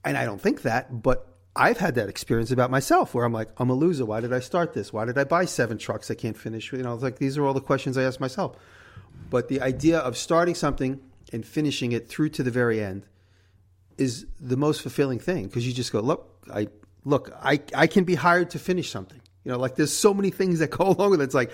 And 0.06 0.18
I 0.18 0.24
don't 0.24 0.40
think 0.40 0.62
that, 0.62 1.02
but 1.02 1.28
I've 1.58 1.80
had 1.80 1.96
that 1.96 2.08
experience 2.08 2.52
about 2.52 2.72
myself 2.72 3.14
where 3.14 3.26
I'm 3.26 3.34
like, 3.34 3.50
I'm 3.58 3.70
a 3.70 3.74
loser. 3.74 4.06
Why 4.06 4.22
did 4.22 4.32
I 4.32 4.40
start 4.40 4.74
this? 4.74 4.94
Why 4.94 5.04
did 5.04 5.18
I 5.18 5.26
buy 5.26 5.44
seven 5.44 5.78
trucks 5.78 6.10
I 6.10 6.14
can't 6.14 6.38
finish? 6.38 6.72
You 6.72 6.84
know, 6.84 6.94
it's 6.94 7.04
like 7.04 7.18
these 7.18 7.38
are 7.38 7.44
all 7.46 7.54
the 7.54 7.60
questions 7.60 7.98
I 7.98 8.04
ask 8.04 8.22
myself. 8.22 8.56
But 9.30 9.50
the 9.50 9.60
idea 9.60 9.98
of 9.98 10.16
starting 10.16 10.56
something 10.56 11.02
and 11.34 11.46
finishing 11.46 11.92
it 11.92 12.08
through 12.08 12.30
to 12.30 12.44
the 12.44 12.52
very 12.52 12.82
end 12.82 13.06
is 13.98 14.26
the 14.40 14.58
most 14.58 14.82
fulfilling 14.82 15.20
thing 15.20 15.46
because 15.48 15.68
you 15.68 15.74
just 15.74 15.92
go, 15.92 16.00
look, 16.00 16.46
I 16.54 16.68
look, 17.04 17.32
I, 17.42 17.62
I 17.74 17.88
can 17.88 18.04
be 18.04 18.16
hired 18.16 18.52
to 18.52 18.60
finish 18.60 18.92
something. 18.92 19.22
You 19.44 19.54
know, 19.54 19.60
like 19.60 19.76
there's 19.76 19.94
so 19.94 20.14
many 20.14 20.30
things 20.30 20.60
that 20.60 20.72
go 20.72 20.90
along 20.92 21.12
with 21.12 21.22
it. 21.22 21.26
It's 21.26 21.34
like, 21.34 21.52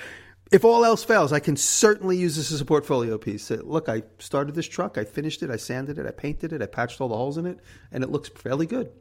if 0.51 0.63
all 0.63 0.85
else 0.85 1.03
fails, 1.03 1.33
I 1.33 1.39
can 1.39 1.55
certainly 1.55 2.17
use 2.17 2.35
this 2.35 2.51
as 2.51 2.61
a 2.61 2.65
portfolio 2.65 3.17
piece. 3.17 3.43
Say, 3.43 3.57
look, 3.57 3.89
I 3.89 4.03
started 4.19 4.55
this 4.55 4.67
truck, 4.67 4.97
I 4.97 5.03
finished 5.03 5.41
it, 5.41 5.49
I 5.49 5.55
sanded 5.55 5.97
it, 5.97 6.05
I 6.05 6.11
painted 6.11 6.53
it, 6.53 6.61
I 6.61 6.67
patched 6.67 7.01
all 7.01 7.07
the 7.07 7.17
holes 7.17 7.37
in 7.37 7.45
it, 7.45 7.59
and 7.91 8.03
it 8.03 8.11
looks 8.11 8.29
fairly 8.29 8.67
good. 8.67 8.91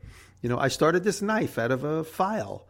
You 0.40 0.48
know, 0.48 0.58
I 0.58 0.68
started 0.68 1.04
this 1.04 1.20
knife 1.20 1.58
out 1.58 1.70
of 1.70 1.84
a 1.84 2.04
file, 2.04 2.66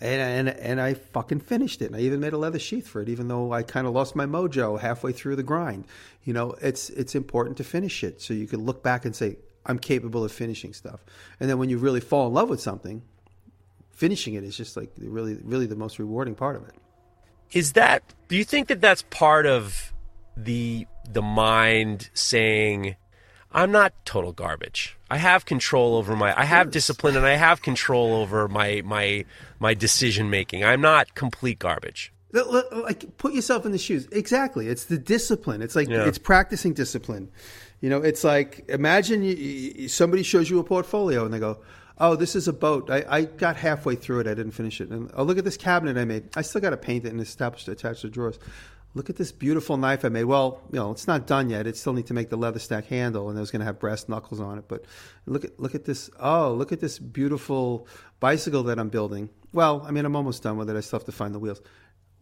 and 0.00 0.48
and, 0.48 0.58
and 0.58 0.80
I 0.80 0.94
fucking 0.94 1.40
finished 1.40 1.82
it. 1.82 1.86
And 1.86 1.96
I 1.96 2.00
even 2.00 2.20
made 2.20 2.32
a 2.32 2.38
leather 2.38 2.58
sheath 2.58 2.88
for 2.88 3.00
it, 3.00 3.08
even 3.08 3.28
though 3.28 3.52
I 3.52 3.62
kind 3.62 3.86
of 3.86 3.92
lost 3.92 4.16
my 4.16 4.26
mojo 4.26 4.78
halfway 4.80 5.12
through 5.12 5.36
the 5.36 5.42
grind. 5.42 5.86
You 6.24 6.32
know, 6.32 6.52
it's 6.60 6.90
it's 6.90 7.14
important 7.14 7.56
to 7.58 7.64
finish 7.64 8.02
it 8.02 8.20
so 8.20 8.34
you 8.34 8.46
can 8.46 8.64
look 8.64 8.82
back 8.82 9.04
and 9.04 9.14
say, 9.14 9.38
I'm 9.66 9.78
capable 9.78 10.24
of 10.24 10.32
finishing 10.32 10.72
stuff. 10.72 11.04
And 11.40 11.48
then 11.48 11.58
when 11.58 11.68
you 11.68 11.78
really 11.78 12.00
fall 12.00 12.26
in 12.26 12.34
love 12.34 12.48
with 12.48 12.60
something, 12.60 13.02
finishing 13.92 14.34
it 14.34 14.44
is 14.44 14.56
just 14.56 14.76
like 14.76 14.90
really 14.98 15.38
really 15.42 15.66
the 15.66 15.76
most 15.76 15.98
rewarding 15.98 16.34
part 16.34 16.56
of 16.56 16.66
it. 16.68 16.74
Is 17.52 17.74
that? 17.74 18.02
Do 18.28 18.36
you 18.36 18.44
think 18.44 18.68
that 18.68 18.80
that's 18.80 19.02
part 19.10 19.46
of 19.46 19.92
the 20.36 20.86
the 21.08 21.22
mind 21.22 22.10
saying, 22.14 22.96
"I'm 23.54 23.70
not 23.70 23.92
total 24.04 24.32
garbage. 24.32 24.96
I 25.10 25.18
have 25.18 25.46
control 25.46 25.96
over 25.96 26.16
my. 26.16 26.38
I 26.38 26.44
have 26.44 26.70
discipline, 26.70 27.16
and 27.16 27.24
I 27.24 27.36
have 27.36 27.62
control 27.62 28.14
over 28.14 28.48
my 28.48 28.82
my 28.84 29.24
my 29.58 29.74
decision 29.74 30.28
making. 30.28 30.64
I'm 30.64 30.80
not 30.80 31.14
complete 31.14 31.58
garbage." 31.58 32.12
Like 32.32 33.16
put 33.16 33.32
yourself 33.32 33.64
in 33.64 33.70
the 33.70 33.78
shoes 33.78 34.08
exactly 34.10 34.66
it's 34.66 34.86
the 34.86 34.98
discipline 34.98 35.62
it's 35.62 35.76
like 35.76 35.88
Yeah. 35.88 36.04
it's 36.08 36.18
practicing 36.18 36.72
discipline 36.72 37.30
you 37.80 37.88
know 37.88 37.98
it's 38.02 38.24
like 38.24 38.64
imagine 38.68 39.22
you, 39.22 39.86
somebody 39.88 40.24
shows 40.24 40.50
you 40.50 40.58
a 40.58 40.64
portfolio 40.64 41.24
and 41.24 41.32
they 41.32 41.38
go 41.38 41.58
oh 41.98 42.16
this 42.16 42.34
is 42.34 42.48
a 42.48 42.52
boat 42.52 42.90
I, 42.90 43.04
I 43.08 43.22
got 43.22 43.56
halfway 43.56 43.94
through 43.94 44.18
it 44.20 44.26
i 44.26 44.34
didn't 44.34 44.50
finish 44.50 44.80
it 44.80 44.88
and 44.90 45.12
oh 45.14 45.22
look 45.22 45.38
at 45.38 45.44
this 45.44 45.56
cabinet 45.56 45.96
i 45.96 46.04
made 46.04 46.24
i 46.36 46.42
still 46.42 46.60
got 46.60 46.70
to 46.70 46.76
paint 46.76 47.04
it 47.04 47.12
and 47.12 47.20
establish 47.20 47.68
attach 47.68 48.02
the 48.02 48.08
drawers 48.08 48.40
look 48.94 49.10
at 49.10 49.16
this 49.16 49.32
beautiful 49.32 49.76
knife 49.76 50.04
I 50.04 50.08
made. 50.08 50.24
Well, 50.24 50.60
you 50.72 50.78
know, 50.78 50.90
it's 50.90 51.06
not 51.06 51.26
done 51.26 51.50
yet. 51.50 51.66
It 51.66 51.76
still 51.76 51.92
need 51.92 52.06
to 52.06 52.14
make 52.14 52.30
the 52.30 52.36
leather 52.36 52.58
stack 52.58 52.86
handle, 52.86 53.28
and 53.28 53.36
it 53.36 53.40
was 53.40 53.50
going 53.50 53.60
to 53.60 53.66
have 53.66 53.78
brass 53.78 54.08
knuckles 54.08 54.40
on 54.40 54.58
it. 54.58 54.64
But 54.68 54.84
look 55.26 55.44
at 55.44 55.58
look 55.60 55.74
at 55.74 55.84
this. 55.84 56.10
Oh, 56.18 56.52
look 56.54 56.72
at 56.72 56.80
this 56.80 56.98
beautiful 56.98 57.86
bicycle 58.20 58.62
that 58.64 58.78
I'm 58.78 58.88
building. 58.88 59.28
Well, 59.52 59.84
I 59.86 59.90
mean, 59.90 60.04
I'm 60.04 60.16
almost 60.16 60.42
done 60.42 60.56
with 60.56 60.70
it. 60.70 60.76
I 60.76 60.80
still 60.80 60.98
have 60.98 61.06
to 61.06 61.12
find 61.12 61.34
the 61.34 61.38
wheels. 61.38 61.60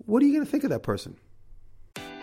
What 0.05 0.23
are 0.23 0.27
you 0.27 0.33
going 0.33 0.45
to 0.45 0.51
think 0.51 0.65
of 0.65 0.71
that 0.71 0.83
person? 0.83 1.17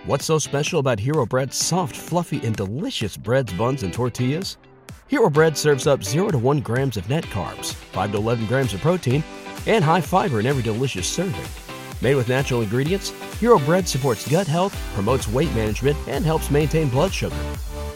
What's 0.05 0.25
so 0.25 0.39
special 0.39 0.79
about 0.79 0.99
Hero 0.99 1.25
Bread's 1.25 1.57
soft, 1.57 1.95
fluffy, 1.95 2.45
and 2.45 2.55
delicious 2.55 3.17
breads, 3.17 3.53
buns, 3.53 3.83
and 3.83 3.93
tortillas? 3.93 4.57
Hero 5.07 5.29
Bread 5.29 5.57
serves 5.57 5.87
up 5.87 6.03
0 6.03 6.29
to 6.29 6.37
1 6.37 6.59
grams 6.61 6.95
of 6.95 7.09
net 7.09 7.25
carbs, 7.25 7.73
5 7.73 8.11
to 8.11 8.17
11 8.17 8.45
grams 8.45 8.73
of 8.73 8.81
protein, 8.81 9.23
and 9.65 9.83
high 9.83 10.01
fiber 10.01 10.39
in 10.39 10.45
every 10.45 10.63
delicious 10.63 11.07
serving. 11.07 11.68
Made 12.01 12.15
with 12.15 12.29
natural 12.29 12.61
ingredients, 12.61 13.09
Hero 13.39 13.59
Bread 13.59 13.87
supports 13.87 14.27
gut 14.27 14.47
health, 14.47 14.77
promotes 14.93 15.27
weight 15.27 15.53
management, 15.53 15.97
and 16.07 16.25
helps 16.25 16.49
maintain 16.49 16.89
blood 16.89 17.13
sugar. 17.13 17.35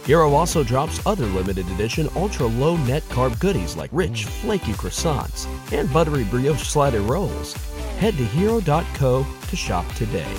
Hero 0.06 0.34
also 0.34 0.64
drops 0.64 1.06
other 1.06 1.26
limited 1.28 1.68
edition 1.72 2.10
ultra 2.16 2.46
low 2.46 2.76
net 2.78 3.04
carb 3.04 3.40
goodies 3.40 3.78
like 3.78 3.90
rich, 3.94 4.26
flaky 4.26 4.74
croissants 4.74 5.48
and 5.72 5.92
buttery 5.94 6.26
brioche 6.26 6.64
slider 6.64 7.00
rolls. 7.00 7.54
Head 8.00 8.18
to 8.18 8.26
hero.co 8.26 9.26
to 9.48 9.56
shop 9.56 9.88
today. 9.96 10.36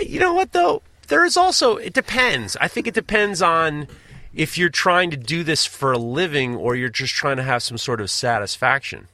You 0.00 0.20
know 0.20 0.34
what 0.34 0.52
though? 0.52 0.82
There 1.08 1.24
is 1.24 1.36
also 1.38 1.76
it 1.76 1.94
depends. 1.94 2.56
I 2.60 2.68
think 2.68 2.86
it 2.86 2.94
depends 2.94 3.40
on 3.40 3.88
if 4.34 4.58
you're 4.58 4.68
trying 4.68 5.10
to 5.10 5.16
do 5.16 5.42
this 5.44 5.64
for 5.64 5.92
a 5.92 5.98
living 5.98 6.56
or 6.56 6.74
you're 6.76 6.88
just 6.90 7.14
trying 7.14 7.36
to 7.36 7.42
have 7.42 7.62
some 7.62 7.78
sort 7.78 8.00
of 8.00 8.10
satisfaction. 8.10 9.08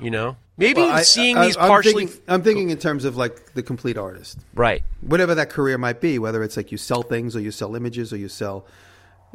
You 0.00 0.10
know, 0.10 0.36
maybe 0.58 0.80
Well, 0.82 0.90
I- 0.90 1.02
seeing 1.02 1.38
I- 1.38 1.46
these 1.46 1.56
I'm 1.56 1.68
partially 1.68 2.06
Thinking, 2.06 2.22
I'm 2.28 2.42
thinking 2.42 2.70
in 2.70 2.78
terms 2.78 3.04
of 3.04 3.16
like 3.16 3.54
the 3.54 3.62
complete 3.62 3.96
artist, 3.96 4.38
right. 4.54 4.82
whatever 5.00 5.34
that 5.34 5.48
career 5.50 5.78
might 5.78 6.00
be. 6.00 6.18
Whether 6.18 6.42
it's 6.42 6.56
like 6.56 6.70
you 6.70 6.78
sell 6.78 7.02
things, 7.02 7.34
or 7.34 7.40
you 7.40 7.50
sell 7.50 7.74
images, 7.74 8.12
or 8.12 8.16
you 8.18 8.28
sell, 8.28 8.66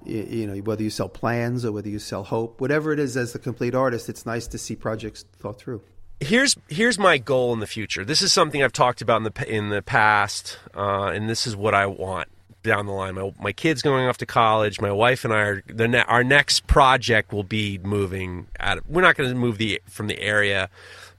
you, 0.06 0.22
you 0.30 0.48
know, 0.48 0.56
whether 0.62 0.84
you 0.84 0.90
sell 0.92 1.10
plans, 1.10 1.66
or 1.66 1.72
whether 1.72 1.90
you 1.90 2.00
sell 2.00 2.24
hope. 2.24 2.62
Whatever 2.62 2.92
it 2.94 3.00
is, 3.00 3.18
as 3.18 3.34
the 3.34 3.40
complete 3.40 3.74
artist, 3.74 4.08
it's 4.10 4.26
nice 4.26 4.46
to 4.48 4.58
see 4.58 4.76
projects 4.76 5.26
thought 5.40 5.58
through. 5.60 5.82
here's 6.20 6.56
here's 6.68 7.00
my 7.00 7.18
goal 7.18 7.52
in 7.54 7.60
the 7.60 7.66
future. 7.68 8.06
This 8.06 8.22
is 8.22 8.32
something 8.32 8.62
I've 8.64 8.72
talked 8.74 9.02
about 9.02 9.18
in 9.18 9.24
the 9.24 9.52
in 9.56 9.70
the 9.70 9.82
past, 9.82 10.60
uh, 10.76 11.06
and 11.16 11.28
this 11.28 11.48
is 11.48 11.56
what 11.56 11.74
I 11.74 11.88
want 11.88 12.30
down 12.64 12.86
the 12.86 12.92
line. 12.92 13.16
My, 13.16 13.34
my 13.40 13.52
kids 13.52 13.82
going 13.82 14.08
off 14.08 14.18
to 14.18 14.26
college. 14.26 14.80
My 14.82 14.92
wife 14.92 15.26
and 15.26 15.34
I 15.34 15.42
are 15.42 15.64
the 15.68 15.88
ne- 15.88 16.04
our 16.04 16.24
next 16.24 16.68
project 16.68 17.34
will 17.34 17.44
be 17.44 17.80
moving. 17.80 18.48
Out 18.60 18.80
of, 18.80 18.90
we're 18.90 19.02
not 19.02 19.16
going 19.16 19.30
to 19.30 19.36
move 19.36 19.58
the 19.58 19.82
from 19.88 20.08
the 20.08 20.20
area 20.20 20.70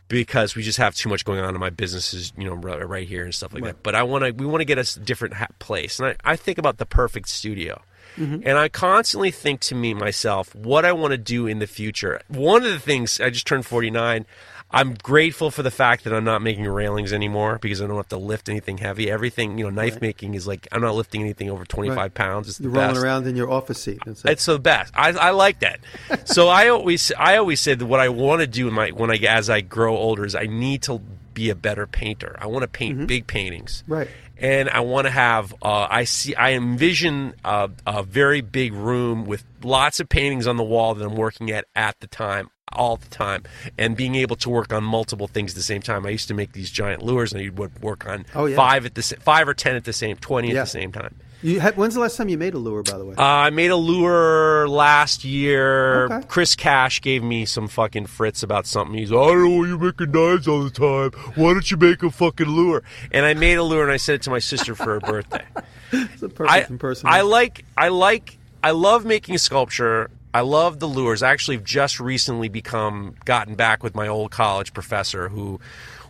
because 0.09 0.55
we 0.55 0.63
just 0.63 0.79
have 0.79 0.95
too 0.95 1.09
much 1.09 1.25
going 1.25 1.41
on 1.41 1.55
in 1.55 1.61
my 1.61 1.71
businesses, 1.71 2.33
you 2.37 2.45
know, 2.45 2.55
right, 2.55 2.87
right 2.87 3.09
here 3.09 3.25
and 3.25 3.35
stuff 3.35 3.55
like 3.55 3.65
that. 3.65 3.83
But 3.83 3.95
I 3.95 4.03
want 4.03 4.25
to 4.25 4.33
we 4.33 4.47
want 4.47 4.61
to 4.61 4.67
get 4.67 4.79
a 4.79 5.01
different 5.01 5.35
ha- 5.35 5.49
place, 5.59 5.99
and 5.99 6.09
I, 6.09 6.33
I 6.33 6.37
think 6.37 6.59
about 6.59 6.79
the 6.79 6.87
perfect 6.87 7.29
studio. 7.29 7.81
Mm-hmm. 8.17 8.47
And 8.47 8.59
I 8.59 8.69
constantly 8.69 9.31
think 9.31 9.61
to 9.63 9.75
me 9.75 9.95
myself 9.95 10.55
what 10.55 10.85
I 10.85 10.93
want 10.93 11.13
to 11.13 11.19
do 11.19 11.47
in 11.47 11.61
the 11.61 11.67
future. 11.67 12.21
One 12.29 12.63
of 12.63 12.71
the 12.71 12.79
things 12.79 13.21
I 13.21 13.31
just 13.31 13.47
turned 13.47 13.65
49. 13.65 14.27
I'm 14.73 14.95
grateful 14.95 15.51
for 15.51 15.63
the 15.63 15.71
fact 15.71 16.05
that 16.05 16.15
I'm 16.15 16.25
not 16.25 16.41
making 16.43 16.65
railings 16.67 17.13
anymore 17.13 17.59
because 17.61 17.83
I 17.83 17.87
don't 17.87 17.97
have 17.97 18.09
to 18.09 18.17
lift 18.17 18.49
anything 18.49 18.79
heavy. 18.79 19.11
Everything, 19.11 19.59
you 19.59 19.65
know, 19.65 19.71
knife 19.71 20.01
making 20.01 20.35
is 20.35 20.47
like 20.47 20.67
I'm 20.73 20.81
not 20.81 20.95
lifting 20.95 21.21
anything 21.21 21.51
over 21.51 21.65
25 21.65 21.97
Right. 21.97 22.15
pounds. 22.15 22.49
It's 22.49 22.59
the 22.59 22.65
You're 22.65 22.73
best. 22.73 22.95
rolling 22.95 23.05
around 23.05 23.27
in 23.27 23.37
your 23.37 23.51
office 23.51 23.83
seat. 23.83 23.99
That's 24.07 24.25
it. 24.25 24.31
It's 24.31 24.47
the 24.47 24.59
best. 24.59 24.93
I, 24.97 25.11
I 25.11 25.31
like 25.31 25.61
that. 25.61 25.81
so 26.29 26.49
I 26.49 26.69
always 26.69 27.13
I 27.19 27.37
always 27.37 27.61
said 27.61 27.81
that 27.81 27.87
what 27.87 28.01
I 28.01 28.09
want 28.09 28.41
to 28.41 28.47
do 28.47 28.69
in 28.69 28.75
my 28.75 28.89
when 28.91 29.11
I 29.11 29.17
as 29.29 29.51
I 29.51 29.61
grow 29.61 29.97
older 29.97 30.25
is 30.25 30.35
I 30.35 30.47
need 30.47 30.83
to 30.83 31.01
be 31.35 31.51
a 31.51 31.55
better 31.55 31.87
painter. 31.87 32.37
I 32.39 32.47
want 32.47 32.63
to 32.63 32.69
paint 32.69 33.07
big 33.07 33.27
paintings. 33.27 33.85
Right. 33.87 34.09
And 34.39 34.69
I 34.71 34.81
want 34.81 35.07
to 35.07 35.11
have 35.11 35.55
uh, 35.63 35.87
I 35.89 36.05
see 36.05 36.35
I 36.35 36.53
envision 36.55 37.35
a, 37.45 37.71
a 37.87 38.03
very 38.03 38.41
big 38.41 38.73
room 38.73 39.25
with 39.27 39.45
lots 39.63 40.01
of 40.01 40.09
paintings 40.09 40.47
on 40.47 40.57
the 40.57 40.65
wall 40.65 40.95
that 40.95 41.05
I'm 41.05 41.15
working 41.17 41.51
at 41.51 41.67
at 41.77 42.01
the 42.01 42.07
time 42.07 42.51
all 42.75 42.97
the 42.97 43.09
time 43.09 43.43
and 43.79 43.97
being 43.97 44.15
able 44.15 44.37
to 44.37 44.51
work 44.51 44.73
on 44.73 44.85
multiple 44.85 45.29
things 45.29 45.53
at 45.53 45.57
the 45.57 45.63
same 45.63 45.83
time. 45.83 46.07
I 46.07 46.11
used 46.11 46.29
to 46.29 46.35
make 46.35 46.53
these 46.53 46.71
giant 46.71 47.03
lures 47.03 47.33
and 47.33 47.43
I 47.43 47.49
would 47.51 47.83
work 47.83 48.07
on 48.07 48.27
Oh, 48.35 48.47
yeah. 48.47 48.57
five 48.57 48.87
at 48.87 48.95
the 48.95 49.03
five 49.03 49.49
or 49.49 49.55
10 49.55 49.77
at 49.77 49.85
the 49.85 49.93
same 49.93 50.17
20 50.17 50.51
at 50.51 50.55
the 50.55 50.65
same 50.67 50.93
time. 50.93 51.15
You 51.45 51.59
had, 51.59 51.77
when's 51.77 51.95
the 51.95 52.01
last 52.01 52.17
time 52.17 52.29
you 52.29 52.39
made 52.39 52.55
a 52.55 52.59
lure, 52.59 52.85
by 52.85 52.97
the 52.97 53.05
way? 53.05 53.17
Uh, 53.19 53.23
I 53.23 53.51
made 53.51 53.73
a 53.73 53.77
lure 53.77 54.69
last 54.69 55.25
year. 55.25 56.05
Okay. 56.05 56.27
Chris 56.29 56.55
Cash 56.55 57.01
gave 57.01 57.25
me 57.25 57.47
some 57.47 57.67
fucking 57.67 58.07
fritz 58.07 58.45
about 58.45 58.65
something. 58.65 58.97
He's, 58.97 59.11
I 59.11 59.15
don't 59.17 59.43
know 59.43 59.59
why 59.59 59.67
you're 59.67 59.79
making 59.79 60.13
knives 60.13 60.47
all 60.47 60.63
the 60.63 60.71
time. 60.71 61.11
Why 61.35 61.53
don't 61.53 61.69
you 61.69 61.77
make 61.77 62.01
a 62.05 62.13
fucking 62.13 62.47
lure? 62.47 62.85
And 63.11 63.27
I 63.27 63.35
made 63.35 63.55
a 63.57 63.65
lure 63.65 63.83
and 63.83 63.91
I 63.91 63.97
sent 63.97 64.21
it 64.21 64.23
to 64.23 64.31
my 64.31 64.39
sister 64.39 64.77
for 64.77 64.85
her 64.85 65.01
birthday. 65.01 65.45
it's 65.93 66.23
a 66.23 66.27
I, 66.27 66.61
perfect 66.61 66.79
person. 66.79 67.09
I 67.09 67.23
like, 67.23 67.65
I 67.77 67.89
like, 67.89 68.39
I 68.63 68.71
love 68.71 69.05
making 69.05 69.37
sculpture. 69.39 70.11
I 70.35 70.41
love 70.41 70.79
the 70.79 70.87
lures. 70.87 71.23
I 71.23 71.31
actually 71.31 71.57
have 71.57 71.65
just 71.65 72.01
recently 72.01 72.49
become 72.49 73.17
gotten 73.25 73.55
back 73.55 73.83
with 73.83 73.95
my 73.95 74.09
old 74.09 74.31
college 74.31 74.73
professor 74.73 75.29
who 75.29 75.61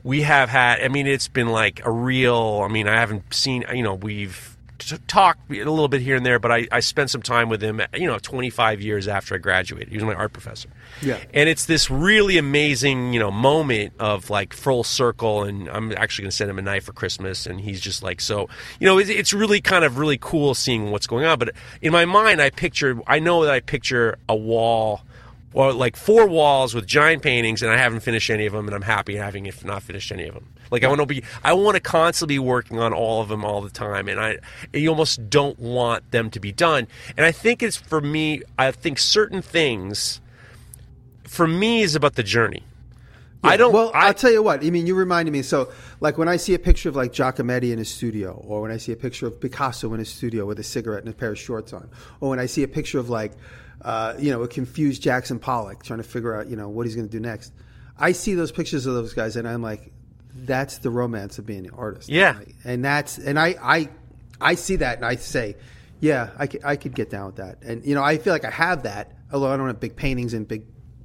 we 0.04 0.22
have 0.22 0.48
had. 0.48 0.80
I 0.80 0.88
mean, 0.88 1.06
it's 1.06 1.28
been 1.28 1.48
like 1.48 1.84
a 1.84 1.90
real. 1.90 2.62
I 2.64 2.68
mean, 2.68 2.86
I 2.86 2.94
haven't 2.98 3.34
seen. 3.34 3.64
You 3.72 3.82
know, 3.82 3.94
we've 3.94 4.51
t- 4.88 4.96
talked 5.06 5.50
a 5.50 5.54
little 5.54 5.88
bit 5.88 6.00
here 6.00 6.16
and 6.16 6.24
there, 6.24 6.38
but 6.38 6.52
I, 6.52 6.68
I 6.70 6.80
spent 6.80 7.10
some 7.10 7.22
time 7.22 7.48
with 7.48 7.62
him. 7.62 7.80
You 7.94 8.06
know, 8.06 8.18
25 8.18 8.80
years 8.80 9.08
after 9.08 9.34
I 9.34 9.38
graduated, 9.38 9.88
he 9.88 9.96
was 9.96 10.04
my 10.04 10.14
art 10.14 10.32
professor. 10.32 10.68
Yeah. 11.00 11.18
And 11.32 11.48
it's 11.48 11.66
this 11.66 11.90
really 11.90 12.38
amazing, 12.38 13.12
you 13.12 13.20
know, 13.20 13.30
moment 13.30 13.94
of 13.98 14.30
like 14.30 14.52
full 14.52 14.84
circle. 14.84 15.44
And 15.44 15.68
I'm 15.68 15.92
actually 15.92 16.24
going 16.24 16.30
to 16.30 16.36
send 16.36 16.50
him 16.50 16.58
a 16.58 16.62
knife 16.62 16.84
for 16.84 16.92
Christmas. 16.92 17.46
And 17.46 17.60
he's 17.60 17.80
just 17.80 18.02
like, 18.02 18.20
so, 18.20 18.48
you 18.80 18.86
know, 18.86 18.98
it's, 18.98 19.10
it's 19.10 19.32
really 19.32 19.60
kind 19.60 19.84
of 19.84 19.98
really 19.98 20.18
cool 20.20 20.54
seeing 20.54 20.90
what's 20.90 21.06
going 21.06 21.24
on. 21.24 21.38
But 21.38 21.54
in 21.80 21.92
my 21.92 22.04
mind, 22.04 22.40
I 22.40 22.50
picture, 22.50 23.00
I 23.06 23.18
know 23.18 23.44
that 23.44 23.52
I 23.52 23.60
picture 23.60 24.18
a 24.28 24.36
wall 24.36 25.02
or 25.54 25.72
like 25.72 25.96
four 25.96 26.26
walls 26.26 26.74
with 26.74 26.86
giant 26.86 27.22
paintings, 27.22 27.62
and 27.62 27.70
I 27.70 27.76
haven't 27.76 28.00
finished 28.00 28.30
any 28.30 28.46
of 28.46 28.52
them, 28.52 28.66
and 28.66 28.74
I'm 28.74 28.82
happy 28.82 29.16
having 29.16 29.46
if 29.46 29.64
not 29.64 29.82
finished 29.82 30.10
any 30.12 30.26
of 30.26 30.34
them. 30.34 30.48
Like 30.72 30.84
I 30.84 30.88
want 30.88 31.00
to 31.00 31.06
be, 31.06 31.22
I 31.44 31.52
want 31.52 31.74
to 31.74 31.80
constantly 31.80 32.36
be 32.36 32.38
working 32.38 32.78
on 32.78 32.94
all 32.94 33.20
of 33.20 33.28
them 33.28 33.44
all 33.44 33.60
the 33.60 33.70
time, 33.70 34.08
and 34.08 34.18
I, 34.18 34.38
you 34.72 34.88
almost 34.88 35.28
don't 35.28 35.58
want 35.58 36.10
them 36.12 36.30
to 36.30 36.40
be 36.40 36.50
done. 36.50 36.88
And 37.14 37.26
I 37.26 37.30
think 37.30 37.62
it's 37.62 37.76
for 37.76 38.00
me. 38.00 38.42
I 38.58 38.70
think 38.70 38.98
certain 38.98 39.42
things, 39.42 40.22
for 41.24 41.46
me, 41.46 41.82
is 41.82 41.94
about 41.94 42.14
the 42.14 42.22
journey. 42.22 42.62
I 43.44 43.58
don't. 43.58 43.74
Well, 43.74 43.90
I, 43.94 44.06
I'll 44.06 44.14
tell 44.14 44.32
you 44.32 44.42
what. 44.42 44.64
I 44.64 44.70
mean, 44.70 44.86
you 44.86 44.94
reminded 44.94 45.32
me. 45.32 45.42
So, 45.42 45.70
like 46.00 46.16
when 46.16 46.28
I 46.28 46.38
see 46.38 46.54
a 46.54 46.58
picture 46.58 46.88
of 46.88 46.96
like 46.96 47.12
Giacometti 47.12 47.70
in 47.70 47.78
his 47.78 47.90
studio, 47.90 48.42
or 48.46 48.62
when 48.62 48.70
I 48.70 48.78
see 48.78 48.92
a 48.92 48.96
picture 48.96 49.26
of 49.26 49.38
Picasso 49.38 49.92
in 49.92 49.98
his 49.98 50.08
studio 50.08 50.46
with 50.46 50.58
a 50.58 50.64
cigarette 50.64 51.04
and 51.04 51.12
a 51.12 51.16
pair 51.16 51.32
of 51.32 51.38
shorts 51.38 51.74
on, 51.74 51.90
or 52.20 52.30
when 52.30 52.38
I 52.38 52.46
see 52.46 52.62
a 52.62 52.68
picture 52.68 52.98
of 52.98 53.10
like, 53.10 53.32
uh, 53.82 54.14
you 54.18 54.30
know, 54.30 54.42
a 54.42 54.48
confused 54.48 55.02
Jackson 55.02 55.38
Pollock 55.38 55.82
trying 55.82 55.98
to 55.98 56.08
figure 56.08 56.34
out, 56.34 56.48
you 56.48 56.56
know, 56.56 56.70
what 56.70 56.86
he's 56.86 56.96
going 56.96 57.08
to 57.08 57.12
do 57.12 57.20
next. 57.20 57.52
I 57.98 58.12
see 58.12 58.32
those 58.32 58.52
pictures 58.52 58.86
of 58.86 58.94
those 58.94 59.12
guys, 59.12 59.36
and 59.36 59.46
I'm 59.46 59.60
like, 59.60 59.92
that's 60.34 60.78
the 60.78 60.90
romance 60.90 61.38
of 61.38 61.46
being 61.46 61.66
an 61.66 61.74
artist. 61.74 62.08
Yeah. 62.08 62.38
and 62.64 62.84
that's 62.84 63.18
and 63.18 63.38
I 63.38 63.56
I 63.62 63.88
I 64.40 64.54
see 64.56 64.76
that, 64.76 64.96
and 64.96 65.06
I 65.06 65.16
say, 65.16 65.56
yeah, 66.00 66.30
I 66.36 66.46
could, 66.48 66.64
I 66.64 66.76
could 66.76 66.94
get 66.94 67.10
down 67.10 67.26
with 67.26 67.36
that. 67.36 67.62
And 67.62 67.84
you 67.86 67.94
know, 67.94 68.02
I 68.02 68.18
feel 68.18 68.32
like 68.32 68.44
I 68.44 68.50
have 68.50 68.82
that. 68.82 69.12
Although 69.32 69.52
I 69.52 69.56
don't 69.56 69.68
have 69.68 69.80
big 69.80 69.96
paintings 69.96 70.34
and 70.34 70.46
big 70.46 70.64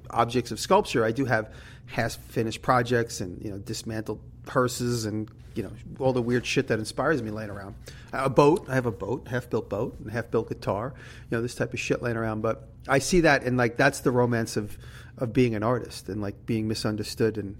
objects 0.09 0.51
of 0.51 0.59
sculpture, 0.59 1.05
I 1.05 1.11
do 1.11 1.25
have 1.25 1.53
half 1.86 2.15
finished 2.15 2.61
projects 2.61 3.21
and 3.21 3.41
you 3.43 3.51
know 3.51 3.57
dismantled 3.57 4.19
purses 4.45 5.05
and 5.05 5.30
you 5.55 5.63
know 5.63 5.71
all 5.99 6.13
the 6.13 6.21
weird 6.21 6.45
shit 6.45 6.67
that 6.67 6.80
inspires 6.80 7.21
me 7.21 7.32
laying 7.32 7.49
around. 7.49 7.75
A 8.13 8.30
boat, 8.30 8.65
I 8.69 8.75
have 8.75 8.86
a 8.86 8.91
boat, 8.91 9.28
half 9.28 9.49
built 9.49 9.69
boat 9.69 9.97
and 9.99 10.11
half 10.11 10.32
built 10.32 10.49
guitar, 10.49 10.93
you 10.95 11.38
know 11.38 11.41
this 11.41 11.55
type 11.55 11.73
of 11.73 11.80
shit 11.80 12.01
laying 12.01 12.17
around. 12.17 12.41
But 12.41 12.67
I 12.88 12.99
see 12.99 13.21
that 13.21 13.43
and 13.43 13.57
like 13.57 13.78
that's 13.78 14.01
the 14.01 14.11
romance 14.11 14.57
of 14.57 14.78
of 15.17 15.34
being 15.34 15.55
an 15.55 15.63
artist 15.63 16.09
and 16.09 16.21
like 16.21 16.45
being 16.45 16.67
misunderstood 16.67 17.38
and 17.38 17.57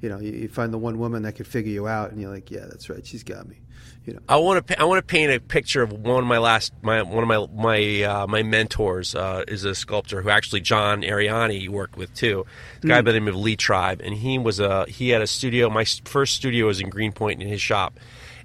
you 0.00 0.08
know 0.08 0.18
you, 0.18 0.32
you 0.32 0.48
find 0.48 0.72
the 0.72 0.78
one 0.78 0.98
woman 0.98 1.22
that 1.22 1.32
could 1.32 1.46
figure 1.46 1.72
you 1.72 1.88
out 1.88 2.10
and 2.10 2.20
you're 2.20 2.32
like 2.32 2.50
yeah 2.50 2.66
that's 2.68 2.88
right 2.88 3.06
she's 3.06 3.24
got 3.24 3.48
me. 3.48 3.56
You 4.06 4.14
know. 4.14 4.20
I 4.26 4.36
want 4.36 4.66
to. 4.66 4.80
I 4.80 4.84
want 4.84 5.06
to 5.06 5.12
paint 5.12 5.30
a 5.32 5.38
picture 5.38 5.82
of 5.82 5.92
one 5.92 6.22
of 6.22 6.26
my 6.26 6.38
last. 6.38 6.72
My 6.80 7.02
one 7.02 7.22
of 7.22 7.28
my 7.28 7.46
my 7.62 8.02
uh, 8.02 8.26
my 8.26 8.42
mentors 8.42 9.14
uh, 9.14 9.44
is 9.46 9.64
a 9.64 9.74
sculptor 9.74 10.22
who 10.22 10.30
actually 10.30 10.62
John 10.62 11.02
Ariani 11.02 11.68
worked 11.68 11.98
with 11.98 12.14
too. 12.14 12.46
A 12.82 12.86
guy 12.86 13.02
by 13.02 13.12
the 13.12 13.20
name 13.20 13.28
of 13.28 13.36
Lee 13.36 13.56
Tribe, 13.56 14.00
and 14.02 14.14
he 14.14 14.38
was 14.38 14.60
a 14.60 14.86
he 14.86 15.10
had 15.10 15.20
a 15.20 15.26
studio. 15.26 15.68
My 15.68 15.84
first 15.84 16.36
studio 16.36 16.66
was 16.66 16.80
in 16.80 16.88
Greenpoint 16.88 17.42
in 17.42 17.48
his 17.48 17.60
shop, 17.60 18.00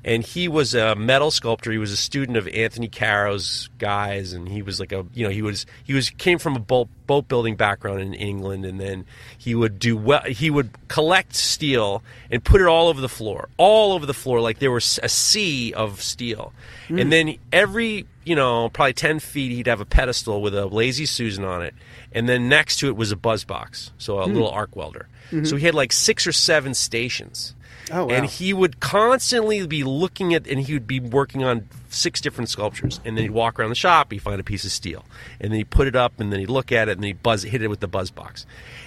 and 0.05 0.23
he 0.23 0.47
was 0.47 0.75
a 0.75 0.95
metal 0.95 1.31
sculptor. 1.31 1.71
He 1.71 1.77
was 1.77 1.91
a 1.91 1.97
student 1.97 2.37
of 2.37 2.47
Anthony 2.49 2.87
Caro's 2.87 3.69
guys, 3.77 4.33
and 4.33 4.49
he 4.49 4.61
was 4.61 4.79
like 4.79 4.91
a 4.91 5.05
you 5.13 5.23
know 5.23 5.29
he 5.29 5.41
was 5.41 5.65
he 5.83 5.93
was 5.93 6.09
came 6.09 6.39
from 6.39 6.55
a 6.55 6.59
boat 6.59 6.89
boat 7.07 7.27
building 7.27 7.55
background 7.55 8.01
in 8.01 8.13
England, 8.13 8.65
and 8.65 8.79
then 8.79 9.05
he 9.37 9.55
would 9.55 9.79
do 9.79 9.95
well. 9.95 10.21
He 10.23 10.49
would 10.49 10.71
collect 10.89 11.35
steel 11.35 12.03
and 12.29 12.43
put 12.43 12.59
it 12.59 12.67
all 12.67 12.89
over 12.89 12.99
the 12.99 13.09
floor, 13.09 13.47
all 13.57 13.93
over 13.93 14.05
the 14.05 14.13
floor, 14.13 14.41
like 14.41 14.59
there 14.59 14.71
was 14.71 14.99
a 15.01 15.09
sea 15.09 15.73
of 15.73 16.01
steel. 16.01 16.53
Hmm. 16.87 16.99
And 16.99 17.11
then 17.11 17.35
every 17.53 18.05
you 18.25 18.35
know 18.35 18.69
probably 18.69 18.93
ten 18.93 19.19
feet, 19.19 19.53
he'd 19.53 19.67
have 19.67 19.81
a 19.81 19.85
pedestal 19.85 20.41
with 20.41 20.53
a 20.53 20.65
lazy 20.65 21.05
Susan 21.05 21.45
on 21.45 21.61
it, 21.61 21.73
and 22.11 22.27
then 22.27 22.49
next 22.49 22.77
to 22.77 22.87
it 22.87 22.97
was 22.97 23.13
a 23.13 23.17
buzz 23.17 23.45
box, 23.45 23.91
so 23.97 24.19
a 24.19 24.25
hmm. 24.25 24.33
little 24.33 24.49
arc 24.49 24.75
welder. 24.75 25.07
Hmm. 25.29 25.45
So 25.45 25.55
he 25.55 25.65
had 25.65 25.75
like 25.75 25.93
six 25.93 26.27
or 26.27 26.33
seven 26.33 26.73
stations. 26.73 27.55
Oh, 27.91 28.05
wow. 28.05 28.15
And 28.15 28.25
he 28.25 28.53
would 28.53 28.79
constantly 28.79 29.65
be 29.67 29.83
looking 29.83 30.33
at, 30.33 30.47
and 30.47 30.59
he 30.59 30.73
would 30.73 30.87
be 30.87 30.99
working 30.99 31.43
on 31.43 31.67
six 31.89 32.21
different 32.21 32.49
sculptures. 32.49 32.99
And 33.03 33.17
then 33.17 33.23
he'd 33.23 33.31
walk 33.31 33.59
around 33.59 33.69
the 33.69 33.75
shop, 33.75 34.11
he'd 34.11 34.19
find 34.19 34.39
a 34.39 34.43
piece 34.43 34.63
of 34.65 34.71
steel. 34.71 35.05
And 35.39 35.51
then 35.51 35.57
he'd 35.57 35.69
put 35.69 35.87
it 35.87 35.95
up, 35.95 36.19
and 36.19 36.31
then 36.31 36.39
he'd 36.39 36.49
look 36.49 36.71
at 36.71 36.87
it, 36.87 36.93
and 36.93 37.01
then 37.01 37.07
he'd 37.07 37.23
buzz, 37.23 37.43
hit 37.43 37.61
it 37.61 37.67
with 37.67 37.81
the 37.81 37.87
buzz 37.87 38.11
box. 38.11 38.45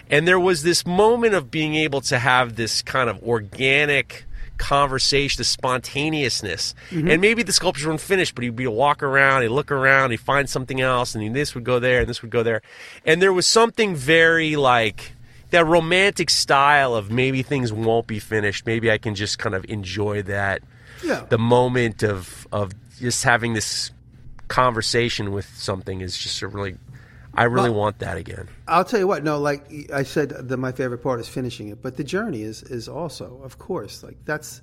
And 0.09 0.27
there 0.27 0.41
was 0.41 0.63
this 0.63 0.87
moment 0.87 1.35
of 1.35 1.51
being 1.51 1.75
able 1.75 2.01
to 2.03 2.19
have 2.19 2.57
this 2.57 2.83
kind 2.83 3.11
of 3.11 3.23
organic 3.23 4.25
conversation, 4.59 5.39
the 5.39 5.45
spontaneousness. 5.45 6.75
Mm-hmm. 6.91 7.11
And 7.11 7.21
maybe 7.21 7.43
the 7.43 7.53
sculptures 7.53 7.87
weren't 7.87 8.01
finished, 8.01 8.35
but 8.35 8.45
he'd 8.45 8.57
be 8.57 8.67
walk 8.67 9.03
around, 9.03 9.43
he'd 9.43 9.49
look 9.49 9.71
around, 9.71 10.11
he'd 10.11 10.21
find 10.21 10.49
something 10.49 10.81
else, 10.81 11.15
and 11.15 11.35
this 11.35 11.55
would 11.55 11.65
go 11.65 11.79
there, 11.79 12.01
and 12.01 12.09
this 12.09 12.23
would 12.23 12.31
go 12.31 12.43
there. 12.43 12.63
And 13.05 13.21
there 13.21 13.33
was 13.33 13.47
something 13.47 13.95
very 13.95 14.57
like 14.57 15.13
that 15.57 15.65
romantic 15.67 16.29
style 16.31 16.95
of 16.95 17.11
maybe 17.11 17.43
things 17.43 17.73
won't 17.73 18.07
be 18.07 18.19
finished. 18.19 18.67
Maybe 18.67 18.91
I 18.91 18.99
can 18.99 19.15
just 19.15 19.39
kind 19.39 19.55
of 19.55 19.65
enjoy 19.69 20.23
that 20.23 20.63
Yeah. 21.03 21.25
the 21.29 21.39
moment 21.39 22.03
of 22.03 22.47
of 22.53 22.73
just 23.01 23.25
having 23.25 23.55
this 23.55 23.91
conversation 24.49 25.33
with 25.33 25.47
something 25.57 26.01
is 26.01 26.17
just 26.17 26.41
a 26.43 26.49
really 26.49 26.77
I 27.35 27.45
really 27.45 27.69
Well- 27.71 27.81
want 27.81 27.99
that 27.99 28.17
again. 28.17 28.49
I'll 28.67 28.85
tell 28.85 28.99
you 29.01 29.07
what. 29.07 29.23
No, 29.23 29.39
like 29.39 29.67
I 29.93 30.05
said, 30.05 30.31
that 30.49 30.57
my 30.57 30.73
favorite 30.73 31.03
part 31.03 31.21
is 31.21 31.29
finishing 31.29 31.69
it, 31.69 31.83
but 31.83 31.97
the 31.99 32.05
journey 32.05 32.43
is 32.43 32.63
is 32.63 32.89
also, 32.89 33.41
of 33.45 33.59
course, 33.59 34.03
like 34.03 34.17
that's 34.25 34.63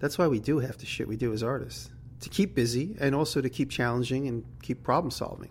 that's 0.00 0.16
why 0.18 0.26
we 0.26 0.38
do 0.40 0.58
half 0.58 0.76
the 0.78 0.86
shit 0.86 1.06
we 1.08 1.16
do 1.16 1.32
as 1.32 1.42
artists 1.42 1.90
to 2.20 2.28
keep 2.28 2.54
busy 2.54 2.96
and 3.00 3.14
also 3.14 3.40
to 3.40 3.48
keep 3.48 3.70
challenging 3.70 4.26
and 4.28 4.44
keep 4.62 4.82
problem 4.82 5.10
solving. 5.10 5.50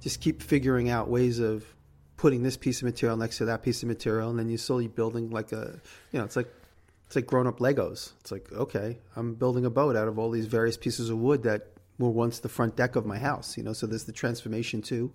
Just 0.00 0.20
keep 0.20 0.42
figuring 0.42 0.88
out 0.90 1.08
ways 1.08 1.38
of 1.40 1.64
putting 2.16 2.42
this 2.42 2.56
piece 2.56 2.80
of 2.80 2.86
material 2.86 3.16
next 3.16 3.38
to 3.38 3.44
that 3.46 3.62
piece 3.62 3.82
of 3.82 3.88
material, 3.88 4.30
and 4.30 4.38
then 4.38 4.48
you're 4.48 4.58
slowly 4.58 4.88
building 4.88 5.30
like 5.30 5.52
a, 5.52 5.80
you 6.12 6.18
know, 6.18 6.24
it's 6.24 6.36
like 6.36 6.48
it's 7.06 7.16
like 7.16 7.26
grown 7.26 7.46
up 7.46 7.58
Legos. 7.58 8.12
It's 8.20 8.32
like 8.32 8.52
okay, 8.52 8.98
I'm 9.16 9.34
building 9.34 9.64
a 9.64 9.70
boat 9.70 9.96
out 9.96 10.08
of 10.08 10.18
all 10.18 10.30
these 10.30 10.46
various 10.46 10.76
pieces 10.76 11.10
of 11.10 11.18
wood 11.18 11.42
that 11.44 11.68
were 11.98 12.10
once 12.10 12.40
the 12.40 12.48
front 12.48 12.76
deck 12.76 12.96
of 12.96 13.06
my 13.06 13.18
house. 13.18 13.56
You 13.56 13.62
know, 13.62 13.72
so 13.72 13.86
there's 13.86 14.04
the 14.04 14.12
transformation 14.12 14.82
too 14.82 15.12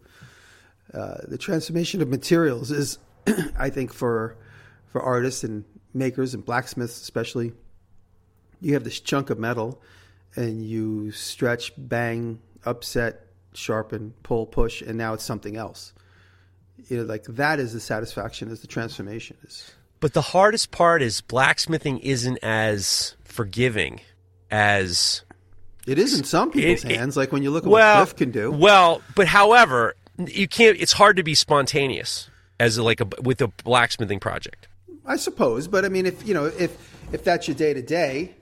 uh, 0.93 1.18
the 1.28 1.38
transformation 1.38 2.02
of 2.02 2.10
materials 2.10 2.72
is, 2.72 2.97
I 3.58 3.70
think, 3.70 3.93
for 3.93 4.38
for 4.88 5.02
artists 5.02 5.43
and 5.43 5.66
makers 5.93 6.34
and 6.34 6.43
blacksmiths 6.43 7.00
especially, 7.02 7.52
you 8.60 8.74
have 8.74 8.84
this 8.84 9.00
chunk 9.00 9.30
of 9.30 9.38
metal, 9.38 9.82
and 10.36 10.64
you 10.64 11.12
stretch, 11.12 11.74
bang, 11.78 12.39
upset, 12.66 13.28
sharpen, 13.54 14.14
pull, 14.24 14.47
push, 14.47 14.82
and 14.82 14.97
now 14.97 15.14
it's 15.14 15.24
something 15.24 15.56
else. 15.58 15.93
You 16.88 16.98
know, 16.98 17.04
like 17.04 17.26
that 17.26 17.60
is 17.60 17.74
the 17.74 17.80
satisfaction, 17.80 18.50
is 18.50 18.62
the 18.62 18.68
transformation. 18.68 19.38
Is 19.44 19.72
But 20.00 20.14
the 20.14 20.22
hardest 20.22 20.72
part 20.72 21.02
is 21.02 21.22
blacksmithing 21.22 22.00
isn't 22.00 22.38
as 22.42 23.16
forgiving 23.24 24.02
as 24.52 25.24
it 25.88 25.98
is 26.00 26.18
in 26.18 26.24
some 26.24 26.52
people's 26.52 26.84
It- 26.84 26.92
it- 26.92 26.98
hands, 26.98 27.18
like 27.18 27.32
when 27.32 27.44
you 27.44 27.52
look 27.52 27.64
at 27.66 27.70
well, 27.70 28.00
what 28.00 28.08
Cliff 28.08 28.16
can 28.18 28.32
do. 28.32 28.52
Well, 28.52 29.02
but 29.16 29.28
however, 29.28 29.96
you 30.18 30.48
can't. 30.48 30.78
It's 30.80 30.94
hard 30.94 31.16
to 31.18 31.24
be 31.24 31.36
spontaneous 31.36 32.30
as 32.60 32.78
a, 32.78 32.84
like 32.84 33.02
a 33.02 33.08
with 33.22 33.42
a 33.42 33.48
blacksmithing 33.64 34.20
project. 34.20 34.68
I 35.06 35.16
suppose, 35.16 35.68
but 35.68 35.86
I 35.86 35.90
mean, 35.90 36.06
if 36.06 36.28
you 36.28 36.34
know, 36.34 36.46
if 36.46 36.78
if 37.12 37.24
that's 37.24 37.48
your 37.48 37.56
day 37.56 37.74
to 37.74 37.82
day, 37.82 38.36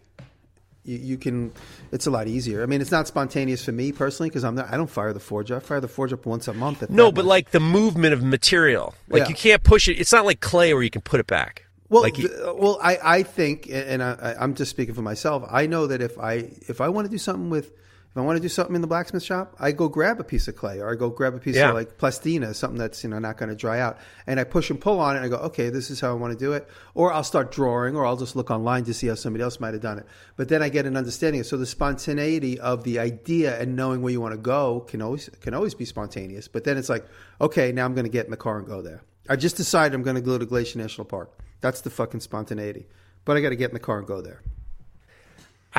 you 0.87 0.97
you 0.97 1.17
can. 1.17 1.51
It's 1.91 2.07
a 2.07 2.11
lot 2.11 2.27
easier. 2.27 2.63
I 2.63 2.65
mean, 2.65 2.81
it's 2.81 2.91
not 2.91 3.07
spontaneous 3.07 3.63
for 3.65 3.71
me 3.71 3.91
personally 3.91 4.29
because 4.29 4.43
I'm 4.43 4.55
not. 4.55 4.71
I 4.73 4.77
don't 4.77 4.89
fire 4.89 5.13
the 5.13 5.19
forge. 5.19 5.51
I 5.51 5.59
fire 5.59 5.79
the 5.81 5.87
forge 5.87 6.13
up 6.13 6.25
once 6.25 6.47
a 6.47 6.53
month. 6.53 6.89
No, 6.89 7.11
but 7.11 7.25
much. 7.25 7.29
like 7.29 7.51
the 7.51 7.59
movement 7.59 8.13
of 8.13 8.23
material, 8.23 8.95
like 9.09 9.23
Yeah. 9.23 9.29
you 9.29 9.35
can't 9.35 9.63
push 9.63 9.87
it. 9.87 9.99
It's 9.99 10.11
not 10.11 10.25
like 10.25 10.39
clay 10.39 10.73
where 10.73 10.83
you 10.83 10.89
can 10.89 11.01
put 11.01 11.19
it 11.19 11.27
back. 11.27 11.65
Well, 11.89 12.01
like 12.01 12.17
you- 12.17 12.27
th- 12.27 12.39
well, 12.55 12.79
I, 12.81 12.97
I 13.01 13.23
think, 13.23 13.69
and 13.71 14.03
I- 14.03 14.35
I'm 14.39 14.55
just 14.55 14.71
speaking 14.71 14.93
for 14.93 15.01
myself. 15.01 15.43
I 15.49 15.67
know 15.67 15.87
that 15.87 16.01
if 16.01 16.17
I 16.19 16.49
if 16.67 16.81
I 16.81 16.89
want 16.89 17.05
to 17.05 17.11
do 17.11 17.17
something 17.17 17.49
with, 17.49 17.71
if 18.17 18.21
I 18.23 18.25
want 18.25 18.37
to 18.37 18.41
do 18.41 18.49
something 18.49 18.73
in 18.75 18.81
the 18.81 18.87
blacksmith 18.87 19.21
shop, 19.21 19.55
I 19.59 19.71
go 19.71 19.87
grab 19.87 20.19
a 20.19 20.23
piece 20.23 20.47
of 20.47 20.55
clay 20.55 20.79
or 20.79 20.91
I 20.91 20.95
go 20.95 21.11
grab 21.11 21.35
a 21.35 21.39
piece 21.39 21.55
Yeah. 21.55 21.69
of 21.69 21.75
like 21.75 21.99
plastina, 21.99 22.55
something 22.55 22.79
that's 22.79 23.03
you 23.03 23.11
know 23.11 23.19
not 23.19 23.37
going 23.37 23.49
to 23.49 23.55
dry 23.55 23.79
out, 23.79 23.99
and 24.25 24.39
I 24.39 24.43
push 24.43 24.71
and 24.71 24.81
pull 24.81 24.99
on 24.99 25.15
it. 25.15 25.19
and 25.19 25.25
I 25.27 25.29
go, 25.29 25.37
okay, 25.45 25.69
this 25.69 25.91
is 25.91 25.99
how 25.99 26.09
I 26.09 26.13
want 26.13 26.33
to 26.33 26.39
do 26.39 26.53
it, 26.53 26.67
or 26.95 27.13
I'll 27.13 27.23
start 27.23 27.51
drawing, 27.51 27.95
or 27.95 28.07
I'll 28.07 28.17
just 28.17 28.35
look 28.35 28.49
online 28.49 28.85
to 28.85 28.93
see 28.93 29.05
how 29.07 29.13
somebody 29.13 29.43
else 29.43 29.59
might 29.59 29.73
have 29.75 29.83
done 29.83 29.99
it. 29.99 30.07
But 30.35 30.49
then 30.49 30.63
I 30.63 30.69
get 30.69 30.87
an 30.87 30.97
understanding. 30.97 31.43
So 31.43 31.57
the 31.57 31.65
spontaneity 31.67 32.59
of 32.59 32.83
the 32.83 32.97
idea 32.97 33.59
and 33.61 33.75
knowing 33.75 34.01
where 34.01 34.11
you 34.11 34.19
want 34.19 34.33
to 34.33 34.37
go 34.41 34.79
can 34.81 35.01
always 35.03 35.29
can 35.41 35.53
always 35.53 35.75
be 35.75 35.85
spontaneous. 35.85 36.47
But 36.47 36.63
then 36.63 36.77
it's 36.77 36.89
like, 36.89 37.05
okay, 37.39 37.71
now 37.71 37.85
I'm 37.85 37.93
going 37.93 38.05
to 38.05 38.11
get 38.11 38.25
in 38.25 38.31
the 38.31 38.37
car 38.37 38.57
and 38.57 38.65
go 38.65 38.81
there. 38.81 39.03
I 39.29 39.35
just 39.35 39.57
decided 39.57 39.93
I'm 39.93 40.01
going 40.03 40.15
to 40.15 40.21
go 40.21 40.37
to 40.39 40.45
Glacier 40.45 40.79
National 40.79 41.05
Park. 41.05 41.37
That's 41.61 41.81
the 41.81 41.89
fucking 41.91 42.21
spontaneity. 42.21 42.87
But 43.25 43.37
I 43.37 43.41
got 43.41 43.49
to 43.49 43.55
get 43.55 43.69
in 43.69 43.73
the 43.73 43.79
car 43.79 43.99
and 43.99 44.07
go 44.07 44.21
there. 44.21 44.41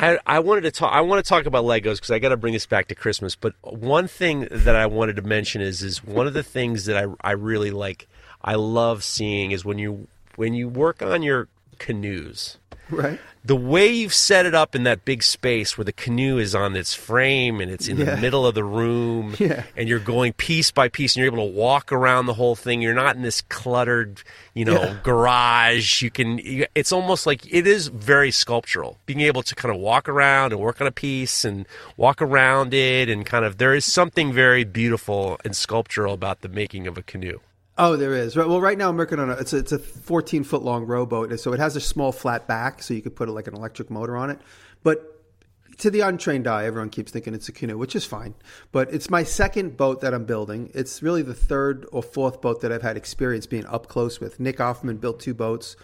I, 0.01 0.17
I 0.25 0.39
wanted 0.39 0.61
to 0.61 0.71
talk. 0.71 0.93
I 0.93 1.01
want 1.01 1.23
to 1.23 1.27
talk 1.27 1.45
about 1.45 1.65
Legos 1.65 1.95
because 1.95 2.11
I 2.11 2.19
got 2.19 2.29
to 2.29 2.37
bring 2.37 2.53
this 2.53 2.65
back 2.65 2.87
to 2.87 2.95
Christmas. 2.95 3.35
But 3.35 3.53
one 3.61 4.07
thing 4.07 4.47
that 4.49 4.73
I 4.73 4.85
wanted 4.85 5.17
to 5.17 5.21
mention 5.21 5.61
is 5.61 5.83
is 5.83 6.01
one 6.01 6.25
of 6.25 6.33
the 6.33 6.43
things 6.43 6.85
that 6.85 6.95
I 6.95 7.13
I 7.19 7.31
really 7.31 7.71
like. 7.71 8.07
I 8.41 8.55
love 8.55 9.03
seeing 9.03 9.51
is 9.51 9.65
when 9.65 9.77
you 9.77 10.07
when 10.37 10.53
you 10.53 10.69
work 10.69 11.01
on 11.01 11.21
your 11.21 11.49
canoes. 11.79 12.57
Right? 12.91 13.19
The 13.45 13.55
way 13.55 13.87
you've 13.87 14.15
set 14.15 14.47
it 14.47 14.55
up 14.55 14.75
in 14.75 14.81
that 14.83 15.05
big 15.05 15.21
space 15.21 15.77
where 15.77 15.85
the 15.85 15.93
canoe 15.93 16.39
is 16.39 16.55
on 16.55 16.75
its 16.75 16.95
frame 16.95 17.61
and 17.61 17.69
it's 17.71 17.87
in 17.87 17.97
the 17.97 18.17
middle 18.17 18.47
of 18.47 18.55
the 18.55 18.63
room, 18.63 19.35
Yeah. 19.39 19.63
and 19.77 19.87
you're 19.87 19.99
going 19.99 20.33
piece 20.33 20.71
by 20.71 20.89
piece, 20.89 21.15
and 21.15 21.23
you're 21.23 21.31
able 21.33 21.47
to 21.47 21.53
walk 21.55 21.91
around 21.91 22.25
the 22.25 22.33
whole 22.33 22.55
thing. 22.55 22.81
You're 22.81 22.95
not 22.95 23.15
in 23.15 23.21
this 23.21 23.41
cluttered, 23.43 24.23
you 24.55 24.65
know, 24.65 24.81
Yeah. 24.81 24.97
garage. 25.03 26.01
You 26.01 26.09
can. 26.09 26.39
It's 26.73 26.91
almost 26.91 27.27
like 27.27 27.45
it 27.53 27.67
is 27.67 27.87
very 27.89 28.31
sculptural. 28.31 28.97
Being 29.05 29.21
able 29.21 29.43
to 29.43 29.53
kind 29.55 29.73
of 29.73 29.79
walk 29.79 30.09
around 30.09 30.51
and 30.51 30.59
work 30.59 30.81
on 30.81 30.87
a 30.87 30.91
piece 30.91 31.45
and 31.45 31.67
walk 31.95 32.21
around 32.23 32.73
it, 32.73 33.07
and 33.07 33.23
kind 33.25 33.45
of 33.45 33.57
there 33.59 33.75
is 33.75 33.85
something 33.85 34.33
very 34.33 34.63
beautiful 34.63 35.39
and 35.45 35.55
sculptural 35.55 36.13
about 36.15 36.41
the 36.41 36.49
making 36.49 36.87
of 36.87 36.97
a 36.97 37.03
canoe. 37.03 37.39
Oh, 37.81 37.95
there 37.95 38.13
is. 38.13 38.35
Well, 38.35 38.59
right 38.59 38.77
now 38.77 38.89
I'm 38.89 38.97
working 38.97 39.19
on 39.19 39.29
a. 39.29 39.33
It's 39.35 39.53
a, 39.53 39.57
it's 39.57 39.71
a 39.71 39.79
14 39.79 40.43
foot 40.43 40.63
long 40.63 40.85
rowboat, 40.85 41.39
so 41.39 41.53
it 41.53 41.61
has 41.61 41.77
a 41.77 41.79
small 41.79 42.11
flat 42.11 42.45
back, 42.45 42.83
so 42.83 42.93
you 42.93 43.01
could 43.01 43.15
put 43.15 43.29
like 43.29 43.47
an 43.47 43.55
electric 43.55 43.89
motor 43.89 44.17
on 44.17 44.29
it. 44.29 44.39
But 44.83 45.15
to 45.77 45.89
the 45.89 46.01
untrained 46.01 46.45
eye, 46.45 46.65
everyone 46.65 46.89
keeps 46.89 47.09
thinking 47.09 47.33
it's 47.33 47.47
a 47.47 47.53
canoe, 47.53 47.77
which 47.77 47.95
is 47.95 48.03
fine. 48.03 48.35
But 48.73 48.93
it's 48.93 49.09
my 49.09 49.23
second 49.23 49.77
boat 49.77 50.01
that 50.01 50.13
I'm 50.13 50.25
building. 50.25 50.71
It's 50.73 51.01
really 51.01 51.21
the 51.21 51.33
third 51.33 51.87
or 51.93 52.03
fourth 52.03 52.41
boat 52.41 52.59
that 52.61 52.71
I've 52.73 52.81
had 52.81 52.97
experience 52.97 53.45
being 53.45 53.65
up 53.65 53.87
close 53.87 54.19
with. 54.19 54.41
Nick 54.41 54.57
Offerman 54.57 54.99
built 54.99 55.21
two 55.21 55.33
boats, 55.33 55.77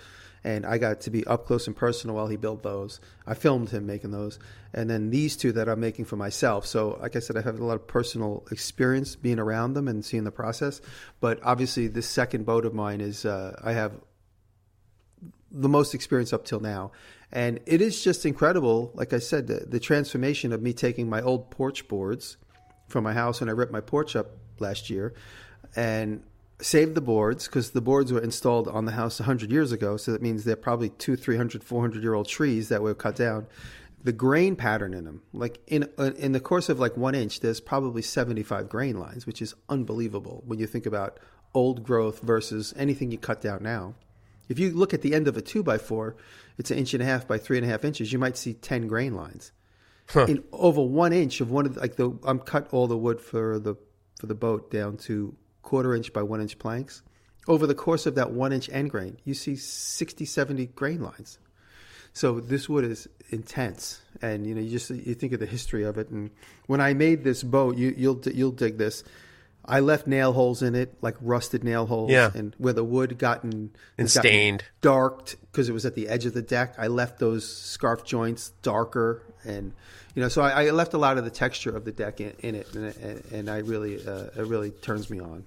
and 0.43 0.65
I 0.65 0.77
got 0.77 0.99
to 1.01 1.09
be 1.09 1.25
up 1.25 1.45
close 1.45 1.65
and 1.65 1.77
personal 1.77 2.17
while 2.17 2.27
he 2.27 2.35
built 2.35 2.61
those. 2.61 2.99
I 3.25 3.35
filmed 3.35 3.69
him 3.69 3.85
making 3.85 4.11
those, 4.11 4.37
and 4.75 4.89
then 4.89 5.09
these 5.09 5.37
two 5.37 5.53
that 5.53 5.69
I'm 5.69 5.79
making 5.79 6.03
for 6.05 6.17
myself. 6.17 6.65
So, 6.65 6.99
like 7.01 7.15
I 7.15 7.19
said, 7.19 7.37
I 7.37 7.41
have 7.41 7.57
a 7.57 7.63
lot 7.63 7.75
of 7.75 7.87
personal 7.87 8.45
experience 8.51 9.15
being 9.15 9.39
around 9.39 9.73
them 9.73 9.87
and 9.87 10.03
seeing 10.03 10.25
the 10.25 10.31
process. 10.31 10.81
But 11.21 11.39
obviously, 11.43 11.87
this 11.87 12.07
second 12.07 12.45
boat 12.45 12.65
of 12.65 12.73
mine 12.73 12.99
is 12.99 13.25
uh, 13.25 13.57
I 13.63 13.71
have 13.71 13.93
the 15.49 15.69
most 15.69 15.95
experience 15.95 16.33
up 16.33 16.43
till 16.43 16.59
now. 16.59 16.91
And 17.31 17.61
it 17.65 17.81
is 17.81 18.03
just 18.03 18.25
incredible, 18.25 18.91
like 18.93 19.13
I 19.13 19.19
said, 19.19 19.47
the, 19.47 19.65
the 19.65 19.79
transformation 19.79 20.51
of 20.51 20.61
me 20.61 20.73
taking 20.73 21.09
my 21.09 21.21
old 21.21 21.49
porch 21.51 21.87
boards 21.87 22.35
from 22.89 23.05
my 23.05 23.13
house 23.13 23.39
when 23.39 23.47
I 23.47 23.53
ripped 23.53 23.71
my 23.71 23.81
porch 23.81 24.15
up 24.17 24.31
last 24.59 24.89
year 24.89 25.13
and 25.75 26.21
saved 26.59 26.95
the 26.95 27.01
boards 27.01 27.45
because 27.45 27.71
the 27.71 27.81
boards 27.81 28.11
were 28.11 28.21
installed 28.21 28.67
on 28.67 28.85
the 28.85 28.91
house 28.91 29.19
100 29.21 29.51
years 29.51 29.71
ago. 29.71 29.95
So 29.95 30.11
that 30.11 30.21
means 30.21 30.43
they're 30.43 30.55
probably 30.57 30.89
two, 30.89 31.15
300, 31.15 31.63
400 31.63 32.03
year 32.03 32.13
old 32.13 32.27
trees 32.27 32.67
that 32.69 32.81
were 32.81 32.93
cut 32.93 33.15
down. 33.15 33.47
The 34.05 34.13
grain 34.13 34.55
pattern 34.55 34.93
in 34.93 35.05
them, 35.05 35.23
like 35.33 35.59
in 35.65 35.89
uh, 35.97 36.11
in 36.15 36.31
the 36.31 36.39
course 36.39 36.69
of 36.69 36.79
like 36.79 36.95
one 36.95 37.15
inch, 37.15 37.39
there's 37.39 37.59
probably 37.59 38.03
75 38.03 38.69
grain 38.69 38.99
lines, 38.99 39.25
which 39.25 39.41
is 39.41 39.55
unbelievable 39.67 40.43
when 40.45 40.59
you 40.59 40.67
think 40.67 40.85
about 40.85 41.19
old 41.55 41.83
growth 41.83 42.21
versus 42.21 42.71
anything 42.77 43.09
you 43.09 43.17
cut 43.17 43.41
down 43.41 43.63
now. 43.63 43.95
If 44.47 44.59
you 44.59 44.71
look 44.71 44.93
at 44.93 45.01
the 45.01 45.15
end 45.15 45.27
of 45.27 45.37
a 45.37 45.41
two 45.41 45.63
by 45.63 45.79
four, 45.79 46.15
it's 46.59 46.69
an 46.69 46.77
inch 46.77 46.93
and 46.93 47.01
a 47.01 47.05
half 47.07 47.27
by 47.27 47.39
three 47.39 47.57
and 47.57 47.65
a 47.65 47.69
half 47.69 47.83
inches. 47.83 48.13
You 48.13 48.19
might 48.19 48.37
see 48.37 48.53
ten 48.53 48.87
grain 48.87 49.15
lines. 49.15 49.51
In 50.27 50.43
over 50.51 50.83
one 50.83 51.11
inch 51.11 51.41
of 51.41 51.49
one 51.49 51.65
of 51.65 51.73
the, 51.73 51.79
like 51.79 51.95
the 51.95 52.15
I'm 52.25 52.37
cut 52.37 52.67
all 52.71 52.85
the 52.85 52.95
wood 52.95 53.19
for 53.19 53.57
the 53.57 53.73
for 54.19 54.27
the 54.27 54.35
boat 54.35 54.69
down 54.69 54.97
to 54.97 55.35
quarter 55.63 55.95
inch 55.95 56.13
by 56.13 56.21
one 56.21 56.41
inch 56.41 56.59
planks. 56.59 57.01
Over 57.47 57.65
the 57.65 57.73
course 57.73 58.05
of 58.05 58.13
that 58.13 58.31
one 58.31 58.53
inch 58.53 58.69
end 58.71 58.91
grain, 58.91 59.17
you 59.23 59.33
see 59.33 59.55
60, 59.55 60.25
70 60.25 60.67
grain 60.67 61.01
lines. 61.01 61.39
So 62.15 62.39
this 62.39 62.69
wood 62.69 62.85
is 62.85 63.07
intense, 63.29 64.01
and 64.21 64.47
you 64.47 64.55
know 64.55 64.61
you 64.61 64.71
just 64.71 64.89
you 64.89 65.13
think 65.15 65.33
of 65.33 65.39
the 65.41 65.45
history 65.45 65.83
of 65.83 65.97
it. 65.97 66.09
And 66.09 66.31
when 66.65 66.79
I 66.79 66.93
made 66.93 67.23
this 67.25 67.43
boat, 67.43 67.75
you, 67.77 67.93
you'll 67.95 68.19
you'll 68.33 68.51
dig 68.51 68.77
this. 68.77 69.03
I 69.67 69.79
left 69.81 70.07
nail 70.07 70.31
holes 70.31 70.61
in 70.61 70.75
it, 70.75 70.95
like 71.01 71.15
rusted 71.19 71.63
nail 71.63 71.87
holes, 71.87 72.11
Yeah. 72.11 72.31
and 72.33 72.53
where 72.57 72.71
the 72.71 72.83
wood 72.85 73.17
gotten 73.17 73.71
And 73.97 74.05
has 74.05 74.13
gotten 74.15 74.29
stained. 74.31 74.63
darked 74.81 75.35
because 75.51 75.67
it 75.69 75.73
was 75.73 75.85
at 75.85 75.95
the 75.95 76.07
edge 76.07 76.25
of 76.25 76.33
the 76.33 76.41
deck. 76.43 76.75
I 76.77 76.87
left 76.87 77.19
those 77.19 77.45
scarf 77.51 78.05
joints 78.05 78.51
darker, 78.61 79.21
and 79.43 79.73
you 80.13 80.21
know, 80.21 80.29
so 80.29 80.41
I, 80.41 80.67
I 80.67 80.69
left 80.69 80.93
a 80.93 80.97
lot 80.99 81.17
of 81.17 81.25
the 81.25 81.31
texture 81.31 81.75
of 81.75 81.83
the 81.83 81.91
deck 81.91 82.21
in, 82.21 82.31
in 82.39 82.55
it, 82.55 82.73
and, 82.75 82.95
and, 82.97 83.23
and 83.33 83.49
I 83.49 83.57
really, 83.57 83.95
uh, 84.07 84.25
it 84.37 84.45
really 84.47 84.69
turns 84.71 85.09
me 85.09 85.19
on. 85.19 85.43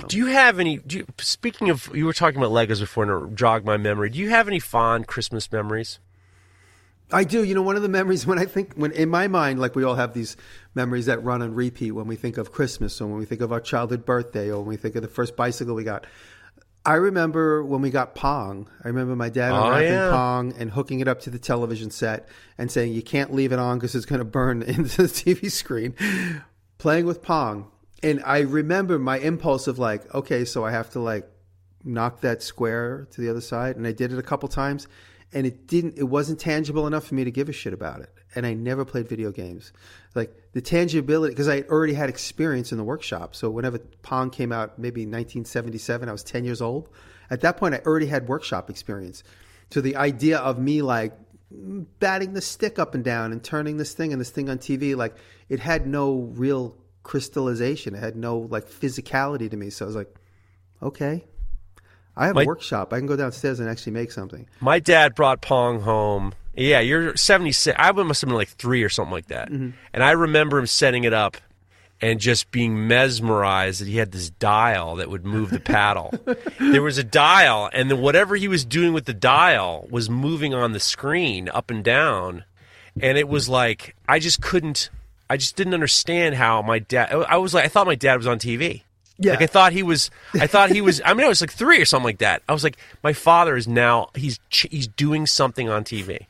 Um, 0.00 0.08
do 0.08 0.16
you 0.16 0.26
have 0.26 0.58
any? 0.58 0.78
Do 0.78 0.98
you, 0.98 1.06
speaking 1.18 1.70
of, 1.70 1.90
you 1.94 2.06
were 2.06 2.12
talking 2.12 2.38
about 2.38 2.52
Legos 2.52 2.80
before, 2.80 3.04
and 3.04 3.32
it 3.32 3.36
jogged 3.36 3.64
my 3.66 3.76
memory. 3.76 4.10
Do 4.10 4.18
you 4.18 4.30
have 4.30 4.48
any 4.48 4.58
fond 4.58 5.06
Christmas 5.06 5.50
memories? 5.52 5.98
I 7.14 7.24
do. 7.24 7.44
You 7.44 7.54
know, 7.54 7.62
one 7.62 7.76
of 7.76 7.82
the 7.82 7.88
memories 7.90 8.26
when 8.26 8.38
I 8.38 8.46
think, 8.46 8.72
when 8.74 8.90
in 8.92 9.08
my 9.10 9.28
mind, 9.28 9.60
like 9.60 9.74
we 9.76 9.84
all 9.84 9.96
have 9.96 10.14
these 10.14 10.36
memories 10.74 11.06
that 11.06 11.22
run 11.22 11.42
on 11.42 11.54
repeat 11.54 11.90
when 11.92 12.06
we 12.06 12.16
think 12.16 12.38
of 12.38 12.52
Christmas 12.52 13.00
or 13.00 13.06
when 13.06 13.18
we 13.18 13.26
think 13.26 13.42
of 13.42 13.52
our 13.52 13.60
childhood 13.60 14.06
birthday 14.06 14.50
or 14.50 14.60
when 14.60 14.68
we 14.68 14.76
think 14.76 14.96
of 14.96 15.02
the 15.02 15.08
first 15.08 15.36
bicycle 15.36 15.74
we 15.74 15.84
got. 15.84 16.06
I 16.84 16.94
remember 16.94 17.62
when 17.62 17.80
we 17.80 17.90
got 17.90 18.14
Pong. 18.16 18.66
I 18.82 18.88
remember 18.88 19.14
my 19.14 19.28
dad 19.28 19.52
Oh, 19.52 19.64
unwrapping 19.66 19.88
yeah. 19.92 20.10
Pong 20.10 20.52
and 20.58 20.70
hooking 20.70 20.98
it 21.00 21.06
up 21.06 21.20
to 21.20 21.30
the 21.30 21.38
television 21.38 21.90
set 21.90 22.26
and 22.58 22.72
saying, 22.72 22.92
you 22.92 23.02
can't 23.02 23.32
leave 23.32 23.52
it 23.52 23.58
on 23.60 23.78
because 23.78 23.94
it's 23.94 24.06
going 24.06 24.18
to 24.18 24.24
burn 24.24 24.62
into 24.66 25.02
the 25.02 25.08
TV 25.08 25.48
screen. 25.50 25.94
Playing 26.78 27.06
with 27.06 27.22
Pong. 27.22 27.70
And 28.02 28.22
I 28.24 28.40
remember 28.40 28.98
my 28.98 29.18
impulse 29.18 29.66
of 29.66 29.78
like, 29.78 30.12
okay, 30.14 30.44
so 30.44 30.64
I 30.64 30.72
have 30.72 30.90
to 30.90 31.00
like 31.00 31.28
knock 31.84 32.20
that 32.20 32.42
square 32.42 33.06
to 33.12 33.20
the 33.20 33.28
other 33.28 33.40
side. 33.40 33.76
And 33.76 33.86
I 33.86 33.92
did 33.92 34.12
it 34.12 34.18
a 34.18 34.22
couple 34.22 34.48
times. 34.48 34.88
And 35.32 35.46
it 35.46 35.66
didn't, 35.66 35.96
it 35.96 36.04
wasn't 36.04 36.38
tangible 36.38 36.86
enough 36.86 37.04
for 37.04 37.14
me 37.14 37.24
to 37.24 37.30
give 37.30 37.48
a 37.48 37.52
shit 37.52 37.72
about 37.72 38.00
it. 38.00 38.10
And 38.34 38.44
I 38.44 38.54
never 38.54 38.84
played 38.84 39.08
video 39.08 39.30
games. 39.30 39.72
Like 40.14 40.34
the 40.52 40.60
tangibility, 40.60 41.32
because 41.32 41.48
I 41.48 41.62
already 41.62 41.94
had 41.94 42.08
experience 42.08 42.72
in 42.72 42.78
the 42.78 42.84
workshop. 42.84 43.34
So 43.34 43.48
whenever 43.50 43.78
Pong 43.78 44.30
came 44.30 44.52
out, 44.52 44.78
maybe 44.78 45.02
1977, 45.02 46.08
I 46.08 46.12
was 46.12 46.22
10 46.22 46.44
years 46.44 46.60
old. 46.60 46.88
At 47.30 47.40
that 47.42 47.56
point, 47.56 47.74
I 47.74 47.78
already 47.86 48.06
had 48.06 48.28
workshop 48.28 48.68
experience. 48.68 49.22
So 49.70 49.80
the 49.80 49.96
idea 49.96 50.38
of 50.38 50.58
me 50.58 50.82
like 50.82 51.16
batting 51.50 52.34
the 52.34 52.40
stick 52.40 52.78
up 52.78 52.94
and 52.94 53.04
down 53.04 53.32
and 53.32 53.42
turning 53.42 53.76
this 53.76 53.94
thing 53.94 54.12
and 54.12 54.20
this 54.20 54.30
thing 54.30 54.50
on 54.50 54.58
TV, 54.58 54.96
like 54.96 55.14
it 55.48 55.60
had 55.60 55.86
no 55.86 56.30
real 56.34 56.76
crystallization. 57.02 57.94
It 57.94 57.98
had 57.98 58.16
no 58.16 58.38
like 58.38 58.68
physicality 58.68 59.50
to 59.50 59.56
me. 59.56 59.70
So 59.70 59.84
I 59.84 59.86
was 59.86 59.96
like, 59.96 60.14
okay, 60.82 61.24
I 62.16 62.26
have 62.26 62.34
My- 62.34 62.42
a 62.42 62.46
workshop. 62.46 62.92
I 62.92 62.98
can 62.98 63.06
go 63.06 63.16
downstairs 63.16 63.60
and 63.60 63.68
actually 63.68 63.92
make 63.92 64.12
something. 64.12 64.46
My 64.60 64.78
dad 64.78 65.14
brought 65.14 65.40
Pong 65.40 65.80
home. 65.80 66.34
Yeah, 66.54 66.80
you're 66.80 67.16
76. 67.16 67.74
I 67.78 67.92
must 67.92 68.20
have 68.20 68.28
been 68.28 68.36
like 68.36 68.48
three 68.48 68.82
or 68.82 68.90
something 68.90 69.12
like 69.12 69.28
that. 69.28 69.50
Mm-hmm. 69.50 69.70
And 69.94 70.04
I 70.04 70.10
remember 70.10 70.58
him 70.58 70.66
setting 70.66 71.04
it 71.04 71.14
up 71.14 71.38
and 72.02 72.18
just 72.20 72.50
being 72.50 72.88
mesmerized 72.88 73.80
that 73.80 73.88
he 73.88 73.96
had 73.96 74.10
this 74.10 74.28
dial 74.28 74.96
that 74.96 75.08
would 75.08 75.24
move 75.24 75.50
the 75.50 75.60
paddle. 75.60 76.12
there 76.60 76.82
was 76.82 76.98
a 76.98 77.04
dial, 77.04 77.70
and 77.72 77.90
then 77.90 78.00
whatever 78.00 78.34
he 78.34 78.48
was 78.48 78.64
doing 78.64 78.92
with 78.92 79.04
the 79.04 79.14
dial 79.14 79.86
was 79.88 80.10
moving 80.10 80.52
on 80.52 80.72
the 80.72 80.80
screen 80.80 81.48
up 81.48 81.70
and 81.70 81.84
down. 81.84 82.44
And 83.00 83.16
it 83.16 83.28
was 83.28 83.48
like, 83.48 83.94
I 84.08 84.18
just 84.18 84.42
couldn't, 84.42 84.90
I 85.32 85.38
just 85.38 85.56
didn't 85.56 85.72
understand 85.72 86.34
how 86.34 86.60
my 86.60 86.78
dad, 86.78 87.10
I 87.10 87.38
was 87.38 87.54
like, 87.54 87.64
I 87.64 87.68
thought 87.68 87.86
my 87.86 87.94
dad 87.94 88.16
was 88.16 88.26
on 88.26 88.38
TV. 88.38 88.82
Yeah. 89.16 89.32
Like 89.32 89.40
I 89.40 89.46
thought 89.46 89.72
he 89.72 89.82
was. 89.82 90.10
I 90.34 90.46
thought 90.46 90.68
he 90.68 90.82
was. 90.82 91.00
I 91.06 91.14
mean, 91.14 91.24
I 91.24 91.28
was 91.30 91.40
like 91.40 91.50
three 91.50 91.80
or 91.80 91.86
something 91.86 92.04
like 92.04 92.18
that. 92.18 92.42
I 92.50 92.52
was 92.52 92.62
like, 92.62 92.76
my 93.02 93.14
father 93.14 93.56
is 93.56 93.66
now. 93.66 94.10
He's 94.14 94.38
he's 94.50 94.86
doing 94.88 95.26
something 95.26 95.70
on 95.70 95.84
TV. 95.84 96.26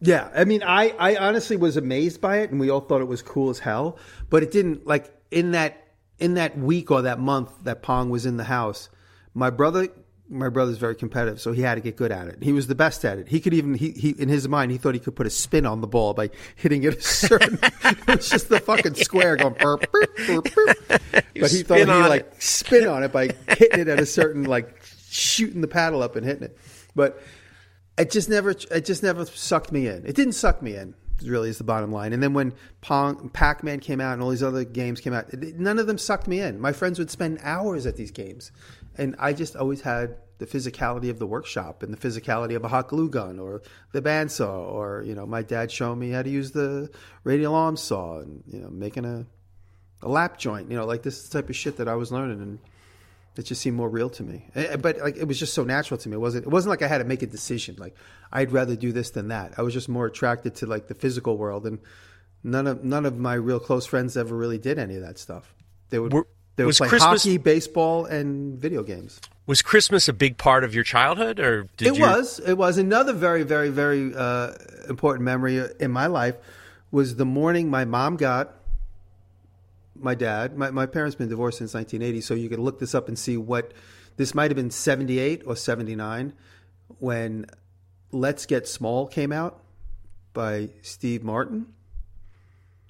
Yeah, 0.00 0.30
I 0.34 0.46
mean, 0.46 0.62
I, 0.62 0.94
I 0.98 1.16
honestly 1.16 1.56
was 1.58 1.76
amazed 1.76 2.22
by 2.22 2.38
it, 2.38 2.50
and 2.50 2.58
we 2.58 2.70
all 2.70 2.80
thought 2.80 3.02
it 3.02 3.08
was 3.08 3.20
cool 3.20 3.50
as 3.50 3.58
hell. 3.58 3.98
But 4.30 4.42
it 4.42 4.50
didn't 4.50 4.86
like 4.86 5.12
in 5.30 5.50
that 5.50 5.86
in 6.18 6.32
that 6.34 6.56
week 6.56 6.90
or 6.90 7.02
that 7.02 7.20
month 7.20 7.50
that 7.64 7.82
Pong 7.82 8.08
was 8.08 8.24
in 8.24 8.38
the 8.38 8.44
house. 8.44 8.88
My 9.34 9.50
brother, 9.50 9.88
my 10.28 10.48
brother's 10.48 10.78
very 10.78 10.96
competitive, 10.96 11.40
so 11.40 11.52
he 11.52 11.62
had 11.62 11.74
to 11.74 11.80
get 11.80 11.96
good 11.96 12.10
at 12.10 12.28
it. 12.28 12.42
He 12.42 12.52
was 12.52 12.66
the 12.66 12.74
best 12.74 13.04
at 13.04 13.18
it. 13.18 13.28
He 13.28 13.40
could 13.40 13.52
even 13.52 13.74
he, 13.74 13.90
he 13.90 14.10
in 14.10 14.28
his 14.28 14.48
mind 14.48 14.72
he 14.72 14.78
thought 14.78 14.94
he 14.94 15.00
could 15.00 15.14
put 15.14 15.26
a 15.26 15.30
spin 15.30 15.66
on 15.66 15.80
the 15.80 15.86
ball 15.86 16.14
by 16.14 16.30
hitting 16.56 16.82
it 16.82 16.96
a 16.96 17.00
certain. 17.02 17.58
it's 18.08 18.30
just 18.30 18.48
the 18.48 18.60
fucking 18.60 18.94
square 18.94 19.36
going. 19.36 19.54
Burp, 19.54 19.90
burp, 19.92 20.16
burp, 20.26 20.44
burp. 20.54 21.00
But 21.10 21.50
he 21.50 21.62
thought 21.62 21.78
he 21.78 21.84
like 21.84 22.34
spin 22.40 22.88
on 22.88 23.02
it 23.02 23.12
by 23.12 23.30
hitting 23.48 23.80
it 23.80 23.88
at 23.88 24.00
a 24.00 24.06
certain 24.06 24.44
like 24.44 24.80
shooting 25.10 25.60
the 25.60 25.68
paddle 25.68 26.02
up 26.02 26.16
and 26.16 26.24
hitting 26.24 26.44
it. 26.44 26.58
But 26.94 27.20
it 27.98 28.10
just 28.10 28.28
never 28.28 28.50
it 28.50 28.84
just 28.84 29.02
never 29.02 29.26
sucked 29.26 29.72
me 29.72 29.86
in. 29.88 30.06
It 30.06 30.14
didn't 30.14 30.32
suck 30.32 30.62
me 30.62 30.74
in. 30.74 30.94
Really, 31.22 31.48
is 31.48 31.58
the 31.58 31.64
bottom 31.64 31.92
line. 31.92 32.12
And 32.12 32.20
then 32.22 32.34
when 32.34 32.52
Pong, 32.80 33.28
Pac 33.28 33.62
Man 33.62 33.78
came 33.78 34.00
out 34.00 34.14
and 34.14 34.22
all 34.22 34.30
these 34.30 34.42
other 34.42 34.64
games 34.64 35.00
came 35.00 35.12
out, 35.12 35.32
it- 35.32 35.58
none 35.58 35.78
of 35.78 35.86
them 35.86 35.96
sucked 35.96 36.26
me 36.26 36.40
in. 36.40 36.60
My 36.60 36.72
friends 36.72 36.98
would 36.98 37.08
spend 37.08 37.38
hours 37.42 37.86
at 37.86 37.96
these 37.96 38.10
games, 38.10 38.50
and 38.98 39.14
I 39.18 39.32
just 39.32 39.56
always 39.56 39.80
had 39.82 40.16
the 40.38 40.46
physicality 40.46 41.10
of 41.10 41.18
the 41.18 41.26
workshop 41.26 41.82
and 41.82 41.94
the 41.94 41.96
physicality 41.96 42.56
of 42.56 42.64
a 42.64 42.68
hot 42.68 42.88
glue 42.88 43.08
gun 43.08 43.38
or 43.38 43.62
the 43.92 44.02
bandsaw, 44.02 44.48
or 44.72 45.02
you 45.06 45.14
know, 45.14 45.26
my 45.26 45.42
dad 45.42 45.70
showing 45.70 45.98
me 45.98 46.10
how 46.10 46.22
to 46.22 46.30
use 46.30 46.50
the 46.52 46.90
radial 47.22 47.54
arm 47.54 47.76
saw 47.76 48.18
and 48.18 48.42
you 48.46 48.60
know, 48.60 48.68
making 48.70 49.04
a 49.04 49.26
a 50.02 50.08
lap 50.08 50.38
joint. 50.38 50.70
You 50.70 50.76
know, 50.76 50.86
like 50.86 51.02
this 51.02 51.28
type 51.28 51.48
of 51.48 51.56
shit 51.56 51.76
that 51.78 51.88
I 51.88 51.94
was 51.94 52.10
learning 52.12 52.40
and 52.42 52.58
it 53.36 53.42
just 53.46 53.60
seemed 53.62 53.76
more 53.76 53.88
real 53.88 54.10
to 54.10 54.22
me. 54.22 54.46
Eh, 54.54 54.76
But 54.76 54.98
like 54.98 55.16
it 55.16 55.26
was 55.26 55.38
just 55.38 55.54
so 55.54 55.64
natural 55.64 55.98
to 55.98 56.08
me. 56.08 56.14
It 56.16 56.20
wasn't 56.20 56.46
it 56.46 56.50
wasn't 56.50 56.70
like 56.70 56.82
I 56.82 56.88
had 56.88 56.98
to 56.98 57.04
make 57.04 57.22
a 57.22 57.26
decision. 57.26 57.76
Like 57.78 57.96
I'd 58.32 58.52
rather 58.52 58.76
do 58.76 58.92
this 58.92 59.10
than 59.10 59.28
that. 59.28 59.54
I 59.58 59.62
was 59.62 59.72
just 59.72 59.88
more 59.88 60.06
attracted 60.06 60.56
to 60.56 60.66
like 60.66 60.88
the 60.88 60.94
physical 60.94 61.36
world 61.38 61.66
and 61.66 61.78
none 62.42 62.66
of 62.66 62.84
none 62.84 63.06
of 63.06 63.16
my 63.18 63.34
real 63.34 63.60
close 63.60 63.86
friends 63.86 64.16
ever 64.16 64.36
really 64.36 64.58
did 64.58 64.78
any 64.78 64.96
of 64.96 65.02
that 65.02 65.18
stuff. 65.18 65.54
They 65.90 65.98
would 66.00 66.12
Were- 66.12 66.26
they 66.56 66.64
was 66.64 66.78
Christmas- 66.78 67.24
hockey, 67.24 67.38
baseball 67.38 68.04
and 68.04 68.58
video 68.58 68.82
games. 68.82 69.20
Was 69.46 69.60
Christmas 69.60 70.08
a 70.08 70.12
big 70.14 70.38
part 70.38 70.64
of 70.64 70.74
your 70.74 70.84
childhood, 70.84 71.38
or 71.38 71.64
did 71.76 71.88
it 71.88 71.96
you? 71.96 72.02
was. 72.02 72.38
It 72.40 72.54
was 72.54 72.78
another 72.78 73.12
very, 73.12 73.42
very, 73.42 73.68
very 73.68 74.14
uh, 74.14 74.52
important 74.88 75.24
memory 75.24 75.62
in 75.78 75.90
my 75.90 76.06
life. 76.06 76.36
Was 76.90 77.16
the 77.16 77.26
morning 77.26 77.68
my 77.68 77.84
mom 77.84 78.16
got 78.16 78.54
my 79.94 80.14
dad. 80.14 80.56
My, 80.56 80.70
my 80.70 80.86
parents 80.86 81.14
been 81.14 81.28
divorced 81.28 81.58
since 81.58 81.74
1980, 81.74 82.20
so 82.20 82.34
you 82.34 82.48
can 82.48 82.60
look 82.60 82.78
this 82.78 82.94
up 82.94 83.08
and 83.08 83.18
see 83.18 83.36
what 83.36 83.72
this 84.16 84.34
might 84.34 84.50
have 84.50 84.56
been 84.56 84.70
78 84.70 85.42
or 85.46 85.56
79 85.56 86.32
when 86.98 87.46
"Let's 88.12 88.46
Get 88.46 88.66
Small" 88.68 89.06
came 89.06 89.32
out 89.32 89.62
by 90.32 90.70
Steve 90.82 91.22
Martin. 91.22 91.66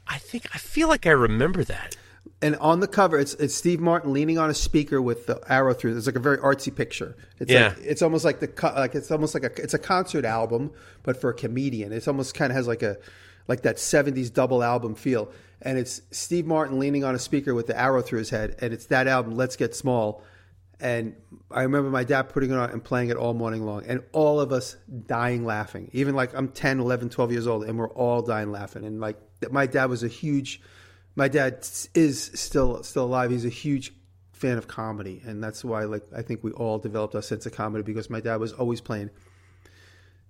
I 0.06 0.18
think 0.18 0.46
I 0.54 0.58
feel 0.58 0.88
like 0.88 1.06
I 1.06 1.10
remember 1.10 1.64
that. 1.64 1.96
And 2.42 2.56
on 2.56 2.80
the 2.80 2.88
cover, 2.88 3.18
it's 3.18 3.34
it's 3.34 3.54
Steve 3.54 3.80
Martin 3.80 4.12
leaning 4.12 4.38
on 4.38 4.50
a 4.50 4.54
speaker 4.54 5.00
with 5.00 5.26
the 5.26 5.40
arrow 5.50 5.72
through. 5.72 5.96
It's 5.96 6.06
like 6.06 6.16
a 6.16 6.20
very 6.20 6.38
artsy 6.38 6.74
picture. 6.74 7.16
It's 7.38 7.50
Yeah. 7.50 7.68
like, 7.68 7.78
it's 7.82 8.02
almost 8.02 8.24
like 8.24 8.40
the 8.40 8.50
like 8.76 8.94
it's 8.94 9.10
almost 9.10 9.34
like 9.34 9.44
a 9.44 9.62
it's 9.62 9.72
a 9.74 9.78
concert 9.78 10.24
album, 10.24 10.70
but 11.02 11.18
for 11.20 11.30
a 11.30 11.34
comedian. 11.34 11.92
It's 11.92 12.08
almost 12.08 12.34
kind 12.34 12.50
of 12.50 12.56
has 12.56 12.66
like 12.66 12.82
a 12.82 12.98
like 13.48 13.62
that 13.62 13.76
'70s 13.76 14.32
double 14.32 14.62
album 14.62 14.94
feel. 14.94 15.30
And 15.62 15.78
it's 15.78 16.02
Steve 16.10 16.44
Martin 16.44 16.78
leaning 16.78 17.04
on 17.04 17.14
a 17.14 17.18
speaker 17.18 17.54
with 17.54 17.66
the 17.66 17.80
arrow 17.80 18.02
through 18.02 18.18
his 18.18 18.30
head, 18.30 18.56
and 18.60 18.74
it's 18.74 18.86
that 18.86 19.06
album, 19.06 19.36
"Let's 19.36 19.56
Get 19.56 19.74
Small." 19.74 20.22
And 20.80 21.14
I 21.50 21.62
remember 21.62 21.88
my 21.88 22.04
dad 22.04 22.28
putting 22.28 22.50
it 22.50 22.56
on 22.56 22.68
and 22.70 22.84
playing 22.84 23.08
it 23.08 23.16
all 23.16 23.32
morning 23.32 23.64
long, 23.64 23.84
and 23.86 24.02
all 24.12 24.38
of 24.40 24.52
us 24.52 24.76
dying 25.06 25.46
laughing. 25.46 25.88
Even 25.94 26.14
like 26.14 26.34
I'm 26.34 26.48
10, 26.48 26.80
11, 26.80 27.08
12 27.08 27.32
years 27.32 27.46
old, 27.46 27.64
and 27.64 27.78
we're 27.78 27.88
all 27.90 28.20
dying 28.20 28.50
laughing. 28.50 28.84
And 28.84 29.00
like 29.00 29.16
my 29.50 29.66
dad 29.66 29.86
was 29.86 30.02
a 30.02 30.08
huge 30.08 30.60
my 31.16 31.28
dad 31.28 31.66
is 31.94 32.30
still 32.34 32.82
still 32.82 33.04
alive. 33.04 33.30
He's 33.30 33.44
a 33.44 33.48
huge 33.50 33.92
fan 34.32 34.58
of 34.58 34.66
comedy, 34.68 35.22
and 35.24 35.42
that's 35.42 35.64
why 35.64 35.84
like 35.84 36.02
I 36.14 36.22
think 36.22 36.42
we 36.42 36.50
all 36.52 36.78
developed 36.78 37.14
our 37.14 37.22
sense 37.22 37.46
of 37.46 37.52
comedy 37.52 37.82
because 37.84 38.10
my 38.10 38.20
dad 38.20 38.36
was 38.36 38.52
always 38.52 38.80
playing 38.80 39.10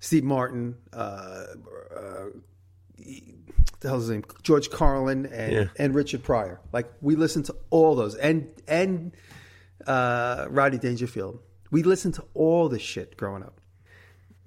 Steve 0.01 0.25
Martin, 0.25 0.77
uh, 0.93 1.47
uh, 1.97 2.25
the 2.97 3.89
hell's 3.89 4.03
his 4.03 4.11
name, 4.11 4.25
George 4.43 4.71
Carlin, 4.71 5.27
and 5.27 5.53
Yeah. 5.53 5.65
and 5.79 5.95
Richard 5.95 6.23
Pryor. 6.23 6.61
Like 6.73 6.93
we 7.01 7.17
listened 7.17 7.47
to 7.47 7.57
all 7.71 7.95
those, 7.95 8.15
and 8.15 8.49
and 8.69 9.13
uh, 9.87 10.47
Rodney 10.51 10.79
Dangerfield. 10.79 11.41
We 11.71 11.83
listened 11.83 12.15
to 12.15 12.25
all 12.35 12.69
this 12.69 12.83
shit 12.83 13.17
growing 13.17 13.43
up. 13.43 13.61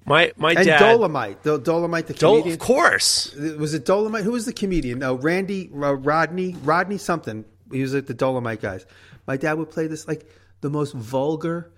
My 0.07 0.31
my 0.37 0.53
And 0.53 0.65
dad. 0.65 0.79
Dolomite, 0.79 1.43
the 1.43 1.59
Dolomite, 1.59 2.07
the 2.07 2.13
Dol- 2.13 2.35
comedian. 2.37 2.53
of 2.53 2.59
course. 2.59 3.35
Was 3.35 3.73
it 3.73 3.85
Dolomite? 3.85 4.23
Who 4.23 4.31
was 4.31 4.45
the 4.45 4.53
comedian? 4.53 4.99
No, 4.99 5.15
Randy, 5.15 5.69
uh, 5.73 5.93
Rodney, 5.93 6.55
Rodney 6.63 6.97
something. 6.97 7.43
He 7.71 7.81
was 7.81 7.93
at 7.93 8.07
the 8.07 8.13
Dolomite 8.13 8.61
guys. 8.61 8.85
My 9.27 9.35
dad 9.37 9.57
would 9.59 9.69
play 9.69 9.87
this 9.87 10.07
like 10.07 10.25
the 10.61 10.69
most 10.69 10.93
vulgar 10.93 11.69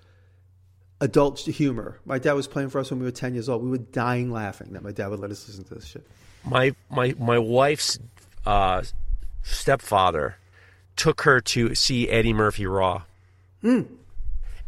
adult 1.01 1.39
humor. 1.39 1.99
My 2.05 2.19
dad 2.19 2.33
was 2.33 2.47
playing 2.47 2.69
for 2.69 2.79
us 2.79 2.91
when 2.91 2.99
we 2.99 3.05
were 3.05 3.11
ten 3.11 3.33
years 3.33 3.49
old. 3.49 3.63
We 3.63 3.69
were 3.71 3.77
dying 3.79 4.31
laughing 4.31 4.73
that 4.73 4.83
my 4.83 4.91
dad 4.91 5.07
would 5.07 5.19
let 5.19 5.31
us 5.31 5.47
listen 5.47 5.63
to 5.65 5.73
this 5.75 5.85
shit. 5.85 6.05
my 6.45 6.75
my 6.91 7.15
my 7.17 7.39
wife's 7.39 7.97
uh, 8.45 8.83
stepfather 9.43 10.37
took 10.95 11.21
her 11.21 11.41
to 11.41 11.73
see 11.73 12.09
Eddie 12.09 12.33
Murphy 12.33 12.65
Raw, 12.67 13.03
Hmm. 13.61 13.81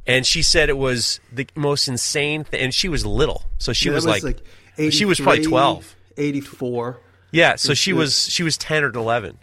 And 0.07 0.26
she 0.26 0.41
said 0.41 0.69
it 0.69 0.78
was 0.78 1.19
the 1.32 1.48
most 1.56 1.88
insane 1.88 2.44
thing. 2.44 2.61
And 2.61 2.73
she 2.73 2.90
was 2.90 3.06
little, 3.06 3.44
so 3.57 3.73
she 3.73 3.90
Yeah, 3.90 3.95
was, 3.95 4.06
that 4.06 4.23
like, 4.23 4.91
she 4.91 5.06
was 5.06 5.19
probably 5.19 5.40
83, 5.40 5.49
twelve. 5.52 5.95
84. 6.18 6.99
Yeah, 7.32 7.56
so 7.56 7.73
she 7.73 7.94
was 7.94 8.28
she 8.28 8.44
was 8.44 8.57
ten 8.57 8.84
or 8.84 8.90
eleven, 8.90 9.40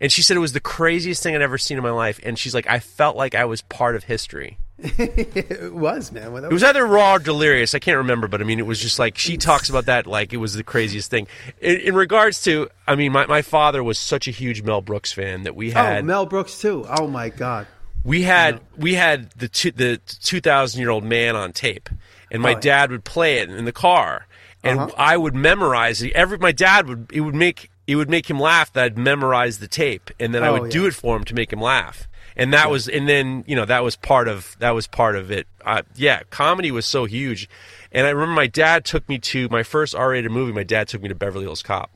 and 0.00 0.10
she 0.10 0.20
said 0.22 0.36
it 0.36 0.40
was 0.40 0.52
the 0.52 0.60
craziest 0.60 1.22
thing 1.22 1.36
I'd 1.36 1.42
ever 1.42 1.58
seen 1.58 1.76
in 1.76 1.84
my 1.84 1.90
life. 1.90 2.18
And 2.24 2.36
she's 2.38 2.54
like, 2.54 2.66
I 2.68 2.80
felt 2.80 3.16
like 3.16 3.34
I 3.36 3.44
was 3.44 3.62
part 3.62 3.94
of 3.94 4.04
history. 4.04 4.58
it 4.78 5.72
was 5.74 6.10
man. 6.10 6.32
That 6.34 6.44
It 6.44 6.52
was 6.52 6.64
either 6.64 6.86
raw 6.86 7.14
or 7.14 7.18
delirious. 7.18 7.74
I 7.74 7.78
can't 7.78 7.98
remember, 7.98 8.26
but 8.26 8.40
I 8.40 8.44
mean, 8.44 8.58
it 8.58 8.66
was 8.66 8.80
just 8.80 8.98
like 8.98 9.18
she 9.18 9.36
talks 9.36 9.68
about 9.68 9.86
that 9.86 10.06
like 10.06 10.32
it 10.32 10.38
was 10.38 10.54
the 10.54 10.64
craziest 10.64 11.10
thing. 11.10 11.28
In, 11.60 11.76
in 11.76 11.94
regards 11.94 12.42
to, 12.44 12.68
I 12.88 12.94
mean, 12.96 13.12
my, 13.12 13.26
my 13.26 13.42
father 13.42 13.84
was 13.84 13.98
such 13.98 14.26
a 14.26 14.30
huge 14.30 14.62
Mel 14.62 14.80
Brooks 14.80 15.12
fan 15.12 15.42
that 15.42 15.54
we 15.54 15.70
oh, 15.70 15.74
had 15.74 16.04
Mel 16.04 16.26
Brooks 16.26 16.60
too. 16.60 16.86
Oh 16.88 17.06
my 17.06 17.28
god. 17.28 17.66
We 18.04 18.22
had 18.22 18.60
we 18.76 18.94
had 18.94 19.30
the 19.32 19.48
two, 19.48 19.70
the 19.72 19.98
two 20.06 20.40
thousand 20.40 20.80
year 20.80 20.90
old 20.90 21.04
man 21.04 21.36
on 21.36 21.52
tape, 21.52 21.88
and 22.30 22.42
my 22.42 22.50
Oh, 22.50 22.52
yeah. 22.54 22.60
dad 22.60 22.90
would 22.90 23.04
play 23.04 23.38
it 23.38 23.50
in 23.50 23.64
the 23.64 23.72
car, 23.72 24.26
and 24.62 24.78
Uh-huh. 24.80 24.94
I 24.96 25.16
would 25.16 25.34
memorize 25.34 26.02
it. 26.02 26.12
Every 26.12 26.38
my 26.38 26.52
dad 26.52 26.88
would 26.88 27.10
it 27.12 27.20
would 27.20 27.34
make 27.34 27.70
it 27.86 27.96
would 27.96 28.10
make 28.10 28.28
him 28.30 28.38
laugh 28.38 28.72
that 28.74 28.84
I'd 28.84 28.98
memorize 28.98 29.58
the 29.58 29.68
tape, 29.68 30.10
and 30.20 30.34
then 30.34 30.42
I 30.44 30.48
Oh, 30.48 30.60
would 30.60 30.70
do 30.70 30.86
it 30.86 30.94
for 30.94 31.16
him 31.16 31.24
to 31.24 31.34
make 31.34 31.52
him 31.52 31.60
laugh. 31.60 32.06
And 32.36 32.52
that 32.54 32.70
was, 32.70 32.88
and 32.88 33.08
then 33.08 33.44
you 33.48 33.56
know 33.56 33.64
that 33.64 33.82
was 33.84 33.96
part 33.96 34.28
of 34.28 34.56
that 34.60 34.70
was 34.70 34.86
part 34.86 35.16
of 35.16 35.30
it. 35.30 35.46
Uh, 35.64 35.82
yeah, 35.96 36.22
comedy 36.30 36.70
was 36.70 36.86
so 36.86 37.04
huge, 37.04 37.48
and 37.92 38.06
I 38.06 38.10
remember 38.10 38.34
my 38.34 38.46
dad 38.46 38.84
took 38.84 39.06
me 39.08 39.18
to 39.18 39.48
my 39.50 39.62
first 39.64 39.94
R-rated 39.94 40.30
movie. 40.30 40.52
My 40.52 40.62
dad 40.62 40.88
took 40.88 41.02
me 41.02 41.08
to 41.08 41.14
Beverly 41.14 41.44
Hills 41.44 41.62
Cop, 41.62 41.90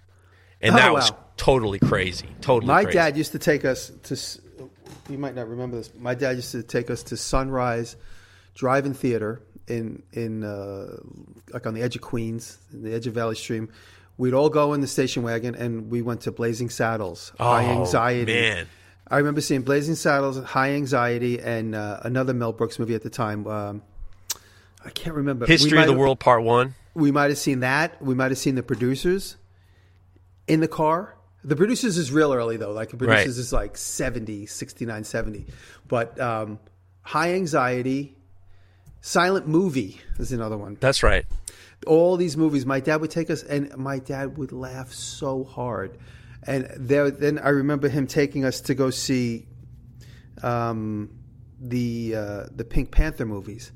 and 0.60 0.74
Oh, 0.74 0.76
that 0.76 0.92
was 0.92 1.12
totally 1.36 1.78
crazy. 1.78 2.26
Totally, 2.40 2.66
My 2.66 2.82
crazy. 2.82 2.98
dad 2.98 3.16
used 3.16 3.32
to 3.32 3.38
take 3.38 3.64
us 3.64 3.90
to. 4.02 4.16
You 5.08 5.18
might 5.18 5.34
not 5.34 5.48
remember 5.48 5.76
this. 5.76 5.90
My 5.98 6.14
dad 6.14 6.36
used 6.36 6.52
to 6.52 6.62
take 6.62 6.90
us 6.90 7.02
to 7.04 7.16
Sunrise 7.16 7.96
Drive-in 8.54 8.94
Theater 8.94 9.42
in 9.66 10.02
in 10.12 10.44
uh, 10.44 10.96
like 11.52 11.66
on 11.66 11.74
the 11.74 11.82
edge 11.82 11.96
of 11.96 12.02
Queens, 12.02 12.58
in 12.72 12.82
the 12.82 12.94
edge 12.94 13.06
of 13.06 13.14
Valley 13.14 13.34
Stream. 13.34 13.70
We'd 14.16 14.34
all 14.34 14.48
go 14.48 14.74
in 14.74 14.80
the 14.80 14.86
station 14.86 15.22
wagon, 15.24 15.54
and 15.56 15.90
we 15.90 16.00
went 16.02 16.20
to 16.22 16.32
Blazing 16.32 16.70
Saddles, 16.70 17.32
High 17.38 17.66
Oh, 17.66 17.80
Anxiety. 17.80 18.32
man. 18.32 18.66
I 19.08 19.18
remember 19.18 19.40
seeing 19.40 19.62
Blazing 19.62 19.96
Saddles, 19.96 20.42
High 20.42 20.70
Anxiety, 20.72 21.40
and 21.40 21.74
uh, 21.74 22.00
another 22.02 22.32
Mel 22.32 22.52
Brooks 22.52 22.78
movie 22.78 22.94
at 22.94 23.02
the 23.02 23.10
time. 23.10 23.46
Um, 23.46 23.82
I 24.84 24.90
can't 24.90 25.16
remember. 25.16 25.46
History 25.46 25.78
of 25.80 25.86
the 25.86 25.92
World 25.94 26.20
Part 26.20 26.42
One. 26.42 26.74
we 26.94 27.10
might 27.10 27.30
have 27.30 27.38
seen 27.38 27.60
that. 27.60 28.00
We 28.00 28.14
might 28.14 28.30
have 28.30 28.38
seen 28.38 28.54
the 28.54 28.62
producers 28.62 29.36
in 30.46 30.60
the 30.60 30.68
car. 30.68 31.13
The 31.44 31.56
producers 31.56 31.98
is 31.98 32.10
real 32.10 32.32
early 32.32 32.56
though. 32.56 32.72
Like 32.72 32.90
the 32.90 32.96
producers 32.96 33.36
Right. 33.36 33.40
is 33.40 33.52
like 33.52 33.76
70, 33.76 34.46
69, 34.46 35.04
70. 35.04 35.46
But 35.86 36.18
um, 36.18 36.58
high 37.02 37.34
anxiety, 37.34 38.16
silent 39.02 39.46
movie 39.46 40.00
is 40.18 40.32
another 40.32 40.56
one. 40.56 40.78
That's 40.80 41.02
right. 41.02 41.26
All 41.86 42.16
these 42.16 42.36
movies, 42.36 42.64
my 42.64 42.80
dad 42.80 43.02
would 43.02 43.10
take 43.10 43.28
us, 43.28 43.42
and 43.42 43.76
my 43.76 43.98
dad 43.98 44.38
would 44.38 44.52
laugh 44.52 44.90
so 44.92 45.44
hard. 45.44 45.98
And 46.46 46.66
there, 46.76 47.10
then 47.10 47.38
I 47.38 47.50
remember 47.50 47.88
him 47.88 48.06
taking 48.06 48.44
us 48.46 48.62
to 48.62 48.74
go 48.74 48.88
see 48.88 49.46
um, 50.42 51.10
the 51.60 52.14
uh, 52.16 52.44
the 52.54 52.64
Pink 52.64 52.90
Panther 52.90 53.26
movies. 53.26 53.72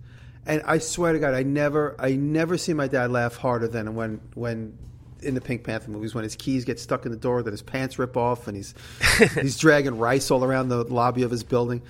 And 0.46 0.62
I 0.64 0.78
swear 0.78 1.12
to 1.12 1.18
God, 1.18 1.34
I 1.34 1.42
never, 1.42 1.94
I 1.98 2.12
never 2.16 2.56
see 2.56 2.72
my 2.72 2.88
dad 2.88 3.10
laugh 3.10 3.36
harder 3.36 3.68
than 3.68 3.94
when, 3.94 4.22
when 4.32 4.78
in 5.22 5.34
the 5.34 5.40
Pink 5.40 5.64
Panther 5.64 5.90
movies, 5.90 6.14
when 6.14 6.24
his 6.24 6.36
keys 6.36 6.64
get 6.64 6.78
stuck 6.78 7.04
in 7.04 7.12
the 7.12 7.18
door, 7.18 7.42
that 7.42 7.50
his 7.50 7.62
pants 7.62 7.98
rip 7.98 8.16
off, 8.16 8.48
and 8.48 8.56
he's 8.56 8.74
he's 9.34 9.58
dragging 9.58 9.98
rice 9.98 10.30
all 10.30 10.44
around 10.44 10.68
the 10.68 10.84
lobby 10.84 11.22
of 11.22 11.30
his 11.30 11.42
building. 11.42 11.82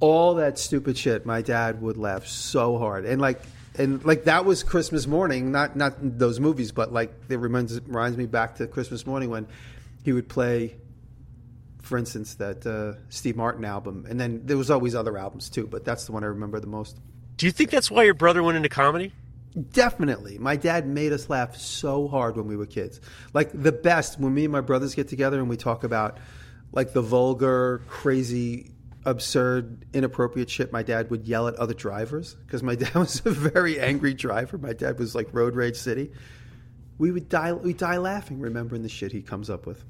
All 0.00 0.34
that 0.34 0.58
stupid 0.58 0.98
shit. 0.98 1.24
My 1.24 1.42
dad 1.42 1.80
would 1.80 1.96
laugh 1.96 2.26
so 2.26 2.78
hard, 2.78 3.04
and 3.04 3.20
like, 3.20 3.40
and 3.78 4.04
like 4.04 4.24
that 4.24 4.44
was 4.44 4.62
Christmas 4.62 5.06
morning. 5.06 5.52
Not 5.52 5.76
not 5.76 5.94
those 6.00 6.40
movies, 6.40 6.72
but 6.72 6.92
like 6.92 7.12
it 7.28 7.38
reminds 7.38 7.80
reminds 7.82 8.16
me 8.16 8.26
back 8.26 8.56
to 8.56 8.66
Christmas 8.66 9.06
morning 9.06 9.30
when 9.30 9.46
he 10.04 10.12
would 10.12 10.28
play 10.28 10.76
for 11.86 11.96
instance, 11.96 12.34
that 12.34 12.66
uh, 12.66 12.98
Steve 13.08 13.36
Martin 13.36 13.64
album, 13.64 14.06
and 14.08 14.20
then 14.20 14.42
there 14.44 14.56
was 14.56 14.70
always 14.70 14.94
other 14.94 15.16
albums 15.16 15.48
too, 15.48 15.66
but 15.66 15.84
that's 15.84 16.04
the 16.04 16.12
one 16.12 16.24
I 16.24 16.26
remember 16.26 16.58
the 16.60 16.66
most. 16.66 16.98
Do 17.36 17.46
you 17.46 17.52
think 17.52 17.70
that's 17.70 17.90
why 17.90 18.02
your 18.02 18.14
brother 18.14 18.42
went 18.42 18.56
into 18.56 18.68
comedy? 18.68 19.12
Definitely, 19.72 20.38
my 20.38 20.56
dad 20.56 20.86
made 20.86 21.12
us 21.12 21.30
laugh 21.30 21.56
so 21.56 22.08
hard 22.08 22.36
when 22.36 22.46
we 22.46 22.56
were 22.56 22.66
kids. 22.66 23.00
Like 23.32 23.50
the 23.52 23.72
best 23.72 24.20
when 24.20 24.34
me 24.34 24.44
and 24.44 24.52
my 24.52 24.60
brothers 24.60 24.94
get 24.94 25.08
together 25.08 25.38
and 25.38 25.48
we 25.48 25.56
talk 25.56 25.82
about 25.82 26.18
like 26.72 26.92
the 26.92 27.00
vulgar, 27.00 27.80
crazy, 27.88 28.72
absurd, 29.06 29.86
inappropriate 29.94 30.50
shit. 30.50 30.72
My 30.72 30.82
dad 30.82 31.10
would 31.10 31.26
yell 31.26 31.48
at 31.48 31.54
other 31.54 31.72
drivers 31.72 32.34
because 32.34 32.62
my 32.62 32.74
dad 32.76 32.94
was 32.94 33.22
a 33.24 33.30
very 33.30 33.80
angry 33.80 34.12
driver. 34.12 34.58
My 34.58 34.74
dad 34.74 34.98
was 34.98 35.14
like 35.14 35.32
road 35.32 35.54
rage 35.54 35.76
city. 35.76 36.12
We 36.98 37.10
would 37.10 37.28
die. 37.28 37.52
We 37.52 37.72
die 37.72 37.98
laughing, 37.98 38.40
remembering 38.40 38.82
the 38.82 38.88
shit 38.88 39.12
he 39.12 39.22
comes 39.22 39.48
up 39.48 39.66
with. 39.66 39.84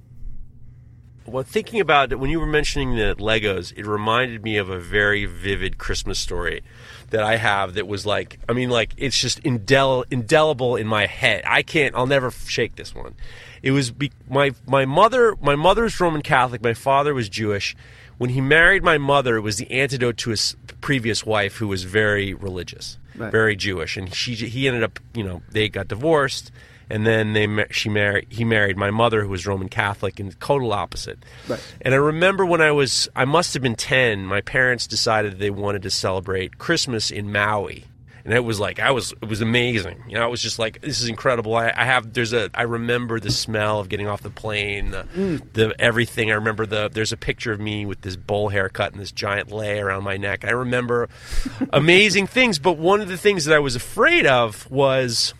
Well, 1.26 1.42
thinking 1.42 1.80
about 1.80 2.12
it, 2.12 2.20
when 2.20 2.30
you 2.30 2.38
were 2.38 2.46
mentioning 2.46 2.96
the 2.96 3.14
Legos, 3.18 3.72
it 3.76 3.84
reminded 3.86 4.42
me 4.44 4.56
of 4.58 4.68
a 4.70 4.78
very 4.78 5.24
vivid 5.26 5.76
Christmas 5.78 6.18
story 6.18 6.62
that 7.10 7.22
I 7.22 7.36
have 7.36 7.74
that 7.74 7.86
was 7.86 8.06
like, 8.06 8.38
I 8.48 8.52
mean, 8.52 8.70
like, 8.70 8.92
it's 8.96 9.18
just 9.18 9.42
indel- 9.42 10.04
indelible 10.10 10.76
in 10.76 10.86
my 10.86 11.06
head. 11.06 11.42
I 11.46 11.62
can't, 11.62 11.94
I'll 11.94 12.06
never 12.06 12.30
shake 12.30 12.76
this 12.76 12.94
one. 12.94 13.14
It 13.62 13.72
was 13.72 13.90
be- 13.90 14.12
my, 14.30 14.52
my 14.66 14.84
mother, 14.84 15.36
my 15.40 15.56
mother's 15.56 15.98
Roman 16.00 16.22
Catholic, 16.22 16.62
my 16.62 16.74
father 16.74 17.12
was 17.14 17.28
Jewish. 17.28 17.76
When 18.18 18.30
he 18.30 18.40
married 18.40 18.82
my 18.82 18.96
mother, 18.98 19.36
it 19.36 19.42
was 19.42 19.56
the 19.58 19.70
antidote 19.70 20.16
to 20.18 20.30
his 20.30 20.56
previous 20.80 21.26
wife 21.26 21.56
who 21.56 21.68
was 21.68 21.84
very 21.84 22.34
religious, 22.34 22.98
Right. 23.16 23.30
very 23.32 23.56
Jewish. 23.56 23.96
And 23.96 24.14
she, 24.14 24.34
he 24.34 24.66
ended 24.68 24.82
up, 24.82 24.98
you 25.14 25.22
know, 25.24 25.42
they 25.50 25.68
got 25.68 25.88
divorced 25.88 26.50
and 26.88 27.06
then 27.06 27.32
they 27.32 27.66
she 27.70 27.88
married 27.88 28.26
he 28.30 28.44
married 28.44 28.76
my 28.76 28.90
mother 28.90 29.22
who 29.22 29.28
was 29.28 29.46
Roman 29.46 29.68
Catholic 29.68 30.20
and 30.20 30.38
total 30.40 30.72
opposite. 30.72 31.18
Right. 31.48 31.60
And 31.80 31.94
I 31.94 31.98
remember 31.98 32.46
when 32.46 32.60
I 32.60 32.72
was 32.72 33.08
I 33.16 33.24
must 33.24 33.54
have 33.54 33.62
been 33.62 33.76
10, 33.76 34.24
my 34.26 34.40
parents 34.40 34.86
decided 34.86 35.38
they 35.38 35.50
wanted 35.50 35.82
to 35.82 35.90
celebrate 35.90 36.58
Christmas 36.58 37.10
in 37.10 37.32
Maui. 37.32 37.84
And 38.24 38.34
it 38.34 38.40
was 38.40 38.58
like 38.58 38.80
I 38.80 38.90
was 38.90 39.12
it 39.22 39.28
was 39.28 39.40
amazing. 39.40 40.02
You 40.08 40.14
know, 40.14 40.26
it 40.26 40.30
was 40.30 40.42
just 40.42 40.58
like 40.58 40.80
this 40.80 41.00
is 41.00 41.08
incredible. 41.08 41.54
I, 41.54 41.72
I 41.76 41.84
have 41.84 42.12
there's 42.12 42.32
a 42.32 42.50
I 42.54 42.62
remember 42.62 43.20
the 43.20 43.30
smell 43.30 43.78
of 43.78 43.88
getting 43.88 44.08
off 44.08 44.22
the 44.22 44.30
plane, 44.30 44.90
the, 44.90 45.04
mm. 45.16 45.52
the 45.52 45.74
everything. 45.80 46.32
I 46.32 46.34
remember 46.34 46.66
the 46.66 46.88
there's 46.92 47.12
a 47.12 47.16
picture 47.16 47.52
of 47.52 47.60
me 47.60 47.86
with 47.86 48.00
this 48.00 48.16
bowl 48.16 48.48
haircut 48.48 48.92
and 48.92 49.00
this 49.00 49.12
giant 49.12 49.52
lei 49.52 49.78
around 49.78 50.02
my 50.02 50.16
neck. 50.16 50.44
I 50.44 50.50
remember 50.50 51.08
amazing 51.72 52.26
things, 52.26 52.58
but 52.58 52.78
one 52.78 53.00
of 53.00 53.06
the 53.06 53.16
things 53.16 53.44
that 53.44 53.54
I 53.54 53.60
was 53.60 53.76
afraid 53.76 54.26
of 54.26 54.68
was 54.72 55.32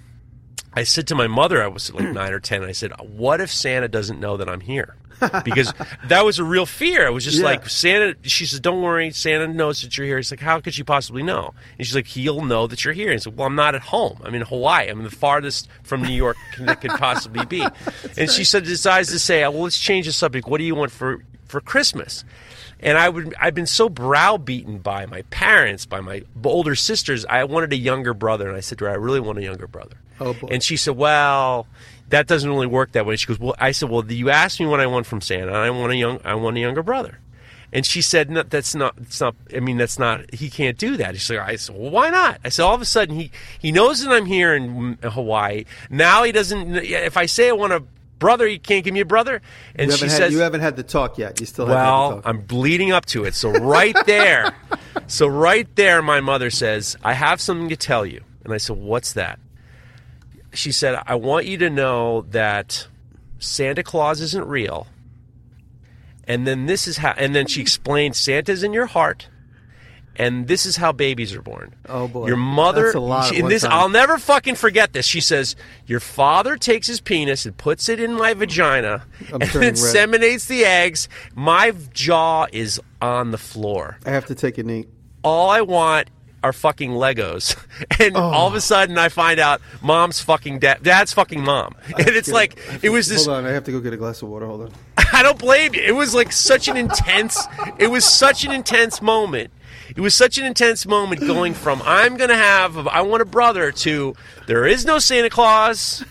I 0.77 0.83
said 0.85 1.07
to 1.09 1.15
my 1.15 1.27
mother, 1.27 1.63
I 1.63 1.67
was 1.69 1.93
like 1.93 2.09
nine 2.13 2.33
or 2.33 2.39
ten. 2.41 2.63
I 2.63 2.73
said, 2.73 2.93
"What 3.01 3.41
if 3.41 3.51
Santa 3.51 3.89
doesn't 3.89 4.21
know 4.21 4.37
that 4.37 4.49
I'm 4.49 4.61
here?" 4.61 4.95
Because 5.43 5.73
that 6.09 6.27
was 6.27 6.39
a 6.39 6.45
real 6.45 6.67
fear. 6.67 7.07
I 7.07 7.11
was 7.11 7.25
just 7.25 7.39
Yeah. 7.39 7.45
like 7.47 7.67
Santa. 7.71 8.15
She 8.23 8.45
said, 8.45 8.61
"Don't 8.61 8.83
worry, 8.83 9.11
Santa 9.11 9.49
knows 9.49 9.81
that 9.81 9.97
you're 9.97 10.07
here." 10.07 10.19
He's 10.19 10.31
like, 10.31 10.41
"How 10.41 10.61
could 10.61 10.75
she 10.75 10.83
possibly 10.85 11.23
know?" 11.23 11.55
And 11.79 11.87
she's 11.87 11.95
like, 11.97 12.07
"He'll 12.09 12.43
know 12.45 12.67
that 12.67 12.85
you're 12.85 12.93
here." 12.93 13.09
And 13.11 13.15
I 13.19 13.23
said, 13.23 13.37
"Well, 13.39 13.47
I'm 13.47 13.55
not 13.55 13.75
at 13.75 13.81
home. 13.81 14.21
I'm 14.23 14.35
in 14.35 14.43
Hawaii. 14.43 14.89
I'm 14.89 15.03
the 15.03 15.11
farthest 15.11 15.69
from 15.83 16.03
New 16.03 16.13
York 16.13 16.37
that 16.61 16.83
could 16.83 16.91
possibly 16.91 17.47
be." 17.47 17.63
and 18.19 18.31
she 18.31 18.45
said, 18.45 18.65
decides 18.65 19.09
to 19.13 19.19
say, 19.19 19.41
"Well, 19.49 19.63
let's 19.63 19.79
change 19.81 20.05
the 20.05 20.13
subject. 20.13 20.47
What 20.47 20.59
do 20.59 20.65
you 20.65 20.75
want 20.75 20.93
for 20.93 21.25
for 21.47 21.63
Christmas?" 21.63 22.23
And 22.81 22.99
I 22.99 23.09
would 23.09 23.35
I've 23.41 23.55
been 23.55 23.65
so 23.67 23.89
browbeaten 23.89 24.81
by 24.81 25.07
my 25.07 25.23
parents, 25.31 25.87
by 25.87 26.01
my 26.03 26.25
older 26.45 26.75
sisters. 26.75 27.25
I 27.25 27.45
wanted 27.45 27.73
a 27.73 27.77
younger 27.77 28.13
brother, 28.13 28.47
and 28.49 28.57
I 28.59 28.61
said 28.61 28.77
to 28.81 28.85
her, 28.85 28.91
"I 28.91 28.95
really 28.97 29.21
want 29.21 29.39
a 29.39 29.43
younger 29.43 29.67
brother." 29.67 29.97
Oh, 30.21 30.35
boy. 30.35 30.49
And 30.51 30.63
she 30.63 30.77
said, 30.77 30.97
"Well, 30.97 31.67
that 32.09 32.27
doesn't 32.27 32.49
really 32.49 32.67
work 32.67 32.93
that 32.93 33.07
way." 33.07 33.17
She 33.17 33.27
goes, 33.27 33.39
"Well," 33.39 33.55
I 33.59 33.73
said, 33.73 33.91
"Well, 33.91 34.05
you 34.11 34.31
asked 34.31 34.61
me 34.61 34.67
what 34.67 34.81
I 34.81 34.87
want 34.87 35.07
from 35.07 35.21
Santa, 35.21 35.53
I 35.53 35.71
want 35.71 35.93
a 35.93 35.97
young, 35.97 36.21
I 36.25 36.35
want 36.35 36.57
a 36.57 36.61
younger 36.61 36.83
brother." 36.83 37.19
And 37.73 37.85
she 37.85 38.01
said, 38.01 38.31
"No, 38.31 38.43
that's 38.43 38.75
not. 38.75 38.95
It's 39.03 39.21
not. 39.21 39.35
I 39.55 39.61
mean, 39.61 39.77
that's 39.77 39.99
not. 39.99 40.33
He 40.33 40.49
can't 40.51 40.79
do 40.79 40.97
that." 40.97 41.15
She's 41.17 41.29
like, 41.31 41.41
"I 41.41 41.57
said, 41.57 41.77
well, 41.77 41.91
why 41.91 42.11
not?" 42.11 42.41
I 42.45 42.49
said, 42.49 42.65
"All 42.65 42.75
of 42.75 42.81
a 42.81 42.87
sudden, 42.87 43.17
he 43.17 43.31
he 43.59 43.73
knows 43.73 44.03
that 44.03 44.13
I'm 44.13 44.27
here 44.27 44.55
in 44.55 44.99
Hawaii. 45.03 45.65
Now 45.91 46.23
he 46.23 46.33
doesn't. 46.33 46.77
If 46.77 47.17
I 47.17 47.27
say 47.27 47.49
I 47.49 47.53
want 47.53 47.73
a 47.73 47.83
brother, 48.19 48.47
he 48.47 48.59
can't 48.59 48.85
give 48.85 48.95
me 48.95 49.01
a 49.01 49.05
brother." 49.05 49.43
And 49.75 49.93
she 49.93 50.07
had, 50.07 50.11
says, 50.13 50.33
you 50.33 50.39
haven't 50.39 50.61
had 50.61 50.77
the 50.77 50.85
talk 50.85 51.19
yet. 51.19 51.41
You 51.41 51.47
still 51.47 51.67
haven't 51.67 51.85
had 51.85 51.91
well, 51.91 52.09
the 52.09 52.15
talk. 52.17 52.27
I'm 52.27 52.41
bleeding 52.43 52.93
up 52.93 53.05
to 53.07 53.25
it. 53.25 53.35
So 53.35 53.51
right 53.51 53.97
there, 54.07 54.55
so 55.09 55.27
right 55.27 55.69
there, 55.75 56.03
my 56.03 56.21
mother 56.21 56.51
says, 56.51 56.97
"I 57.03 57.15
have 57.15 57.41
something 57.41 57.69
to 57.69 57.77
tell 57.77 58.07
you." 58.07 58.23
And 58.45 58.55
I 58.55 58.59
said, 58.59 58.77
"What's 58.77 59.13
that?" 59.15 59.41
She 60.57 60.73
said, 60.73 61.01
"I 61.07 61.15
want 61.15 61.47
you 61.47 61.59
to 61.59 61.71
know 61.71 62.23
that 62.31 62.87
Santa 63.39 63.83
Claus 63.83 64.21
isn't 64.21 64.47
real." 64.47 64.87
And 66.25 66.47
then 66.47 66.67
this 66.67 66.89
is 66.89 66.99
how. 66.99 67.13
And 67.17 67.35
then 67.35 67.47
she 67.47 67.61
explained, 67.61 68.17
"Santa's 68.17 68.63
in 68.63 68.73
your 68.73 68.87
heart." 68.87 69.29
And 70.19 70.49
this 70.49 70.65
is 70.65 70.77
how 70.77 70.93
babies 70.93 71.35
are 71.35 71.43
born. 71.43 71.75
Oh, 71.91 72.09
boy. 72.09 72.27
Your 72.27 72.39
mother. 72.39 72.85
That's 72.85 72.95
a 72.95 73.01
lot 73.01 73.35
she- 73.35 73.43
this, 73.43 73.63
time. 73.63 73.73
I'll 73.73 73.91
never 73.91 74.17
fucking 74.17 74.55
forget 74.55 74.95
this. 74.95 75.05
She 75.05 75.21
says, 75.21 75.57
"Your 75.87 76.01
father 76.01 76.57
takes 76.57 76.87
his 76.87 77.01
penis 77.01 77.45
and 77.45 77.57
puts 77.57 77.89
it 77.91 78.01
in 78.01 78.15
my 78.15 78.33
vagina, 78.33 79.05
I'm 79.29 79.35
and 79.43 79.51
turning 79.51 79.75
red. 79.75 80.41
the 80.49 80.65
eggs. 80.65 81.09
My 81.35 81.73
jaw 81.93 82.47
is 82.51 82.81
on 83.03 83.31
the 83.31 83.39
floor. 83.39 83.99
I 84.07 84.11
have 84.11 84.27
to 84.27 84.35
take 84.35 84.57
a 84.57 84.63
knee. 84.63 84.87
All 85.23 85.51
I 85.51 85.61
want 85.61 86.09
are 86.47 86.53
fucking 86.53 86.91
Legos. 86.91 87.57
And 88.01 88.17
all 88.17 88.47
of 88.47 88.55
Oh. 88.55 88.57
a 88.57 88.61
sudden, 88.61 88.97
I 88.99 89.09
find 89.09 89.39
out 89.41 89.61
mom's 89.83 90.21
fucking 90.21 90.61
dad, 90.61 90.79
dad's 90.83 91.13
fucking 91.13 91.43
mom. 91.43 91.75
And 91.99 92.09
it's 92.09 92.29
like 92.31 92.57
it 92.83 92.91
was 92.91 93.09
this. 93.09 93.27
Hold 93.27 93.39
on, 93.39 93.45
I 93.47 93.51
have 93.51 93.65
to 93.65 93.73
go 93.73 93.81
get 93.81 93.93
a 93.93 93.97
glass 93.97 94.23
of 94.23 94.29
water. 94.29 94.47
Hold 94.47 94.63
on. 94.63 94.73
I 95.13 95.23
don't 95.23 95.39
blame 95.39 95.75
you. 95.75 95.83
It 95.83 95.95
was 95.95 96.15
like 96.15 96.33
such 96.33 96.69
an 96.69 96.77
intense. 96.77 97.39
It 97.79 97.89
was 97.89 98.05
such 98.05 98.45
an 98.45 98.53
intense 98.53 99.03
moment. 99.03 99.51
It 99.95 100.01
was 100.01 100.15
such 100.15 100.37
an 100.39 100.45
intense 100.45 100.87
moment 100.87 101.21
going 101.21 101.55
from 101.55 101.81
I'm 101.85 102.17
gonna 102.17 102.35
have 102.37 102.87
I 102.89 103.03
want 103.03 103.23
a 103.23 103.27
brother 103.27 103.71
to 103.73 104.15
there 104.47 104.67
is 104.67 104.85
no 104.85 104.99
Santa 104.99 105.31
Claus, 105.31 106.05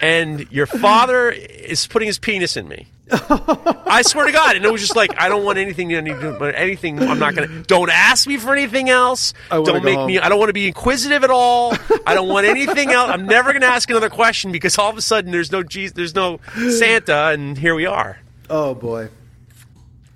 and 0.00 0.50
your 0.52 0.66
father 0.66 1.30
is 1.30 1.86
putting 1.86 2.06
his 2.06 2.18
penis 2.18 2.56
in 2.56 2.68
me. 2.68 2.86
I 3.10 4.02
swear 4.02 4.26
to 4.26 4.32
God, 4.32 4.56
and 4.56 4.64
it 4.64 4.72
was 4.72 4.80
just 4.80 4.96
like 4.96 5.20
I 5.20 5.28
don't 5.28 5.44
want 5.44 5.58
anything 5.58 5.88
to 5.90 6.00
do 6.00 6.44
anything. 6.44 7.00
I'm 7.02 7.18
not 7.18 7.34
gonna. 7.34 7.62
Don't 7.64 7.90
ask 7.90 8.26
me 8.26 8.36
for 8.36 8.52
anything 8.52 8.88
else. 8.88 9.34
Don't 9.50 9.84
make 9.84 9.96
home. 9.96 10.06
me. 10.06 10.18
I 10.18 10.28
don't 10.28 10.38
want 10.38 10.50
to 10.50 10.54
be 10.54 10.68
inquisitive 10.68 11.24
at 11.24 11.30
all. 11.30 11.74
I 12.06 12.14
don't 12.14 12.28
want 12.28 12.46
anything 12.46 12.90
else. 12.90 13.10
I'm 13.10 13.26
never 13.26 13.52
gonna 13.52 13.66
ask 13.66 13.90
another 13.90 14.08
question 14.08 14.52
because 14.52 14.78
all 14.78 14.88
of 14.88 14.96
a 14.96 15.02
sudden 15.02 15.32
there's 15.32 15.50
no 15.50 15.62
Jesus, 15.62 15.94
there's 15.94 16.14
no 16.14 16.40
Santa, 16.70 17.28
and 17.28 17.58
here 17.58 17.74
we 17.74 17.86
are. 17.86 18.20
Oh 18.48 18.74
boy. 18.74 19.08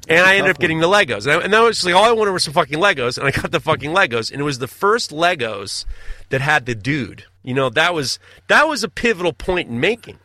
And 0.08 0.24
I 0.24 0.36
ended 0.36 0.52
up 0.52 0.60
getting 0.60 0.78
the 0.78 0.86
Legos, 0.86 1.24
and, 1.26 1.32
I, 1.32 1.44
and 1.44 1.52
that 1.52 1.60
was 1.60 1.84
like 1.84 1.94
all 1.94 2.04
I 2.04 2.12
wanted 2.12 2.30
were 2.30 2.38
some 2.38 2.54
fucking 2.54 2.78
Legos, 2.78 3.18
and 3.18 3.26
I 3.26 3.32
got 3.32 3.50
the 3.50 3.58
fucking 3.58 3.90
Legos, 3.90 4.30
and 4.30 4.40
it 4.40 4.44
was 4.44 4.60
the 4.60 4.68
first 4.68 5.10
Legos 5.10 5.84
that 6.28 6.40
had 6.40 6.66
the 6.66 6.76
dude. 6.76 7.24
You 7.42 7.54
know, 7.54 7.68
that 7.70 7.92
was 7.92 8.20
that 8.46 8.68
was 8.68 8.84
a 8.84 8.88
pivotal 8.88 9.32
point 9.32 9.68
in 9.68 9.80
making 9.80 10.18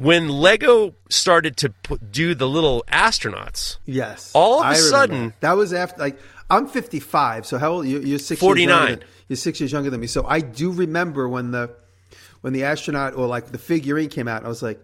when 0.00 0.28
Lego 0.28 0.94
started 1.10 1.56
to 1.58 1.70
put, 1.70 2.10
do 2.10 2.34
the 2.34 2.48
little 2.48 2.84
astronauts. 2.88 3.76
Yes. 3.84 4.32
All 4.34 4.60
of 4.60 4.64
a 4.64 4.68
I 4.68 4.70
remember. 4.72 4.88
sudden- 4.90 5.34
that 5.40 5.52
was 5.56 5.72
after 5.72 6.00
like 6.00 6.18
I'm 6.48 6.66
55. 6.66 7.46
So 7.46 7.58
how 7.58 7.72
old 7.72 7.86
you? 7.86 8.00
You're 8.00 8.18
six. 8.18 8.40
49. 8.40 8.76
younger 8.76 8.96
than, 8.96 9.04
you're 9.28 9.36
six 9.36 9.60
years 9.60 9.70
younger 9.72 9.90
than 9.90 10.00
me. 10.00 10.06
So 10.08 10.26
I 10.26 10.40
do 10.40 10.72
remember 10.72 11.28
when 11.28 11.50
the 11.52 11.70
when 12.40 12.52
the 12.52 12.64
astronaut 12.64 13.14
or 13.14 13.26
like 13.26 13.52
the 13.52 13.58
figurine 13.58 14.08
came 14.08 14.26
out. 14.26 14.44
I 14.44 14.48
was 14.48 14.62
like, 14.62 14.80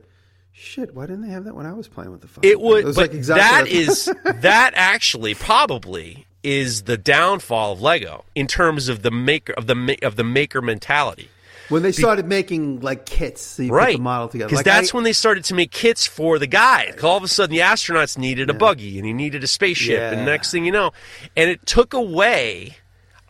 shit. 0.53 0.95
Why 0.95 1.07
didn't 1.07 1.23
they 1.23 1.31
have 1.33 1.45
that 1.45 1.57
when 1.57 1.67
I 1.67 1.73
was 1.73 1.89
playing 1.89 2.13
with 2.13 2.21
the 2.21 2.29
fucking 2.29 2.49
It 2.49 2.61
would, 2.61 2.85
was 2.85 2.95
but 2.97 3.03
like 3.11 3.15
exactly 3.15 3.73
that 3.85 3.89
is 3.91 4.05
that 4.25 4.73
actually 4.77 5.35
probably 5.35 6.27
is 6.45 6.83
the 6.83 6.97
downfall 6.97 7.73
of 7.73 7.83
Lego 7.83 8.25
in 8.37 8.47
terms 8.47 8.89
of 8.89 9.03
the 9.03 9.11
maker 9.11 9.53
of 9.55 9.67
the 9.67 9.99
of 10.03 10.15
the 10.17 10.23
maker 10.25 10.63
mentality. 10.63 11.29
When 11.69 11.83
they 11.83 11.93
started 11.93 12.27
making 12.27 12.81
like 12.81 13.07
kits. 13.07 13.43
So 13.43 13.63
you 13.63 13.73
right 13.73 13.93
put 13.93 13.99
the 13.99 14.03
model 14.03 14.29
together. 14.29 14.49
because 14.49 14.59
Like, 14.59 14.65
that's 14.67 14.95
I- 14.95 14.97
when 14.97 15.05
they 15.05 15.13
started 15.13 15.45
to 15.45 15.55
make 15.55 15.71
kits 15.71 16.07
for 16.07 16.39
the 16.39 16.47
guy 16.47 16.93
all 17.03 17.17
of 17.17 17.23
a 17.23 17.29
sudden 17.29 17.55
the 17.55 17.63
astronauts 17.63 18.17
needed 18.19 18.51
a 18.51 18.55
buggy 18.55 18.99
and 18.99 19.07
he 19.07 19.13
needed 19.13 19.43
a 19.45 19.47
spaceship 19.47 20.01
and 20.13 20.25
next 20.25 20.51
thing 20.51 20.65
you 20.65 20.73
know 20.73 20.93
and 21.37 21.51
it 21.51 21.65
took 21.67 21.93
away 21.95 22.77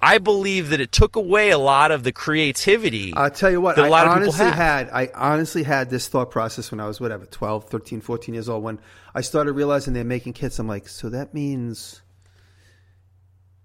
i 0.02 0.18
believe 0.18 0.68
that 0.70 0.80
it 0.80 0.92
took 0.92 1.16
away 1.16 1.50
a 1.50 1.58
lot 1.58 1.90
of 1.90 2.02
the 2.04 2.12
creativity 2.12 3.12
I'll 3.14 3.30
tell 3.30 3.50
you 3.50 3.60
what, 3.60 3.78
a 3.78 3.88
lot 3.88 4.06
I 4.06 4.10
of 4.10 4.14
people 4.18 4.22
honestly 4.34 4.44
have. 4.46 4.54
had 4.54 4.90
I 4.92 5.10
honestly 5.14 5.62
had 5.62 5.88
this 5.90 6.08
thought 6.08 6.30
process 6.30 6.70
when 6.70 6.80
I 6.80 6.86
was 6.86 7.00
whatever 7.00 7.24
12, 7.26 7.68
13, 7.70 8.00
14 8.00 8.34
years 8.34 8.48
old 8.48 8.62
when 8.62 8.78
I 9.14 9.22
started 9.22 9.52
realizing 9.52 9.94
they're 9.94 10.04
making 10.04 10.34
kits. 10.34 10.58
I'm 10.58 10.68
like, 10.68 10.86
so 10.88 11.08
that 11.08 11.32
means 11.32 12.02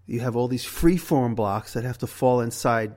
you 0.06 0.22
have 0.22 0.35
all 0.35 0.48
these 0.48 0.65
free 0.65 0.98
form 0.98 1.35
blocks 1.35 1.73
that 1.73 1.84
have 1.84 1.98
to 1.99 2.07
fall 2.07 2.41
inside 2.41 2.95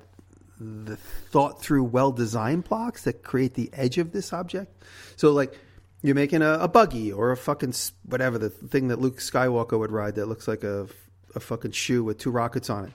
the 0.60 0.96
thought 0.96 1.60
through, 1.60 1.84
well 1.84 2.12
designed 2.12 2.64
blocks 2.64 3.02
that 3.04 3.22
create 3.22 3.54
the 3.54 3.70
edge 3.72 3.98
of 3.98 4.12
this 4.12 4.32
object. 4.32 4.84
So 5.16 5.32
like 5.32 5.58
you're 6.02 6.14
making 6.14 6.42
a, 6.42 6.58
a 6.60 6.68
buggy 6.68 7.12
or 7.12 7.32
a 7.32 7.36
fucking 7.36 7.74
whatever 8.04 8.38
the 8.38 8.50
thing 8.50 8.88
that 8.88 9.00
Luke 9.00 9.18
Skywalker 9.18 9.78
would 9.78 9.90
ride 9.90 10.16
that 10.16 10.26
looks 10.26 10.46
like 10.46 10.62
a 10.62 10.86
a 11.34 11.40
fucking 11.40 11.72
shoe 11.72 12.04
with 12.04 12.18
two 12.18 12.30
rockets 12.30 12.70
on 12.70 12.84
it. 12.84 12.92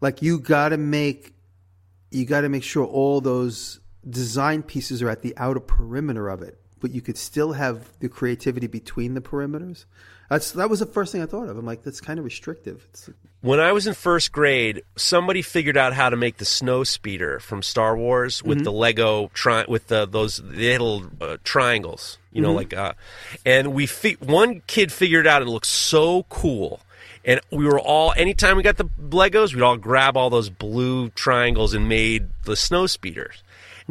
Like 0.00 0.22
you 0.22 0.38
got 0.38 0.70
to 0.70 0.76
make 0.76 1.34
you 2.10 2.24
got 2.24 2.42
to 2.42 2.48
make 2.48 2.62
sure 2.62 2.84
all 2.86 3.20
those 3.20 3.80
design 4.08 4.62
pieces 4.62 5.02
are 5.02 5.08
at 5.08 5.22
the 5.22 5.34
outer 5.36 5.60
perimeter 5.60 6.28
of 6.28 6.42
it, 6.42 6.60
but 6.80 6.90
you 6.90 7.00
could 7.00 7.16
still 7.16 7.52
have 7.52 7.92
the 8.00 8.08
creativity 8.08 8.66
between 8.66 9.14
the 9.14 9.20
perimeters. 9.20 9.84
That's 10.30 10.52
that 10.52 10.68
was 10.68 10.80
the 10.80 10.86
first 10.86 11.12
thing 11.12 11.22
I 11.22 11.26
thought 11.26 11.48
of. 11.48 11.56
I'm 11.56 11.66
like, 11.66 11.82
that's 11.82 12.00
kind 12.00 12.18
of 12.18 12.24
restrictive. 12.24 12.86
It's, 12.90 13.10
when 13.40 13.60
i 13.60 13.70
was 13.72 13.86
in 13.86 13.94
first 13.94 14.32
grade 14.32 14.82
somebody 14.96 15.42
figured 15.42 15.76
out 15.76 15.92
how 15.92 16.10
to 16.10 16.16
make 16.16 16.38
the 16.38 16.44
snow 16.44 16.82
speeder 16.82 17.38
from 17.38 17.62
star 17.62 17.96
wars 17.96 18.42
with 18.42 18.64
the 18.64 18.72
lego 18.72 19.30
tri- 19.32 19.64
with 19.68 19.86
the 19.86 20.06
those 20.06 20.40
little 20.40 21.04
uh, 21.20 21.36
triangles 21.44 22.18
you 22.32 22.42
know 22.42 22.52
like 22.52 22.74
uh 22.74 22.92
and 23.46 23.72
we 23.72 23.86
fi- 23.86 24.16
one 24.20 24.60
kid 24.66 24.90
figured 24.90 25.26
it 25.26 25.28
out 25.28 25.40
and 25.40 25.48
it 25.48 25.52
looked 25.52 25.66
so 25.66 26.24
cool 26.24 26.80
and 27.24 27.40
we 27.52 27.64
were 27.64 27.78
all 27.78 28.12
anytime 28.16 28.56
we 28.56 28.62
got 28.62 28.76
the 28.76 28.88
legos 28.98 29.54
we'd 29.54 29.62
all 29.62 29.76
grab 29.76 30.16
all 30.16 30.30
those 30.30 30.50
blue 30.50 31.08
triangles 31.10 31.74
and 31.74 31.88
made 31.88 32.28
the 32.44 32.56
snow 32.56 32.86
speeders 32.86 33.42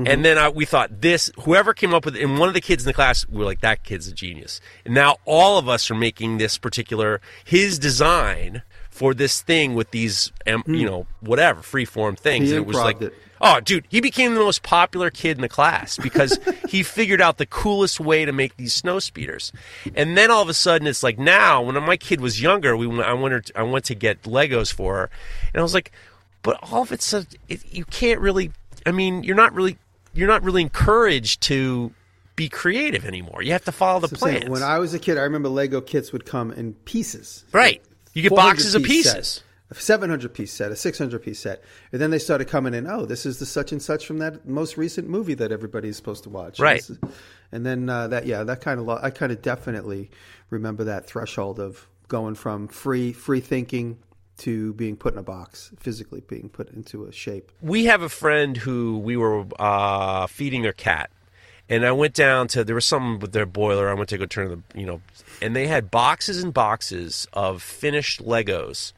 and 0.05 0.23
then 0.23 0.37
I, 0.37 0.49
we 0.49 0.65
thought 0.65 1.01
this 1.01 1.31
whoever 1.41 1.73
came 1.73 1.93
up 1.93 2.05
with 2.05 2.15
it 2.15 2.23
and 2.23 2.37
one 2.37 2.47
of 2.47 2.53
the 2.53 2.61
kids 2.61 2.83
in 2.83 2.87
the 2.87 2.93
class 2.93 3.27
we 3.27 3.39
were 3.39 3.45
like 3.45 3.61
that 3.61 3.83
kid's 3.83 4.07
a 4.07 4.13
genius. 4.13 4.61
And 4.85 4.93
now 4.93 5.17
all 5.25 5.57
of 5.57 5.67
us 5.67 5.89
are 5.89 5.95
making 5.95 6.37
this 6.37 6.57
particular 6.57 7.19
his 7.43 7.79
design 7.79 8.61
for 8.91 9.13
this 9.13 9.41
thing 9.41 9.73
with 9.73 9.91
these 9.91 10.31
um, 10.45 10.63
you 10.67 10.85
know 10.85 11.07
whatever 11.21 11.61
freeform 11.61 12.17
things. 12.17 12.49
He 12.49 12.55
and 12.55 12.63
it 12.63 12.67
was 12.67 12.77
like 12.77 13.01
it. 13.01 13.13
oh 13.41 13.59
dude 13.59 13.85
he 13.89 13.99
became 13.99 14.35
the 14.35 14.39
most 14.39 14.61
popular 14.61 15.09
kid 15.09 15.37
in 15.37 15.41
the 15.41 15.49
class 15.49 15.97
because 15.97 16.37
he 16.69 16.83
figured 16.83 17.21
out 17.21 17.37
the 17.37 17.45
coolest 17.47 17.99
way 17.99 18.23
to 18.23 18.31
make 18.31 18.55
these 18.57 18.75
snow 18.75 18.99
speeders. 18.99 19.51
And 19.95 20.15
then 20.15 20.29
all 20.29 20.43
of 20.43 20.49
a 20.49 20.53
sudden 20.53 20.85
it's 20.85 21.01
like 21.01 21.17
now 21.17 21.63
when 21.63 21.81
my 21.83 21.97
kid 21.97 22.21
was 22.21 22.39
younger 22.39 22.77
we 22.77 22.85
went, 22.85 23.01
I 23.01 23.13
went 23.13 23.51
I 23.55 23.63
went 23.63 23.85
to 23.85 23.95
get 23.95 24.21
Legos 24.23 24.71
for 24.71 24.95
her. 24.95 25.09
And 25.53 25.59
I 25.59 25.63
was 25.63 25.73
like 25.73 25.91
but 26.43 26.59
all 26.71 26.83
of 26.83 26.91
it's 26.91 27.13
a, 27.13 27.25
it, 27.49 27.61
you 27.73 27.83
can't 27.85 28.19
really 28.19 28.51
I 28.85 28.91
mean 28.91 29.23
you're 29.23 29.35
not 29.35 29.53
really 29.53 29.77
you're 30.17 30.27
not 30.27 30.43
really 30.43 30.61
encouraged 30.61 31.41
to 31.41 31.91
be 32.35 32.49
creative 32.49 33.05
anymore 33.05 33.41
you 33.41 33.51
have 33.51 33.65
to 33.65 33.71
follow 33.71 33.99
the 33.99 34.07
saying, 34.15 34.37
plans 34.41 34.49
when 34.49 34.63
I 34.63 34.79
was 34.79 34.93
a 34.93 34.99
kid, 34.99 35.17
I 35.17 35.21
remember 35.21 35.49
Lego 35.49 35.81
kits 35.81 36.11
would 36.11 36.25
come 36.25 36.51
in 36.51 36.73
pieces. 36.73 37.43
right 37.51 37.81
you 38.13 38.21
get 38.23 38.29
400 38.29 38.49
boxes 38.51 38.75
of 38.75 38.83
pieces 38.83 39.27
set, 39.27 39.43
a 39.69 39.75
700 39.75 40.33
piece 40.33 40.51
set, 40.53 40.71
a 40.71 40.75
600 40.75 41.19
piece 41.21 41.39
set. 41.39 41.61
And 41.91 42.01
then 42.01 42.09
they 42.09 42.17
started 42.19 42.47
coming 42.47 42.73
in, 42.73 42.87
oh, 42.87 43.05
this 43.05 43.25
is 43.27 43.37
the 43.37 43.45
such 43.45 43.71
and 43.71 43.81
such 43.81 44.05
from 44.07 44.17
that 44.19 44.47
most 44.47 44.75
recent 44.77 45.07
movie 45.09 45.33
that 45.35 45.51
everybody's 45.51 45.97
supposed 45.97 46.23
to 46.23 46.29
watch. 46.29 46.57
Right. 46.59 46.79
Is- 46.79 46.97
And 47.51 47.63
then 47.65 47.89
uh, 47.89 48.07
that, 48.07 48.25
yeah, 48.25 48.43
that 48.43 48.61
kind 48.61 48.79
of, 48.79 48.87
lo- 48.87 48.99
I 49.01 49.09
kind 49.11 49.31
of 49.31 49.41
definitely 49.43 50.09
remember 50.49 50.83
that 50.85 51.05
threshold 51.05 51.59
of 51.59 51.87
going 52.07 52.33
from 52.35 52.67
free, 52.69 53.11
free 53.13 53.39
thinking 53.41 53.97
to 54.37 54.73
being 54.73 54.95
put 54.95 55.13
in 55.13 55.19
a 55.19 55.23
box, 55.23 55.71
physically 55.79 56.21
being 56.21 56.49
put 56.49 56.69
into 56.71 57.05
a 57.05 57.11
shape. 57.11 57.51
we 57.61 57.85
have 57.85 58.01
a 58.01 58.09
friend 58.09 58.57
who 58.57 58.97
we 58.99 59.17
were 59.17 59.45
uh, 59.59 60.27
feeding 60.27 60.61
their 60.61 60.73
cat, 60.73 61.09
and 61.69 61.85
I 61.85 61.91
went 61.91 62.13
down 62.13 62.47
to 62.49 62.63
there 62.63 62.75
was 62.75 62.85
something 62.85 63.19
with 63.19 63.33
their 63.33 63.45
boiler. 63.45 63.89
I 63.89 63.93
went 63.93 64.09
to 64.09 64.17
go 64.17 64.25
turn 64.25 64.49
the 64.49 64.79
you 64.79 64.85
know, 64.85 65.01
and 65.41 65.55
they 65.55 65.67
had 65.67 65.91
boxes 65.91 66.41
and 66.41 66.53
boxes 66.53 67.27
of 67.33 67.61
finished 67.61 68.23
Legos 68.23 68.93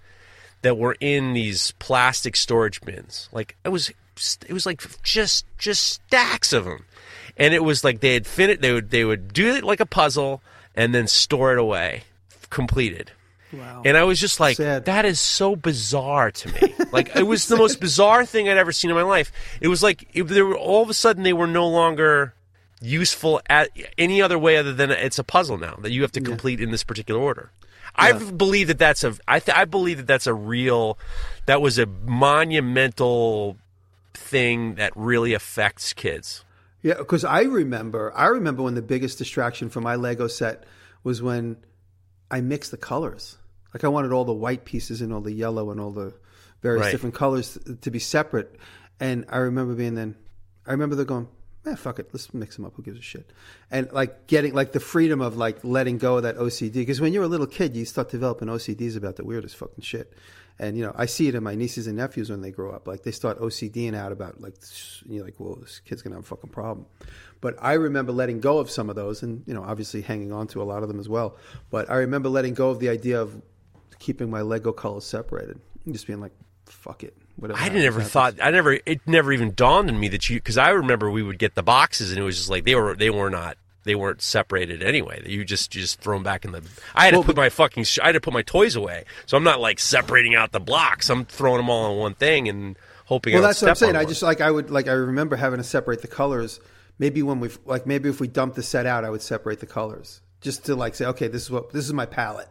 that 0.62 0.78
were 0.78 0.98
in 1.00 1.34
these 1.34 1.72
plastic 1.80 2.36
storage 2.36 2.82
bins. 2.82 3.30
Like 3.32 3.56
it 3.64 3.70
was, 3.70 3.92
it 4.48 4.54
was 4.54 4.66
like 4.66 4.82
just 5.04 5.46
just 5.58 5.88
stacks 5.88 6.54
of 6.54 6.66
them, 6.66 6.86
and 7.38 7.54
it 7.54 7.64
was 7.64 7.84
like 7.84 8.02
they 8.02 8.14
had 8.14 8.28
finished. 8.28 8.62
They 8.62 8.74
would 8.74 8.92
they 8.92 9.06
would 9.06 9.34
do 9.34 9.56
it 9.56 9.64
like 9.64 9.80
a 9.80 9.86
puzzle 9.86 10.42
and 10.76 10.94
then 10.94 11.08
store 11.08 11.54
it 11.54 11.60
away, 11.60 12.04
completed. 12.50 13.12
Wow. 13.52 13.82
And 13.84 13.98
I 13.98 14.04
was 14.04 14.20
just 14.20 14.40
like, 14.40 14.58
Sad. 14.58 14.86
that 14.86 15.06
is 15.06 15.20
so 15.20 15.56
bizarre 15.56 16.32
to 16.32 16.54
me. 16.54 16.76
like 16.92 17.16
it 17.16 17.24
was 17.24 17.48
the 17.48 17.58
most 17.58 17.80
bizarre 17.80 18.26
thing 18.26 18.48
I'd 18.48 18.58
ever 18.58 18.72
seen 18.72 18.92
in 18.92 18.96
my 18.96 19.04
life. 19.04 19.32
It 19.62 19.68
was 19.68 19.82
like 19.82 20.12
there 20.14 20.46
were 20.46 20.58
all 20.58 20.84
of 20.84 20.90
a 20.90 20.94
sudden 20.94 21.24
they 21.24 21.34
were 21.34 21.48
no 21.48 21.68
longer 21.68 22.34
useful 22.82 23.42
at 23.50 23.70
any 23.98 24.22
other 24.22 24.40
way 24.40 24.58
other 24.58 24.74
than 24.74 24.92
it's 24.92 25.20
a 25.20 25.24
puzzle 25.24 25.58
now 25.58 25.78
that 25.82 25.92
you 25.92 26.02
have 26.02 26.12
to 26.14 26.22
complete 26.22 26.62
in 26.62 26.72
this 26.72 26.84
particular 26.84 27.20
order. 27.20 27.52
I 27.96 28.14
believe 28.14 28.68
that 28.68 28.78
that's 28.78 29.04
a 29.04 29.16
I 29.28 29.40
th- 29.40 29.58
I 29.58 29.66
believe 29.66 29.98
that 29.98 30.08
that's 30.08 30.28
a 30.28 30.34
real 30.34 30.98
that 31.48 31.62
was 31.62 31.80
a 31.80 31.86
monumental 31.86 33.58
thing 34.14 34.76
that 34.76 34.94
really 34.96 35.34
affects 35.34 35.92
kids. 35.94 36.46
Yeah, 36.82 36.94
because 36.94 37.26
I 37.26 37.42
remember, 37.42 38.14
I 38.16 38.28
remember 38.28 38.64
when 38.64 38.76
the 38.76 38.82
biggest 38.82 39.18
distraction 39.18 39.70
for 39.70 39.82
my 39.82 39.96
Lego 39.96 40.28
set 40.28 40.64
was 41.04 41.22
when 41.22 41.58
I 42.32 42.40
mixed 42.42 42.72
the 42.72 42.78
colors. 42.78 43.38
Like 43.74 43.84
I 43.84 43.88
wanted 43.88 44.12
all 44.12 44.26
the 44.26 44.34
white 44.34 44.66
pieces 44.66 45.02
and 45.02 45.14
all 45.14 45.22
the 45.22 45.32
yellow 45.32 45.72
and 45.72 45.80
all 45.80 45.92
the 45.92 46.14
various 46.62 46.86
Right. 46.86 46.92
different 46.92 47.16
colors 47.16 47.58
to 47.82 47.92
be 47.92 48.00
separate. 48.00 48.56
And 49.00 49.26
I 49.30 49.38
remember 49.38 49.76
being 49.76 49.96
then, 49.96 50.16
I 50.66 50.72
remember 50.72 50.96
they're 50.96 51.06
going, 51.06 51.28
eh, 51.66 51.76
fuck 51.76 52.00
it, 52.00 52.10
let's 52.14 52.34
mix 52.34 52.56
them 52.56 52.66
up. 52.66 52.74
Who 52.76 52.84
gives 52.84 53.00
a 53.00 53.02
shit? 53.02 53.32
And 53.72 53.92
like 53.92 54.28
getting 54.28 54.54
like 54.54 54.72
the 54.72 54.80
freedom 54.80 55.22
of 55.22 55.38
like 55.38 55.64
letting 55.64 55.98
go 55.98 56.18
of 56.18 56.24
that 56.24 56.38
OCD. 56.38 56.74
Because 56.74 57.00
when 57.00 57.14
you're 57.14 57.24
a 57.24 57.28
little 57.28 57.48
kid, 57.48 57.76
you 57.76 57.86
start 57.86 58.10
developing 58.10 58.48
OCDs 58.48 58.98
about 58.98 59.16
the 59.16 59.24
weirdest 59.24 59.56
fucking 59.56 59.84
shit. 59.84 60.14
And 60.62 60.78
you 60.78 60.84
know, 60.84 60.92
I 60.94 61.06
see 61.06 61.30
it 61.30 61.36
in 61.36 61.44
my 61.44 61.56
nieces 61.56 61.88
and 61.88 61.96
nephews 61.96 62.30
when 62.30 62.42
they 62.42 62.52
grow 62.52 62.72
up. 62.72 62.86
Like 62.86 63.04
they 63.04 63.12
start 63.12 63.40
OCDing 63.40 63.96
out 63.96 64.12
about 64.12 64.42
like 64.42 64.56
you're 65.06 65.24
like, 65.24 65.36
well, 65.40 65.56
this 65.56 65.80
kid's 65.86 66.02
gonna 66.02 66.16
have 66.18 66.26
a 66.26 66.28
fucking 66.28 66.50
problem. 66.50 66.86
But 67.40 67.56
I 67.62 67.74
remember 67.74 68.12
letting 68.12 68.42
go 68.42 68.58
of 68.58 68.70
some 68.70 68.90
of 68.90 68.98
those, 68.98 69.24
and 69.24 69.44
you 69.48 69.54
know, 69.54 69.64
obviously 69.64 70.02
hanging 70.02 70.34
on 70.34 70.48
to 70.48 70.62
a 70.62 70.66
lot 70.66 70.84
of 70.84 70.90
them 70.90 71.00
as 71.00 71.08
well. 71.08 71.38
But 71.70 71.90
I 71.90 71.96
remember 71.96 72.28
letting 72.28 72.56
go 72.56 72.70
of 72.72 72.80
the 72.80 72.90
idea 72.90 73.22
of 73.22 73.42
keeping 74.00 74.30
my 74.30 74.42
Lego 74.42 74.72
colors 74.72 75.06
separated, 75.06 75.60
and 75.86 75.94
just 75.94 76.08
being 76.08 76.20
like, 76.20 76.32
fuck 76.66 77.04
it, 77.04 77.16
whatever. 77.36 77.60
I 77.60 77.64
happens, 77.64 77.84
never 77.84 78.00
happens. 78.00 78.12
thought 78.12 78.36
I 78.42 78.52
never 78.52 78.80
it 78.86 79.02
never 79.06 79.32
even 79.32 79.54
dawned 79.54 79.90
on 79.90 80.00
me 80.00 80.08
that 80.10 80.30
you 80.30 80.38
because 80.38 80.58
I 80.58 80.70
remember 80.70 81.10
we 81.10 81.24
would 81.24 81.40
get 81.40 81.56
the 81.56 81.64
boxes 81.64 82.12
and 82.12 82.20
it 82.20 82.24
was 82.24 82.38
just 82.38 82.50
like 82.50 82.66
they 82.66 82.76
were 82.76 82.96
they 82.96 83.10
were 83.10 83.30
not 83.30 83.58
they 83.84 83.96
weren't 83.96 84.22
separated 84.22 84.84
anyway. 84.84 85.24
You 85.26 85.44
just 85.44 85.74
you 85.74 85.82
just 85.82 86.00
throw 86.00 86.16
them 86.16 86.24
back 86.24 86.46
in 86.46 86.52
the. 86.52 86.62
I 86.94 87.06
had 87.06 87.14
to 87.14 87.24
put 87.24 87.36
my 87.36 87.50
fucking 87.50 87.86
I 88.02 88.08
had 88.08 88.12
to 88.14 88.22
put 88.22 88.34
my 88.34 88.42
toys 88.42 88.76
away, 88.76 89.06
so 89.26 89.38
I'm 89.38 89.44
not 89.44 89.60
like 89.60 89.80
separating 89.80 90.36
out 90.36 90.52
the 90.52 90.60
blocks. 90.60 91.10
I'm 91.10 91.26
throwing 91.26 91.58
them 91.58 91.70
all 91.70 91.94
in 91.94 91.98
one 91.98 92.14
thing 92.14 92.48
and 92.48 92.78
hoping. 93.06 93.34
Well, 93.34 93.42
that's 93.42 93.62
what 93.62 93.70
I'm 93.70 93.76
saying. 93.76 93.96
I 93.96 94.06
just 94.06 94.22
like 94.22 94.42
I 94.42 94.52
would 94.52 94.70
like 94.70 94.88
I 94.88 94.92
remember 94.92 95.36
having 95.36 95.58
to 95.58 95.64
separate 95.64 96.02
the 96.02 96.08
colors. 96.08 96.60
Maybe 97.00 97.24
when 97.24 97.40
we 97.40 97.50
like 97.66 97.88
maybe 97.88 98.10
if 98.10 98.20
we 98.20 98.28
dumped 98.28 98.56
the 98.56 98.64
set 98.64 98.86
out, 98.86 99.06
I 99.06 99.10
would 99.10 99.22
separate 99.22 99.60
the 99.60 99.66
colors 99.66 100.22
just 100.42 100.66
to 100.66 100.76
like 100.76 100.96
say, 100.96 101.06
okay, 101.06 101.28
this 101.28 101.44
is 101.44 101.52
what 101.52 101.72
this 101.72 101.86
is 101.86 101.94
my 101.94 102.06
palette. 102.06 102.50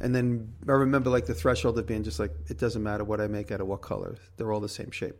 And 0.00 0.14
then 0.14 0.52
I 0.68 0.72
remember 0.72 1.10
like 1.10 1.26
the 1.26 1.34
threshold 1.34 1.78
of 1.78 1.86
being 1.86 2.02
just 2.02 2.18
like, 2.18 2.32
it 2.48 2.58
doesn't 2.58 2.82
matter 2.82 3.04
what 3.04 3.20
I 3.20 3.26
make 3.26 3.50
out 3.50 3.60
of 3.60 3.66
what 3.66 3.82
color; 3.82 4.16
they're 4.36 4.52
all 4.52 4.60
the 4.60 4.68
same 4.68 4.90
shape. 4.90 5.16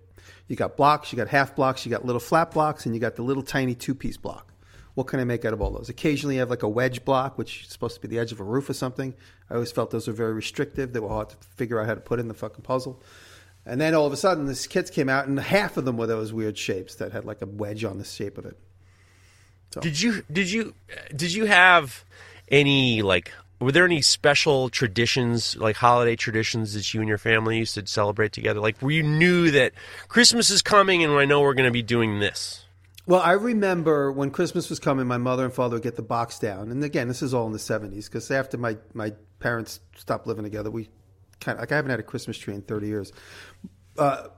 You 0.48 0.56
got 0.56 0.76
blocks, 0.76 1.12
you 1.12 1.16
got 1.16 1.28
half 1.28 1.54
blocks, 1.54 1.84
you 1.84 1.90
got 1.90 2.04
little 2.04 2.20
flat 2.20 2.50
blocks, 2.50 2.86
and 2.86 2.94
you 2.94 3.00
got 3.00 3.16
the 3.16 3.22
little 3.22 3.42
tiny 3.42 3.74
two 3.74 3.94
piece 3.94 4.16
block. 4.16 4.52
What 4.94 5.06
can 5.06 5.20
I 5.20 5.24
make 5.24 5.44
out 5.44 5.52
of 5.52 5.62
all 5.62 5.70
those? 5.70 5.88
Occasionally, 5.88 6.34
you 6.34 6.40
have 6.40 6.50
like 6.50 6.62
a 6.62 6.68
wedge 6.68 7.04
block, 7.04 7.38
which 7.38 7.62
is 7.62 7.68
supposed 7.68 7.94
to 7.94 8.00
be 8.00 8.08
the 8.08 8.18
edge 8.18 8.32
of 8.32 8.40
a 8.40 8.44
roof 8.44 8.68
or 8.68 8.74
something. 8.74 9.14
I 9.48 9.54
always 9.54 9.72
felt 9.72 9.90
those 9.90 10.08
were 10.08 10.12
very 10.12 10.32
restrictive. 10.32 10.92
They 10.92 11.00
were 11.00 11.08
hard 11.08 11.30
to 11.30 11.36
figure 11.56 11.80
out 11.80 11.86
how 11.86 11.94
to 11.94 12.00
put 12.00 12.18
in 12.18 12.28
the 12.28 12.34
fucking 12.34 12.62
puzzle. 12.62 13.02
And 13.64 13.80
then 13.80 13.94
all 13.94 14.06
of 14.06 14.12
a 14.12 14.16
sudden, 14.16 14.46
these 14.46 14.66
kits 14.66 14.90
came 14.90 15.08
out, 15.08 15.26
and 15.28 15.38
half 15.38 15.76
of 15.76 15.84
them 15.84 15.96
were 15.96 16.06
those 16.06 16.32
weird 16.32 16.58
shapes 16.58 16.96
that 16.96 17.12
had 17.12 17.24
like 17.24 17.42
a 17.42 17.46
wedge 17.46 17.84
on 17.84 17.98
the 17.98 18.04
shape 18.04 18.38
of 18.38 18.46
it. 18.46 18.58
Did 19.80 20.00
you 20.00 20.24
did 20.30 20.50
you 20.50 20.74
did 21.14 21.32
you 21.32 21.44
have 21.44 22.04
any 22.48 23.02
like 23.02 23.32
were 23.60 23.72
there 23.72 23.84
any 23.84 24.00
special 24.00 24.70
traditions 24.70 25.56
like 25.56 25.76
holiday 25.76 26.16
traditions 26.16 26.74
that 26.74 26.92
you 26.94 27.00
and 27.00 27.08
your 27.08 27.18
family 27.18 27.58
used 27.58 27.74
to 27.74 27.86
celebrate 27.86 28.32
together? 28.32 28.60
Like 28.60 28.78
where 28.78 28.92
you 28.92 29.02
knew 29.02 29.50
that 29.50 29.72
Christmas 30.08 30.50
is 30.50 30.62
coming 30.62 31.04
and 31.04 31.12
I 31.12 31.26
know 31.26 31.42
we're 31.42 31.54
going 31.54 31.68
to 31.68 31.72
be 31.72 31.82
doing 31.82 32.18
this. 32.20 32.64
Well, 33.06 33.20
I 33.20 33.32
remember 33.32 34.12
when 34.12 34.30
Christmas 34.30 34.70
was 34.70 34.78
coming, 34.78 35.06
my 35.06 35.18
mother 35.18 35.44
and 35.44 35.52
father 35.52 35.76
would 35.76 35.82
get 35.82 35.96
the 35.96 36.02
box 36.02 36.38
down, 36.38 36.70
and 36.70 36.84
again, 36.84 37.08
this 37.08 37.22
is 37.22 37.34
all 37.34 37.46
in 37.46 37.52
the 37.52 37.58
'70s 37.58 38.04
because 38.04 38.30
after 38.30 38.56
my 38.56 38.76
my 38.94 39.14
parents 39.40 39.80
stopped 39.96 40.26
living 40.26 40.44
together, 40.44 40.70
we 40.70 40.88
kind 41.40 41.56
of 41.56 41.62
like 41.62 41.72
I 41.72 41.76
haven't 41.76 41.90
had 41.90 41.98
a 41.98 42.04
Christmas 42.04 42.38
tree 42.38 42.54
in 42.54 42.62
30 42.62 42.86
years. 42.86 43.12
Uh, 43.98 44.28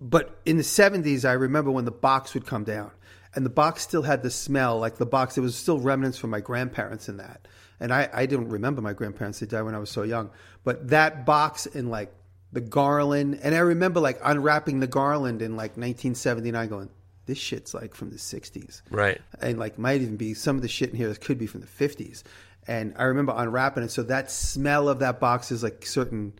but 0.00 0.40
in 0.44 0.56
the 0.56 0.62
70s, 0.62 1.24
I 1.24 1.32
remember 1.32 1.70
when 1.70 1.84
the 1.84 1.92
box 1.92 2.34
would 2.34 2.46
come 2.46 2.64
down, 2.64 2.90
and 3.34 3.46
the 3.46 3.50
box 3.50 3.82
still 3.82 4.02
had 4.02 4.22
the 4.22 4.30
smell, 4.30 4.78
like 4.78 4.96
the 4.96 5.06
box. 5.06 5.38
It 5.38 5.42
was 5.42 5.54
still 5.54 5.78
remnants 5.78 6.18
from 6.18 6.30
my 6.30 6.40
grandparents 6.40 7.08
in 7.08 7.18
that, 7.18 7.46
and 7.80 7.92
I 7.92 8.08
I 8.12 8.26
didn't 8.26 8.48
remember 8.48 8.82
my 8.82 8.92
grandparents; 8.92 9.40
they 9.40 9.46
died 9.46 9.62
when 9.62 9.74
I 9.74 9.78
was 9.78 9.90
so 9.90 10.02
young. 10.02 10.30
But 10.64 10.88
that 10.88 11.26
box 11.26 11.66
and 11.66 11.90
like 11.90 12.12
the 12.52 12.60
garland, 12.60 13.40
and 13.42 13.54
I 13.54 13.58
remember 13.58 14.00
like 14.00 14.18
unwrapping 14.24 14.80
the 14.80 14.86
garland 14.86 15.42
in 15.42 15.52
like 15.52 15.72
1979, 15.72 16.68
going 16.68 16.90
this 17.26 17.38
shit's 17.38 17.74
like 17.74 17.94
from 17.94 18.10
the 18.10 18.16
60s. 18.16 18.82
Right. 18.90 19.20
And 19.40 19.58
like 19.58 19.78
might 19.78 20.00
even 20.00 20.16
be 20.16 20.34
some 20.34 20.56
of 20.56 20.62
the 20.62 20.68
shit 20.68 20.90
in 20.90 20.96
here 20.96 21.12
could 21.14 21.38
be 21.38 21.46
from 21.46 21.60
the 21.60 21.66
50s. 21.66 22.22
And 22.68 22.94
I 22.96 23.04
remember 23.04 23.34
unwrapping 23.36 23.82
it. 23.82 23.90
So 23.90 24.02
that 24.04 24.30
smell 24.30 24.88
of 24.88 25.00
that 25.00 25.20
box 25.20 25.52
is 25.52 25.62
like 25.62 25.84
certain 25.84 26.32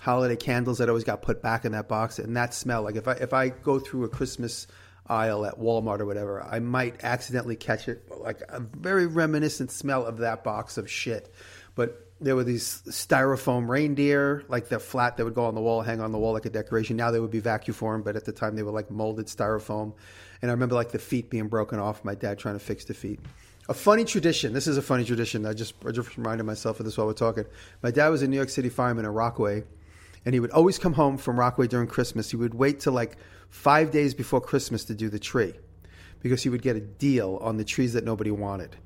holiday 0.00 0.36
candles 0.36 0.78
that 0.78 0.88
always 0.88 1.04
got 1.04 1.22
put 1.22 1.42
back 1.42 1.64
in 1.64 1.72
that 1.72 1.88
box. 1.88 2.18
And 2.18 2.36
that 2.36 2.54
smell, 2.54 2.82
like 2.82 2.96
if 2.96 3.06
I 3.06 3.12
if 3.12 3.32
I 3.32 3.48
go 3.50 3.78
through 3.78 4.04
a 4.04 4.08
Christmas 4.08 4.66
aisle 5.08 5.44
at 5.46 5.58
Walmart 5.58 6.00
or 6.00 6.06
whatever, 6.06 6.42
I 6.42 6.60
might 6.60 7.02
accidentally 7.02 7.56
catch 7.56 7.88
it 7.88 8.04
like 8.10 8.42
a 8.48 8.60
very 8.60 9.06
reminiscent 9.06 9.70
smell 9.70 10.04
of 10.04 10.18
that 10.18 10.44
box 10.44 10.78
of 10.78 10.90
shit. 10.90 11.32
But 11.74 12.08
there 12.20 12.34
were 12.34 12.44
these 12.44 12.82
styrofoam 12.88 13.68
reindeer, 13.68 14.42
like 14.48 14.68
they're 14.68 14.80
flat, 14.80 15.16
that 15.16 15.24
would 15.24 15.34
go 15.34 15.44
on 15.44 15.54
the 15.54 15.60
wall, 15.60 15.82
hang 15.82 16.00
on 16.00 16.12
the 16.12 16.18
wall 16.18 16.32
like 16.32 16.46
a 16.46 16.50
decoration. 16.50 16.96
Now 16.96 17.10
they 17.10 17.20
would 17.20 17.30
be 17.30 17.40
vacuum 17.40 17.74
formed, 17.74 18.04
but 18.04 18.16
at 18.16 18.24
the 18.24 18.32
time 18.32 18.56
they 18.56 18.62
were 18.62 18.72
like 18.72 18.90
molded 18.90 19.26
styrofoam. 19.26 19.94
And 20.42 20.50
I 20.50 20.54
remember 20.54 20.74
like 20.74 20.90
the 20.90 20.98
feet 20.98 21.30
being 21.30 21.48
broken 21.48 21.78
off, 21.78 22.04
my 22.04 22.14
dad 22.14 22.38
trying 22.38 22.56
to 22.56 22.64
fix 22.64 22.84
the 22.84 22.94
feet. 22.94 23.20
A 23.68 23.74
funny 23.74 24.04
tradition. 24.04 24.52
This 24.52 24.66
is 24.66 24.78
a 24.78 24.82
funny 24.82 25.04
tradition. 25.04 25.44
I 25.46 25.52
just, 25.52 25.74
I 25.86 25.90
just 25.90 26.16
reminded 26.16 26.44
myself 26.44 26.80
of 26.80 26.86
this 26.86 26.96
while 26.96 27.06
we're 27.06 27.12
talking. 27.12 27.44
My 27.82 27.90
dad 27.90 28.08
was 28.08 28.22
a 28.22 28.28
New 28.28 28.36
York 28.36 28.48
City 28.48 28.70
fireman 28.70 29.04
in 29.04 29.10
Rockaway, 29.12 29.62
and 30.24 30.34
he 30.34 30.40
would 30.40 30.50
always 30.50 30.78
come 30.78 30.94
home 30.94 31.18
from 31.18 31.38
Rockaway 31.38 31.68
during 31.68 31.86
Christmas. 31.86 32.30
He 32.30 32.36
would 32.36 32.54
wait 32.54 32.80
till 32.80 32.94
like 32.94 33.16
five 33.50 33.90
days 33.90 34.14
before 34.14 34.40
Christmas 34.40 34.84
to 34.86 34.94
do 34.94 35.08
the 35.08 35.18
tree 35.18 35.54
because 36.20 36.42
he 36.42 36.48
would 36.48 36.62
get 36.62 36.76
a 36.76 36.80
deal 36.80 37.38
on 37.40 37.56
the 37.56 37.64
trees 37.64 37.92
that 37.92 38.04
nobody 38.04 38.30
wanted. 38.30 38.76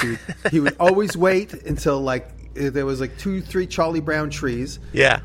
He 0.00 0.08
would, 0.10 0.18
he 0.50 0.60
would 0.60 0.76
always 0.78 1.16
wait 1.16 1.52
until 1.52 2.00
like 2.00 2.54
there 2.54 2.86
was 2.86 3.00
like 3.00 3.18
two, 3.18 3.40
three 3.40 3.66
Charlie 3.66 4.00
Brown 4.00 4.30
trees, 4.30 4.78
Yeah. 4.92 5.20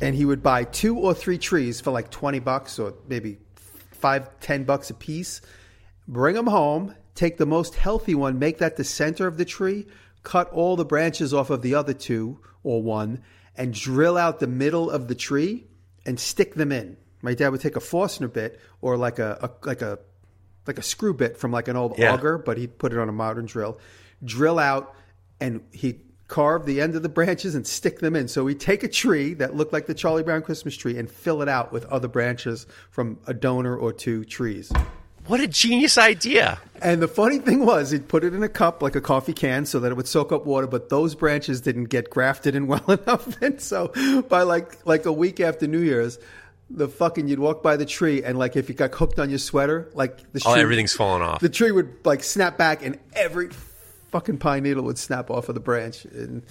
and 0.00 0.14
he 0.14 0.24
would 0.24 0.42
buy 0.42 0.64
two 0.64 0.96
or 0.98 1.14
three 1.14 1.38
trees 1.38 1.80
for 1.80 1.90
like 1.90 2.10
20 2.10 2.38
bucks 2.40 2.78
or 2.78 2.94
maybe 3.08 3.38
five, 3.56 4.28
ten 4.40 4.64
bucks 4.64 4.90
a 4.90 4.94
piece, 4.94 5.40
bring 6.08 6.34
them 6.34 6.46
home, 6.46 6.94
take 7.14 7.38
the 7.38 7.46
most 7.46 7.74
healthy 7.74 8.14
one, 8.14 8.38
make 8.38 8.58
that 8.58 8.76
the 8.76 8.84
center 8.84 9.26
of 9.26 9.36
the 9.36 9.44
tree, 9.44 9.86
cut 10.22 10.50
all 10.52 10.76
the 10.76 10.84
branches 10.84 11.34
off 11.34 11.50
of 11.50 11.62
the 11.62 11.74
other 11.74 11.92
two 11.94 12.38
or 12.62 12.82
one, 12.82 13.22
and 13.56 13.74
drill 13.74 14.16
out 14.16 14.38
the 14.40 14.46
middle 14.46 14.90
of 14.90 15.08
the 15.08 15.14
tree 15.14 15.66
and 16.06 16.18
stick 16.18 16.54
them 16.54 16.72
in. 16.72 16.96
My 17.22 17.34
dad 17.34 17.48
would 17.50 17.60
take 17.60 17.76
a 17.76 17.80
Forstner 17.80 18.28
bit 18.28 18.60
or 18.80 18.96
like 18.96 19.18
a, 19.18 19.38
a 19.42 19.66
like 19.66 19.82
a 19.82 19.98
like 20.66 20.78
a 20.78 20.82
screw 20.82 21.14
bit 21.14 21.36
from 21.36 21.50
like 21.52 21.68
an 21.68 21.76
old 21.76 21.98
Yeah. 21.98 22.12
auger, 22.14 22.38
but 22.38 22.58
he'd 22.58 22.78
put 22.78 22.92
it 22.92 22.98
on 22.98 23.08
a 23.08 23.12
modern 23.12 23.46
drill, 23.46 23.78
drill 24.24 24.58
out, 24.58 24.94
and 25.40 25.62
he'd 25.72 26.00
carve 26.28 26.64
the 26.64 26.80
end 26.80 26.94
of 26.94 27.02
the 27.02 27.08
branches 27.08 27.54
and 27.56 27.66
stick 27.66 27.98
them 27.98 28.14
in. 28.14 28.28
So 28.28 28.46
he'd 28.46 28.60
take 28.60 28.84
a 28.84 28.88
tree 28.88 29.34
that 29.34 29.56
looked 29.56 29.72
like 29.72 29.86
the 29.86 29.94
Charlie 29.94 30.22
Brown 30.22 30.42
Christmas 30.42 30.76
tree 30.76 30.96
and 30.96 31.10
fill 31.10 31.42
it 31.42 31.48
out 31.48 31.72
with 31.72 31.84
other 31.86 32.06
branches 32.08 32.66
from 32.90 33.18
a 33.26 33.34
donor 33.34 33.76
or 33.76 33.92
two 33.92 34.24
trees. 34.24 34.70
What 35.26 35.40
a 35.40 35.46
genius 35.48 35.98
idea. 35.98 36.58
And 36.82 37.02
the 37.02 37.08
funny 37.08 37.38
thing 37.38 37.64
was, 37.66 37.90
he'd 37.90 38.08
put 38.08 38.24
it 38.24 38.32
in 38.32 38.42
a 38.42 38.48
cup 38.48 38.82
like 38.82 38.94
a 38.96 39.00
coffee 39.00 39.32
can 39.32 39.66
so 39.66 39.78
that 39.80 39.90
it 39.92 39.94
would 39.96 40.08
soak 40.08 40.32
up 40.32 40.46
water, 40.46 40.66
but 40.66 40.88
those 40.88 41.14
branches 41.14 41.60
didn't 41.60 41.84
get 41.84 42.10
grafted 42.10 42.54
in 42.54 42.66
well 42.68 42.84
enough. 42.88 43.40
And 43.42 43.60
so 43.60 43.88
by 44.28 44.42
like 44.42 44.84
like 44.86 45.06
a 45.06 45.12
week 45.12 45.40
after 45.40 45.66
New 45.66 45.80
Year's, 45.80 46.18
the 46.70 46.88
fucking 46.88 47.26
you'd 47.28 47.38
walk 47.40 47.62
by 47.62 47.76
the 47.76 47.84
tree 47.84 48.22
and 48.22 48.38
like 48.38 48.54
if 48.56 48.68
you 48.68 48.74
got 48.74 48.94
hooked 48.94 49.18
on 49.18 49.28
your 49.28 49.38
sweater, 49.38 49.90
like 49.94 50.18
the 50.32 50.40
Oh, 50.46 50.54
everything's 50.54 50.92
falling 50.94 51.22
off. 51.22 51.40
the 51.40 51.48
tree 51.48 51.72
would 51.72 51.92
like 52.04 52.22
snap 52.22 52.56
back 52.56 52.84
and 52.84 52.98
every 53.12 53.50
fucking 54.12 54.38
pine 54.38 54.62
needle 54.62 54.84
would 54.84 54.98
snap 54.98 55.30
off 55.30 55.48
of 55.48 55.54
the 55.54 55.60
branch. 55.60 56.04
And 56.04 56.42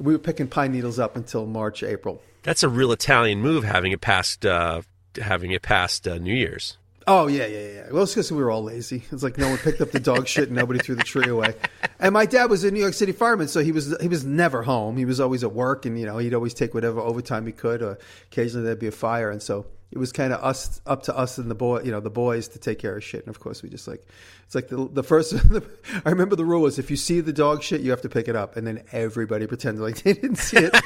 we 0.00 0.12
were 0.12 0.18
picking 0.18 0.48
pine 0.48 0.72
needles 0.72 0.98
up 0.98 1.16
until 1.16 1.46
March, 1.46 1.82
April. 1.82 2.20
That's 2.42 2.62
a 2.64 2.68
real 2.68 2.90
Italian 2.92 3.40
move 3.40 3.62
having 3.62 3.92
it 3.92 4.00
past 4.00 4.44
uh, 4.44 4.82
having 5.20 5.52
it 5.52 5.62
past 5.62 6.08
uh, 6.08 6.18
New 6.18 6.34
Year's. 6.34 6.76
Oh 7.06 7.26
yeah, 7.26 7.46
yeah, 7.46 7.68
yeah. 7.68 7.90
Well, 7.90 8.04
it's 8.04 8.12
because 8.12 8.30
we 8.30 8.42
were 8.42 8.50
all 8.50 8.62
lazy. 8.62 9.02
It's 9.10 9.22
like 9.22 9.38
no 9.38 9.48
one 9.48 9.58
picked 9.58 9.80
up 9.80 9.90
the 9.90 10.00
dog 10.00 10.28
shit 10.28 10.48
and 10.48 10.56
nobody 10.56 10.78
threw 10.78 10.94
the 10.94 11.02
tree 11.02 11.28
away. 11.28 11.54
And 11.98 12.12
my 12.12 12.26
dad 12.26 12.50
was 12.50 12.64
a 12.64 12.70
New 12.70 12.80
York 12.80 12.94
City 12.94 13.12
fireman, 13.12 13.48
so 13.48 13.60
he 13.60 13.72
was 13.72 13.96
he 14.00 14.08
was 14.08 14.24
never 14.24 14.62
home. 14.62 14.96
He 14.96 15.04
was 15.04 15.20
always 15.20 15.42
at 15.42 15.52
work, 15.52 15.84
and 15.86 15.98
you 15.98 16.06
know 16.06 16.18
he'd 16.18 16.34
always 16.34 16.54
take 16.54 16.74
whatever 16.74 17.00
overtime 17.00 17.46
he 17.46 17.52
could. 17.52 17.82
Or 17.82 17.98
occasionally 18.30 18.66
there'd 18.66 18.78
be 18.78 18.86
a 18.86 18.92
fire, 18.92 19.30
and 19.30 19.42
so 19.42 19.66
it 19.90 19.98
was 19.98 20.10
kind 20.10 20.32
of 20.32 20.42
us 20.42 20.80
up 20.86 21.02
to 21.04 21.16
us 21.16 21.36
and 21.38 21.50
the 21.50 21.54
boy, 21.54 21.82
you 21.82 21.90
know, 21.90 22.00
the 22.00 22.10
boys 22.10 22.48
to 22.48 22.58
take 22.58 22.78
care 22.78 22.96
of 22.96 23.04
shit. 23.04 23.20
And 23.26 23.28
of 23.28 23.40
course, 23.40 23.62
we 23.62 23.68
just 23.68 23.86
like 23.86 24.06
it's 24.46 24.54
like 24.54 24.68
the 24.68 24.88
the 24.90 25.02
first. 25.02 25.34
I 26.04 26.10
remember 26.10 26.36
the 26.36 26.44
rule 26.44 26.62
was 26.62 26.78
if 26.78 26.90
you 26.90 26.96
see 26.96 27.20
the 27.20 27.32
dog 27.32 27.62
shit, 27.62 27.82
you 27.82 27.90
have 27.90 28.02
to 28.02 28.08
pick 28.08 28.28
it 28.28 28.36
up, 28.36 28.56
and 28.56 28.66
then 28.66 28.82
everybody 28.92 29.46
pretended 29.46 29.82
like 29.82 30.02
they 30.02 30.14
didn't 30.14 30.36
see 30.36 30.58
it. 30.58 30.76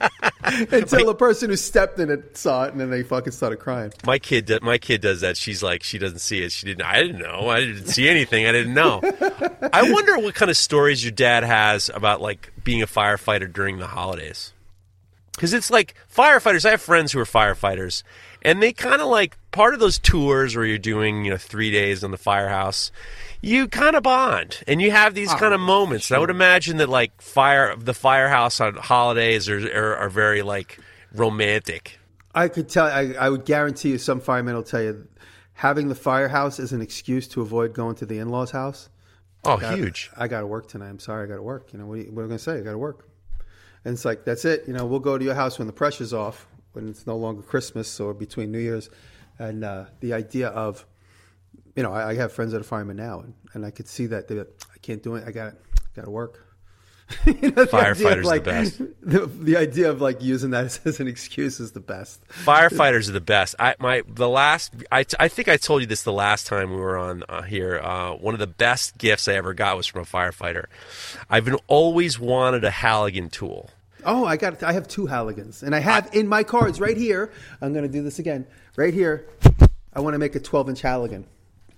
Until 0.72 1.06
the 1.06 1.14
person 1.14 1.50
who 1.50 1.56
stepped 1.56 1.98
in 1.98 2.10
it 2.10 2.36
saw 2.36 2.64
it, 2.64 2.72
and 2.72 2.80
then 2.80 2.90
they 2.90 3.02
fucking 3.02 3.32
started 3.32 3.58
crying. 3.58 3.92
My 4.06 4.18
kid, 4.18 4.50
my 4.62 4.78
kid 4.78 5.00
does 5.00 5.20
that. 5.20 5.36
She's 5.36 5.62
like, 5.62 5.82
she 5.82 5.98
doesn't 5.98 6.20
see 6.20 6.42
it. 6.42 6.52
She 6.52 6.66
didn't. 6.66 6.82
I 6.82 7.02
didn't 7.02 7.18
know. 7.18 7.48
I 7.48 7.60
didn't 7.60 7.86
see 7.86 8.08
anything. 8.08 8.46
I 8.46 8.52
didn't 8.52 8.74
know. 8.74 9.00
I 9.72 9.90
wonder 9.90 10.18
what 10.18 10.34
kind 10.34 10.50
of 10.50 10.56
stories 10.56 11.04
your 11.04 11.12
dad 11.12 11.44
has 11.44 11.90
about 11.92 12.20
like 12.20 12.52
being 12.64 12.82
a 12.82 12.86
firefighter 12.86 13.52
during 13.52 13.78
the 13.78 13.86
holidays. 13.86 14.52
Because 15.32 15.52
it's 15.52 15.70
like 15.70 15.94
firefighters. 16.12 16.64
I 16.64 16.70
have 16.70 16.82
friends 16.82 17.12
who 17.12 17.20
are 17.20 17.24
firefighters, 17.24 18.02
and 18.42 18.62
they 18.62 18.72
kind 18.72 19.00
of 19.00 19.08
like 19.08 19.38
part 19.58 19.74
of 19.74 19.80
those 19.80 19.98
tours 19.98 20.54
where 20.54 20.64
you're 20.64 20.78
doing 20.78 21.24
you 21.24 21.32
know 21.32 21.36
three 21.36 21.72
days 21.72 22.04
on 22.04 22.12
the 22.12 22.16
firehouse. 22.16 22.92
You 23.40 23.66
kind 23.66 23.96
of 23.96 24.04
bond, 24.04 24.62
and 24.68 24.80
you 24.80 24.92
have 24.92 25.14
these 25.14 25.32
oh, 25.32 25.36
kind 25.36 25.52
of 25.52 25.58
moments. 25.58 26.10
And 26.10 26.16
I 26.16 26.20
would 26.20 26.30
imagine 26.30 26.76
that 26.76 26.88
like 26.88 27.20
fire 27.20 27.74
the 27.74 27.92
firehouse 27.92 28.60
on 28.60 28.76
holidays 28.76 29.48
are 29.48 29.58
are, 29.76 29.96
are 29.96 30.08
very 30.08 30.42
like 30.42 30.78
romantic. 31.12 31.98
I 32.36 32.46
could 32.46 32.68
tell. 32.68 32.86
I, 32.86 33.14
I 33.18 33.28
would 33.30 33.44
guarantee 33.44 33.90
you, 33.90 33.98
some 33.98 34.20
firemen 34.20 34.54
will 34.54 34.62
tell 34.62 34.82
you, 34.82 35.08
having 35.54 35.88
the 35.88 35.96
firehouse 35.96 36.60
is 36.60 36.72
an 36.72 36.80
excuse 36.80 37.26
to 37.28 37.40
avoid 37.40 37.74
going 37.74 37.96
to 37.96 38.06
the 38.06 38.18
in-laws' 38.18 38.52
house. 38.52 38.88
Oh, 39.44 39.58
I- 39.60 39.74
huge. 39.74 40.08
I 40.16 40.28
got 40.28 40.42
to 40.42 40.46
work 40.46 40.68
tonight. 40.68 40.88
I'm 40.88 41.00
sorry, 41.00 41.24
I 41.24 41.26
got 41.26 41.36
to 41.36 41.42
work. 41.42 41.72
You 41.72 41.80
know 41.80 41.86
what? 41.86 41.94
Are 41.94 42.02
you, 42.02 42.12
what 42.12 42.22
am 42.22 42.26
I 42.26 42.28
going 42.28 42.38
to 42.38 42.44
say? 42.44 42.58
I 42.58 42.60
got 42.60 42.72
to 42.72 42.78
work. 42.78 43.08
And 43.84 43.94
it's 43.94 44.04
like 44.04 44.24
that's 44.24 44.44
it. 44.44 44.68
You 44.68 44.72
know, 44.72 44.86
we'll 44.86 45.00
go 45.00 45.18
to 45.18 45.24
your 45.24 45.34
house 45.34 45.58
when 45.58 45.66
the 45.66 45.72
pressure's 45.72 46.14
off, 46.14 46.46
when 46.74 46.88
it's 46.88 47.08
no 47.08 47.16
longer 47.16 47.42
Christmas 47.42 47.98
or 47.98 48.14
between 48.14 48.52
New 48.52 48.60
Year's, 48.60 48.88
and 49.38 49.64
uh, 49.64 49.84
the 50.00 50.12
idea 50.12 50.48
of, 50.48 50.86
you 51.76 51.82
know, 51.82 51.92
I, 51.92 52.10
I 52.10 52.14
have 52.14 52.32
friends 52.32 52.52
that 52.52 52.60
are 52.60 52.64
firemen 52.64 52.96
now, 52.96 53.20
and, 53.20 53.34
and 53.54 53.64
I 53.64 53.70
could 53.70 53.88
see 53.88 54.06
that 54.06 54.28
they 54.28 54.40
I 54.40 54.78
can't 54.82 55.02
do 55.02 55.14
it. 55.16 55.24
I 55.26 55.32
got 55.32 55.54
got 55.94 56.04
to 56.04 56.10
work. 56.10 56.44
You 57.26 57.50
know, 57.52 57.64
the 57.64 57.74
idea 57.74 57.88
of, 57.88 57.98
Firefighters 57.98 58.16
are 58.16 58.22
the 58.22 58.28
like, 58.28 58.44
best. 58.44 58.82
The, 59.02 59.26
the 59.26 59.56
idea 59.56 59.90
of 59.90 60.02
like 60.02 60.22
using 60.22 60.50
that 60.50 60.66
as, 60.66 60.80
as 60.84 61.00
an 61.00 61.08
excuse 61.08 61.58
is 61.58 61.72
the 61.72 61.80
best. 61.80 62.22
Firefighters 62.28 63.08
are 63.08 63.12
the 63.12 63.20
best. 63.20 63.54
I 63.58 63.74
my 63.78 64.02
the 64.06 64.28
last 64.28 64.74
I, 64.92 65.06
I 65.18 65.28
think 65.28 65.48
I 65.48 65.56
told 65.56 65.80
you 65.80 65.86
this 65.86 66.02
the 66.02 66.12
last 66.12 66.46
time 66.46 66.70
we 66.70 66.76
were 66.76 66.98
on 66.98 67.22
uh, 67.28 67.42
here. 67.42 67.78
Uh, 67.78 68.12
one 68.12 68.34
of 68.34 68.40
the 68.40 68.46
best 68.46 68.98
gifts 68.98 69.26
I 69.26 69.34
ever 69.34 69.54
got 69.54 69.76
was 69.76 69.86
from 69.86 70.02
a 70.02 70.04
firefighter. 70.04 70.66
I've 71.30 71.46
been 71.46 71.58
always 71.66 72.18
wanted 72.18 72.64
a 72.64 72.70
Halligan 72.70 73.30
tool. 73.30 73.70
Oh, 74.08 74.24
I 74.24 74.36
got. 74.36 74.62
I 74.62 74.72
have 74.72 74.88
two 74.88 75.06
Halligans, 75.06 75.62
and 75.62 75.74
I 75.74 75.80
have 75.80 76.08
in 76.14 76.26
my 76.28 76.42
cards 76.42 76.80
right 76.80 76.96
here. 76.96 77.30
I'm 77.60 77.72
going 77.72 77.84
to 77.84 77.92
do 77.92 78.02
this 78.02 78.18
again. 78.18 78.46
Right 78.74 78.94
here, 78.94 79.26
I 79.92 80.00
want 80.00 80.14
to 80.14 80.18
make 80.18 80.34
a 80.34 80.40
12 80.40 80.70
inch 80.70 80.80
Halligan. 80.80 81.26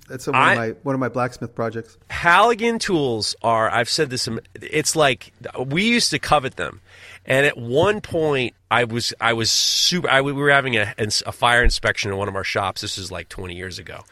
That's 0.09 0.27
one 0.27 0.37
I- 0.37 0.53
of 0.53 0.59
my 0.59 0.69
one 0.83 0.95
of 0.95 1.01
my 1.01 1.09
blacksmith 1.09 1.55
projects. 1.55 1.99
Halligan 2.09 2.79
tools 2.79 3.35
are, 3.43 3.71
I've 3.71 3.89
said 3.89 4.11
this, 4.11 4.29
it's 4.61 4.97
like 4.97 5.33
we 5.67 5.85
used 5.85 6.11
to 6.11 6.19
covet 6.19 6.57
them. 6.57 6.81
And 7.27 7.47
at 7.47 7.57
one 7.57 8.01
point, 8.01 8.55
I 8.71 8.85
was, 8.85 9.13
I 9.21 9.35
was 9.35 9.51
super, 9.51 10.09
I, 10.09 10.21
we 10.23 10.33
were 10.33 10.51
having 10.51 10.77
a, 10.77 10.95
a 10.99 11.33
fire 11.33 11.63
inspection 11.63 12.11
in 12.11 12.17
one 12.17 12.29
of 12.29 12.35
our 12.35 12.45
shops. 12.45 12.81
This 12.81 12.97
was 12.97 13.13
like 13.13 13.29
20 13.29 13.55
years 13.55 13.79
ago. 13.79 14.05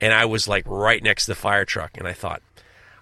And 0.00 0.12
I 0.12 0.24
was 0.24 0.48
like 0.48 0.64
right 0.66 1.02
next 1.02 1.26
to 1.26 1.32
the 1.32 1.36
fire 1.36 1.64
truck. 1.64 1.96
And 1.96 2.08
I 2.08 2.12
thought, 2.12 2.42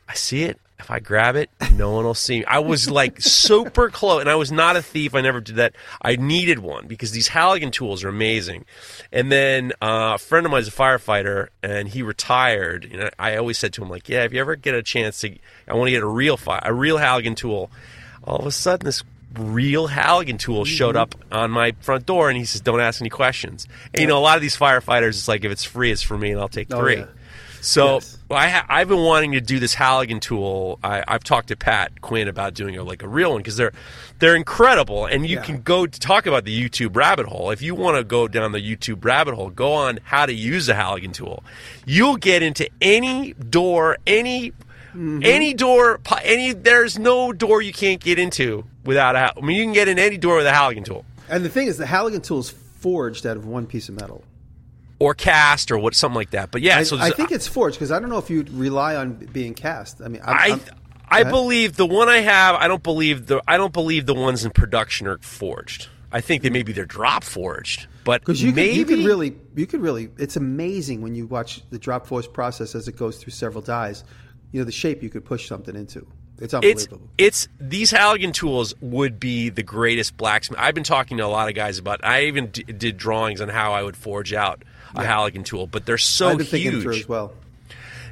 I 0.08 0.14
see 0.14 0.42
it. 0.42 0.58
If 0.84 0.90
I 0.90 1.00
grab 1.00 1.34
it, 1.34 1.48
no 1.72 1.92
one 1.92 2.04
will 2.04 2.12
see 2.12 2.40
me. 2.40 2.44
I 2.44 2.58
was 2.58 2.90
like 2.90 3.18
super 3.22 3.88
close, 3.88 4.20
and 4.20 4.28
I 4.28 4.34
was 4.34 4.52
not 4.52 4.76
a 4.76 4.82
thief. 4.82 5.14
I 5.14 5.22
never 5.22 5.40
did 5.40 5.56
that. 5.56 5.74
I 6.02 6.16
needed 6.16 6.58
one 6.58 6.86
because 6.86 7.10
these 7.12 7.28
Halligan 7.28 7.70
tools 7.70 8.04
are 8.04 8.10
amazing. 8.10 8.66
And 9.10 9.32
then 9.32 9.72
uh, 9.80 10.12
a 10.16 10.18
friend 10.18 10.44
of 10.44 10.52
mine 10.52 10.60
is 10.60 10.68
a 10.68 10.72
firefighter, 10.72 11.48
and 11.62 11.88
he 11.88 12.02
retired. 12.02 12.84
And 12.92 13.10
I 13.18 13.36
always 13.36 13.56
said 13.56 13.72
to 13.74 13.82
him, 13.82 13.88
like, 13.88 14.10
"Yeah, 14.10 14.24
if 14.24 14.34
you 14.34 14.40
ever 14.40 14.56
get 14.56 14.74
a 14.74 14.82
chance 14.82 15.20
to, 15.22 15.34
I 15.66 15.72
want 15.74 15.86
to 15.88 15.92
get 15.92 16.02
a 16.02 16.06
real 16.06 16.36
fi- 16.36 16.60
a 16.62 16.74
real 16.74 16.98
Halligan 16.98 17.34
tool." 17.34 17.70
All 18.24 18.36
of 18.36 18.46
a 18.46 18.50
sudden, 18.52 18.84
this 18.84 19.02
real 19.38 19.86
Halligan 19.86 20.36
tool 20.36 20.66
showed 20.66 20.96
up 20.96 21.14
on 21.32 21.50
my 21.50 21.72
front 21.80 22.04
door, 22.04 22.28
and 22.28 22.36
he 22.36 22.44
says, 22.44 22.60
"Don't 22.60 22.80
ask 22.80 23.00
any 23.00 23.08
questions." 23.08 23.66
And 23.94 24.02
you 24.02 24.06
know, 24.06 24.18
a 24.18 24.20
lot 24.20 24.36
of 24.36 24.42
these 24.42 24.56
firefighters, 24.56 25.08
it's 25.10 25.28
like 25.28 25.44
if 25.46 25.50
it's 25.50 25.64
free, 25.64 25.90
it's 25.90 26.02
for 26.02 26.18
me, 26.18 26.30
and 26.32 26.40
I'll 26.40 26.48
take 26.48 26.70
Oh, 26.74 26.78
three. 26.78 26.96
yeah. 26.96 27.06
So 27.64 27.94
Yes. 27.94 28.18
I 28.30 28.48
ha- 28.48 28.66
I've 28.68 28.88
been 28.88 29.00
wanting 29.02 29.32
to 29.32 29.40
do 29.40 29.58
this 29.58 29.74
Halligan 29.74 30.20
tool. 30.20 30.78
I, 30.84 31.02
I've 31.08 31.24
talked 31.24 31.48
to 31.48 31.56
Pat 31.56 32.00
Quinn 32.02 32.28
about 32.28 32.54
doing 32.54 32.76
a, 32.76 32.82
like 32.84 33.02
a 33.02 33.08
real 33.08 33.30
one 33.32 33.38
because 33.38 33.56
they're 33.56 33.72
they're 34.18 34.36
incredible, 34.36 35.06
and 35.06 35.26
you 35.26 35.36
Yeah. 35.36 35.42
can 35.44 35.62
go 35.62 35.86
to 35.86 36.00
talk 36.00 36.26
about 36.26 36.44
the 36.44 36.54
YouTube 36.68 36.94
rabbit 36.96 37.26
hole. 37.26 37.50
If 37.50 37.62
you 37.62 37.74
want 37.74 37.96
to 37.96 38.04
go 38.04 38.28
down 38.28 38.52
the 38.52 38.60
YouTube 38.60 39.04
rabbit 39.04 39.34
hole, 39.34 39.50
go 39.50 39.72
on 39.72 39.98
how 40.04 40.26
to 40.26 40.32
use 40.32 40.68
a 40.68 40.74
Halligan 40.74 41.12
tool. 41.12 41.42
You'll 41.86 42.16
get 42.16 42.42
into 42.42 42.68
any 42.80 43.32
door, 43.34 43.96
any 44.06 44.52
Mm-hmm. 44.94 45.22
any 45.24 45.54
door, 45.54 45.98
any. 46.22 46.52
There's 46.52 47.00
no 47.00 47.32
door 47.32 47.60
you 47.60 47.72
can't 47.72 48.00
get 48.00 48.16
into 48.16 48.64
without 48.84 49.16
a. 49.16 49.32
I 49.36 49.40
mean, 49.44 49.56
you 49.56 49.64
can 49.64 49.72
get 49.72 49.88
in 49.88 49.98
any 49.98 50.16
door 50.16 50.36
with 50.36 50.46
a 50.46 50.52
Halligan 50.52 50.84
tool 50.84 51.04
And 51.28 51.44
the 51.44 51.48
thing 51.48 51.66
is, 51.66 51.78
the 51.78 51.86
Halligan 51.86 52.20
tool 52.20 52.38
is 52.38 52.50
forged 52.50 53.26
out 53.26 53.36
of 53.36 53.44
one 53.44 53.66
piece 53.66 53.88
of 53.88 53.96
metal. 53.96 54.22
Or 54.98 55.14
cast 55.14 55.70
or 55.70 55.78
what 55.78 55.94
something 55.94 56.14
like 56.16 56.30
that. 56.30 56.50
But 56.50 56.62
yeah, 56.62 56.78
I, 56.78 56.82
so 56.84 56.96
I 56.98 57.10
think 57.10 57.32
it's 57.32 57.48
forged 57.48 57.76
because 57.76 57.90
I 57.90 57.98
don't 57.98 58.08
know 58.10 58.18
if 58.18 58.30
you'd 58.30 58.48
rely 58.50 58.94
on 58.96 59.14
being 59.14 59.54
cast. 59.54 60.00
I 60.00 60.08
mean, 60.08 60.22
I'm, 60.24 60.36
I 60.36 60.42
I'm- 60.50 60.60
I 61.06 61.22
believe 61.22 61.76
the 61.76 61.86
one 61.86 62.08
I 62.08 62.18
have. 62.18 62.56
I 62.56 62.66
don't 62.66 62.82
believe 62.82 63.26
the 63.26 63.42
I 63.46 63.56
don't 63.56 63.72
believe 63.72 64.06
the 64.06 64.14
ones 64.14 64.44
in 64.44 64.50
production 64.50 65.06
are 65.06 65.18
forged. 65.18 65.88
I 66.10 66.20
think 66.20 66.42
that 66.44 66.52
maybe 66.52 66.72
they're 66.72 66.86
drop 66.86 67.24
forged, 67.24 67.88
but 68.04 68.20
Because 68.22 68.42
you 68.42 68.52
maybe 68.52 68.74
you 68.76 68.84
could 68.84 69.00
really, 69.00 69.36
you 69.56 69.66
could 69.66 69.80
really. 69.80 70.10
It's 70.16 70.36
amazing 70.36 71.02
when 71.02 71.14
you 71.14 71.26
watch 71.26 71.62
the 71.70 71.78
drop 71.78 72.06
forge 72.06 72.32
process 72.32 72.74
as 72.74 72.86
it 72.88 72.96
goes 72.96 73.18
through 73.18 73.32
several 73.32 73.62
dies. 73.62 74.04
You 74.52 74.60
know 74.60 74.64
the 74.64 74.72
shape 74.72 75.02
you 75.02 75.10
could 75.10 75.24
push 75.24 75.48
something 75.48 75.74
into. 75.74 76.06
It's 76.38 76.52
it's 76.52 76.54
unbelievable. 76.54 77.08
it's 77.18 77.48
these 77.60 77.90
Halligan 77.90 78.32
tools 78.32 78.74
would 78.80 79.20
be 79.20 79.50
the 79.50 79.62
greatest 79.62 80.16
blacksmith. 80.16 80.58
I've 80.60 80.74
been 80.74 80.84
talking 80.84 81.16
to 81.18 81.24
a 81.24 81.28
lot 81.28 81.48
of 81.48 81.54
guys 81.54 81.78
about. 81.78 82.04
I 82.04 82.24
even 82.24 82.46
d- 82.48 82.62
did 82.62 82.96
drawings 82.96 83.40
on 83.40 83.48
how 83.48 83.72
I 83.72 83.82
would 83.82 83.96
forge 83.96 84.32
out 84.32 84.62
a 84.94 85.04
Halligan 85.04 85.44
tool, 85.44 85.66
but 85.66 85.86
they're 85.86 85.98
so 85.98 86.28
I've 86.28 86.38
been 86.38 86.46
thinking 86.46 86.80
through 86.80 86.92
huge. 86.92 87.02
as 87.02 87.08
well. 87.08 87.32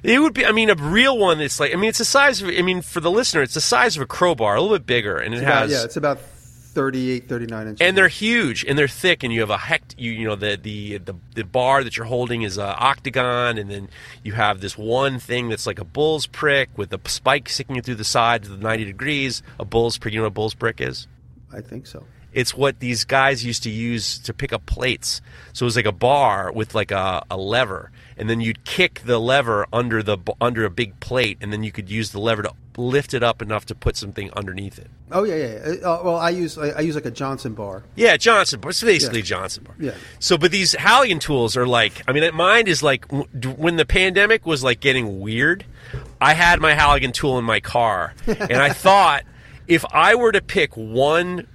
It 0.02 0.18
would 0.20 0.34
be. 0.34 0.44
I 0.44 0.50
mean, 0.52 0.68
a 0.68 0.74
real 0.74 1.16
one. 1.16 1.40
It's 1.40 1.60
like. 1.60 1.72
I 1.72 1.76
mean, 1.76 1.88
it's 1.88 1.98
the 1.98 2.04
size 2.04 2.42
of. 2.42 2.48
I 2.48 2.62
mean, 2.62 2.82
for 2.82 2.98
the 3.00 3.10
listener, 3.10 3.42
it's 3.42 3.54
the 3.54 3.60
size 3.60 3.94
of 3.96 4.02
a 4.02 4.06
crowbar, 4.06 4.56
a 4.56 4.60
little 4.60 4.76
bit 4.76 4.86
bigger, 4.86 5.16
and 5.18 5.32
it 5.34 5.42
about- 5.42 5.62
has. 5.62 5.72
yeah, 5.72 5.84
it's 5.84 5.96
about 5.96 6.18
38, 6.20 7.28
39 7.28 7.66
inches. 7.68 7.86
and 7.86 7.96
they're 7.96 8.09
huge 8.09 8.64
and 8.64 8.78
they're 8.78 8.88
thick 8.88 9.22
and 9.22 9.30
you 9.30 9.40
have 9.40 9.50
a 9.50 9.59
hect 9.59 9.94
you 9.98 10.10
you 10.10 10.26
know 10.26 10.34
the 10.34 10.56
the 10.56 10.96
the, 10.96 11.14
the 11.34 11.44
bar 11.44 11.84
that 11.84 11.98
you're 11.98 12.06
holding 12.06 12.40
is 12.40 12.56
a 12.56 12.64
octagon 12.78 13.59
and 13.59 13.70
then 13.70 13.90
you 14.22 14.32
have 14.32 14.62
this 14.62 14.78
one 14.78 15.18
thing 15.18 15.50
that's 15.50 15.66
like 15.66 15.78
a 15.78 15.84
bull's 15.84 16.26
prick 16.26 16.70
with 16.78 16.90
a 16.94 17.00
spike 17.10 17.50
sticking 17.50 17.78
through 17.82 17.96
the 17.96 18.04
side 18.04 18.42
to 18.44 18.48
the 18.48 18.56
90 18.56 18.86
degrees 18.86 19.42
a 19.60 19.66
bull's 19.66 19.98
prick 19.98 20.14
you 20.14 20.20
know 20.20 20.24
what 20.24 20.28
a 20.28 20.30
bull's 20.30 20.54
prick 20.54 20.80
is 20.80 21.06
I 21.52 21.60
think 21.60 21.86
so. 21.86 22.06
It's 22.32 22.54
what 22.54 22.80
these 22.80 23.04
guys 23.04 23.44
used 23.44 23.62
to 23.62 23.70
use 23.70 24.18
to 24.18 24.32
pick 24.32 24.52
up 24.52 24.64
plates 24.66 25.20
so 25.52 25.64
it 25.64 25.66
was 25.66 25.76
like 25.76 25.86
a 25.86 25.92
bar 25.92 26.50
with 26.52 26.74
like 26.74 26.90
a, 26.90 27.24
a 27.30 27.36
lever 27.36 27.90
and 28.16 28.28
then 28.30 28.40
you'd 28.40 28.64
kick 28.64 29.02
the 29.04 29.18
lever 29.18 29.66
under 29.72 30.02
the 30.02 30.18
under 30.40 30.64
a 30.64 30.70
big 30.70 30.98
plate 31.00 31.38
and 31.40 31.52
then 31.52 31.62
you 31.62 31.72
could 31.72 31.90
use 31.90 32.10
the 32.12 32.20
lever 32.20 32.42
to 32.42 32.52
lift 32.78 33.12
it 33.12 33.22
up 33.22 33.42
enough 33.42 33.66
to 33.66 33.74
put 33.74 33.96
something 33.96 34.30
underneath 34.32 34.78
it 34.78 34.90
Oh 35.14 35.24
yeah, 35.24 35.34
yeah. 35.34 35.46
yeah. 35.74 35.86
Uh, 35.86 36.00
well, 36.02 36.16
I 36.16 36.30
use 36.30 36.56
I, 36.56 36.68
I 36.70 36.80
use 36.80 36.94
like 36.94 37.04
a 37.04 37.10
Johnson 37.10 37.52
bar. 37.52 37.82
Yeah, 37.96 38.16
Johnson 38.16 38.60
bar. 38.60 38.70
It's 38.70 38.82
basically 38.82 39.18
Yeah. 39.18 39.24
Johnson 39.26 39.64
bar. 39.64 39.74
Yeah. 39.78 39.94
So, 40.20 40.38
but 40.38 40.50
these 40.50 40.72
Halligan 40.72 41.18
tools 41.18 41.54
are 41.54 41.66
like, 41.66 42.02
I 42.09 42.12
mean, 42.12 42.34
mine 42.34 42.66
is 42.66 42.82
like 42.82 43.04
when 43.12 43.76
the 43.76 43.84
pandemic 43.84 44.46
was 44.46 44.64
like 44.64 44.80
getting 44.80 45.20
weird. 45.20 45.66
I 46.18 46.32
had 46.32 46.62
my 46.62 46.72
Halligan 46.72 47.12
tool 47.12 47.38
in 47.38 47.44
my 47.44 47.60
car, 47.60 48.14
and 48.26 48.54
I 48.54 48.70
thought 48.70 49.24
if 49.68 49.84
I 49.92 50.14
were 50.14 50.32
to 50.32 50.40
pick 50.40 50.74
one 50.78 51.46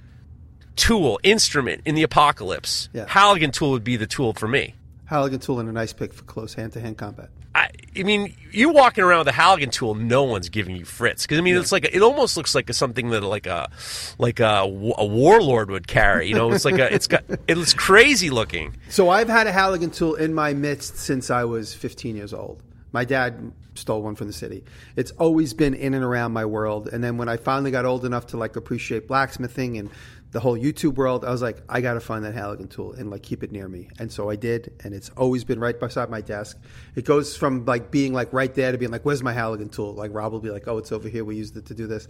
tool 0.78 1.18
instrument 1.22 1.82
in 1.84 1.94
the 1.94 2.02
apocalypse, 2.02 2.88
Yeah. 2.92 3.04
Halligan 3.08 3.50
tool 3.50 3.72
would 3.72 3.84
be 3.84 3.96
the 3.96 4.06
tool 4.06 4.32
for 4.32 4.48
me. 4.48 4.74
Halligan 5.06 5.40
tool 5.40 5.58
and 5.60 5.68
a 5.68 5.72
nice 5.72 5.92
pick 5.92 6.12
for 6.12 6.22
close 6.24 6.54
hand 6.54 6.72
to 6.74 6.80
hand 6.80 6.96
combat. 6.96 7.30
I, 7.54 7.70
I 7.98 8.02
mean, 8.02 8.34
you 8.52 8.68
walking 8.68 9.02
around 9.02 9.20
with 9.20 9.28
a 9.28 9.32
Halligan 9.32 9.70
tool, 9.70 9.94
no 9.94 10.22
one's 10.24 10.48
giving 10.50 10.76
you 10.76 10.84
fritz 10.84 11.24
because 11.24 11.38
I 11.38 11.40
mean, 11.40 11.56
it's 11.56 11.72
like 11.72 11.86
it 11.92 12.02
almost 12.02 12.36
looks 12.36 12.54
like 12.54 12.72
something 12.72 13.08
that 13.10 13.22
like 13.22 13.46
a 13.46 13.70
like 14.18 14.38
a, 14.38 14.60
a 14.62 15.06
warlord 15.06 15.70
would 15.70 15.88
carry. 15.88 16.28
You 16.28 16.34
know, 16.34 16.52
it's 16.52 16.64
like 16.66 16.78
a 16.78 16.92
it's 16.94 17.06
got 17.06 17.24
it's 17.48 17.72
crazy 17.74 18.30
looking. 18.30 18.76
So 18.90 19.08
I've 19.08 19.28
had 19.30 19.46
a 19.46 19.52
Halligan 19.52 19.90
tool 19.90 20.14
in 20.14 20.34
my 20.34 20.52
midst 20.52 20.98
since 20.98 21.30
I 21.30 21.44
was 21.44 21.74
15 21.74 22.14
years 22.16 22.32
old. 22.34 22.62
My 22.92 23.04
dad 23.04 23.52
stole 23.74 24.02
one 24.02 24.14
from 24.14 24.26
the 24.26 24.32
city. 24.32 24.62
It's 24.96 25.10
always 25.12 25.54
been 25.54 25.74
in 25.74 25.94
and 25.94 26.04
around 26.04 26.32
my 26.32 26.44
world. 26.44 26.88
And 26.88 27.02
then 27.02 27.16
when 27.16 27.28
I 27.28 27.36
finally 27.38 27.70
got 27.70 27.84
old 27.84 28.04
enough 28.04 28.28
to 28.28 28.36
like 28.36 28.56
appreciate 28.56 29.08
blacksmithing 29.08 29.78
and 29.78 29.90
the 30.30 30.40
whole 30.40 30.58
YouTube 30.58 30.96
world, 30.96 31.24
I 31.24 31.30
was 31.30 31.40
like, 31.40 31.62
I 31.68 31.80
got 31.80 31.94
to 31.94 32.00
find 32.00 32.24
that 32.24 32.34
Halligan 32.34 32.68
tool 32.68 32.92
and 32.92 33.10
like 33.10 33.22
keep 33.22 33.42
it 33.42 33.50
near 33.50 33.66
me. 33.66 33.88
And 33.98 34.12
so 34.12 34.28
I 34.28 34.36
did, 34.36 34.72
and 34.84 34.92
it's 34.92 35.08
always 35.10 35.44
been 35.44 35.58
right 35.58 35.78
beside 35.78 36.10
my 36.10 36.20
desk. 36.20 36.58
It 36.94 37.04
goes 37.04 37.36
from 37.36 37.64
like 37.64 37.90
being 37.90 38.12
like 38.12 38.32
right 38.32 38.54
there 38.54 38.72
to 38.72 38.78
being 38.78 38.90
like, 38.90 39.04
"Where's 39.04 39.22
my 39.22 39.32
Halligan 39.32 39.70
tool?" 39.70 39.94
Like 39.94 40.12
Rob 40.12 40.32
will 40.32 40.40
be 40.40 40.50
like, 40.50 40.68
"Oh, 40.68 40.78
it's 40.78 40.92
over 40.92 41.08
here. 41.08 41.24
We 41.24 41.36
used 41.36 41.56
it 41.56 41.66
to 41.66 41.74
do 41.74 41.86
this." 41.86 42.08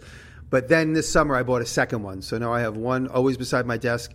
But 0.49 0.67
then 0.67 0.93
this 0.93 1.09
summer 1.09 1.35
I 1.35 1.43
bought 1.43 1.61
a 1.61 1.65
second 1.65 2.03
one, 2.03 2.21
so 2.21 2.37
now 2.37 2.53
I 2.53 2.61
have 2.61 2.75
one 2.75 3.07
always 3.07 3.37
beside 3.37 3.65
my 3.65 3.77
desk 3.77 4.11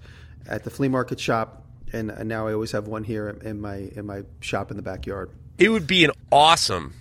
at 0.46 0.64
the 0.64 0.70
flea 0.70 0.88
market 0.88 1.18
shop, 1.18 1.64
and, 1.92 2.10
and 2.10 2.28
now 2.28 2.46
I 2.46 2.52
always 2.52 2.72
have 2.72 2.86
one 2.88 3.04
here 3.04 3.28
in 3.28 3.60
my 3.60 3.90
in 3.94 4.04
my 4.04 4.22
shop 4.40 4.70
in 4.70 4.76
the 4.76 4.82
backyard. 4.82 5.30
It 5.58 5.70
would 5.70 5.86
be 5.86 6.04
an 6.04 6.10
awesome, 6.30 6.92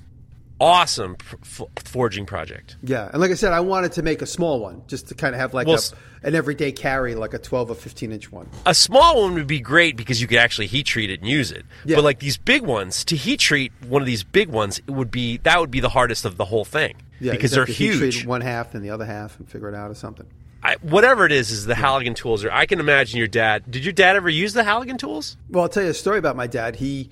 awesome 0.63 1.17
f- 1.41 1.61
forging 1.83 2.25
project. 2.25 2.77
Yeah, 2.83 3.09
and 3.11 3.19
like 3.21 3.31
I 3.31 3.35
said, 3.35 3.51
I 3.53 3.59
wanted 3.59 3.91
to 3.93 4.01
make 4.01 4.21
a 4.21 4.25
small 4.25 4.59
one 4.59 4.83
just 4.87 5.07
to 5.09 5.15
kind 5.15 5.35
of 5.35 5.41
have 5.41 5.53
like 5.53 5.67
Well, 5.67 5.79
a, 6.23 6.27
an 6.27 6.35
everyday 6.35 6.71
carry, 6.71 7.15
like 7.15 7.33
a 7.33 7.39
12 7.39 7.71
or 7.71 7.75
15 7.75 8.11
inch 8.11 8.31
one. 8.31 8.49
A 8.65 8.73
small 8.73 9.21
one 9.21 9.33
would 9.33 9.47
be 9.47 9.59
great 9.59 9.97
because 9.97 10.21
you 10.21 10.27
could 10.27 10.37
actually 10.37 10.67
heat 10.67 10.85
treat 10.85 11.09
it 11.09 11.19
and 11.19 11.29
use 11.29 11.51
it. 11.51 11.65
Yeah. 11.85 11.97
But 11.97 12.03
like 12.05 12.19
these 12.19 12.37
big 12.37 12.61
ones, 12.63 13.03
to 13.05 13.15
heat 13.15 13.39
treat 13.41 13.71
one 13.87 14.01
of 14.01 14.05
these 14.05 14.23
big 14.23 14.49
ones, 14.49 14.79
it 14.79 14.91
would 14.91 15.11
be 15.11 15.37
that 15.39 15.59
would 15.59 15.71
be 15.71 15.81
the 15.81 15.89
hardest 15.89 16.23
of 16.25 16.37
the 16.37 16.45
whole 16.45 16.65
thing 16.65 16.95
Yeah, 17.19 17.33
because 17.33 17.51
they're 17.51 17.65
have 17.65 17.67
to 17.67 17.73
heat 17.73 17.97
treat 17.97 18.13
huge. 18.13 18.25
One 18.25 18.41
half 18.41 18.73
and 18.73 18.83
the 18.83 18.89
other 18.91 19.05
half, 19.05 19.37
and 19.39 19.49
figure 19.49 19.69
it 19.69 19.75
out 19.75 19.91
or 19.91 19.95
something. 19.95 20.27
I, 20.65 20.77
whatever 20.81 21.25
it 21.25 21.33
is, 21.33 21.51
is 21.51 21.65
the 21.65 21.75
Halligan 21.75 22.13
tools. 22.13 22.45
Are, 22.45 22.51
I 22.51 22.65
can 22.65 22.79
imagine 22.79 23.17
your 23.17 23.27
dad. 23.27 23.69
Did 23.69 23.83
your 23.83 23.91
dad 23.91 24.15
ever 24.15 24.29
use 24.29 24.53
the 24.53 24.63
Halligan 24.63 24.97
tools? 24.97 25.35
Well, 25.49 25.63
I'll 25.63 25.69
tell 25.69 25.83
you 25.83 25.89
a 25.89 25.93
story 25.93 26.19
about 26.19 26.37
my 26.37 26.47
dad. 26.47 26.77
He, 26.77 27.09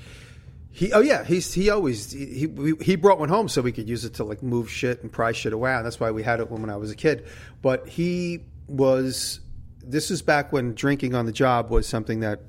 he, 0.73 0.93
oh 0.93 1.01
yeah, 1.01 1.23
he's 1.23 1.53
he 1.53 1.69
always 1.69 2.11
he 2.11 2.47
he, 2.47 2.73
he 2.81 2.95
brought 2.95 3.19
one 3.19 3.29
home 3.29 3.49
so 3.49 3.61
we 3.61 3.73
could 3.73 3.89
use 3.89 4.05
it 4.05 4.15
to 4.15 4.23
like 4.23 4.41
move 4.41 4.71
shit 4.71 5.01
and 5.01 5.11
pry 5.11 5.33
shit 5.33 5.53
around. 5.53 5.83
That's 5.83 5.99
why 5.99 6.11
we 6.11 6.23
had 6.23 6.39
it 6.39 6.49
when, 6.49 6.61
when 6.61 6.69
I 6.69 6.77
was 6.77 6.91
a 6.91 6.95
kid. 6.95 7.27
But 7.61 7.87
he 7.87 8.45
was. 8.67 9.41
This 9.83 10.11
is 10.11 10.21
back 10.21 10.53
when 10.53 10.75
drinking 10.75 11.15
on 11.15 11.25
the 11.25 11.31
job 11.31 11.71
was 11.71 11.87
something 11.87 12.19
that 12.21 12.41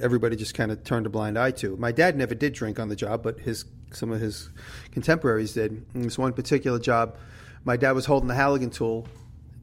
everybody 0.00 0.34
just 0.34 0.54
kind 0.54 0.72
of 0.72 0.82
turned 0.82 1.06
a 1.06 1.10
blind 1.10 1.38
eye 1.38 1.50
to. 1.52 1.76
My 1.76 1.92
dad 1.92 2.16
never 2.16 2.34
did 2.34 2.54
drink 2.54 2.80
on 2.80 2.88
the 2.88 2.96
job, 2.96 3.22
but 3.22 3.38
his 3.38 3.64
some 3.92 4.10
of 4.10 4.20
his 4.20 4.50
contemporaries 4.90 5.52
did. 5.52 5.84
In 5.94 6.02
this 6.02 6.18
one 6.18 6.32
particular 6.32 6.78
job, 6.78 7.18
my 7.64 7.76
dad 7.76 7.92
was 7.92 8.06
holding 8.06 8.28
the 8.28 8.34
Halligan 8.34 8.70
tool 8.70 9.06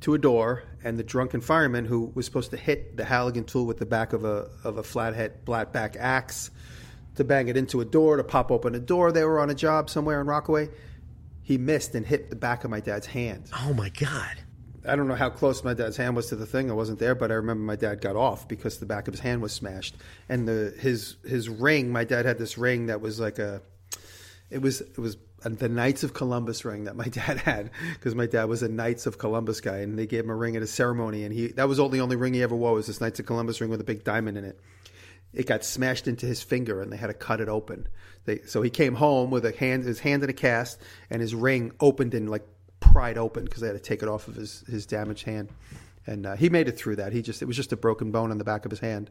to 0.02 0.14
a 0.14 0.18
door, 0.18 0.64
and 0.84 0.98
the 0.98 1.04
drunken 1.04 1.42
fireman 1.42 1.84
who 1.84 2.12
was 2.16 2.26
supposed 2.26 2.52
to 2.52 2.58
hit 2.58 2.96
the 2.96 3.04
Halligan 3.04 3.44
tool 3.44 3.66
with 3.66 3.80
the 3.80 3.86
back 3.86 4.14
of 4.14 4.24
a 4.24 4.50
of 4.64 4.78
a 4.78 4.84
flathead 4.84 5.40
flat 5.46 5.74
back 5.74 5.98
axe 6.00 6.52
to 7.18 7.24
bang 7.24 7.48
it 7.48 7.58
into 7.58 7.82
a 7.82 7.86
door 7.86 8.18
to 8.18 8.24
pop 8.24 8.52
open 8.52 8.74
a 8.76 8.80
door. 8.80 9.12
They 9.12 9.24
were 9.24 9.40
on 9.40 9.50
a 9.50 9.56
job 9.56 9.90
somewhere 9.90 10.22
in 10.22 10.28
Rockaway. 10.28 10.70
He 11.42 11.58
missed 11.58 11.96
and 11.96 12.06
hit 12.06 12.30
the 12.30 12.36
back 12.36 12.64
of 12.64 12.72
my 12.72 12.80
dad's 12.80 13.08
hand. 13.08 13.50
Oh 13.54 13.74
my 13.74 13.90
god! 13.90 14.38
I 14.88 14.96
don't 14.96 15.08
know 15.08 15.16
how 15.16 15.30
close 15.30 15.64
my 15.64 15.74
dad's 15.74 15.98
hand 15.98 16.16
was 16.16 16.28
to 16.28 16.36
the 16.36 16.46
thing. 16.46 16.72
I 16.72 16.74
wasn't 16.74 17.00
there, 17.00 17.16
but 17.16 17.32
I 17.32 17.36
remember 17.36 17.64
my 17.64 17.76
dad 17.76 18.02
got 18.02 18.16
off 18.16 18.48
because 18.48 18.78
the 18.78 18.86
back 18.86 19.08
of 19.08 19.14
his 19.14 19.22
hand 19.22 19.42
was 19.42 19.52
smashed, 19.52 19.96
and 20.30 20.48
the 20.48 20.74
his 20.80 21.18
his 21.26 21.50
ring. 21.50 21.92
My 21.92 22.04
dad 22.04 22.26
had 22.26 22.38
this 22.38 22.58
ring 22.58 22.88
that 22.88 23.02
was 23.02 23.20
like 23.20 23.40
a, 23.40 23.62
it 24.50 24.62
was 24.62 24.82
it 24.82 24.98
was 24.98 25.18
the 25.44 25.70
Knights 25.70 26.04
of 26.04 26.14
Columbus 26.14 26.66
ring 26.66 26.86
that 26.86 26.96
my 26.96 27.06
dad 27.10 27.38
had 27.38 27.72
because 27.94 28.16
my 28.16 28.26
dad 28.26 28.46
was 28.46 28.64
a 28.64 28.70
Knights 28.70 29.06
of 29.06 29.18
Columbus 29.18 29.62
guy, 29.62 29.78
and 29.78 29.98
they 29.98 30.08
gave 30.08 30.24
him 30.24 30.30
a 30.30 30.36
ring 30.36 30.56
at 30.56 30.62
a 30.62 30.68
ceremony, 30.68 31.24
and 31.24 31.34
he 31.34 31.48
that 31.54 31.68
was 31.68 31.80
all 31.80 31.90
the 31.90 32.02
only 32.02 32.16
ring 32.16 32.34
he 32.34 32.44
ever 32.44 32.56
wore 32.56 32.74
was 32.74 32.88
this 32.88 33.02
Knights 33.02 33.20
of 33.20 33.26
Columbus 33.26 33.60
ring 33.60 33.70
with 33.70 33.82
a 33.82 33.86
big 33.86 34.04
diamond 34.04 34.38
in 34.38 34.46
it. 34.46 34.60
It 35.34 35.46
got 35.46 35.64
smashed 35.64 36.08
into 36.08 36.26
his 36.26 36.42
finger, 36.42 36.82
and 36.82 36.92
they 36.92 36.98
had 36.98 37.08
to 37.08 37.14
cut 37.14 37.42
it 37.42 37.50
open. 37.50 37.88
They, 38.26 38.40
so 38.46 38.62
he 38.62 38.70
came 38.70 38.96
home 38.96 39.30
with 39.32 39.46
a 39.46 39.52
hand, 39.52 39.84
his 39.86 40.00
hand 40.00 40.24
in 40.24 40.30
a 40.30 40.34
cast, 40.34 40.82
and 41.10 41.22
his 41.22 41.34
ring 41.36 41.72
opened 41.80 42.14
and 42.14 42.30
like 42.30 42.46
pried 42.80 43.18
open 43.18 43.46
because 43.46 43.62
they 43.62 43.68
had 43.68 43.74
to 43.74 43.80
take 43.80 44.02
it 44.04 44.10
off 44.10 44.28
of 44.28 44.36
his 44.36 44.64
his 44.70 44.86
damaged 44.86 45.24
hand. 45.26 45.50
And 46.06 46.26
uh, 46.26 46.36
he 46.36 46.50
made 46.50 46.68
it 46.70 46.78
through 46.78 46.98
that. 46.98 47.12
He 47.14 47.22
just 47.22 47.42
it 47.42 47.46
was 47.46 47.56
just 47.56 47.72
a 47.74 47.78
broken 47.78 48.12
bone 48.12 48.32
on 48.32 48.38
the 48.38 48.44
back 48.44 48.66
of 48.66 48.72
his 48.72 48.80
hand. 48.80 49.10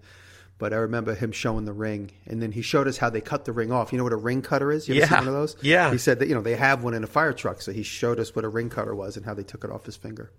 But 0.59 0.73
I 0.73 0.77
remember 0.77 1.15
him 1.15 1.33
showing 1.33 1.67
the 1.67 1.75
ring, 1.75 2.13
and 2.27 2.41
then 2.43 2.51
he 2.53 2.63
showed 2.63 2.89
us 2.89 2.97
how 2.97 3.11
they 3.11 3.21
cut 3.21 3.45
the 3.45 3.53
ring 3.53 3.71
off. 3.71 3.93
You 3.93 3.99
know 3.99 4.05
what 4.05 4.15
a 4.15 4.17
ring 4.17 4.41
cutter 4.41 4.73
is? 4.73 4.89
You 4.89 4.95
ever 4.95 5.01
Yeah. 5.01 5.09
seen 5.09 5.19
one 5.19 5.29
of 5.29 5.35
those? 5.35 5.57
Yeah. 5.61 5.91
He 5.93 5.99
said 5.99 6.19
that 6.21 6.29
you 6.29 6.35
know 6.35 6.41
they 6.41 6.57
have 6.57 6.83
one 6.83 6.95
in 6.95 7.05
a 7.05 7.07
fire 7.07 7.35
truck, 7.35 7.61
so 7.61 7.73
he 7.73 7.83
showed 7.83 8.19
us 8.19 8.35
what 8.35 8.45
a 8.45 8.49
ring 8.49 8.71
cutter 8.71 8.95
was 8.95 9.19
and 9.19 9.27
how 9.27 9.35
they 9.35 9.43
took 9.43 9.65
it 9.65 9.71
off 9.71 9.85
his 9.85 9.97
finger. 9.97 10.33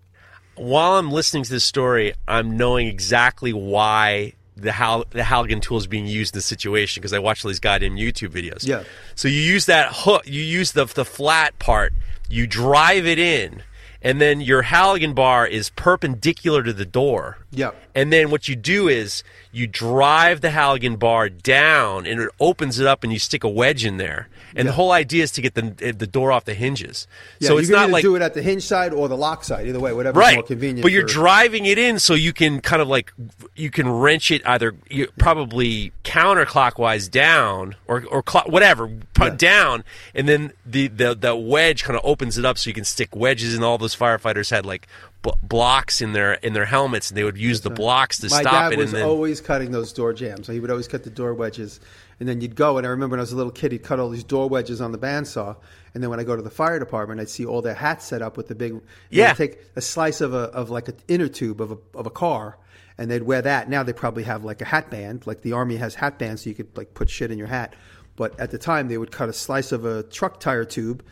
While 0.56 0.96
I'm 0.98 1.12
listening 1.12 1.44
to 1.44 1.52
this 1.52 1.64
story, 1.64 2.16
I'm 2.28 2.58
knowing 2.58 2.88
exactly 2.88 3.54
why 3.54 4.34
the 4.58 4.72
Hal- 4.72 5.06
the 5.12 5.24
Halligan 5.24 5.62
tool 5.62 5.78
is 5.78 5.88
being 5.88 6.08
used 6.08 6.34
in 6.34 6.38
this 6.38 6.46
situation 6.46 7.02
because 7.02 7.14
I 7.14 7.20
watch 7.20 7.46
all 7.46 7.50
these 7.50 7.60
goddamn 7.60 7.96
YouTube 7.96 8.30
videos. 8.30 8.68
Yeah. 8.68 8.84
So 9.16 9.28
you 9.28 9.40
use 9.40 9.66
that 9.68 9.90
hook, 9.94 10.24
you 10.26 10.42
use 10.42 10.72
the 10.74 10.86
the 10.86 11.06
flat 11.06 11.58
part, 11.60 11.94
you 12.30 12.48
drive 12.48 13.06
it 13.06 13.20
in, 13.20 13.64
and 14.02 14.20
then 14.20 14.42
your 14.42 14.64
Halligan 14.64 15.14
bar 15.14 15.48
is 15.48 15.70
perpendicular 15.70 16.64
to 16.64 16.74
the 16.74 16.86
door. 16.86 17.40
Yeah. 17.52 17.72
And 17.96 18.12
then 18.12 18.30
what 18.30 18.48
you 18.48 18.56
do 18.56 18.88
is 18.90 19.24
you 19.52 19.68
drive 19.68 20.42
the 20.42 20.50
Halligan 20.50 20.98
bar 20.98 21.30
down, 21.30 22.06
and 22.06 22.20
it 22.22 22.30
opens 22.40 22.80
it 22.80 22.86
up, 22.86 23.04
and 23.04 23.14
you 23.14 23.20
stick 23.20 23.44
a 23.44 23.50
wedge 23.50 23.86
in 23.86 23.98
there. 23.98 24.28
And 24.56 24.68
the 24.68 24.72
whole 24.74 24.92
idea 24.92 25.24
is 25.24 25.32
to 25.34 25.42
get 25.42 25.54
the 25.54 25.94
the 25.96 26.08
door 26.08 26.32
off 26.32 26.46
the 26.46 26.56
hinges. 26.56 27.08
Yeah, 27.40 27.50
so 27.50 27.54
you 27.54 27.60
it's 27.60 27.70
not 27.70 27.90
like 27.92 28.02
do 28.02 28.16
it 28.16 28.22
at 28.24 28.34
the 28.34 28.42
hinge 28.42 28.64
side 28.64 28.92
or 28.92 29.08
the 29.08 29.18
lock 29.18 29.44
side. 29.44 29.68
Either 29.68 29.80
way, 29.80 29.94
whatever's 29.94 30.20
right 30.20 30.36
more 30.36 30.44
convenient. 30.44 30.82
but 30.82 30.92
you're 30.92 31.08
for- 31.08 31.14
driving 31.14 31.66
it 31.66 31.78
in 31.78 32.00
so 32.00 32.16
you 32.16 32.34
can 32.34 32.60
kind 32.60 32.82
of 32.82 32.88
like 32.88 33.14
you 33.56 33.70
can 33.70 33.88
wrench 33.88 34.32
it 34.32 34.42
either 34.48 34.74
you, 34.90 35.08
probably 35.20 35.92
counterclockwise 36.04 37.10
down 37.10 37.76
or 37.88 38.04
or 38.10 38.24
whatever 38.48 38.90
pro- 39.14 39.36
down 39.36 39.84
and 40.16 40.28
then 40.28 40.54
the, 40.66 40.88
the 40.88 41.16
the 41.16 41.36
wedge 41.36 41.84
kind 41.84 41.98
of 41.98 42.04
opens 42.06 42.38
it 42.38 42.46
up 42.46 42.58
so 42.58 42.70
you 42.70 42.74
can 42.74 42.86
stick 42.86 43.16
wedges 43.16 43.54
in 43.56 43.64
all 43.64 43.78
those 43.78 43.96
firefighters 43.96 44.50
had 44.50 44.66
like 44.66 44.88
b- 45.28 45.40
blocks 45.44 46.02
in 46.02 46.14
their 46.14 46.34
in 46.34 46.54
their 46.54 46.66
helmets 46.66 47.10
and 47.10 47.18
they 47.18 47.24
would 47.24 47.38
use 47.38 47.62
the 47.62 47.70
blocks 47.70 48.20
to 48.20 48.30
My 48.30 48.42
stop 48.42 48.54
dad 48.54 48.74
it 48.74 48.78
was 48.78 48.94
and 48.94 49.02
then 49.02 49.08
always 49.08 49.42
cutting 49.42 49.72
those 49.72 49.94
door 49.94 50.14
jams. 50.14 50.48
So 50.48 50.54
he 50.54 50.60
would 50.60 50.72
always 50.72 50.88
cut 50.88 51.04
the 51.04 51.10
door 51.10 51.34
wedges, 51.34 51.80
and 52.20 52.28
then 52.28 52.42
you'd 52.42 52.56
go. 52.56 52.78
And 52.78 52.88
I 52.88 52.90
remember 52.90 53.14
when 53.14 53.20
I 53.20 53.24
was 53.24 53.32
a 53.32 53.36
little 53.36 53.52
kid, 53.52 53.72
he'd 53.72 53.84
cut 53.84 54.00
all 54.00 54.10
these 54.10 54.24
door 54.24 54.48
wedges 54.50 54.82
on 54.82 54.92
the 54.92 54.98
bandsaw. 54.98 55.56
And 55.94 56.04
then 56.04 56.10
when 56.10 56.20
I 56.20 56.24
go 56.24 56.36
to 56.36 56.42
the 56.42 56.50
fire 56.50 56.80
department, 56.80 57.20
I'd 57.20 57.30
see 57.30 57.46
all 57.46 57.62
their 57.62 57.74
hats 57.74 58.06
set 58.06 58.22
up 58.22 58.38
with 58.38 58.48
the 58.48 58.56
big. 58.56 58.80
Yeah. 59.10 59.34
take 59.34 59.60
a 59.76 59.82
slice 59.82 60.22
of 60.22 60.34
a 60.34 60.50
of 60.52 60.70
like 60.70 60.88
an 60.88 60.98
inner 61.08 61.28
tube 61.28 61.62
of 61.62 61.72
a 61.72 61.78
of 61.94 62.06
a 62.06 62.12
car, 62.12 62.58
and 62.98 63.10
they'd 63.12 63.24
wear 63.24 63.42
that. 63.42 63.70
Now 63.70 63.84
they 63.84 63.94
probably 63.94 64.24
have 64.24 64.44
like 64.44 64.62
a 64.62 64.66
hat 64.66 64.90
band, 64.90 65.28
like 65.28 65.42
the 65.42 65.54
army 65.54 65.78
has 65.78 65.96
hat 65.96 66.18
bands, 66.20 66.44
so 66.44 66.50
you 66.50 66.56
could 66.56 66.76
like 66.78 66.94
put 66.94 67.10
shit 67.10 67.32
in 67.32 67.38
your 67.38 67.48
hat. 67.48 67.76
But 68.16 68.40
at 68.40 68.50
the 68.50 68.58
time, 68.58 68.88
they 68.88 68.98
would 68.98 69.12
cut 69.12 69.30
a 69.30 69.34
slice 69.34 69.72
of 69.72 69.86
a 69.86 70.02
truck 70.02 70.40
tire 70.40 70.66
tube, 70.66 71.06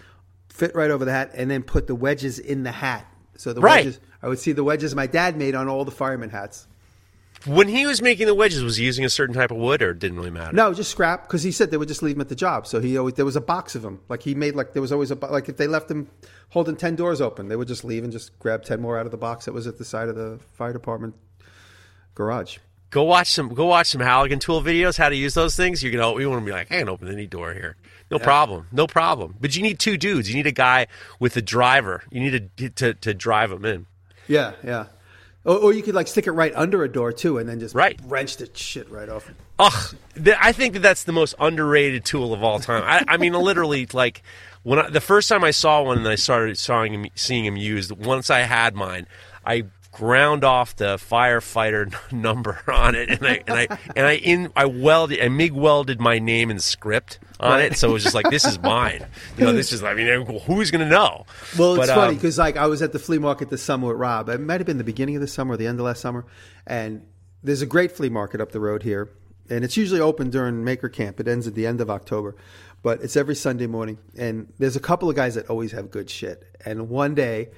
fit 0.49 0.75
right 0.75 0.89
over 0.89 1.05
the 1.05 1.11
hat, 1.11 1.31
and 1.35 1.51
then 1.51 1.61
put 1.61 1.85
the 1.85 1.93
wedges 1.93 2.39
in 2.39 2.63
the 2.63 2.71
hat. 2.71 3.05
So 3.37 3.53
the 3.53 3.61
Right. 3.61 3.85
wedges, 3.85 3.99
I 4.23 4.27
would 4.27 4.39
see 4.39 4.51
the 4.53 4.63
wedges 4.63 4.95
my 4.95 5.07
dad 5.07 5.37
made 5.37 5.55
on 5.55 5.67
all 5.67 5.85
the 5.85 5.91
fireman 5.91 6.29
hats. 6.29 6.67
when 7.45 7.67
he 7.67 7.85
was 7.85 8.01
making 8.01 8.25
the 8.25 8.33
wedges 8.33 8.63
was 8.63 8.77
he 8.77 8.85
using 8.85 9.05
a 9.05 9.09
certain 9.09 9.35
type 9.35 9.51
of 9.51 9.57
wood 9.57 9.79
or 9.83 9.91
it 9.91 9.99
didn't 9.99 10.17
really 10.17 10.31
matter 10.31 10.55
No, 10.55 10.73
just 10.73 10.89
scrap 10.89 11.27
because 11.27 11.43
he 11.43 11.51
said 11.51 11.69
they 11.69 11.77
would 11.77 11.87
just 11.87 12.01
leave 12.01 12.15
him 12.15 12.21
at 12.21 12.29
the 12.29 12.35
job. 12.35 12.65
So 12.65 12.79
he 12.79 12.97
always 12.97 13.13
there 13.15 13.25
was 13.25 13.35
a 13.35 13.41
box 13.41 13.75
of 13.75 13.83
them. 13.83 13.99
Like 14.09 14.23
he 14.23 14.33
made 14.33 14.55
like 14.55 14.73
there 14.73 14.81
was 14.81 14.91
always 14.91 15.11
a 15.11 15.15
bo- 15.15 15.31
like 15.31 15.47
if 15.47 15.57
they 15.57 15.67
left 15.67 15.91
him 15.91 16.07
holding 16.49 16.75
ten 16.75 16.95
doors 16.95 17.21
open, 17.21 17.47
they 17.49 17.55
would 17.55 17.67
just 17.67 17.83
leave 17.83 18.03
and 18.03 18.11
just 18.11 18.37
grab 18.39 18.63
ten 18.63 18.81
more 18.81 18.97
out 18.97 19.05
of 19.05 19.11
the 19.11 19.17
box 19.17 19.45
that 19.45 19.51
was 19.53 19.67
at 19.67 19.77
the 19.77 19.85
side 19.85 20.07
of 20.09 20.15
the 20.15 20.39
fire 20.53 20.73
department 20.73 21.13
garage. 22.15 22.57
go 22.89 23.03
watch 23.03 23.29
some 23.31 23.49
go 23.53 23.65
watch 23.65 23.89
some 23.89 24.01
Halligan 24.01 24.39
tool 24.39 24.61
videos 24.61 24.97
how 24.97 25.09
to 25.09 25.15
use 25.15 25.33
those 25.33 25.55
things 25.55 25.83
you're 25.83 25.91
gonna 25.91 26.19
you 26.19 26.29
want 26.29 26.41
to 26.41 26.45
be 26.45 26.51
like 26.51 26.71
I 26.71 26.79
can 26.79 26.89
open 26.89 27.09
any 27.11 27.27
door 27.27 27.53
here 27.53 27.75
no 28.11 28.19
problem 28.19 28.67
no 28.71 28.87
problem 28.87 29.35
but 29.39 29.55
you 29.55 29.61
need 29.61 29.79
two 29.79 29.97
dudes 29.97 30.29
you 30.29 30.35
need 30.35 30.47
a 30.47 30.51
guy 30.51 30.87
with 31.19 31.35
a 31.37 31.41
driver 31.41 32.03
you 32.11 32.19
need 32.21 32.49
to 32.57 32.69
to, 32.69 32.93
to 32.93 33.13
drive 33.13 33.49
them 33.49 33.65
in 33.65 33.85
Yeah, 34.27 34.53
yeah. 34.63 34.85
Or, 35.43 35.57
or 35.57 35.73
you 35.73 35.83
could 35.83 35.93
like 35.93 36.07
stick 36.07 36.25
it 36.25 36.31
right 36.31 36.51
under 36.55 36.83
a 36.83 36.91
door 36.91 37.11
too, 37.11 37.37
and 37.37 37.47
then 37.47 37.59
just 37.59 37.75
Right. 37.75 37.99
wrench 38.05 38.37
the 38.37 38.49
shit 38.55 38.89
right 38.89 39.07
off. 39.07 39.29
Ugh, 39.59 39.95
I 40.41 40.51
think 40.51 40.73
that 40.73 40.79
that's 40.81 41.03
the 41.03 41.11
most 41.11 41.35
underrated 41.39 42.03
tool 42.03 42.33
of 42.33 42.43
all 42.43 42.59
time. 42.59 42.81
I, 42.83 43.03
I 43.07 43.17
mean, 43.17 43.33
literally, 43.49 43.87
like 43.93 44.23
when 44.63 44.79
I, 44.79 44.89
the 44.89 45.01
first 45.01 45.29
time 45.29 45.43
I 45.43 45.51
saw 45.51 45.83
one 45.83 45.99
and 45.99 46.07
I 46.07 46.15
started 46.15 46.59
him, 46.59 47.05
seeing 47.13 47.45
him 47.45 47.55
used, 47.57 47.91
once 47.91 48.31
I 48.31 48.39
had 48.39 48.73
mine, 48.73 49.05
I 49.45 49.65
ground 49.95 50.43
off 50.43 50.75
the 50.75 50.97
firefighter 50.97 51.91
number 52.11 52.59
on 52.67 52.95
it, 52.95 53.09
and 53.09 53.25
I 53.25 53.43
and 53.47 53.57
I 53.57 53.77
and 53.95 54.05
I 54.05 54.15
in 54.17 54.51
I 54.55 54.65
welded, 54.65 55.21
I 55.21 55.29
MIG 55.29 55.53
welded 55.53 55.99
my 55.99 56.19
name 56.19 56.51
and 56.51 56.61
script 56.61 57.19
on 57.39 57.61
it, 57.61 57.77
so 57.77 57.89
it 57.89 57.93
was 57.93 58.03
just 58.03 58.15
like 58.15 58.29
this 58.29 58.45
is 58.45 58.59
mine. 58.59 59.05
You 59.37 59.45
know, 59.45 59.53
this 59.53 59.71
is. 59.71 59.83
I 59.83 59.93
mean, 59.93 60.25
who's 60.41 60.71
going 60.71 60.83
to 60.83 60.89
know? 60.89 61.25
Well, 61.57 61.75
it's 61.75 61.87
But, 61.87 61.95
funny 61.95 62.09
um, 62.09 62.15
because 62.15 62.37
like 62.37 62.57
I 62.57 62.67
was 62.67 62.81
at 62.81 62.91
the 62.91 62.99
flea 62.99 63.17
market 63.17 63.49
this 63.49 63.63
summer 63.63 63.87
with 63.87 63.97
Rob. 63.97 64.29
It 64.29 64.39
might 64.39 64.59
have 64.59 64.67
been 64.67 64.77
the 64.77 64.83
beginning 64.83 65.15
of 65.15 65.21
the 65.21 65.27
summer 65.27 65.53
or 65.53 65.57
the 65.57 65.67
end 65.67 65.79
of 65.79 65.85
last 65.85 66.01
summer, 66.01 66.25
and 66.67 67.05
there's 67.41 67.61
a 67.61 67.65
great 67.65 67.91
flea 67.91 68.09
market 68.09 68.41
up 68.41 68.51
the 68.51 68.59
road 68.59 68.83
here, 68.83 69.09
and 69.49 69.63
it's 69.63 69.77
usually 69.77 70.01
open 70.01 70.29
during 70.29 70.63
Maker 70.63 70.89
Camp. 70.89 71.19
It 71.19 71.27
ends 71.27 71.47
at 71.47 71.55
the 71.55 71.65
end 71.67 71.79
of 71.79 71.89
October, 71.89 72.35
but 72.83 73.01
it's 73.01 73.15
every 73.15 73.35
Sunday 73.35 73.67
morning. 73.67 73.97
And 74.17 74.51
there's 74.59 74.75
a 74.75 74.79
couple 74.79 75.09
of 75.09 75.15
guys 75.15 75.35
that 75.35 75.49
always 75.49 75.71
have 75.71 75.91
good 75.91 76.09
shit. 76.09 76.43
And 76.65 76.89
one 76.89 77.15
day, 77.15 77.49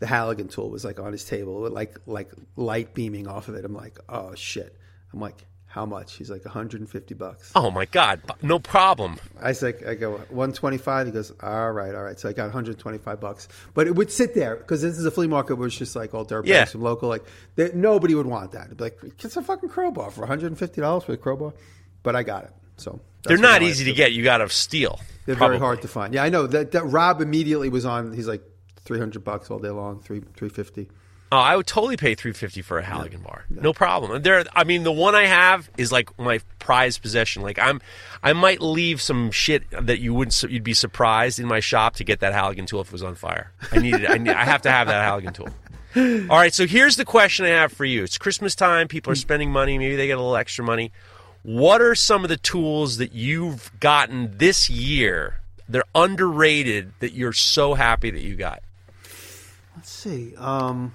the 0.00 0.06
Halligan 0.06 0.48
tool 0.48 0.70
was 0.70 0.84
like 0.84 1.00
on 1.00 1.12
his 1.12 1.24
table, 1.24 1.60
with 1.62 1.72
like 1.72 1.98
like 2.06 2.30
light 2.56 2.94
beaming 2.94 3.26
off 3.26 3.48
of 3.48 3.54
it. 3.54 3.64
I'm 3.64 3.74
like, 3.74 3.98
oh 4.08 4.34
shit. 4.34 4.76
I'm 5.12 5.20
like, 5.20 5.44
how 5.66 5.84
much? 5.86 6.14
He's 6.14 6.30
like 6.30 6.44
150 6.44 7.14
bucks. 7.14 7.52
oh 7.54 7.70
my 7.70 7.84
god, 7.86 8.20
no 8.42 8.58
problem. 8.58 9.18
I 9.40 9.52
said, 9.52 9.82
I 9.86 9.94
go 9.94 10.12
125. 10.30 11.06
He 11.06 11.12
goes, 11.12 11.32
all 11.42 11.72
right, 11.72 11.94
all 11.94 12.02
right. 12.02 12.18
So 12.18 12.28
I 12.28 12.32
got 12.32 12.44
125 12.44 13.20
bucks, 13.20 13.48
but 13.74 13.86
it 13.86 13.94
would 13.94 14.10
sit 14.10 14.34
there 14.34 14.56
because 14.56 14.82
this 14.82 14.98
is 14.98 15.04
a 15.04 15.10
flea 15.10 15.26
market 15.26 15.56
where 15.56 15.66
it's 15.66 15.76
just 15.76 15.94
like 15.96 16.14
all 16.14 16.24
dirt 16.24 16.46
Yeah. 16.46 16.64
from 16.64 16.82
local. 16.82 17.08
Like 17.08 17.24
there, 17.56 17.70
nobody 17.74 18.14
would 18.14 18.26
want 18.26 18.52
that. 18.52 18.66
It'd 18.66 18.76
be 18.78 18.84
like, 18.84 18.98
it's 19.22 19.36
a 19.36 19.42
fucking 19.42 19.68
crowbar 19.68 20.10
for 20.10 20.20
150 20.20 20.80
dollars 20.80 21.04
for 21.04 21.12
a 21.12 21.16
crowbar, 21.16 21.52
but 22.02 22.14
I 22.16 22.22
got 22.22 22.44
it. 22.44 22.50
So 22.76 23.00
They're 23.24 23.36
not 23.38 23.62
easy 23.62 23.84
to 23.86 23.92
get. 23.92 24.12
You 24.12 24.22
got 24.24 24.38
to 24.38 24.48
steal. 24.48 25.00
They're 25.26 25.36
probably. 25.36 25.56
very 25.58 25.66
hard 25.66 25.82
to 25.82 25.88
find. 25.88 26.14
Yeah, 26.14 26.22
I 26.22 26.28
know 26.30 26.46
that, 26.46 26.72
that. 26.72 26.84
Rob 26.84 27.20
immediately 27.20 27.68
was 27.68 27.84
on. 27.84 28.12
He's 28.14 28.28
like 28.28 28.42
300 28.88 29.22
bucks 29.22 29.50
all 29.50 29.58
day 29.58 29.70
long, 29.70 30.00
three 30.00 30.20
350. 30.34 30.88
Oh, 31.30 31.36
I 31.36 31.56
would 31.56 31.66
totally 31.66 31.98
pay 31.98 32.14
three 32.14 32.32
fifty 32.32 32.62
for 32.62 32.78
a 32.78 32.82
Halligan 32.82 33.20
bar, 33.20 33.44
no 33.50 33.74
problem. 33.74 34.12
And 34.12 34.24
There, 34.24 34.46
I 34.56 34.64
mean, 34.64 34.82
the 34.82 34.92
one 34.92 35.14
I 35.14 35.26
have 35.26 35.68
is 35.76 35.92
like 35.92 36.18
my 36.18 36.40
prized 36.58 37.02
possession. 37.02 37.42
Like 37.42 37.58
I'm, 37.58 37.82
I 38.22 38.32
might 38.32 38.62
leave 38.62 39.02
some 39.02 39.30
shit 39.30 39.64
that 39.70 40.00
you 40.00 40.14
wouldn't, 40.14 40.42
you'd 40.44 40.64
be 40.64 40.72
surprised 40.72 41.38
in 41.38 41.46
my 41.46 41.60
shop 41.60 41.96
to 41.96 42.04
get 42.04 42.20
that 42.20 42.32
Halligan 42.32 42.64
tool 42.64 42.80
if 42.80 42.86
it 42.86 42.92
was 42.92 43.02
on 43.02 43.14
fire. 43.14 43.52
I 43.70 43.78
need 43.78 43.94
it. 43.96 44.08
I, 44.10 44.16
need, 44.16 44.32
I 44.32 44.46
have 44.46 44.62
to 44.62 44.70
have 44.70 44.86
that 44.86 45.04
Halligan 45.04 45.34
tool. 45.34 45.48
All 46.30 46.38
right, 46.38 46.54
so 46.54 46.66
here's 46.66 46.96
the 46.96 47.04
question 47.04 47.44
I 47.44 47.50
have 47.50 47.72
for 47.74 47.84
you. 47.84 48.04
It's 48.04 48.16
Christmas 48.16 48.54
time. 48.54 48.88
People 48.88 49.12
are 49.12 49.16
spending 49.16 49.50
money. 49.50 49.76
Maybe 49.76 49.96
they 49.96 50.06
get 50.06 50.16
a 50.16 50.20
little 50.22 50.36
extra 50.36 50.64
money. 50.64 50.92
What 51.42 51.82
are 51.82 51.94
some 51.94 52.24
of 52.24 52.30
the 52.30 52.36
tools 52.38 52.96
that 52.98 53.12
you've 53.12 53.70
gotten 53.80 54.38
this 54.38 54.70
year? 54.70 55.40
They're 55.68 55.84
underrated 55.94 56.92
that 57.00 57.12
you're 57.12 57.34
so 57.34 57.74
happy 57.74 58.10
that 58.10 58.22
you 58.22 58.34
got. 58.34 58.62
Let's 59.98 60.16
see. 60.16 60.36
Um, 60.36 60.94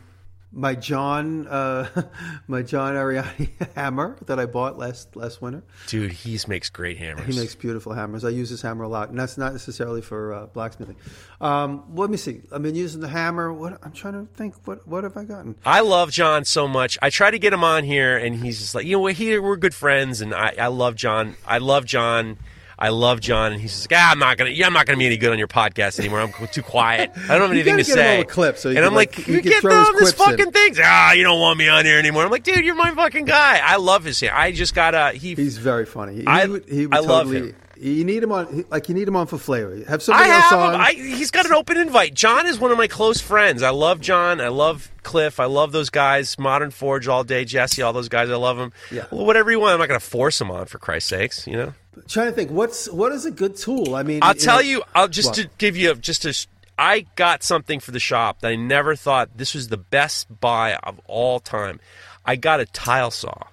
my 0.54 0.76
John, 0.76 1.46
uh, 1.48 1.90
my 2.48 2.62
John 2.62 2.94
Ariani 2.94 3.50
hammer 3.76 4.16
that 4.28 4.40
I 4.40 4.46
bought 4.46 4.78
last 4.78 5.18
last 5.18 5.42
winter. 5.42 5.62
Dude, 5.88 6.14
he 6.14 6.40
makes 6.48 6.70
great 6.70 6.98
hammers. 6.98 7.26
He 7.26 7.38
makes 7.38 7.54
beautiful 7.54 7.92
hammers. 7.92 8.24
I 8.24 8.30
use 8.30 8.50
his 8.50 8.62
hammer 8.62 8.86
a 8.86 8.88
lot, 8.88 9.10
and 9.10 9.20
that's 9.20 9.38
not 9.38 9.52
necessarily 9.52 10.02
for 10.02 10.32
uh, 10.32 10.46
blacksmithing. 10.46 10.96
Um, 11.42 11.84
let 11.94 12.10
me 12.10 12.16
see. 12.16 12.44
I've 12.50 12.64
been 12.64 12.76
using 12.76 13.02
the 13.02 13.10
hammer. 13.10 13.52
What 13.52 13.78
I'm 13.84 13.92
trying 13.92 14.14
to 14.14 14.34
think. 14.36 14.56
What 14.64 14.88
what 14.88 15.04
have 15.04 15.18
I 15.18 15.26
gotten? 15.26 15.56
I 15.66 15.82
love 15.82 16.10
John 16.10 16.46
so 16.46 16.66
much. 16.66 16.98
I 17.02 17.10
try 17.10 17.30
to 17.30 17.40
get 17.40 17.52
him 17.52 17.66
on 17.66 17.84
here, 17.84 18.18
and 18.18 18.34
he's 18.34 18.60
just 18.60 18.74
like, 18.74 18.86
you 18.86 18.94
know 18.94 19.00
what? 19.02 19.16
He, 19.16 19.38
we're 19.38 19.58
good 19.58 19.76
friends, 19.76 20.22
and 20.22 20.34
I, 20.34 20.54
I 20.58 20.68
love 20.68 20.96
John. 20.96 21.36
I 21.46 21.58
love 21.58 21.84
John. 21.84 22.38
I 22.84 22.90
love 22.90 23.22
John, 23.22 23.54
and 23.54 23.62
he's 23.62 23.72
just 23.72 23.90
like, 23.90 23.98
ah, 23.98 24.12
I'm 24.12 24.20
not 24.20 24.38
gonna, 24.38 24.50
yeah, 24.50 24.66
I'm 24.68 24.74
not 24.74 24.86
gonna 24.86 24.98
be 24.98 25.06
any 25.06 25.16
good 25.16 25.32
on 25.32 25.40
your 25.40 25.48
podcast 25.48 26.00
anymore. 26.00 26.20
I'm 26.20 26.34
too 26.50 26.62
quiet. 26.62 27.12
I 27.16 27.28
don't 27.30 27.42
have 27.44 27.52
anything 27.52 27.78
to 27.78 27.84
say. 27.86 28.20
a 28.20 28.26
clip 28.26 28.58
so 28.58 28.72
and 28.72 28.80
I'm 28.80 28.94
like, 28.94 29.18
like, 29.18 29.28
you 29.28 29.36
you 29.36 29.42
can 29.42 29.52
get 29.54 29.62
throw 29.62 29.72
this 29.98 30.12
quips 30.12 30.32
in. 30.32 30.38
fucking 30.38 30.52
things. 30.52 30.80
Ah, 30.84 31.14
you 31.14 31.24
don't 31.24 31.40
want 31.40 31.58
me 31.58 31.70
on 31.70 31.86
here 31.86 31.98
anymore. 31.98 32.26
I'm 32.26 32.30
like, 32.32 32.44
dude, 32.44 32.66
you're 32.66 32.76
my 32.76 32.92
fucking 32.92 33.24
guy. 33.24 33.62
I 33.64 33.78
love 33.78 34.04
his. 34.04 34.20
Hair. 34.20 34.36
I 34.36 34.52
just 34.52 34.76
gotta. 34.76 35.18
He. 35.18 35.34
He's 35.34 35.58
very 35.58 35.86
funny. 35.86 36.16
He, 36.16 36.28
I- 36.28 36.46
would, 36.46 36.66
he 36.68 36.86
would 36.86 36.94
I 36.94 37.00
love 37.00 37.32
him. 37.32 37.56
You 37.76 38.04
need 38.06 38.22
him 38.22 38.32
on, 38.32 38.66
like 38.70 38.88
you 38.88 38.96
need 38.96 39.08
him 39.08 39.16
on 39.16 39.28
for 39.28 39.38
flavor. 39.38 39.76
Have 39.88 40.00
I 40.02 40.04
somebody 40.04 40.30
else 40.30 40.44
have 40.46 40.60
on. 40.60 40.74
him. 40.76 40.82
I, 40.82 40.92
he's 40.92 41.32
got 41.32 41.46
an 41.46 41.54
open 41.54 41.78
invite. 41.78 42.14
John 42.14 42.46
is 42.48 42.60
one 42.60 42.72
of 42.72 42.78
my 42.78 42.88
close 42.88 43.20
friends. 43.20 43.64
I 43.64 43.72
love 43.72 44.00
John. 44.02 44.40
I 44.42 44.50
love 44.50 44.92
Cliff. 45.04 45.40
I 45.40 45.46
love 45.46 45.72
those 45.72 45.90
guys. 45.90 46.38
Modern 46.38 46.72
Forge 46.72 47.08
all 47.08 47.24
day. 47.24 47.46
Jesse, 47.46 47.82
all 47.82 47.92
those 47.94 48.10
guys. 48.10 48.30
I 48.30 48.36
love 48.36 48.58
them. 48.58 48.72
Yeah. 48.92 49.06
Well, 49.12 49.26
whatever 49.26 49.52
you 49.52 49.60
want. 49.60 49.74
I'm 49.74 49.80
not 49.80 49.88
going 49.88 50.00
to 50.00 50.06
force 50.06 50.40
him 50.40 50.52
on 50.52 50.66
for 50.66 50.78
Christ's 50.80 51.10
sakes. 51.10 51.48
You 51.48 51.58
know. 51.58 51.74
Trying 52.08 52.28
to 52.28 52.32
think. 52.32 52.52
What's 52.52 52.90
what 52.90 53.12
is 53.12 53.26
a 53.26 53.32
good 53.32 53.56
tool? 53.56 53.96
I 53.96 54.04
mean, 54.04 54.20
I'll 54.22 54.34
tell 54.34 54.58
know- 54.58 54.62
you. 54.62 54.84
I'll 54.96 55.08
just 55.08 55.30
What? 55.30 55.36
to 55.36 55.50
give 55.58 55.76
you 55.78 55.94
just 55.96 56.26
a. 56.26 56.34
I 56.78 57.06
got 57.16 57.44
something 57.44 57.80
for 57.80 57.92
the 57.92 58.00
shop 58.00 58.40
that 58.42 58.50
I 58.52 58.56
never 58.56 58.96
thought 58.96 59.38
this 59.38 59.54
was 59.54 59.68
the 59.68 59.78
best 59.78 60.40
buy 60.42 60.74
of 60.76 61.00
all 61.08 61.40
time. 61.40 61.80
I 62.26 62.36
got 62.36 62.60
a 62.60 62.66
tile 62.66 63.12
saw, 63.12 63.44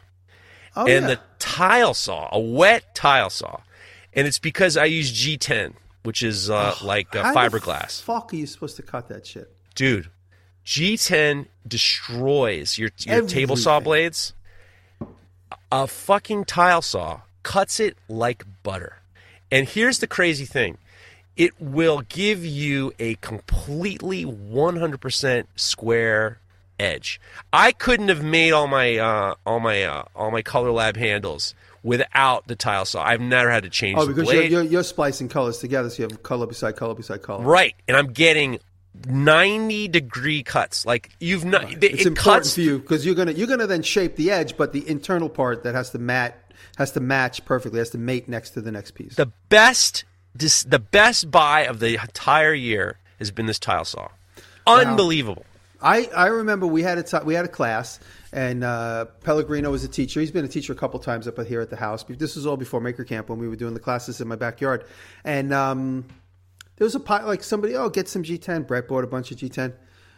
Oh, 0.75 0.87
and 0.87 1.03
yeah. 1.03 1.15
the 1.15 1.21
tile 1.39 1.93
saw, 1.93 2.29
a 2.33 2.39
wet 2.41 2.95
tile 2.95 3.29
saw, 3.29 3.61
and 4.15 4.27
it's 4.27 4.39
because 4.39 4.77
I 4.79 4.87
use 4.87 5.13
G10, 5.13 5.75
which 6.03 6.23
is 6.23 6.49
uh, 6.49 6.77
like 6.83 7.15
uh, 7.15 7.23
How 7.25 7.33
the 7.35 7.39
fiberglass. 7.59 8.01
fuck 8.01 8.33
are 8.33 8.37
you 8.37 8.47
supposed 8.47 8.77
to 8.77 8.83
cut 8.83 9.09
that 9.09 9.27
shit? 9.27 9.55
Dude, 9.75 10.09
G10 10.65 11.47
destroys 11.67 12.79
your 12.79 12.91
your 13.01 13.27
table 13.27 13.57
saw 13.57 13.81
blades. 13.81 14.33
A 15.73 15.87
fucking 15.87 16.45
tile 16.47 16.83
saw 16.83 17.21
cuts 17.43 17.81
it 17.81 17.97
like 18.09 18.45
butter. 18.63 18.97
And 19.51 19.69
here's 19.69 19.99
the 19.99 20.07
crazy 20.07 20.45
thing. 20.45 20.79
It 21.37 21.53
will 21.61 22.03
give 22.09 22.45
you 22.45 22.93
a 22.99 23.15
completely 23.17 24.25
100% 24.25 25.47
square 25.57 26.39
edge. 26.79 27.21
I 27.53 27.73
couldn't 27.73 28.09
have 28.09 28.23
made 28.23 28.53
all 28.53 28.67
my 28.67 28.97
uh, 28.99 29.35
all 29.47 29.61
my 29.61 29.85
uh, 29.85 30.05
all 30.15 30.31
my 30.31 30.43
color 30.43 30.71
lab 30.71 30.97
handles 30.97 31.55
without 31.83 32.47
the 32.47 32.57
tile 32.57 32.85
saw. 32.85 33.03
I've 33.03 33.21
never 33.21 33.51
had 33.51 33.63
to 33.63 33.71
change 33.71 33.99
Oh, 33.99 34.07
because 34.07 34.33
you're, 34.33 34.43
you're, 34.45 34.63
you're 34.63 34.83
splicing 34.85 35.29
colors 35.29 35.59
together, 35.59 35.89
so 35.91 36.03
you 36.03 36.09
have 36.09 36.23
color 36.23 36.47
beside 36.47 36.77
color 36.77 36.95
beside 36.95 37.23
color. 37.23 37.45
Right, 37.45 37.75
and 37.89 37.97
I'm 37.97 38.13
getting 38.13 38.59
90 39.07 39.89
degree 39.89 40.43
cuts. 40.43 40.85
Like 40.85 41.11
you've 41.21 41.45
not, 41.45 41.71
it, 41.71 41.85
It's 41.85 42.03
it 42.03 42.07
important 42.09 42.45
cuts. 42.45 42.55
for 42.55 42.61
you 42.61 42.79
because 42.79 43.07
you're 43.07 43.15
gonna 43.15 43.33
you're 43.33 43.47
gonna 43.47 43.67
then 43.67 43.83
shape 43.83 44.17
the 44.17 44.31
edge, 44.31 44.57
but 44.57 44.73
the 44.73 44.87
internal 44.89 45.29
part 45.29 45.63
that 45.65 45.75
has 45.75 45.91
to 45.91 45.99
mat 45.99 46.50
has 46.77 46.93
to 46.93 47.01
match 47.01 47.45
perfectly, 47.45 47.79
has 47.79 47.91
to 47.91 47.99
mate 47.99 48.29
next 48.29 48.51
to 48.51 48.61
the 48.61 48.73
next 48.73 48.93
piece. 48.93 49.17
The 49.17 49.33
best, 49.49 50.05
this, 50.35 50.63
the 50.63 50.79
best 50.79 51.31
buy 51.31 51.63
of 51.63 51.81
the 51.81 52.01
entire 52.01 52.55
year 52.55 52.99
has 53.19 53.31
been 53.31 53.47
this 53.47 53.59
tile 53.59 53.85
saw. 53.85 54.09
Unbelievable. 54.67 55.45
I, 55.83 56.09
I 56.15 56.27
remember 56.27 56.67
we 56.67 56.83
had 56.83 56.99
a 56.99 57.03
t- 57.03 57.25
we 57.25 57.35
had 57.35 57.45
a 57.45 57.49
class 57.49 58.01
and 58.33 58.63
uh, 58.63 59.07
Pellegrino 59.25 59.71
was 59.71 59.83
a 59.85 59.89
teacher. 59.89 60.21
He's 60.21 60.31
been 60.31 60.45
a 60.45 60.49
teacher 60.49 60.73
a 60.73 60.77
couple 60.77 61.01
times 61.01 61.27
up 61.27 61.41
here 61.47 61.61
at 61.61 61.71
the 61.71 61.77
house. 61.77 62.05
This 62.09 62.37
was 62.37 62.47
all 62.47 62.57
before 62.57 62.81
Maker 62.81 63.05
Camp 63.05 63.29
when 63.29 63.39
we 63.39 63.49
were 63.49 63.57
doing 63.57 63.75
the 63.75 63.81
classes 63.81 64.21
in 64.21 64.29
my 64.29 64.37
backyard. 64.37 64.85
And 65.25 65.53
um, 65.55 66.05
there 66.77 66.85
was 66.85 66.95
a 66.95 67.01
pot 67.01 67.27
like 67.27 67.43
somebody 67.43 67.77
oh 67.77 67.89
get 67.89 68.09
some 68.09 68.23
G10. 68.23 68.67
Brett 68.67 68.89
bought 68.89 69.05
a 69.05 69.07
bunch 69.07 69.31
of 69.31 69.39
G10. 69.39 69.73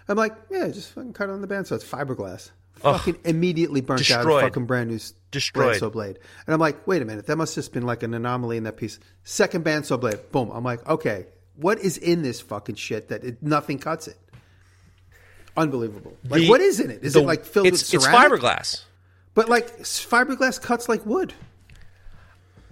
I'm 0.09 0.17
like 0.17 0.35
yeah 0.51 0.69
just 0.69 0.93
fucking 0.93 1.13
cut 1.13 1.29
it 1.29 1.33
on 1.33 1.41
the 1.41 1.47
band 1.47 1.67
so 1.67 1.77
it's 1.77 1.85
fiberglass. 1.85 2.51
Fucking 2.83 3.19
immediately 3.25 3.81
burnt 3.81 4.11
out 4.11 4.27
a 4.27 4.41
fucking 4.41 4.67
brand 4.67 4.91
new 4.91 4.99
Destroyed. 5.31 5.81
bandsaw 5.81 5.93
blade. 5.93 6.19
And 6.47 6.55
I'm 6.55 6.61
like 6.61 6.87
wait 6.87 7.03
a 7.03 7.05
minute 7.05 7.27
that 7.27 7.37
must 7.37 7.55
have 7.55 7.65
just 7.65 7.73
been 7.73 7.85
like 7.85 8.03
an 8.03 8.15
anomaly 8.15 8.57
in 8.57 8.65
that 8.65 8.77
piece. 8.77 8.99
Second 9.25 9.65
bandsaw 9.65 10.01
blade 10.01 10.19
boom. 10.31 10.51
I'm 10.53 10.65
like 10.65 10.87
okay 10.89 11.27
what 11.57 11.79
is 11.79 11.97
in 11.99 12.23
this 12.23 12.41
fucking 12.41 12.77
shit 12.77 13.09
that 13.09 13.25
it, 13.25 13.43
nothing 13.43 13.79
cuts 13.79 14.09
it. 14.09 14.17
Unbelievable. 15.57 16.17
Like, 16.29 16.43
The- 16.43 16.49
what 16.49 16.61
is 16.61 16.81
in 16.81 16.91
it? 16.91 17.05
Is 17.05 17.13
the- 17.13 17.21
it 17.21 17.27
like 17.27 17.45
filled 17.45 17.67
it's, 17.67 17.93
with 17.93 18.05
It's 18.05 18.07
fiberglass. 18.07 18.83
But 19.35 19.49
like 19.49 19.81
fiberglass 19.81 20.61
cuts 20.61 20.89
like 20.89 21.05
wood. 21.07 21.35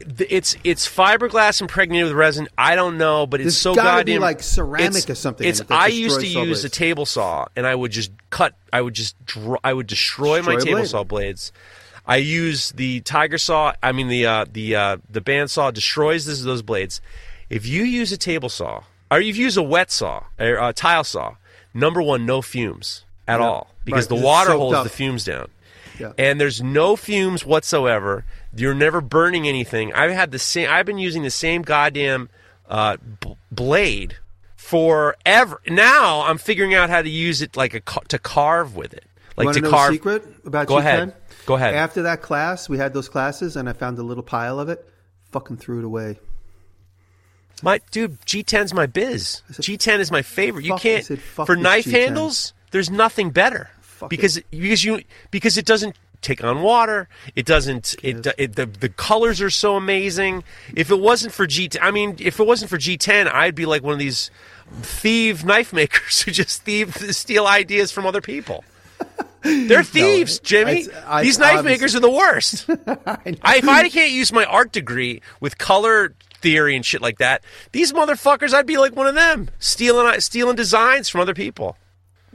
It's 0.00 0.56
it's 0.64 0.88
fiberglass 0.88 1.60
impregnated 1.60 2.06
with 2.06 2.14
resin. 2.16 2.48
I 2.56 2.74
don't 2.74 2.96
know, 2.96 3.26
but 3.26 3.40
it's 3.40 3.46
There's 3.46 3.58
so 3.58 3.74
goddamn 3.74 4.20
like, 4.22 4.42
ceramic 4.42 4.88
it's- 4.90 5.10
or 5.10 5.14
something 5.14 5.46
It's 5.46 5.62
I 5.70 5.88
used 5.88 6.20
to 6.20 6.26
use 6.26 6.64
a 6.64 6.68
table 6.70 7.04
saw, 7.06 7.46
and 7.54 7.66
I 7.66 7.74
would 7.74 7.92
just 7.92 8.10
cut. 8.30 8.54
I 8.72 8.80
would 8.80 8.94
just 8.94 9.14
dr- 9.26 9.58
I 9.62 9.72
would 9.74 9.86
destroy, 9.86 10.38
Destroy 10.38 10.54
my 10.54 10.60
table 10.60 10.78
blade. 10.78 10.88
saw 10.88 11.04
blades. 11.04 11.52
I 12.06 12.16
use 12.16 12.70
the 12.72 13.00
tiger 13.00 13.36
saw. 13.38 13.74
I 13.82 13.92
mean 13.92 14.08
the 14.08 14.24
uh, 14.26 14.46
the 14.50 14.74
uh, 14.74 14.96
the 15.10 15.20
band 15.20 15.50
saw 15.50 15.70
destroys 15.70 16.24
this, 16.24 16.42
those 16.42 16.62
blades. 16.62 17.00
If 17.50 17.66
you 17.66 17.82
use 17.84 18.10
a 18.10 18.16
table 18.16 18.48
saw, 18.48 18.84
or 19.10 19.20
you've 19.20 19.36
used 19.36 19.58
a 19.58 19.62
wet 19.62 19.90
saw 19.90 20.24
or 20.38 20.54
a 20.56 20.72
tile 20.72 21.04
saw, 21.04 21.34
number 21.74 22.00
one, 22.00 22.24
no 22.24 22.40
fumes 22.40 23.04
at 23.28 23.38
Yeah. 23.40 23.46
all 23.46 23.74
because 23.84 24.10
Right, 24.10 24.18
the 24.18 24.24
water 24.24 24.52
holds 24.52 24.76
up. 24.76 24.84
the 24.84 24.90
fumes 24.90 25.24
down 25.24 25.48
Yeah. 25.98 26.12
and 26.16 26.40
there's 26.40 26.62
no 26.62 26.96
fumes 26.96 27.44
whatsoever. 27.44 28.24
You're 28.54 28.74
never 28.74 29.00
burning 29.00 29.46
anything. 29.46 29.92
I've 29.92 30.10
had 30.10 30.30
the 30.32 30.38
same. 30.38 30.68
I've 30.70 30.86
been 30.86 30.98
using 30.98 31.22
the 31.22 31.30
same 31.30 31.62
goddamn 31.62 32.28
uh, 32.68 32.96
b- 33.20 33.36
blade 33.52 34.16
forever. 34.56 35.60
Now 35.68 36.22
I'm 36.22 36.38
figuring 36.38 36.74
out 36.74 36.90
how 36.90 37.02
to 37.02 37.08
use 37.08 37.42
it 37.42 37.56
like 37.56 37.74
a 37.74 37.80
ca- 37.80 38.00
to 38.08 38.18
carve 38.18 38.76
with 38.76 38.92
it, 38.92 39.04
like 39.36 39.46
Want 39.46 39.56
to 39.56 39.60
know 39.62 39.70
carve. 39.70 39.90
a 39.90 39.94
secret 39.94 40.24
about 40.44 40.66
Go 40.66 40.74
G10? 40.74 40.78
ahead. 40.78 41.14
Go 41.46 41.54
ahead. 41.54 41.74
After 41.74 42.02
that 42.02 42.22
class, 42.22 42.68
we 42.68 42.76
had 42.78 42.92
those 42.92 43.08
classes, 43.08 43.56
and 43.56 43.68
I 43.68 43.72
found 43.72 43.98
a 43.98 44.02
little 44.02 44.22
pile 44.22 44.60
of 44.60 44.68
it. 44.68 44.84
Fucking 45.32 45.56
threw 45.58 45.78
it 45.78 45.84
away. 45.84 46.18
My 47.62 47.80
dude, 47.90 48.20
G10's 48.22 48.72
my 48.74 48.86
biz. 48.86 49.42
said, 49.50 49.64
G10 49.64 49.98
is 49.98 50.10
my 50.10 50.22
favorite. 50.22 50.64
You 50.64 50.70
fuck- 50.72 50.80
I 50.80 50.82
can't 50.82 51.04
said, 51.04 51.20
for 51.20 51.56
knife 51.56 51.84
G10. 51.86 51.90
handles. 51.92 52.54
There's 52.70 52.90
nothing 52.90 53.30
better 53.30 53.70
Fuck 53.80 54.10
because 54.10 54.40
because 54.50 54.84
you 54.84 55.02
because 55.30 55.58
it 55.58 55.66
doesn't 55.66 55.96
take 56.22 56.42
on 56.44 56.62
water. 56.62 57.08
It 57.34 57.46
doesn't. 57.46 57.94
It, 58.02 58.26
it 58.38 58.56
the 58.56 58.66
the 58.66 58.88
colors 58.88 59.40
are 59.40 59.50
so 59.50 59.76
amazing. 59.76 60.44
If 60.76 60.90
it 60.90 60.98
wasn't 61.00 61.32
for 61.32 61.46
G, 61.46 61.68
I 61.80 61.90
mean, 61.90 62.16
if 62.18 62.40
it 62.40 62.46
wasn't 62.46 62.70
for 62.70 62.78
G10, 62.78 63.32
I'd 63.32 63.54
be 63.54 63.66
like 63.66 63.82
one 63.82 63.92
of 63.92 63.98
these 63.98 64.30
thief 64.82 65.44
knife 65.44 65.72
makers 65.80 66.22
who 66.22 66.30
just 66.30 66.62
thieve 66.62 66.96
steal 67.14 67.46
ideas 67.46 67.90
from 67.92 68.06
other 68.06 68.20
people. 68.20 68.64
They're 69.42 69.82
thieves, 69.84 70.38
Jimmy. 70.38 70.82
it's- 70.82 71.02
I- 71.06 71.22
These 71.22 71.38
knife 71.38 71.58
obviously- 71.58 71.70
makers 71.72 71.96
are 71.96 72.00
the 72.00 72.10
worst. 72.10 72.66
I, 72.86 73.56
if 73.56 73.68
I 73.68 73.88
can't 73.88 74.12
use 74.12 74.32
my 74.32 74.44
art 74.44 74.72
degree 74.72 75.22
with 75.40 75.56
color 75.58 76.12
theory 76.42 76.76
and 76.76 76.84
shit 76.84 77.00
like 77.00 77.18
that, 77.18 77.42
these 77.72 77.92
motherfuckers, 77.92 78.52
I'd 78.52 78.66
be 78.66 78.76
like 78.78 78.94
one 78.94 79.06
of 79.06 79.14
them, 79.14 79.48
stealing 79.58 80.20
stealing 80.20 80.56
designs 80.56 81.08
from 81.08 81.20
other 81.22 81.34
people. 81.34 81.76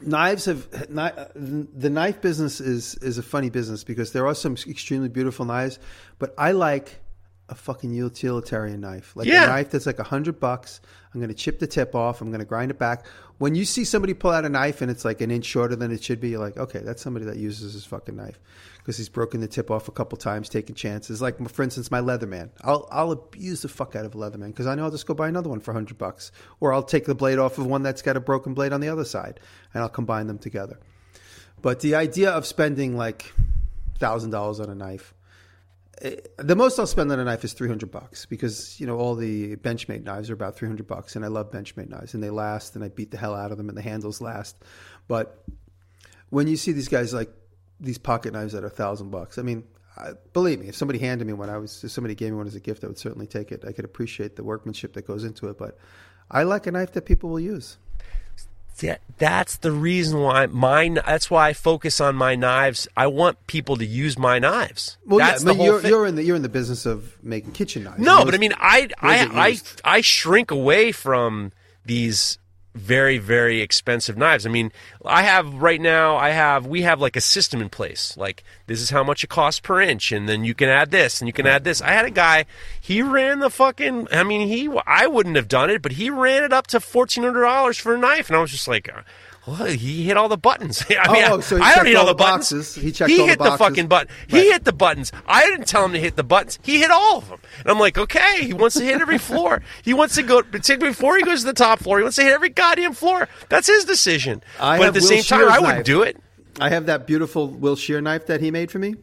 Knives 0.02 0.46
have 0.46 0.70
the 0.72 1.90
knife 1.90 2.22
business 2.22 2.60
is 2.60 2.96
is 2.96 3.18
a 3.18 3.24
funny 3.24 3.50
business 3.50 3.84
because 3.84 4.12
there 4.12 4.28
are 4.28 4.36
some 4.36 4.56
extremely 4.68 5.08
beautiful 5.08 5.46
knives, 5.46 5.80
but 6.20 6.34
I 6.38 6.52
like 6.52 7.00
a 7.48 7.56
fucking 7.56 7.94
utilitarian 7.94 8.82
knife, 8.82 9.16
like 9.16 9.28
Yeah. 9.28 9.46
a 9.46 9.48
knife 9.48 9.70
that's 9.70 9.86
like 9.86 10.00
a 10.00 10.04
hundred 10.04 10.40
bucks. 10.40 10.82
I'm 11.14 11.20
going 11.22 11.30
to 11.30 11.36
chip 11.36 11.60
the 11.60 11.68
tip 11.68 11.94
off. 11.96 12.20
I'm 12.20 12.30
going 12.30 12.40
to 12.40 12.46
grind 12.46 12.72
it 12.72 12.80
back. 12.80 13.06
When 13.38 13.56
you 13.56 13.64
see 13.66 13.86
somebody 13.86 14.14
pull 14.14 14.32
out 14.32 14.44
a 14.46 14.50
knife 14.50 14.82
and 14.82 14.90
it's 14.92 15.06
like 15.06 15.22
an 15.22 15.30
inch 15.32 15.46
shorter 15.46 15.76
than 15.76 15.92
it 15.92 16.04
should 16.04 16.20
be, 16.20 16.30
you're 16.30 16.40
like, 16.40 16.58
okay, 16.58 16.80
that's 16.80 17.02
somebody 17.02 17.26
that 17.26 17.38
uses 17.38 17.74
his 17.74 17.86
fucking 17.86 18.16
knife 18.16 18.40
because 18.86 18.98
he's 18.98 19.10
broken 19.10 19.42
the 19.42 19.48
tip 19.48 19.72
off 19.72 19.88
a 19.88 19.92
couple 19.92 20.16
times, 20.16 20.48
taking 20.48 20.76
chances. 20.76 21.20
Like 21.20 21.50
for 21.50 21.64
instance, 21.64 21.90
my 21.90 22.02
Leatherman. 22.02 22.52
I'll 22.62 22.88
I'll 22.92 23.12
abuse 23.12 23.64
the 23.64 23.68
fuck 23.68 23.96
out 23.96 24.06
of 24.06 24.14
a 24.14 24.18
Leatherman 24.18 24.50
because 24.50 24.68
I 24.68 24.76
know 24.76 24.84
I'll 24.84 24.92
just 24.92 25.08
go 25.08 25.16
buy 25.16 25.28
another 25.28 25.50
one 25.50 25.60
for 25.60 25.74
hundred 25.74 25.98
bucks, 25.98 26.32
or 26.60 26.72
I'll 26.72 26.84
take 26.84 27.06
the 27.06 27.16
blade 27.16 27.40
off 27.40 27.58
of 27.58 27.66
one 27.66 27.82
that's 27.82 28.04
got 28.04 28.16
a 28.16 28.20
broken 28.20 28.54
blade 28.54 28.74
on 28.74 28.82
the 28.82 28.90
other 28.90 29.04
side, 29.04 29.40
and 29.74 29.82
I'll 29.82 29.90
combine 29.90 30.28
them 30.28 30.38
together. 30.38 30.80
But 31.64 31.80
the 31.80 31.96
idea 31.96 32.30
of 32.30 32.46
spending 32.46 32.96
like 32.96 33.34
thousand 33.98 34.30
dollars 34.30 34.60
on 34.60 34.70
a 34.70 34.76
knife, 34.76 35.16
eh, 36.04 36.18
the 36.38 36.56
most 36.56 36.78
I'll 36.78 36.86
spend 36.86 37.12
on 37.12 37.20
a 37.20 37.26
knife 37.26 37.44
is 37.44 37.54
three 37.54 37.70
hundred 37.70 37.90
bucks 37.90 38.28
because 38.28 38.80
you 38.80 38.86
know 38.86 39.00
all 39.00 39.16
the 39.16 39.56
Benchmade 39.56 40.04
knives 40.04 40.30
are 40.30 40.36
about 40.36 40.56
three 40.56 40.68
hundred 40.68 40.86
bucks, 40.86 41.16
and 41.16 41.26
I 41.26 41.30
love 41.30 41.50
Benchmade 41.50 41.90
knives, 41.90 42.14
and 42.14 42.22
they 42.22 42.30
last, 42.30 42.76
and 42.76 42.86
I 42.86 42.90
beat 42.90 43.10
the 43.10 43.18
hell 43.18 43.34
out 43.34 43.52
of 43.52 43.58
them, 43.58 43.68
and 43.68 43.76
the 43.76 43.82
handles 43.82 44.22
last. 44.22 44.56
But 45.08 45.44
when 46.30 46.46
you 46.46 46.56
see 46.56 46.72
these 46.72 46.88
guys 46.88 47.12
like 47.16 47.32
these 47.80 47.98
pocket 47.98 48.34
knives 48.34 48.54
that 48.54 48.64
are 48.64 48.68
a 48.68 48.72
thousand 48.72 49.12
bucks, 49.12 49.38
I 49.38 49.42
mean, 49.42 49.64
I, 49.98 50.12
believe 50.34 50.60
me, 50.60 50.68
if 50.68 50.76
somebody 50.76 51.00
handed 51.00 51.26
me 51.26 51.34
one, 51.34 51.50
I 51.50 51.58
was 51.58 51.84
if 51.84 51.92
somebody 51.92 52.16
gave 52.16 52.32
me 52.32 52.38
one 52.38 52.48
as 52.48 52.56
a 52.56 52.60
gift, 52.60 52.84
I 52.84 52.88
would 52.88 52.98
certainly 52.98 53.28
take 53.28 53.52
it. 53.52 53.64
I 53.66 53.72
could 53.72 53.86
appreciate 53.86 54.36
the 54.36 54.44
workmanship 54.44 54.94
that 54.94 55.08
goes 55.08 55.24
into 55.24 55.48
it, 55.50 55.58
but 55.58 55.78
I 56.30 56.44
like 56.44 56.68
a 56.68 56.72
knife 56.72 56.92
that 56.94 57.06
people 57.06 57.30
will 57.30 57.40
use. 57.40 57.78
That, 58.80 59.00
that's 59.18 59.56
the 59.58 59.72
reason 59.72 60.20
why 60.20 60.48
my 60.48 60.90
that's 60.90 61.32
why 61.32 61.48
I 61.48 61.54
focus 61.54 62.02
on 62.02 62.18
my 62.18 62.36
knives. 62.36 62.90
I 62.98 63.08
want 63.08 63.48
people 63.48 63.78
to 63.78 63.86
use 63.86 64.18
my 64.18 64.38
knives. 64.38 64.98
Well, 65.06 65.20
that's 65.20 65.44
yeah, 65.44 65.52
the 65.52 65.54
whole 65.56 65.66
you're, 65.66 65.80
thing. 65.80 65.92
you're 65.92 66.06
in 66.06 66.16
the 66.16 66.24
you're 66.24 66.36
in 66.36 66.42
the 66.42 66.50
business 66.50 66.86
of 66.86 67.16
making 67.24 67.54
kitchen 67.54 67.86
knives. 67.86 68.00
No, 68.00 68.26
but 68.26 68.36
I 68.36 68.38
mean, 68.38 68.54
I 68.58 68.90
I 69.00 69.58
I. 69.86 69.98
I 69.98 70.02
shrink 70.02 70.52
away 70.52 70.92
from 70.92 71.54
these 71.86 72.38
very 72.76 73.18
very 73.18 73.62
expensive 73.62 74.18
knives. 74.18 74.46
I 74.46 74.50
mean, 74.50 74.72
I 75.06 75.24
have 75.24 75.56
right 75.56 75.80
now. 75.82 76.18
I 76.18 76.30
have 76.30 76.68
we 76.68 76.82
have 76.84 77.00
like 77.02 77.16
a 77.16 77.22
system 77.22 77.62
in 77.62 77.70
place. 77.70 78.16
Like 78.18 78.44
this 78.68 78.82
is 78.82 78.90
how 78.90 79.04
much 79.04 79.24
it 79.24 79.30
costs 79.30 79.62
per 79.62 79.82
inch, 79.82 80.12
and 80.12 80.28
then 80.30 80.44
you 80.44 80.54
can 80.54 80.70
add 80.70 80.92
this 80.92 81.22
and 81.22 81.28
you 81.28 81.34
can 81.34 81.48
add 81.48 81.64
this. 81.64 81.82
I 81.82 81.92
had 81.92 82.06
a 82.06 82.12
guy. 82.12 82.46
He 82.80 83.02
ran 83.02 83.40
the 83.40 83.50
fucking. 83.50 84.10
I 84.12 84.24
mean, 84.24 84.48
he. 84.48 84.70
I 84.86 85.08
wouldn't 85.08 85.38
have 85.38 85.48
done 85.48 85.70
it, 85.70 85.82
but 85.82 85.94
he 85.94 86.10
ran 86.10 86.44
it 86.44 86.54
up 86.54 86.68
to 86.68 86.80
fourteen 86.80 87.24
hundred 87.24 87.42
dollars 87.42 87.78
for 87.78 87.96
a 87.96 87.98
knife, 87.98 88.30
and 88.30 88.38
I 88.38 88.42
was 88.42 88.52
just 88.52 88.68
like. 88.68 88.90
Well, 89.48 89.66
he 89.66 90.04
hit 90.04 90.18
all 90.18 90.28
the 90.30 90.38
buttons. 90.38 90.84
I 90.90 91.12
mean, 91.14 91.24
Oh, 91.28 91.40
so 91.40 91.58
he 91.58 91.62
I 91.62 91.76
don't 91.76 91.86
hit 91.86 91.96
all 91.96 92.02
all 92.02 92.06
the 92.08 92.14
the 92.14 92.18
buttons. 92.18 92.50
boxes. 92.52 92.76
He 92.76 92.92
checked 92.92 93.12
all 93.12 93.18
the 93.18 93.26
hit 93.26 93.38
the 93.38 93.44
boxes. 93.46 93.60
fucking 93.68 93.88
button. 93.88 94.14
He 94.28 94.38
Right. 94.38 94.54
hit 94.54 94.64
the 94.66 94.74
buttons. 94.74 95.12
I 95.28 95.46
didn't 95.46 95.68
tell 95.68 95.86
him 95.86 95.94
to 95.94 96.00
hit 96.00 96.16
the 96.16 96.24
buttons. 96.24 96.58
He 96.64 96.80
hit 96.80 96.90
all 96.92 97.18
of 97.20 97.30
them. 97.30 97.40
And 97.60 97.70
I'm 97.70 97.80
like, 97.80 97.98
okay, 97.98 98.44
he 98.46 98.54
wants 98.54 98.76
to 98.78 98.84
hit 98.84 99.00
every 99.02 99.18
floor. 99.30 99.62
He 99.84 99.94
wants 99.94 100.16
to 100.16 100.24
go 100.24 100.42
before 100.42 101.18
he 101.18 101.24
goes 101.24 101.42
to 101.42 101.46
the 101.48 101.54
top 101.54 101.80
floor. 101.80 101.98
He 102.00 102.04
wants 102.04 102.16
to 102.18 102.24
hit 102.24 102.34
every 102.34 102.50
goddamn 102.50 102.94
floor. 102.94 103.28
That's 103.50 103.68
his 103.68 103.86
decision. 103.86 104.44
I 104.60 104.78
but 104.80 104.88
at 104.88 104.94
the 104.94 105.00
Will 105.02 105.08
same 105.08 105.24
time, 105.24 105.40
Shearer's 105.40 105.52
I 105.54 105.60
wouldn't 105.60 105.78
knife. 105.78 105.86
do 105.86 106.02
it. 106.02 106.18
I 106.60 106.70
have 106.70 106.86
that 106.88 107.06
beautiful 107.06 107.48
Will 107.50 107.76
Shear 107.76 108.02
knife 108.02 108.28
that 108.28 108.42
he 108.42 108.50
made 108.52 108.72
for 108.72 108.80
me. 108.80 108.96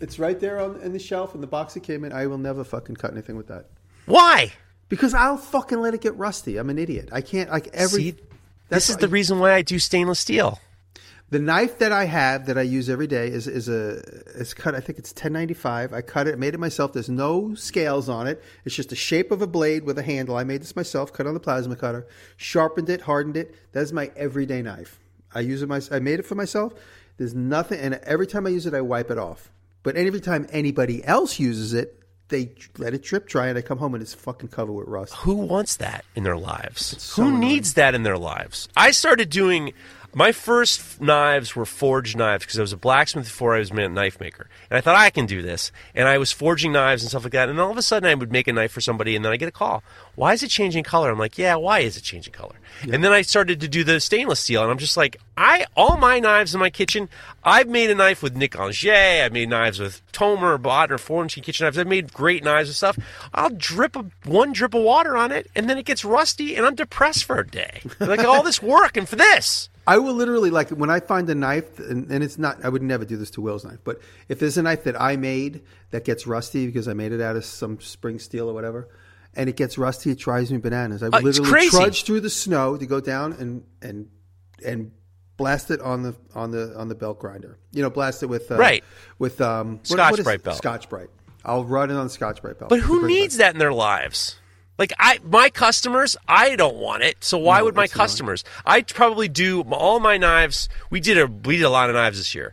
It's 0.00 0.18
right 0.18 0.38
there 0.38 0.60
on 0.60 0.80
in 0.82 0.92
the 0.92 0.98
shelf 0.98 1.34
in 1.34 1.40
the 1.40 1.46
box 1.46 1.74
it 1.76 1.82
came 1.82 2.04
in. 2.04 2.12
I 2.12 2.26
will 2.26 2.38
never 2.38 2.64
fucking 2.64 2.96
cut 2.96 3.12
anything 3.12 3.36
with 3.36 3.48
that 3.48 3.70
Why? 4.04 4.52
because 4.88 5.14
I'll 5.14 5.38
fucking 5.38 5.80
let 5.80 5.94
it 5.94 6.00
get 6.00 6.16
rusty. 6.16 6.58
I'm 6.58 6.70
an 6.70 6.78
idiot. 6.78 7.08
I 7.12 7.22
can't 7.22 7.50
like 7.50 7.68
every. 7.72 8.02
See, 8.02 8.14
that's 8.68 8.86
this 8.86 8.90
is 8.90 8.96
the 8.96 9.08
reason 9.08 9.38
why 9.38 9.52
I 9.52 9.62
do 9.62 9.78
stainless 9.78 10.20
steel. 10.20 10.60
The 11.28 11.40
knife 11.40 11.78
that 11.78 11.90
I 11.90 12.04
have 12.04 12.46
that 12.46 12.56
I 12.56 12.62
use 12.62 12.88
every 12.88 13.08
day 13.08 13.26
is 13.26 13.48
is 13.48 13.68
a 13.68 13.96
it's 14.38 14.54
cut. 14.54 14.76
I 14.76 14.80
think 14.80 14.98
it's 14.98 15.12
ten 15.12 15.32
ninety 15.32 15.54
five. 15.54 15.92
I 15.92 16.00
cut 16.00 16.28
it, 16.28 16.38
made 16.38 16.54
it 16.54 16.58
myself. 16.58 16.92
There's 16.92 17.08
no 17.08 17.54
scales 17.54 18.08
on 18.08 18.28
it. 18.28 18.42
It's 18.64 18.76
just 18.76 18.90
the 18.90 18.96
shape 18.96 19.32
of 19.32 19.42
a 19.42 19.46
blade 19.48 19.82
with 19.82 19.98
a 19.98 20.04
handle. 20.04 20.36
I 20.36 20.44
made 20.44 20.60
this 20.60 20.76
myself. 20.76 21.12
Cut 21.12 21.26
on 21.26 21.34
the 21.34 21.40
plasma 21.40 21.74
cutter, 21.74 22.06
sharpened 22.36 22.88
it, 22.88 23.00
hardened 23.00 23.36
it. 23.36 23.56
That's 23.72 23.90
my 23.90 24.12
everyday 24.16 24.62
knife. 24.62 25.00
I 25.34 25.40
use 25.40 25.62
it 25.62 25.68
my. 25.68 25.80
I 25.90 25.98
made 25.98 26.20
it 26.20 26.26
for 26.26 26.36
myself. 26.36 26.74
There's 27.16 27.34
nothing, 27.34 27.80
and 27.80 27.94
every 28.04 28.26
time 28.26 28.46
I 28.46 28.50
use 28.50 28.66
it, 28.66 28.74
I 28.74 28.82
wipe 28.82 29.10
it 29.10 29.18
off. 29.18 29.50
But 29.82 29.96
every 29.96 30.20
time 30.20 30.46
anybody 30.50 31.04
else 31.04 31.40
uses 31.40 31.72
it, 31.74 32.02
they 32.28 32.50
let 32.78 32.94
it 32.94 33.02
drip 33.02 33.28
dry, 33.28 33.48
and 33.48 33.56
I 33.58 33.62
come 33.62 33.78
home 33.78 33.94
and 33.94 34.02
it's 34.02 34.14
fucking 34.14 34.48
covered 34.48 34.72
with 34.72 34.88
rust. 34.88 35.14
Who 35.16 35.34
wants 35.36 35.76
that 35.76 36.04
in 36.14 36.24
their 36.24 36.36
lives? 36.36 37.00
so 37.02 37.22
Who 37.22 37.28
annoying. 37.28 37.40
needs 37.40 37.74
that 37.74 37.94
in 37.94 38.02
their 38.02 38.18
lives? 38.18 38.68
I 38.76 38.90
started 38.90 39.30
doing 39.30 39.72
my 40.14 40.32
first 40.32 40.98
knives 41.00 41.54
were 41.54 41.66
forged 41.66 42.16
knives 42.16 42.44
because 42.44 42.58
I 42.58 42.62
was 42.62 42.72
a 42.72 42.76
blacksmith 42.78 43.26
before 43.26 43.54
I 43.54 43.58
was 43.58 43.70
a 43.70 43.88
knife 43.88 44.18
maker, 44.18 44.48
and 44.70 44.78
I 44.78 44.80
thought 44.80 44.96
I 44.96 45.10
can 45.10 45.26
do 45.26 45.42
this. 45.42 45.70
And 45.94 46.08
I 46.08 46.16
was 46.16 46.32
forging 46.32 46.72
knives 46.72 47.02
and 47.02 47.10
stuff 47.10 47.24
like 47.24 47.34
that. 47.34 47.50
And 47.50 47.60
all 47.60 47.70
of 47.70 47.76
a 47.76 47.82
sudden, 47.82 48.08
I 48.08 48.14
would 48.14 48.32
make 48.32 48.48
a 48.48 48.52
knife 48.54 48.72
for 48.72 48.80
somebody, 48.80 49.14
and 49.14 49.22
then 49.24 49.32
I 49.32 49.36
get 49.36 49.48
a 49.48 49.52
call. 49.52 49.82
Why 50.14 50.32
is 50.32 50.42
it 50.42 50.48
changing 50.48 50.84
color? 50.84 51.10
I'm 51.10 51.18
like, 51.18 51.36
yeah, 51.36 51.56
why 51.56 51.80
is 51.80 51.96
it 51.98 52.02
changing 52.02 52.32
color? 52.32 52.56
And 52.82 53.02
then 53.02 53.12
I 53.12 53.22
started 53.22 53.60
to 53.60 53.68
do 53.68 53.84
the 53.84 54.00
stainless 54.00 54.40
steel, 54.40 54.62
and 54.62 54.70
I'm 54.70 54.78
just 54.78 54.96
like, 54.96 55.16
I 55.36 55.66
all 55.76 55.96
my 55.96 56.18
knives 56.18 56.54
in 56.54 56.60
my 56.60 56.70
kitchen. 56.70 57.08
I've 57.44 57.68
made 57.68 57.90
a 57.90 57.94
knife 57.94 58.22
with 58.22 58.36
Nick 58.36 58.52
Angier. 58.52 59.24
I've 59.24 59.32
made 59.32 59.48
knives 59.48 59.78
with 59.78 60.00
Tomer, 60.12 60.58
Bodner, 60.58 60.98
four 60.98 61.22
inch 61.22 61.40
kitchen 61.42 61.64
knives. 61.64 61.78
I've 61.78 61.86
made 61.86 62.12
great 62.12 62.42
knives 62.42 62.68
and 62.68 62.76
stuff. 62.76 62.98
I'll 63.34 63.50
drip 63.50 63.96
a, 63.96 64.04
one 64.24 64.52
drip 64.52 64.74
of 64.74 64.82
water 64.82 65.16
on 65.16 65.32
it, 65.32 65.50
and 65.54 65.68
then 65.68 65.78
it 65.78 65.84
gets 65.84 66.04
rusty, 66.04 66.56
and 66.56 66.66
I'm 66.66 66.74
depressed 66.74 67.24
for 67.24 67.38
a 67.38 67.46
day. 67.46 67.82
like 68.00 68.20
all 68.20 68.42
this 68.42 68.62
work 68.62 68.96
and 68.96 69.08
for 69.08 69.16
this. 69.16 69.68
I 69.88 69.98
will 69.98 70.14
literally 70.14 70.50
like 70.50 70.70
when 70.70 70.90
I 70.90 70.98
find 70.98 71.30
a 71.30 71.34
knife, 71.34 71.78
and, 71.78 72.10
and 72.10 72.24
it's 72.24 72.38
not. 72.38 72.64
I 72.64 72.68
would 72.68 72.82
never 72.82 73.04
do 73.04 73.16
this 73.16 73.30
to 73.32 73.40
Will's 73.40 73.64
knife, 73.64 73.78
but 73.84 74.00
if 74.28 74.40
there's 74.40 74.58
a 74.58 74.62
knife 74.62 74.84
that 74.84 75.00
I 75.00 75.16
made 75.16 75.62
that 75.90 76.04
gets 76.04 76.26
rusty 76.26 76.66
because 76.66 76.88
I 76.88 76.92
made 76.92 77.12
it 77.12 77.20
out 77.20 77.36
of 77.36 77.44
some 77.44 77.80
spring 77.80 78.18
steel 78.18 78.50
or 78.50 78.54
whatever, 78.54 78.88
and 79.36 79.48
it 79.48 79.56
gets 79.56 79.76
rusty, 79.78 80.10
it 80.10 80.18
drives 80.18 80.50
me 80.50 80.58
bananas. 80.58 81.02
I 81.02 81.06
Uh, 81.08 81.20
literally 81.20 81.68
trudge 81.68 82.04
through 82.04 82.20
the 82.20 82.30
snow 82.30 82.76
to 82.76 82.86
go 82.86 83.00
down 83.00 83.32
and 83.34 83.62
and 83.82 84.08
and 84.64 84.90
blast 85.36 85.70
it 85.70 85.80
on 85.80 86.02
the 86.02 86.16
on 86.34 86.50
the 86.50 86.74
on 86.76 86.88
the 86.88 86.94
belt 86.94 87.18
grinder. 87.18 87.58
You 87.72 87.82
know, 87.82 87.90
blast 87.90 88.22
it 88.22 88.26
with 88.26 88.50
uh, 88.50 88.56
Right. 88.56 88.82
with 89.18 89.40
um 89.40 89.76
what- 89.76 89.86
Scotch 89.86 90.10
what 90.12 90.18
is- 90.20 90.24
Brite 90.24 90.42
belt. 90.42 90.56
Scotch 90.56 90.88
Brite. 90.88 91.10
I'll 91.44 91.64
run 91.64 91.90
it 91.90 91.94
on 91.94 92.08
Scotch 92.08 92.42
Brite 92.42 92.58
belt. 92.58 92.70
But 92.70 92.80
who 92.80 93.06
needs 93.06 93.36
that 93.36 93.52
in 93.52 93.58
their 93.60 93.72
lives? 93.72 94.36
Like 94.78 94.92
I, 94.98 95.20
my 95.24 95.48
customers, 95.48 96.16
I 96.28 96.54
don't 96.56 96.76
want 96.76 97.02
it. 97.02 97.24
So 97.24 97.38
why 97.38 97.58
No, 97.60 97.64
would 97.64 97.74
my 97.76 97.86
customers? 97.88 98.44
I 98.66 98.82
probably 98.82 99.26
do 99.28 99.62
all 99.70 100.00
my 100.00 100.18
knives. 100.18 100.68
We 100.90 101.00
did 101.00 101.16
a 101.16 101.26
we 101.26 101.56
did 101.56 101.62
a 101.62 101.70
lot 101.70 101.88
of 101.88 101.94
knives 101.94 102.18
this 102.18 102.34
year. 102.34 102.52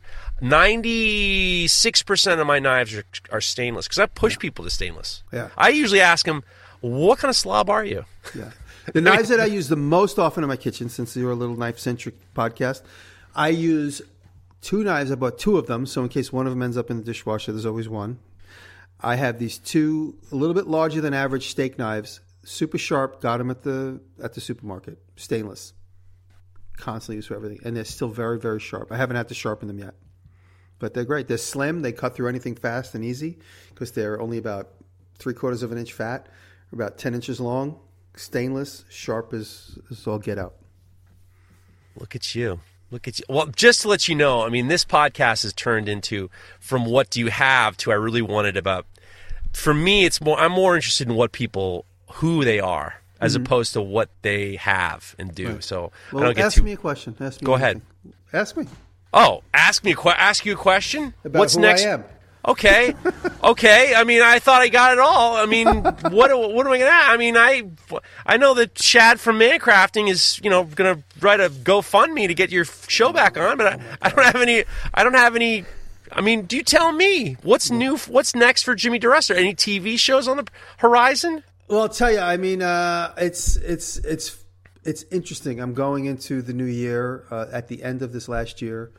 Ninety 0.63 1.67
six 1.67 2.01
percent 2.03 2.39
of 2.39 2.47
my 2.47 2.59
knives 2.59 2.93
are, 2.95 3.03
are 3.31 3.41
stainless 3.41 3.87
because 3.87 3.99
I 3.99 4.05
push 4.05 4.37
people 4.39 4.63
to 4.63 4.69
stainless. 4.69 5.23
Yeah. 5.33 5.49
I 5.57 5.69
usually 5.69 5.99
ask 5.99 6.25
them, 6.25 6.43
"What 6.83 7.19
kind 7.19 7.29
of 7.29 7.35
slob 7.35 7.69
are 7.69 7.85
you?" 7.85 8.05
Yeah. 8.35 8.51
The 8.91 9.01
knives 9.09 9.29
that 9.29 9.39
I 9.39 9.45
use 9.45 9.69
the 9.69 9.75
most 9.77 10.19
often 10.19 10.43
in 10.43 10.49
my 10.49 10.57
kitchen, 10.57 10.89
since 10.89 11.15
you're 11.15 11.31
a 11.31 11.35
little 11.35 11.55
knife 11.55 11.79
centric 11.79 12.15
podcast, 12.33 12.81
I 13.33 13.49
use 13.49 14.01
two 14.61 14.83
knives. 14.83 15.11
I 15.11 15.15
bought 15.15 15.37
two 15.37 15.57
of 15.57 15.67
them, 15.67 15.85
so 15.85 16.03
in 16.03 16.09
case 16.09 16.33
one 16.33 16.45
of 16.45 16.51
them 16.51 16.61
ends 16.61 16.77
up 16.77 16.91
in 16.91 16.97
the 16.97 17.03
dishwasher, 17.03 17.51
there's 17.51 17.65
always 17.65 17.87
one. 17.87 18.19
I 18.99 19.15
have 19.15 19.39
these 19.39 19.57
two, 19.57 20.17
a 20.31 20.35
little 20.35 20.53
bit 20.53 20.67
larger 20.67 21.01
than 21.01 21.13
average 21.13 21.49
steak 21.49 21.77
knives, 21.77 22.21
super 22.43 22.77
sharp. 22.77 23.21
Got 23.21 23.37
them 23.37 23.49
at 23.49 23.63
the 23.63 24.01
at 24.21 24.33
the 24.33 24.41
supermarket, 24.41 24.97
stainless. 25.15 25.73
Constantly 26.77 27.17
used 27.17 27.27
for 27.27 27.35
everything, 27.35 27.59
and 27.63 27.77
they're 27.77 27.85
still 27.85 28.09
very 28.09 28.39
very 28.39 28.59
sharp. 28.59 28.91
I 28.91 28.97
haven't 28.97 29.15
had 29.15 29.29
to 29.29 29.33
sharpen 29.33 29.67
them 29.67 29.79
yet, 29.79 29.93
but 30.79 30.93
they're 30.93 31.05
great. 31.05 31.27
They're 31.27 31.37
slim. 31.37 31.81
They 31.81 31.91
cut 31.91 32.15
through 32.15 32.29
anything 32.29 32.55
fast 32.55 32.95
and 32.95 33.05
easy 33.05 33.39
because 33.69 33.91
they're 33.91 34.19
only 34.19 34.37
about 34.37 34.69
three 35.17 35.33
quarters 35.33 35.63
of 35.63 35.71
an 35.71 35.77
inch 35.77 35.93
fat, 35.93 36.27
about 36.73 36.97
ten 36.97 37.13
inches 37.13 37.39
long, 37.39 37.79
stainless, 38.15 38.85
sharp 38.89 39.33
as, 39.33 39.77
as 39.91 40.05
all 40.07 40.19
get 40.19 40.37
out. 40.37 40.55
Look 41.95 42.15
at 42.15 42.33
you. 42.35 42.59
Look 42.91 43.07
at 43.07 43.19
you. 43.19 43.25
Well, 43.29 43.47
just 43.47 43.81
to 43.81 43.87
let 43.87 44.07
you 44.07 44.15
know, 44.15 44.43
I 44.43 44.49
mean, 44.49 44.67
this 44.67 44.85
podcast 44.85 45.43
has 45.43 45.53
turned 45.53 45.87
into 45.89 46.29
from 46.59 46.85
what 46.85 47.09
do 47.09 47.19
you 47.19 47.27
have 47.29 47.77
to 47.77 47.91
I 47.91 47.95
really 47.95 48.21
wanted 48.21 48.57
about. 48.57 48.85
For 49.53 49.73
me, 49.73 50.05
it's 50.05 50.19
more. 50.21 50.39
I'm 50.39 50.51
more 50.51 50.75
interested 50.75 51.07
in 51.07 51.15
what 51.15 51.31
people, 51.31 51.85
who 52.13 52.43
they 52.43 52.59
are, 52.59 53.01
as 53.21 53.33
mm-hmm. 53.35 53.43
opposed 53.43 53.73
to 53.73 53.81
what 53.81 54.09
they 54.23 54.55
have 54.55 55.15
and 55.19 55.33
do. 55.33 55.61
So 55.61 55.91
I 56.11 56.15
Well, 56.15 56.23
don't 56.25 56.35
get 56.35 56.45
ask 56.45 56.57
too. 56.57 56.63
me 56.63 56.73
a 56.73 56.77
question. 56.77 57.15
Ask 57.19 57.41
me 57.41 57.45
Go 57.45 57.53
ahead. 57.53 57.81
Ask 58.31 58.57
me 58.57 58.67
Oh, 59.13 59.43
ask 59.53 59.83
me 59.83 59.91
a 59.91 59.95
que- 59.95 60.09
ask 60.11 60.43
you 60.43 60.53
a 60.53 60.55
question. 60.55 61.13
about 61.23 61.39
What's 61.39 61.55
next? 61.55 61.85
Okay, 62.45 62.93
okay. 63.41 63.93
I 63.95 64.03
mean, 64.03 64.21
I 64.21 64.39
thought 64.39 64.61
I 64.61 64.67
got 64.67 64.91
it 64.91 64.99
all. 64.99 65.37
I 65.37 65.45
mean, 65.45 65.67
what 65.67 66.11
what 66.11 66.65
am 66.65 66.73
I 66.73 66.77
gonna? 66.77 66.91
I 66.91 67.15
mean, 67.15 67.37
I 67.37 67.63
I 68.25 68.35
know 68.35 68.53
that 68.55 68.75
Chad 68.75 69.21
from 69.21 69.39
Mancrafting 69.39 70.09
is 70.09 70.41
you 70.43 70.49
know 70.49 70.65
gonna 70.65 71.01
write 71.21 71.39
a 71.39 71.49
GoFundMe 71.49 72.27
to 72.27 72.33
get 72.33 72.51
your 72.51 72.65
show 72.65 73.13
back 73.13 73.37
on, 73.37 73.57
but 73.57 73.67
I, 73.67 73.79
I 74.01 74.09
don't 74.09 74.25
have 74.25 74.41
any. 74.41 74.65
I 74.93 75.03
don't 75.03 75.13
have 75.13 75.37
any. 75.37 75.63
I 76.11 76.19
mean, 76.19 76.43
do 76.43 76.57
you 76.57 76.63
tell 76.63 76.91
me 76.91 77.37
what's 77.43 77.71
new? 77.71 77.97
What's 77.97 78.35
next 78.35 78.63
for 78.63 78.75
Jimmy 78.75 78.99
DiResta? 78.99 79.35
Any 79.35 79.55
TV 79.55 79.97
shows 79.97 80.27
on 80.27 80.35
the 80.35 80.47
horizon? 80.77 81.43
Well, 81.69 81.83
I'll 81.83 81.89
tell 81.89 82.11
you. 82.11 82.19
I 82.19 82.35
mean, 82.35 82.61
uh, 82.61 83.13
it's 83.17 83.55
it's 83.55 83.97
it's 83.99 84.43
it's 84.83 85.03
interesting. 85.11 85.61
I'm 85.61 85.73
going 85.73 86.05
into 86.05 86.41
the 86.41 86.53
new 86.53 86.65
year. 86.65 87.23
Uh, 87.31 87.45
at 87.53 87.69
the 87.69 87.83
end 87.83 88.01
of 88.01 88.11
this 88.11 88.27
last 88.27 88.61
year, 88.61 88.91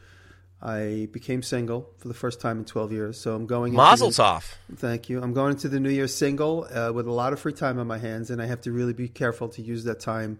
I 0.62 1.08
became 1.12 1.42
single 1.42 1.90
for 1.98 2.08
the 2.08 2.14
first 2.14 2.40
time 2.40 2.58
in 2.58 2.64
12 2.64 2.92
years. 2.92 3.20
So 3.20 3.34
I'm 3.34 3.46
going. 3.46 3.72
into 3.74 3.82
Mazel 3.82 4.10
the- 4.10 4.22
tov. 4.22 4.54
Thank 4.76 5.10
you. 5.10 5.22
I'm 5.22 5.34
going 5.34 5.52
into 5.52 5.68
the 5.68 5.78
new 5.78 5.90
year 5.90 6.08
single 6.08 6.66
uh, 6.72 6.92
with 6.92 7.06
a 7.06 7.12
lot 7.12 7.32
of 7.32 7.40
free 7.40 7.52
time 7.52 7.78
on 7.78 7.86
my 7.86 7.98
hands, 7.98 8.30
and 8.30 8.40
I 8.40 8.46
have 8.46 8.62
to 8.62 8.72
really 8.72 8.94
be 8.94 9.08
careful 9.08 9.48
to 9.50 9.62
use 9.62 9.84
that 9.84 10.00
time 10.00 10.38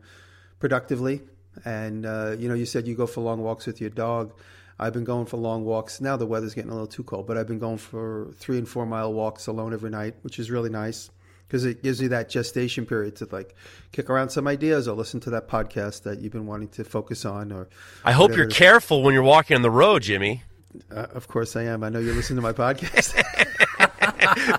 productively. 0.60 1.22
And 1.64 2.06
uh, 2.06 2.36
you 2.38 2.48
know, 2.48 2.54
you 2.54 2.66
said 2.66 2.86
you 2.86 2.94
go 2.94 3.06
for 3.06 3.20
long 3.20 3.42
walks 3.42 3.66
with 3.66 3.80
your 3.80 3.90
dog. 3.90 4.32
I've 4.78 4.92
been 4.92 5.04
going 5.04 5.26
for 5.26 5.36
long 5.36 5.64
walks. 5.64 6.00
Now 6.00 6.16
the 6.16 6.26
weather's 6.26 6.54
getting 6.54 6.70
a 6.70 6.74
little 6.74 6.88
too 6.88 7.04
cold, 7.04 7.26
but 7.26 7.36
I've 7.36 7.46
been 7.46 7.60
going 7.60 7.78
for 7.78 8.32
three 8.36 8.58
and 8.58 8.68
four 8.68 8.86
mile 8.86 9.12
walks 9.12 9.46
alone 9.46 9.72
every 9.72 9.90
night, 9.90 10.16
which 10.22 10.38
is 10.38 10.50
really 10.50 10.70
nice 10.70 11.10
because 11.54 11.66
it 11.66 11.84
gives 11.84 12.00
you 12.02 12.08
that 12.08 12.28
gestation 12.28 12.84
period 12.84 13.14
to 13.14 13.28
like 13.30 13.54
kick 13.92 14.10
around 14.10 14.28
some 14.28 14.48
ideas 14.48 14.88
or 14.88 14.96
listen 14.96 15.20
to 15.20 15.30
that 15.30 15.46
podcast 15.46 16.02
that 16.02 16.18
you've 16.18 16.32
been 16.32 16.48
wanting 16.48 16.66
to 16.66 16.82
focus 16.82 17.24
on. 17.24 17.52
Or 17.52 17.68
I 18.04 18.10
hope 18.10 18.30
whatever 18.30 18.42
you're 18.42 18.50
careful 18.50 19.04
when 19.04 19.14
you're 19.14 19.22
walking 19.22 19.54
on 19.54 19.62
the 19.62 19.70
road, 19.70 20.02
Jimmy. 20.02 20.42
Uh, 20.90 21.06
of 21.14 21.28
course, 21.28 21.54
I 21.54 21.62
am. 21.62 21.84
I 21.84 21.90
know 21.90 22.00
you 22.00 22.12
listen 22.12 22.34
to 22.34 22.42
my 22.42 22.52
podcast. 22.52 23.22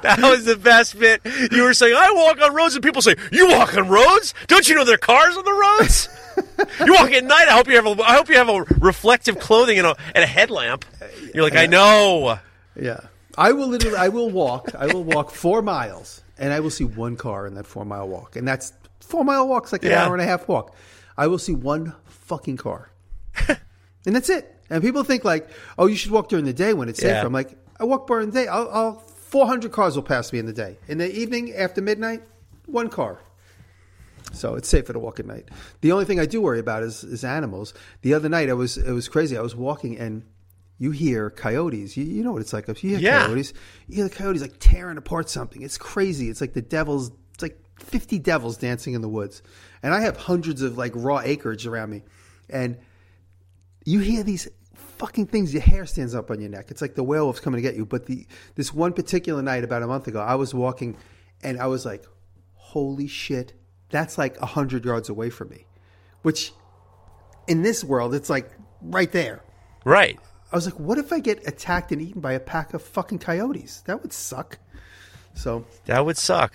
That 0.01 0.19
was 0.21 0.45
the 0.45 0.55
best 0.55 0.97
bit. 0.97 1.21
You 1.51 1.63
were 1.63 1.73
saying, 1.73 1.95
I 1.97 2.11
walk 2.11 2.41
on 2.41 2.53
roads, 2.53 2.75
and 2.75 2.83
people 2.83 3.01
say, 3.01 3.15
You 3.31 3.49
walk 3.49 3.75
on 3.75 3.89
roads? 3.89 4.33
Don't 4.47 4.67
you 4.69 4.75
know 4.75 4.85
there 4.85 4.95
are 4.95 4.97
cars 4.97 5.35
on 5.35 5.43
the 5.43 5.51
roads? 5.51 6.07
you 6.85 6.93
walk 6.93 7.11
at 7.11 7.23
night. 7.23 7.47
I 7.49 7.51
hope 7.51 7.67
you 7.67 7.75
have 7.75 7.85
a, 7.85 8.01
I 8.01 8.15
hope 8.15 8.29
you 8.29 8.35
have 8.35 8.47
a 8.47 8.63
reflective 8.79 9.37
clothing 9.39 9.77
and 9.77 9.87
a, 9.87 9.95
and 10.13 10.23
a 10.23 10.27
headlamp. 10.27 10.85
You're 11.33 11.43
like, 11.43 11.55
I 11.55 11.65
know. 11.65 12.39
Yeah. 12.79 13.01
I 13.37 13.51
will 13.51 13.67
literally 13.67 13.97
I 13.97 14.09
will 14.09 14.29
walk. 14.29 14.73
I 14.75 14.85
will 14.87 15.03
walk 15.03 15.31
four 15.31 15.61
miles 15.61 16.21
and 16.37 16.51
I 16.53 16.59
will 16.59 16.69
see 16.69 16.83
one 16.83 17.15
car 17.15 17.47
in 17.47 17.53
that 17.55 17.65
four 17.65 17.85
mile 17.85 18.07
walk. 18.07 18.35
And 18.35 18.47
that's 18.47 18.73
four 18.99 19.23
mile 19.23 19.47
walk's 19.47 19.71
like 19.71 19.83
an 19.83 19.91
Yeah. 19.91 20.05
hour 20.05 20.13
and 20.13 20.21
a 20.21 20.25
half 20.25 20.47
walk. 20.47 20.75
I 21.17 21.27
will 21.27 21.37
see 21.39 21.53
one 21.55 21.93
fucking 22.05 22.57
car. 22.57 22.91
and 23.47 24.15
that's 24.15 24.29
it. 24.29 24.51
And 24.69 24.83
people 24.83 25.03
think 25.03 25.23
like, 25.23 25.49
oh, 25.77 25.85
you 25.87 25.95
should 25.95 26.11
walk 26.11 26.29
during 26.29 26.45
the 26.45 26.53
day 26.53 26.73
when 26.73 26.89
it's 26.89 27.01
Yeah. 27.01 27.15
safer. 27.17 27.27
I'm 27.27 27.33
like, 27.33 27.55
I 27.79 27.83
walk 27.85 28.07
during 28.07 28.31
the 28.31 28.41
day. 28.43 28.47
I'll, 28.47 28.69
I'll 28.71 28.93
400 28.95 29.71
cars 29.71 29.95
will 29.95 30.03
pass 30.03 30.31
me 30.33 30.39
in 30.39 30.45
the 30.45 30.53
day. 30.53 30.77
In 30.87 30.97
the 30.97 31.11
evening 31.13 31.53
after 31.53 31.81
midnight, 31.81 32.23
one 32.65 32.89
car. 32.89 33.19
So 34.33 34.55
it's 34.55 34.67
safer 34.67 34.91
to 34.93 34.99
walk 34.99 35.19
at 35.19 35.25
night. 35.25 35.49
The 35.81 35.91
only 35.91 36.05
thing 36.05 36.19
I 36.19 36.25
do 36.25 36.41
worry 36.41 36.59
about 36.59 36.83
is, 36.83 37.03
is 37.03 37.23
animals. 37.23 37.73
The 38.01 38.13
other 38.13 38.27
night 38.29 38.49
I 38.49 38.53
was 38.53 38.77
it 38.77 38.91
was 38.91 39.07
crazy. 39.07 39.37
I 39.37 39.41
was 39.41 39.55
walking 39.55 39.97
and 39.97 40.23
you 40.77 40.91
hear 40.91 41.29
coyotes. 41.29 41.95
You, 41.95 42.03
you 42.03 42.23
know 42.23 42.31
what 42.33 42.41
it's 42.41 42.53
like. 42.53 42.67
If 42.69 42.83
You 42.83 42.91
hear 42.91 42.99
Yeah. 42.99 43.25
coyotes. 43.27 43.53
You 43.87 43.95
hear 43.95 44.03
the 44.05 44.15
coyotes 44.15 44.41
like 44.41 44.55
tearing 44.59 44.97
apart 44.97 45.29
something. 45.29 45.61
It's 45.61 45.77
crazy. 45.77 46.29
It's 46.29 46.41
like 46.41 46.53
the 46.53 46.61
devils. 46.61 47.11
It's 47.33 47.41
like 47.43 47.57
fifty 47.79 48.19
devils 48.19 48.57
dancing 48.57 48.93
in 48.93 49.01
the 49.01 49.09
woods. 49.09 49.41
And 49.83 49.93
I 49.93 50.01
have 50.01 50.17
hundreds 50.17 50.61
of 50.61 50.77
like 50.77 50.91
raw 50.95 51.19
acreage 51.23 51.65
around 51.67 51.91
me, 51.91 52.03
and 52.49 52.77
you 53.85 53.99
hear 53.99 54.23
these 54.23 54.47
fucking 54.97 55.27
things. 55.27 55.53
Your 55.53 55.61
hair 55.63 55.85
stands 55.85 56.15
up 56.15 56.31
on 56.31 56.39
your 56.41 56.49
neck. 56.49 56.71
It's 56.71 56.81
like 56.81 56.95
the 56.95 57.03
werewolves 57.03 57.39
coming 57.39 57.57
to 57.57 57.61
get 57.61 57.75
you. 57.75 57.85
But 57.85 58.05
the 58.07 58.25
this 58.55 58.73
one 58.73 58.93
particular 58.93 59.41
night 59.41 59.63
about 59.63 59.83
a 59.83 59.87
month 59.87 60.07
ago, 60.07 60.19
I 60.19 60.35
was 60.35 60.53
walking, 60.53 60.97
and 61.43 61.59
I 61.59 61.67
was 61.67 61.85
like, 61.85 62.03
"Holy 62.53 63.07
shit!" 63.07 63.53
That's 63.91 64.17
like 64.17 64.39
a 64.41 64.45
hundred 64.47 64.83
yards 64.83 65.07
away 65.09 65.29
from 65.29 65.49
me, 65.49 65.65
which 66.23 66.51
in 67.47 67.61
this 67.61 67.83
world 67.83 68.15
it's 68.15 68.29
like 68.29 68.49
right 68.81 69.11
there. 69.11 69.41
Right. 69.85 70.19
I 70.51 70.55
was 70.55 70.65
like, 70.65 70.79
what 70.79 70.97
if 70.97 71.11
I 71.11 71.19
get 71.19 71.47
attacked 71.47 71.91
and 71.91 72.01
eaten 72.01 72.21
by 72.21 72.33
a 72.33 72.39
pack 72.39 72.73
of 72.73 72.81
fucking 72.81 73.19
coyotes? 73.19 73.81
That 73.81 74.01
would 74.01 74.13
suck. 74.13 74.59
So 75.33 75.65
That 75.85 76.05
would 76.05 76.17
suck. 76.17 76.53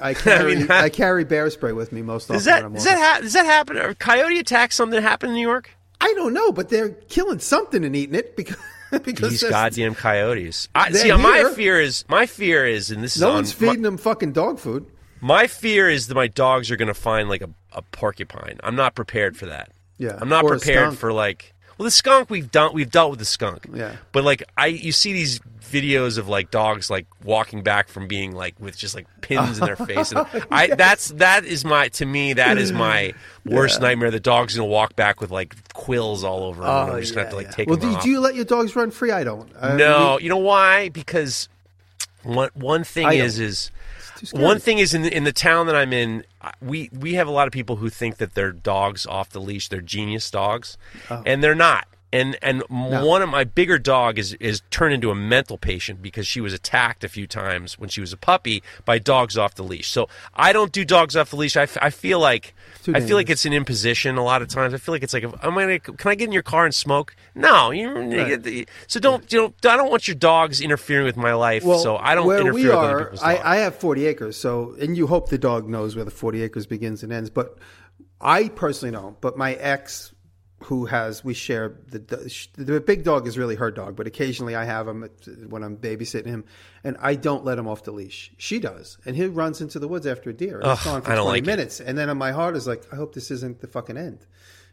I 0.00 0.14
carry 0.14 0.56
I, 0.56 0.82
mean, 0.82 0.90
carry 0.92 1.24
bear 1.24 1.50
spray 1.50 1.72
with 1.72 1.92
me 1.92 2.02
most 2.02 2.24
often 2.24 2.36
Does 2.36 2.44
that 2.46 2.62
when 2.62 2.66
I'm 2.66 2.74
does 2.74 2.84
that 2.84 2.98
ha- 2.98 3.20
does 3.20 3.32
that 3.34 3.46
happen? 3.46 3.76
Are 3.78 3.94
coyote 3.94 4.38
attacks 4.38 4.76
something 4.76 5.00
that 5.00 5.08
happened 5.08 5.30
in 5.30 5.36
New 5.36 5.46
York? 5.48 5.70
I 6.00 6.12
don't 6.14 6.32
know, 6.32 6.50
but 6.50 6.68
they're 6.68 6.90
killing 6.90 7.38
something 7.38 7.84
and 7.84 7.94
eating 7.94 8.16
it 8.16 8.36
because 8.36 8.56
because 9.00 9.30
These 9.40 9.44
goddamn 9.44 9.94
coyotes. 9.94 10.68
I, 10.74 10.92
see, 10.92 11.12
my 11.12 11.50
fear 11.54 11.80
is 11.80 12.04
my 12.08 12.26
fear 12.26 12.66
is, 12.66 12.90
and 12.90 13.02
this 13.02 13.16
is 13.16 13.22
no 13.22 13.28
on, 13.28 13.34
one's 13.34 13.52
feeding 13.52 13.82
them 13.82 13.96
fucking 13.96 14.32
dog 14.32 14.58
food. 14.58 14.86
My, 15.20 15.42
my 15.42 15.46
fear 15.46 15.88
is 15.88 16.08
that 16.08 16.14
my 16.14 16.26
dogs 16.26 16.70
are 16.70 16.76
going 16.76 16.88
to 16.88 16.94
find 16.94 17.28
like 17.28 17.42
a, 17.42 17.50
a 17.72 17.82
porcupine. 17.82 18.58
I'm 18.62 18.76
not 18.76 18.94
prepared 18.94 19.36
for 19.36 19.46
that. 19.46 19.70
Yeah, 19.98 20.18
I'm 20.20 20.28
not 20.28 20.44
prepared 20.44 20.98
for 20.98 21.12
like. 21.12 21.51
Well, 21.82 21.88
the 21.88 21.90
skunk 21.90 22.30
we've 22.30 22.48
done 22.48 22.74
we've 22.74 22.92
dealt 22.92 23.10
with 23.10 23.18
the 23.18 23.24
skunk. 23.24 23.66
Yeah. 23.74 23.96
But 24.12 24.22
like 24.22 24.44
I, 24.56 24.66
you 24.66 24.92
see 24.92 25.12
these 25.12 25.40
videos 25.62 26.16
of 26.16 26.28
like 26.28 26.52
dogs 26.52 26.90
like 26.90 27.08
walking 27.24 27.64
back 27.64 27.88
from 27.88 28.06
being 28.06 28.30
like 28.30 28.54
with 28.60 28.76
just 28.76 28.94
like 28.94 29.08
pins 29.20 29.58
in 29.58 29.64
their 29.64 29.74
face, 29.86 30.12
and 30.12 30.20
oh, 30.20 30.40
I 30.48 30.68
that's 30.68 31.08
that 31.14 31.44
is 31.44 31.64
my 31.64 31.88
to 31.88 32.06
me 32.06 32.34
that 32.34 32.56
is 32.56 32.70
my 32.70 33.14
worst 33.44 33.80
nightmare. 33.80 34.12
The 34.12 34.20
dog's 34.20 34.54
gonna 34.54 34.68
walk 34.68 34.94
back 34.94 35.20
with 35.20 35.32
like 35.32 35.56
quills 35.72 36.22
all 36.22 36.44
over, 36.44 36.60
them, 36.62 36.70
and 36.70 36.90
I'm 36.90 36.96
oh, 36.96 37.00
just 37.00 37.16
gonna 37.16 37.24
have 37.24 37.32
to 37.32 37.36
like 37.36 37.50
take 37.50 37.66
Oh, 37.66 37.72
well, 37.72 37.80
them 37.80 37.90
do, 37.90 37.96
off. 37.96 38.02
do 38.04 38.10
you 38.10 38.20
let 38.20 38.36
your 38.36 38.44
dogs 38.44 38.76
run 38.76 38.92
free? 38.92 39.10
I 39.10 39.24
don't. 39.24 39.50
I 39.60 39.74
no, 39.74 40.10
mean, 40.10 40.22
you 40.22 40.28
know 40.28 40.36
why? 40.36 40.88
Because 40.90 41.48
one 42.22 42.50
one 42.54 42.84
thing 42.84 43.06
I 43.08 43.14
is 43.14 43.38
don't. 43.38 43.46
is 43.46 43.66
too 43.66 43.72
scary. 43.72 43.81
One 44.30 44.58
thing 44.60 44.78
is 44.78 44.94
in 44.94 45.02
the, 45.02 45.14
in 45.16 45.24
the 45.24 45.32
town 45.32 45.66
that 45.66 45.74
I'm 45.76 45.92
in, 45.92 46.24
we 46.60 46.88
we 46.92 47.14
have 47.14 47.26
a 47.26 47.30
lot 47.30 47.46
of 47.48 47.52
people 47.52 47.76
who 47.76 47.88
think 47.90 48.18
that 48.18 48.34
their 48.34 48.52
dogs 48.52 49.06
off 49.06 49.30
the 49.30 49.40
leash, 49.40 49.68
they're 49.68 49.80
genius 49.80 50.30
dogs, 50.30 50.76
Oh. 51.10 51.22
and 51.26 51.42
they're 51.42 51.54
not. 51.54 51.86
And 52.12 52.36
and 52.42 52.62
one 52.68 53.22
of 53.22 53.28
my 53.30 53.44
bigger 53.44 53.78
dog 53.78 54.18
is 54.18 54.34
is 54.34 54.62
turned 54.70 54.92
into 54.94 55.10
a 55.10 55.14
mental 55.14 55.56
patient 55.56 56.02
because 56.02 56.26
she 56.26 56.40
was 56.40 56.52
attacked 56.52 57.04
a 57.04 57.08
few 57.08 57.26
times 57.26 57.78
when 57.78 57.88
she 57.88 58.00
was 58.02 58.12
a 58.12 58.16
puppy 58.16 58.62
by 58.84 58.98
dogs 58.98 59.38
off 59.38 59.54
the 59.54 59.62
leash. 59.62 59.88
So 59.88 60.08
I 60.34 60.52
don't 60.52 60.72
do 60.72 60.84
dogs 60.84 61.16
off 61.16 61.30
the 61.30 61.36
leash. 61.36 61.56
I, 61.56 61.62
f- 61.62 61.78
I 61.80 61.90
feel 61.90 62.18
like 62.20 62.54
I 62.92 63.00
feel 63.00 63.16
like 63.16 63.30
it's 63.30 63.44
an 63.46 63.52
imposition 63.52 64.16
a 64.18 64.24
lot 64.24 64.42
of 64.42 64.48
times. 64.48 64.74
I 64.74 64.76
feel 64.76 64.92
like 64.94 65.02
it's 65.02 65.14
like, 65.14 65.24
am 65.24 65.58
I 65.58 65.62
gonna, 65.62 65.78
can 65.78 66.10
I 66.10 66.14
get 66.14 66.26
in 66.26 66.32
your 66.32 66.42
car 66.42 66.64
and 66.64 66.74
smoke? 66.74 67.14
No, 67.34 67.70
you 67.70 68.66
so 68.86 69.00
don't 69.00 69.32
you 69.32 69.40
know 69.40 69.54
I 69.70 69.76
don't 69.76 69.90
want 69.90 70.06
your 70.06 70.14
dogs 70.16 70.60
interfering 70.60 71.06
with 71.06 71.16
my 71.16 71.32
life. 71.32 71.62
so 71.62 71.96
I 71.96 72.14
don't 72.14 72.26
where 72.26 72.40
interfere 72.40 72.54
we 72.54 72.64
with 72.64 72.74
are, 72.74 73.14
I. 73.22 73.52
I 73.52 73.56
have 73.56 73.76
40 73.76 74.06
acres, 74.06 74.36
so 74.36 74.74
and 74.80 74.96
you 74.96 75.06
hope 75.06 75.28
the 75.28 75.38
dog 75.38 75.68
knows 75.68 75.96
where 75.96 76.04
the 76.04 76.10
40 76.10 76.42
acres 76.42 76.66
begins 76.66 77.02
and 77.02 77.12
ends. 77.12 77.30
But 77.30 77.58
I 78.20 78.48
personally 78.48 78.92
don't. 78.92 79.20
But 79.20 79.36
my 79.36 79.54
ex, 79.54 80.12
who 80.62 80.86
has, 80.86 81.24
we 81.24 81.34
share 81.34 81.76
the 81.88 81.98
the 82.56 82.80
big 82.80 83.04
dog 83.04 83.26
is 83.26 83.36
really 83.38 83.56
her 83.56 83.70
dog, 83.70 83.96
but 83.96 84.06
occasionally 84.06 84.54
I 84.56 84.64
have 84.64 84.88
him 84.88 85.08
when 85.48 85.62
I'm 85.62 85.76
babysitting 85.76 86.26
him, 86.26 86.44
and 86.84 86.96
I 87.00 87.14
don't 87.14 87.44
let 87.44 87.58
him 87.58 87.68
off 87.68 87.84
the 87.84 87.92
leash. 87.92 88.32
She 88.38 88.58
does, 88.58 88.98
and 89.04 89.16
he 89.16 89.26
runs 89.26 89.60
into 89.60 89.78
the 89.78 89.88
woods 89.88 90.06
after 90.06 90.30
a 90.30 90.32
deer. 90.32 90.60
And 90.60 90.70
he's 90.70 90.78
Ugh, 90.78 90.84
gone 90.84 91.02
for 91.02 91.12
I 91.12 91.14
don't 91.14 91.24
20 91.24 91.38
like 91.40 91.42
it. 91.42 91.46
minutes, 91.46 91.80
and 91.80 91.96
then 91.98 92.16
my 92.16 92.32
heart 92.32 92.56
is 92.56 92.66
like, 92.66 92.82
I 92.92 92.96
hope 92.96 93.14
this 93.14 93.30
isn't 93.30 93.60
the 93.60 93.66
fucking 93.66 93.96
end. 93.96 94.26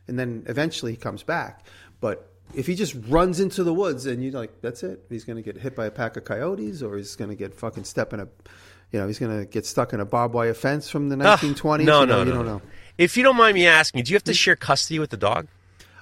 And 0.07 0.17
then 0.17 0.43
eventually 0.47 0.91
he 0.93 0.97
comes 0.97 1.23
back, 1.23 1.65
but 2.01 2.31
if 2.55 2.65
he 2.65 2.73
just 2.73 2.95
runs 3.07 3.39
into 3.39 3.63
the 3.63 3.73
woods 3.73 4.07
and 4.07 4.23
you're 4.23 4.31
like, 4.33 4.61
that's 4.61 4.81
it. 4.81 5.05
He's 5.09 5.23
going 5.23 5.35
to 5.35 5.43
get 5.43 5.61
hit 5.61 5.75
by 5.75 5.85
a 5.85 5.91
pack 5.91 6.17
of 6.17 6.25
coyotes, 6.25 6.81
or 6.81 6.97
he's 6.97 7.15
going 7.15 7.29
to 7.29 7.35
get 7.35 7.53
fucking 7.53 7.83
step 7.83 8.11
in 8.11 8.19
a, 8.21 8.27
you 8.91 8.99
know, 8.99 9.05
he's 9.05 9.19
going 9.19 9.37
to 9.39 9.45
get 9.45 9.67
stuck 9.67 9.93
in 9.93 9.99
a 9.99 10.05
barbed 10.05 10.33
wire 10.33 10.55
fence 10.55 10.89
from 10.89 11.09
the 11.09 11.15
Ugh, 11.23 11.39
1920s. 11.39 11.83
no, 11.85 12.01
you 12.01 12.05
know, 12.05 12.05
no, 12.05 12.19
you 12.19 12.25
no, 12.25 12.33
don't 12.33 12.45
no. 12.45 12.51
know. 12.55 12.61
If 12.97 13.15
you 13.17 13.23
don't 13.23 13.37
mind 13.37 13.53
me 13.53 13.67
asking, 13.67 14.03
do 14.03 14.11
you 14.11 14.15
have 14.15 14.23
to 14.23 14.33
share 14.33 14.55
custody 14.55 14.97
with 14.97 15.11
the 15.11 15.17
dog? 15.17 15.47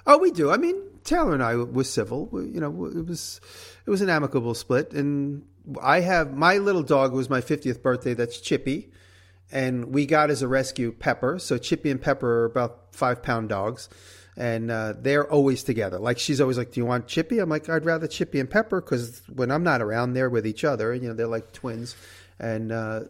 Oh, 0.08 0.16
we 0.16 0.30
do. 0.30 0.50
I 0.50 0.56
mean, 0.56 0.82
Taylor 1.04 1.34
and 1.34 1.42
I 1.42 1.54
were 1.54 1.84
civil. 1.84 2.26
We, 2.32 2.46
you 2.46 2.60
know, 2.60 2.86
it 2.86 3.06
was 3.06 3.42
it 3.86 3.90
was 3.90 4.00
an 4.00 4.08
amicable 4.08 4.54
split, 4.54 4.94
and 4.94 5.44
I 5.82 6.00
have 6.00 6.32
my 6.32 6.56
little 6.56 6.82
dog 6.82 7.12
was 7.12 7.28
my 7.28 7.42
50th 7.42 7.82
birthday. 7.82 8.14
That's 8.14 8.40
Chippy, 8.40 8.90
and 9.52 9.92
we 9.92 10.06
got 10.06 10.30
as 10.30 10.40
a 10.40 10.48
rescue 10.48 10.92
Pepper. 10.92 11.38
So 11.38 11.58
Chippy 11.58 11.90
and 11.90 12.00
Pepper 12.00 12.40
are 12.40 12.44
about 12.46 12.94
five 12.94 13.22
pound 13.22 13.50
dogs, 13.50 13.90
and 14.34 14.70
uh, 14.70 14.94
they're 14.98 15.30
always 15.30 15.62
together. 15.62 15.98
Like 15.98 16.18
she's 16.18 16.40
always 16.40 16.56
like, 16.56 16.72
"Do 16.72 16.80
you 16.80 16.86
want 16.86 17.06
Chippy?" 17.06 17.38
I'm 17.38 17.50
like, 17.50 17.68
"I'd 17.68 17.84
rather 17.84 18.06
Chippy 18.06 18.40
and 18.40 18.48
Pepper 18.48 18.80
because 18.80 19.20
when 19.28 19.50
I'm 19.50 19.62
not 19.62 19.82
around, 19.82 20.14
they're 20.14 20.30
with 20.30 20.46
each 20.46 20.64
other. 20.64 20.94
You 20.94 21.08
know, 21.08 21.14
they're 21.14 21.26
like 21.26 21.52
twins." 21.52 21.94
And 22.40 22.72
uh, 22.72 23.00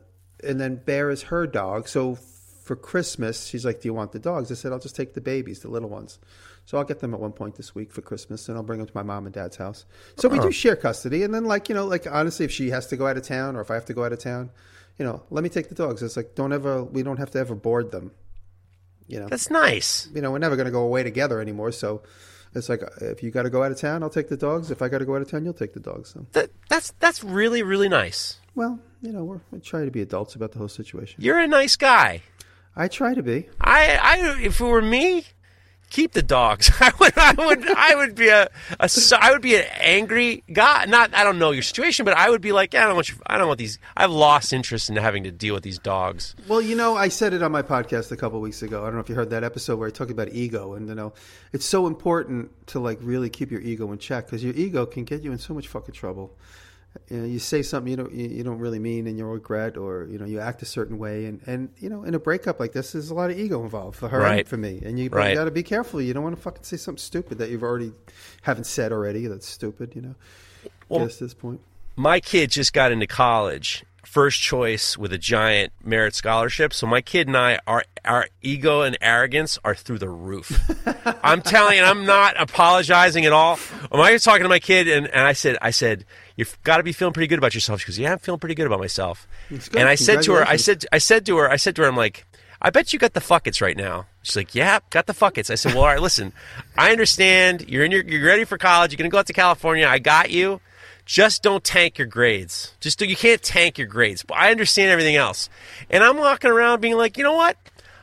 and 0.43 0.61
then 0.61 0.77
Bear 0.85 1.11
is 1.11 1.23
her 1.23 1.47
dog. 1.47 1.87
So 1.87 2.17
for 2.65 2.75
Christmas, 2.75 3.47
she's 3.47 3.65
like, 3.65 3.83
"Do 3.83 3.89
you 3.89 3.95
want 3.95 4.11
the 4.11 4.19
dogs?" 4.19 4.51
I 4.51 4.57
said, 4.57 4.73
"I'll 4.73 4.81
just 4.81 4.97
take 4.97 5.15
the 5.15 5.21
babies, 5.21 5.61
the 5.61 5.69
little 5.69 5.89
ones." 5.89 6.19
So 6.69 6.77
I'll 6.77 6.85
get 6.85 7.01
them 7.01 7.15
at 7.15 7.21
one 7.21 7.33
point 7.33 7.55
this 7.55 7.75
week 7.75 7.91
for 7.91 8.03
Christmas, 8.03 8.47
and 8.47 8.59
I'll 8.59 8.63
bring 8.63 8.79
them 8.79 8.87
to 8.87 8.93
my 8.95 9.03
mom 9.03 9.25
and 9.25 9.35
dad's 9.35 9.57
house. 9.57 9.87
So 10.17 10.29
we 10.29 10.37
do 10.37 10.43
uh-huh. 10.43 10.51
share 10.51 10.77
custody, 10.77 11.23
and 11.23 11.33
then 11.33 11.47
like 11.47 11.71
you 11.71 11.75
know, 11.75 11.87
like 11.87 12.07
honestly, 12.07 12.45
if 12.45 12.53
she 12.53 12.69
has 12.69 12.87
to 12.89 12.97
go 12.99 13.07
out 13.07 13.17
of 13.17 13.23
town 13.23 13.57
or 13.57 13.63
if 13.63 13.71
I 13.71 13.75
have 13.75 13.87
to 13.87 13.95
go 13.95 14.05
out 14.05 14.13
of 14.13 14.19
town, 14.19 14.51
you 14.99 15.05
know, 15.07 15.23
let 15.31 15.43
me 15.43 15.49
take 15.49 15.71
the 15.71 15.75
dogs. 15.75 16.03
It's 16.03 16.15
like 16.15 16.35
don't 16.35 16.53
ever, 16.53 16.85
we 16.85 17.03
don't 17.03 17.17
have 17.17 17.31
to 17.31 17.39
ever 17.39 17.55
board 17.55 17.91
them. 17.91 18.11
You 19.07 19.19
know, 19.19 19.29
That's 19.29 19.49
nice. 19.51 20.11
you 20.15 20.21
know, 20.21 20.31
we're 20.31 20.41
never 20.41 20.57
going 20.57 20.67
to 20.67 20.71
go 20.71 20.83
away 20.83 21.03
together 21.03 21.41
anymore. 21.41 21.73
So 21.73 22.03
it's 22.55 22.69
like 22.69 22.83
uh, 22.83 22.89
if 23.01 23.23
you 23.23 23.31
got 23.31 23.45
to 23.45 23.51
go 23.51 23.63
out 23.63 23.73
of 23.73 23.79
town, 23.79 24.03
I'll 24.03 24.11
take 24.11 24.29
the 24.29 24.37
dogs. 24.37 24.71
If 24.71 24.83
I 24.83 24.91
got 24.91 24.99
to 24.99 25.07
go 25.07 25.17
out 25.17 25.23
of 25.23 25.31
town, 25.31 25.47
you'll 25.47 25.55
take 25.55 25.73
the 25.73 25.81
dogs. 25.81 26.11
So 26.11 26.27
That, 26.33 26.51
that's 26.69 26.93
that's 26.99 27.25
really 27.25 27.63
really 27.63 27.89
nice. 27.89 28.41
well, 28.55 28.79
you 29.01 29.13
know, 29.13 29.25
we're, 29.25 29.41
we 29.53 29.61
try 29.61 29.87
to 29.87 29.91
be 29.91 30.03
adults 30.03 30.35
about 30.35 30.53
the 30.53 30.59
whole 30.59 30.69
situation. 30.69 31.25
You're 31.25 31.39
a 31.39 31.49
nice 31.49 31.77
guy. 31.77 32.25
I 32.77 32.89
try 32.89 33.15
to 33.15 33.23
be. 33.23 33.49
I, 33.59 33.99
I 34.03 34.43
if 34.43 34.61
it 34.61 34.65
were 34.65 34.83
me, 34.83 35.25
keep 35.91 36.13
the 36.13 36.23
dogs. 36.23 36.71
I 36.81 36.93
would 36.99 37.17
I 37.17 37.33
would 37.33 37.69
I 37.69 37.95
would 37.95 38.15
be 38.15 38.29
a, 38.29 38.49
a 38.81 38.91
I 39.21 39.33
would 39.33 39.43
be 39.43 39.57
an 39.57 39.65
angry 39.81 40.43
guy. 40.53 40.85
Not 40.87 41.15
I 41.15 41.25
don't 41.25 41.39
know 41.39 41.51
your 41.51 41.63
situation, 41.63 42.05
but 42.05 42.15
I 42.15 42.31
would 42.31 42.41
be 42.41 42.53
like, 42.53 42.75
I 42.75 42.85
don't 42.85 42.95
want 42.95 43.09
you, 43.11 43.17
I 43.27 43.39
don't 43.39 43.49
want 43.49 43.59
these. 43.59 43.79
I've 43.97 44.11
lost 44.11 44.53
interest 44.53 44.91
in 44.91 44.97
having 44.97 45.25
to 45.25 45.31
deal 45.31 45.55
with 45.55 45.63
these 45.63 45.79
dogs. 45.79 46.35
Well, 46.47 46.61
you 46.63 46.77
know, 46.77 46.97
I 46.97 47.09
said 47.09 47.33
it 47.33 47.43
on 47.43 47.53
my 47.53 47.63
podcast 47.63 48.13
a 48.13 48.17
couple 48.17 48.41
weeks 48.41 48.63
ago. 48.63 48.83
I 48.83 48.87
don't 48.87 48.95
know 48.95 49.01
if 49.01 49.09
you 49.09 49.15
heard 49.15 49.31
that 49.31 49.45
episode 49.45 49.79
where 49.79 49.89
I 49.89 49.91
talked 49.91 50.11
about 50.11 50.29
ego, 50.33 50.75
and 50.75 50.89
you 50.89 50.95
know, 50.95 51.13
it's 51.53 51.67
so 51.67 51.87
important 51.87 52.51
to 52.69 52.81
like 52.81 52.99
really 53.03 53.31
keep 53.31 53.51
your 53.51 53.61
ego 53.61 53.91
in 53.93 53.99
check 53.99 54.27
because 54.27 54.45
your 54.45 54.55
ego 54.55 54.87
can 54.87 55.05
get 55.05 55.23
you 55.23 55.33
in 55.33 55.39
so 55.39 55.55
much 55.55 55.69
fucking 55.69 55.95
trouble. 55.95 56.37
You, 57.09 57.17
know, 57.19 57.25
you 57.27 57.39
say 57.39 57.63
something 57.63 57.91
you 57.91 57.97
don't 57.97 58.13
you, 58.13 58.29
you 58.29 58.43
don't 58.45 58.59
really 58.59 58.79
mean, 58.79 59.07
and 59.07 59.17
you 59.19 59.25
regret, 59.25 59.77
or 59.77 60.07
you 60.11 60.19
know, 60.19 60.25
you 60.27 60.41
act 60.41 60.63
a 60.63 60.67
certain 60.67 60.99
way, 60.99 61.25
and 61.27 61.41
and 61.47 61.71
you 61.79 61.89
know, 61.89 62.03
in 62.05 62.15
a 62.15 62.19
breakup 62.19 62.61
like 62.61 62.73
this, 62.73 62.93
there's 62.93 63.11
a 63.11 63.15
lot 63.15 63.31
of 63.31 63.39
ego 63.39 63.63
involved 63.63 63.97
for 63.97 64.09
her 64.09 64.21
Right. 64.21 64.41
and 64.41 64.49
for 64.49 64.57
me, 64.57 64.81
and 64.85 64.99
you 64.99 65.09
Right. 65.11 65.35
got 65.35 65.45
to 65.45 65.51
be 65.51 65.63
careful. 65.63 66.01
You 66.03 66.13
don't 66.15 66.23
want 66.23 66.37
to 66.37 66.43
fucking 66.43 66.63
say 66.65 66.77
something 66.77 66.99
stupid 67.01 67.39
that 67.39 67.51
you've 67.51 67.63
already 67.63 67.93
haven't 68.43 68.65
said 68.65 68.93
already. 68.93 69.27
That's 69.27 69.47
stupid. 69.49 69.95
You 69.95 70.03
know, 70.03 70.15
Well- 70.89 71.09
to 71.09 71.19
this 71.25 71.35
point. 71.35 71.61
my 71.97 72.21
kid 72.21 72.51
just 72.51 72.73
got 72.73 72.93
into 72.93 73.07
college 73.07 73.85
first 74.05 74.41
choice 74.41 74.97
with 74.97 75.13
a 75.13 75.19
giant 75.19 75.73
merit 75.85 76.15
scholarship 76.15 76.73
so 76.73 76.87
my 76.87 77.01
kid 77.01 77.27
and 77.27 77.37
i 77.37 77.59
our 77.67 77.85
our 78.05 78.27
ego 78.41 78.81
and 78.83 78.97
arrogance 79.01 79.59
are 79.65 79.75
through 79.75 79.99
the 79.99 80.09
roof 80.09 80.71
i'm 81.23 81.43
telling 81.43 81.77
you 81.77 81.83
and 81.83 81.87
i'm 81.89 82.07
not 82.07 82.41
apologizing 82.41 83.27
at 83.27 83.33
all 83.33 83.57
when 83.91 84.01
i 84.01 84.13
was 84.13 84.23
talking 84.23 84.43
to 84.43 84.49
my 84.49 84.59
kid 84.59 84.89
and, 84.89 85.07
and 85.09 85.21
i 85.21 85.33
said 85.33 85.59
i 85.61 85.71
said 85.71 86.05
you've 86.37 86.57
got 86.63 86.79
to 86.79 86.83
be 86.83 86.93
feeling 86.93 87.13
pretty 87.13 87.27
good 87.27 87.39
about 87.39 87.55
yourself 87.55 87.81
she 87.81 87.87
goes 87.87 87.99
yeah 87.99 88.13
i'm 88.13 88.19
feeling 88.19 88.41
pretty 88.41 88.55
good 88.55 88.67
about 88.67 88.81
myself 88.81 89.29
good. 89.51 89.77
and 89.77 89.89
i 89.89 89.95
said 89.95 90.23
to 90.23 90.33
her 90.33 90.47
i 90.49 90.57
said 90.57 90.85
i 90.91 90.99
said 90.99 91.27
to 91.27 91.37
her 91.37 91.51
i 91.51 91.57
said 91.57 91.77
to 91.77 91.83
her 91.83 91.89
i'm 91.89 91.97
like 91.97 92.25
I 92.61 92.71
bet 92.71 92.93
you 92.93 92.99
got 92.99 93.15
the 93.15 93.21
fuckets 93.21 93.63
right 93.63 93.77
now. 93.77 94.07
She's 94.23 94.35
like, 94.35 94.55
yeah, 94.55 94.81
got 94.91 95.07
the 95.07 95.13
fuckets. 95.13 95.49
I 95.49 95.55
said, 95.55 95.75
well, 95.75 95.83
all 95.83 95.89
right, 95.89 96.03
listen, 96.03 96.33
I 96.77 96.91
understand. 96.91 97.69
You're 97.69 97.85
in 97.85 97.93
your, 97.93 98.05
you're 98.05 98.27
ready 98.27 98.45
for 98.45 98.59
college. 98.59 98.91
You're 98.91 98.99
gonna 98.99 99.11
go 99.11 99.19
out 99.19 99.27
to 99.27 99.33
California. 99.33 99.87
I 99.87 100.01
got 100.01 100.31
you. 100.31 100.61
Just 101.09 101.43
don't 101.43 101.65
tank 101.65 101.97
your 101.97 102.07
grades. 102.07 102.75
Just 102.81 102.99
do, 102.99 103.07
you 103.07 103.17
can't 103.17 103.43
tank 103.43 103.79
your 103.79 103.87
grades. 103.87 104.23
But 104.23 104.37
I 104.37 104.51
understand 104.51 104.91
everything 104.91 105.17
else. 105.17 105.49
And 105.89 106.05
I'm 106.05 106.19
walking 106.19 106.51
around 106.51 106.83
being 106.83 106.99
like, 106.99 107.17
you 107.17 107.25
know 107.25 107.33
what? 107.33 107.57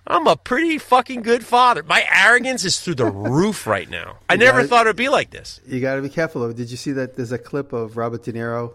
I'm 0.08 0.26
a 0.26 0.36
pretty 0.36 0.80
fucking 0.80 1.22
good 1.22 1.46
father. 1.46 1.84
My 1.84 2.04
arrogance 2.12 2.66
is 2.66 2.82
through 2.82 2.96
the 2.96 3.06
roof 3.12 3.68
right 3.68 3.88
now. 3.88 4.18
I 4.28 4.38
never 4.38 4.58
got 4.58 4.66
it. 4.66 4.68
thought 4.70 4.88
it'd 4.88 4.96
be 4.96 5.10
like 5.10 5.30
this. 5.30 5.62
You 5.68 5.82
got 5.82 5.98
to 5.98 6.02
be 6.02 6.10
careful. 6.10 6.42
Though. 6.42 6.54
Did 6.54 6.72
you 6.72 6.78
see 6.78 6.94
that? 6.94 7.16
There's 7.16 7.32
a 7.32 7.38
clip 7.38 7.74
of 7.74 7.96
Robert 7.96 8.24
De 8.24 8.34
Niro 8.34 8.74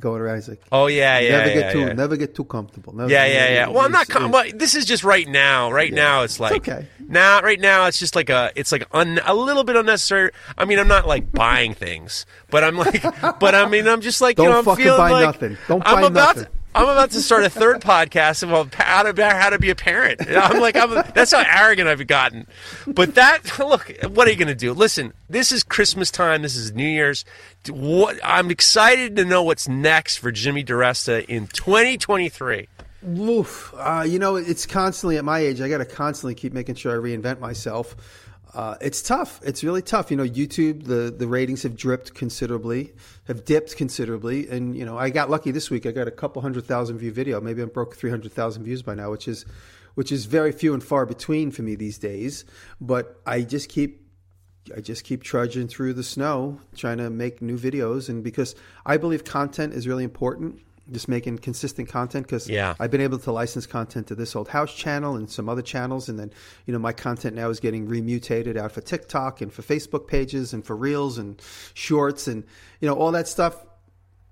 going 0.00 0.20
around. 0.20 0.36
He's 0.36 0.48
like, 0.48 0.62
Oh 0.72 0.86
yeah, 0.86 1.18
yeah, 1.18 1.30
never 1.30 1.48
yeah, 1.48 1.54
get 1.54 1.72
too 1.72 1.80
yeah. 1.80 1.92
never 1.92 2.16
get 2.16 2.34
too 2.34 2.44
comfortable. 2.44 2.94
Never, 2.94 3.10
Yeah, 3.10 3.26
yeah, 3.26 3.48
yeah. 3.50 3.68
Well, 3.68 3.84
I'm 3.84 3.92
not. 3.92 4.08
It's- 4.08 4.18
Com- 4.18 4.30
well, 4.30 4.44
this 4.54 4.74
is 4.74 4.84
just 4.84 5.04
right 5.04 5.28
now. 5.28 5.70
Right 5.70 5.92
now, 5.92 6.22
it's 6.22 6.40
like 6.40 6.52
okay. 6.68 6.86
now. 7.08 7.40
Right 7.40 7.60
now, 7.60 7.86
it's 7.86 7.98
just 7.98 8.14
like 8.16 8.30
a. 8.30 8.50
It's 8.56 8.72
like 8.72 8.84
un, 8.92 9.20
a 9.24 9.34
little 9.34 9.64
bit 9.64 9.76
unnecessary. 9.76 10.30
I 10.56 10.64
mean, 10.64 10.78
I'm 10.78 10.88
not 10.88 11.06
like 11.06 11.30
buying 11.32 11.74
things, 11.74 12.26
but 12.50 12.64
I'm 12.64 12.76
like, 12.76 13.02
but 13.40 13.54
I 13.54 13.68
mean, 13.68 13.86
I'm 13.86 14.00
just 14.00 14.20
like 14.20 14.38
you 14.38 14.44
Don't 14.44 14.52
know, 14.52 14.58
I'm 14.58 14.64
fucking 14.64 14.84
feeling 14.84 14.98
buy 14.98 15.10
like 15.10 15.24
nothing. 15.24 15.58
Don't 15.68 15.82
I'm 15.86 15.94
buy 15.94 16.02
about 16.02 16.36
nothing. 16.36 16.44
To, 16.44 16.50
I'm 16.74 16.88
about 16.88 17.10
to 17.10 17.20
start 17.20 17.44
a 17.44 17.50
third 17.50 17.82
podcast 17.82 18.42
about 18.42 18.74
how 18.74 19.02
to 19.02 19.28
how 19.28 19.50
to 19.50 19.58
be 19.58 19.68
a 19.68 19.74
parent. 19.74 20.26
I'm 20.28 20.58
like, 20.58 20.74
I'm, 20.74 20.90
that's 21.14 21.32
how 21.32 21.44
arrogant 21.46 21.88
I've 21.88 22.06
gotten. 22.06 22.46
But 22.86 23.14
that 23.16 23.58
look, 23.58 23.92
what 24.08 24.26
are 24.26 24.30
you 24.30 24.36
going 24.36 24.48
to 24.48 24.54
do? 24.54 24.72
Listen, 24.72 25.12
this 25.28 25.52
is 25.52 25.62
Christmas 25.62 26.10
time. 26.10 26.40
This 26.42 26.56
is 26.56 26.72
New 26.72 26.88
Year's. 26.88 27.26
What 27.68 28.18
I'm 28.24 28.50
excited 28.50 29.16
to 29.16 29.24
know 29.24 29.42
what's 29.42 29.68
next 29.68 30.16
for 30.16 30.32
Jimmy 30.32 30.64
DiResta 30.64 31.26
in 31.26 31.46
2023. 31.48 32.68
Oof. 33.18 33.74
Uh, 33.76 34.04
you 34.06 34.18
know, 34.18 34.36
it's 34.36 34.64
constantly 34.64 35.18
at 35.18 35.24
my 35.24 35.40
age. 35.40 35.60
I 35.60 35.68
got 35.68 35.78
to 35.78 35.84
constantly 35.84 36.34
keep 36.34 36.52
making 36.52 36.76
sure 36.76 36.92
I 36.92 37.02
reinvent 37.02 37.40
myself. 37.40 37.96
Uh, 38.54 38.76
it's 38.82 39.00
tough. 39.00 39.40
It's 39.42 39.64
really 39.64 39.80
tough. 39.80 40.10
You 40.10 40.16
know, 40.18 40.26
YouTube 40.26 40.84
the 40.84 41.14
the 41.16 41.26
ratings 41.26 41.62
have 41.62 41.74
dripped 41.74 42.14
considerably, 42.14 42.92
have 43.24 43.44
dipped 43.44 43.76
considerably, 43.76 44.48
and 44.48 44.76
you 44.76 44.84
know, 44.84 44.98
I 44.98 45.08
got 45.10 45.30
lucky 45.30 45.50
this 45.52 45.70
week. 45.70 45.86
I 45.86 45.90
got 45.90 46.06
a 46.06 46.10
couple 46.10 46.42
hundred 46.42 46.66
thousand 46.66 46.98
view 46.98 47.12
video. 47.12 47.40
Maybe 47.40 47.62
I'm 47.62 47.70
broke 47.70 47.96
three 47.96 48.10
hundred 48.10 48.32
thousand 48.32 48.64
views 48.64 48.82
by 48.82 48.94
now, 48.94 49.10
which 49.10 49.26
is 49.26 49.46
which 49.94 50.12
is 50.12 50.26
very 50.26 50.52
few 50.52 50.74
and 50.74 50.82
far 50.82 51.06
between 51.06 51.50
for 51.50 51.62
me 51.62 51.76
these 51.76 51.98
days. 51.98 52.44
But 52.80 53.20
I 53.24 53.40
just 53.42 53.70
keep 53.70 54.06
I 54.76 54.80
just 54.80 55.04
keep 55.04 55.22
trudging 55.22 55.68
through 55.68 55.94
the 55.94 56.04
snow, 56.04 56.60
trying 56.76 56.98
to 56.98 57.08
make 57.08 57.40
new 57.40 57.58
videos, 57.58 58.10
and 58.10 58.22
because 58.22 58.54
I 58.84 58.98
believe 58.98 59.24
content 59.24 59.72
is 59.72 59.88
really 59.88 60.04
important, 60.04 60.60
just 60.92 61.08
making 61.08 61.38
consistent 61.38 61.88
content. 61.88 62.26
Because 62.26 62.48
Yeah. 62.48 62.74
I've 62.78 62.90
been 62.90 63.00
able 63.00 63.18
to 63.18 63.32
license 63.32 63.66
content 63.66 64.06
to 64.08 64.14
this 64.14 64.36
old 64.36 64.48
house 64.48 64.74
channel 64.74 65.16
and 65.16 65.30
some 65.30 65.48
other 65.48 65.62
channels, 65.62 66.08
and 66.08 66.18
then 66.18 66.32
you 66.66 66.72
know 66.72 66.78
my 66.78 66.92
content 66.92 67.34
now 67.34 67.50
is 67.50 67.60
getting 67.60 67.88
remutated 67.88 68.56
out 68.56 68.72
for 68.72 68.80
TikTok 68.80 69.40
and 69.40 69.52
for 69.52 69.62
Facebook 69.62 70.06
pages 70.06 70.52
and 70.52 70.64
for 70.64 70.76
Reels 70.76 71.18
and 71.18 71.40
Shorts 71.74 72.28
and 72.28 72.44
you 72.80 72.88
know 72.88 72.94
all 72.94 73.12
that 73.12 73.28
stuff. 73.28 73.56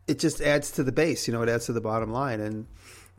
It 0.06 0.18
just 0.18 0.40
adds 0.40 0.72
to 0.72 0.82
the 0.82 0.90
base, 0.90 1.28
you 1.28 1.32
know, 1.32 1.42
it 1.42 1.48
adds 1.48 1.66
to 1.66 1.72
the 1.72 1.80
bottom 1.80 2.10
line, 2.10 2.40
and 2.40 2.66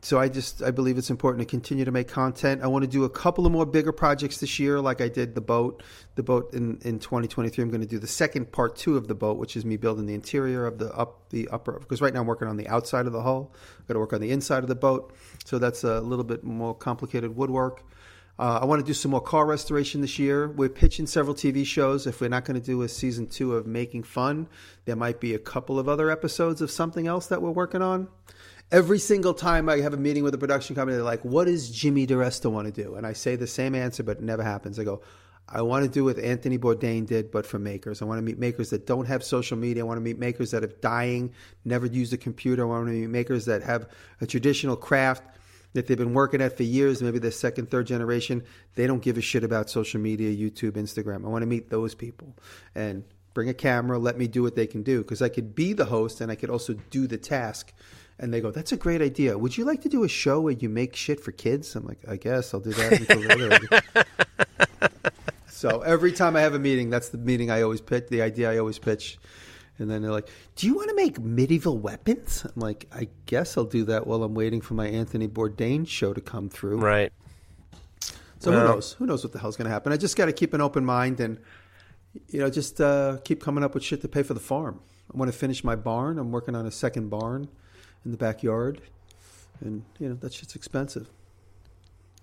so 0.04 0.18
I 0.18 0.28
just 0.28 0.62
I 0.64 0.72
believe 0.72 0.98
it's 0.98 1.10
important 1.10 1.40
to 1.40 1.50
continue 1.50 1.84
to 1.84 1.92
make 1.92 2.08
content. 2.08 2.62
I 2.62 2.66
want 2.66 2.82
to 2.82 2.90
do 2.90 3.04
a 3.04 3.08
couple 3.08 3.46
of 3.46 3.52
more 3.52 3.64
bigger 3.64 3.92
projects 3.92 4.38
this 4.38 4.58
year, 4.58 4.80
like 4.80 5.00
I 5.00 5.08
did 5.08 5.36
the 5.36 5.40
boat. 5.40 5.82
The 6.16 6.24
boat 6.24 6.52
in, 6.52 6.78
in 6.82 6.98
2023. 6.98 7.62
I'm 7.62 7.70
going 7.70 7.80
to 7.80 7.86
do 7.86 8.00
the 8.00 8.08
second 8.08 8.50
part 8.50 8.74
two 8.74 8.96
of 8.96 9.06
the 9.06 9.14
boat, 9.14 9.38
which 9.38 9.56
is 9.56 9.64
me 9.64 9.76
building 9.76 10.06
the 10.06 10.14
interior 10.14 10.66
of 10.66 10.78
the 10.78 10.92
up 10.92 11.28
the 11.30 11.48
upper. 11.48 11.78
Because 11.78 12.00
right 12.00 12.12
now 12.12 12.20
I'm 12.20 12.26
working 12.26 12.48
on 12.48 12.56
the 12.56 12.66
outside 12.66 13.06
of 13.06 13.12
the 13.12 13.22
hull. 13.22 13.54
I've 13.78 13.86
got 13.86 13.94
to 13.94 14.00
work 14.00 14.12
on 14.12 14.20
the 14.20 14.32
inside 14.32 14.64
of 14.64 14.68
the 14.68 14.74
boat, 14.74 15.14
so 15.44 15.60
that's 15.60 15.84
a 15.84 16.00
little 16.00 16.24
bit 16.24 16.42
more 16.42 16.74
complicated 16.74 17.36
woodwork. 17.36 17.84
Uh, 18.38 18.58
I 18.60 18.64
want 18.64 18.80
to 18.80 18.86
do 18.86 18.94
some 18.94 19.12
more 19.12 19.20
car 19.20 19.46
restoration 19.46 20.00
this 20.00 20.18
year. 20.18 20.48
We're 20.48 20.68
pitching 20.68 21.06
several 21.06 21.36
TV 21.36 21.64
shows. 21.64 22.08
If 22.08 22.20
we're 22.20 22.28
not 22.28 22.44
going 22.44 22.58
to 22.58 22.66
do 22.66 22.82
a 22.82 22.88
season 22.88 23.28
two 23.28 23.54
of 23.54 23.66
Making 23.66 24.02
Fun, 24.02 24.48
there 24.84 24.96
might 24.96 25.20
be 25.20 25.34
a 25.34 25.38
couple 25.38 25.78
of 25.78 25.88
other 25.88 26.10
episodes 26.10 26.60
of 26.60 26.72
something 26.72 27.06
else 27.06 27.26
that 27.26 27.40
we're 27.40 27.50
working 27.50 27.82
on 27.82 28.08
every 28.72 28.98
single 28.98 29.34
time 29.34 29.68
I 29.68 29.80
have 29.80 29.92
a 29.92 29.98
meeting 29.98 30.24
with 30.24 30.34
a 30.34 30.38
production 30.38 30.74
company, 30.74 30.96
they're 30.96 31.04
like, 31.04 31.24
"What 31.24 31.44
does 31.44 31.70
Jimmy 31.70 32.06
DiResta 32.06 32.50
want 32.50 32.74
to 32.74 32.82
do?" 32.82 32.94
And 32.94 33.06
I 33.06 33.12
say 33.12 33.36
the 33.36 33.46
same 33.46 33.74
answer, 33.74 34.02
but 34.02 34.16
it 34.18 34.22
never 34.22 34.42
happens. 34.42 34.78
I 34.78 34.84
go, 34.84 35.02
"I 35.46 35.60
want 35.60 35.84
to 35.84 35.90
do 35.90 36.04
what 36.04 36.18
Anthony 36.18 36.58
Bourdain 36.58 37.06
did, 37.06 37.30
but 37.30 37.46
for 37.46 37.58
makers. 37.58 38.00
I 38.00 38.06
want 38.06 38.18
to 38.18 38.22
meet 38.22 38.38
makers 38.38 38.70
that 38.70 38.86
don't 38.86 39.06
have 39.06 39.22
social 39.22 39.58
media. 39.58 39.84
I 39.84 39.86
want 39.86 39.98
to 39.98 40.02
meet 40.02 40.18
makers 40.18 40.50
that 40.52 40.64
are 40.64 40.72
dying, 40.80 41.32
never 41.64 41.86
used 41.86 42.14
a 42.14 42.16
computer. 42.16 42.62
I 42.62 42.66
want 42.66 42.86
to 42.88 42.92
meet 42.92 43.10
makers 43.10 43.44
that 43.44 43.62
have 43.62 43.86
a 44.20 44.26
traditional 44.26 44.76
craft." 44.76 45.22
That 45.74 45.86
they've 45.86 45.96
been 45.96 46.12
working 46.12 46.42
at 46.42 46.54
for 46.54 46.64
years, 46.64 47.00
maybe 47.00 47.18
they're 47.18 47.30
second, 47.30 47.70
third 47.70 47.86
generation. 47.86 48.42
They 48.74 48.86
don't 48.86 49.00
give 49.00 49.16
a 49.16 49.22
shit 49.22 49.42
about 49.42 49.70
social 49.70 50.02
media, 50.02 50.30
YouTube, 50.30 50.72
Instagram. 50.72 51.24
I 51.24 51.28
want 51.28 51.40
to 51.40 51.46
meet 51.46 51.70
those 51.70 51.94
people 51.94 52.36
and 52.74 53.04
bring 53.32 53.48
a 53.48 53.54
camera, 53.54 53.98
let 53.98 54.18
me 54.18 54.26
do 54.26 54.42
what 54.42 54.54
they 54.54 54.66
can 54.66 54.82
do 54.82 54.98
because 54.98 55.22
I 55.22 55.30
could 55.30 55.54
be 55.54 55.72
the 55.72 55.86
host 55.86 56.20
and 56.20 56.30
I 56.30 56.34
could 56.34 56.50
also 56.50 56.74
do 56.90 57.06
the 57.06 57.16
task 57.16 57.72
and 58.18 58.32
they 58.32 58.40
go, 58.40 58.50
"That's 58.50 58.72
a 58.72 58.76
great 58.76 59.02
idea. 59.02 59.36
Would 59.36 59.56
you 59.56 59.64
like 59.64 59.82
to 59.82 59.88
do 59.88 60.04
a 60.04 60.08
show 60.08 60.40
where 60.40 60.52
you 60.52 60.68
make 60.68 60.94
shit 60.96 61.20
for 61.20 61.32
kids?" 61.32 61.74
I'm 61.74 61.86
like, 61.86 62.00
"I 62.08 62.16
guess 62.16 62.54
I'll 62.54 62.60
do 62.60 62.72
that." 62.72 64.06
So 65.62 65.80
every 65.82 66.10
time 66.10 66.34
I 66.34 66.40
have 66.40 66.54
a 66.54 66.58
meeting, 66.58 66.90
that's 66.90 67.10
the 67.10 67.18
meeting 67.18 67.48
I 67.48 67.62
always 67.62 67.80
pitch, 67.80 68.08
the 68.08 68.20
idea 68.20 68.50
I 68.50 68.58
always 68.58 68.80
pitch, 68.80 69.16
and 69.78 69.88
then 69.88 70.02
they're 70.02 70.10
like, 70.10 70.28
"Do 70.56 70.66
you 70.66 70.74
want 70.74 70.88
to 70.88 70.96
make 70.96 71.20
medieval 71.20 71.78
weapons?" 71.78 72.44
I'm 72.44 72.60
like, 72.60 72.88
"I 72.92 73.06
guess 73.26 73.56
I'll 73.56 73.62
do 73.62 73.84
that 73.84 74.04
while 74.04 74.24
I'm 74.24 74.34
waiting 74.34 74.60
for 74.60 74.74
my 74.74 74.88
Anthony 74.88 75.28
Bourdain 75.28 75.86
show 75.86 76.12
to 76.14 76.20
come 76.20 76.48
through." 76.48 76.78
Right. 76.78 77.12
So 78.40 78.50
who 78.50 78.58
knows? 78.58 78.94
Who 78.94 79.06
knows 79.06 79.22
what 79.22 79.32
the 79.32 79.38
hell's 79.38 79.56
going 79.56 79.66
to 79.66 79.70
happen? 79.70 79.92
I 79.92 79.96
just 79.98 80.16
got 80.16 80.26
to 80.26 80.32
keep 80.32 80.52
an 80.52 80.60
open 80.60 80.84
mind 80.84 81.20
and 81.20 81.38
you 82.26 82.40
know 82.40 82.50
just 82.50 82.80
uh, 82.80 83.18
keep 83.22 83.40
coming 83.40 83.62
up 83.62 83.72
with 83.74 83.84
shit 83.84 84.00
to 84.00 84.08
pay 84.08 84.24
for 84.24 84.34
the 84.34 84.40
farm. 84.40 84.80
I 85.14 85.16
want 85.16 85.30
to 85.30 85.38
finish 85.38 85.62
my 85.62 85.76
barn. 85.76 86.18
I'm 86.18 86.32
working 86.32 86.56
on 86.56 86.66
a 86.66 86.72
second 86.72 87.08
barn 87.08 87.48
in 88.04 88.10
the 88.10 88.16
backyard, 88.16 88.80
and 89.60 89.82
you 89.98 90.08
know 90.08 90.14
that 90.16 90.32
shit's 90.32 90.54
expensive. 90.56 91.08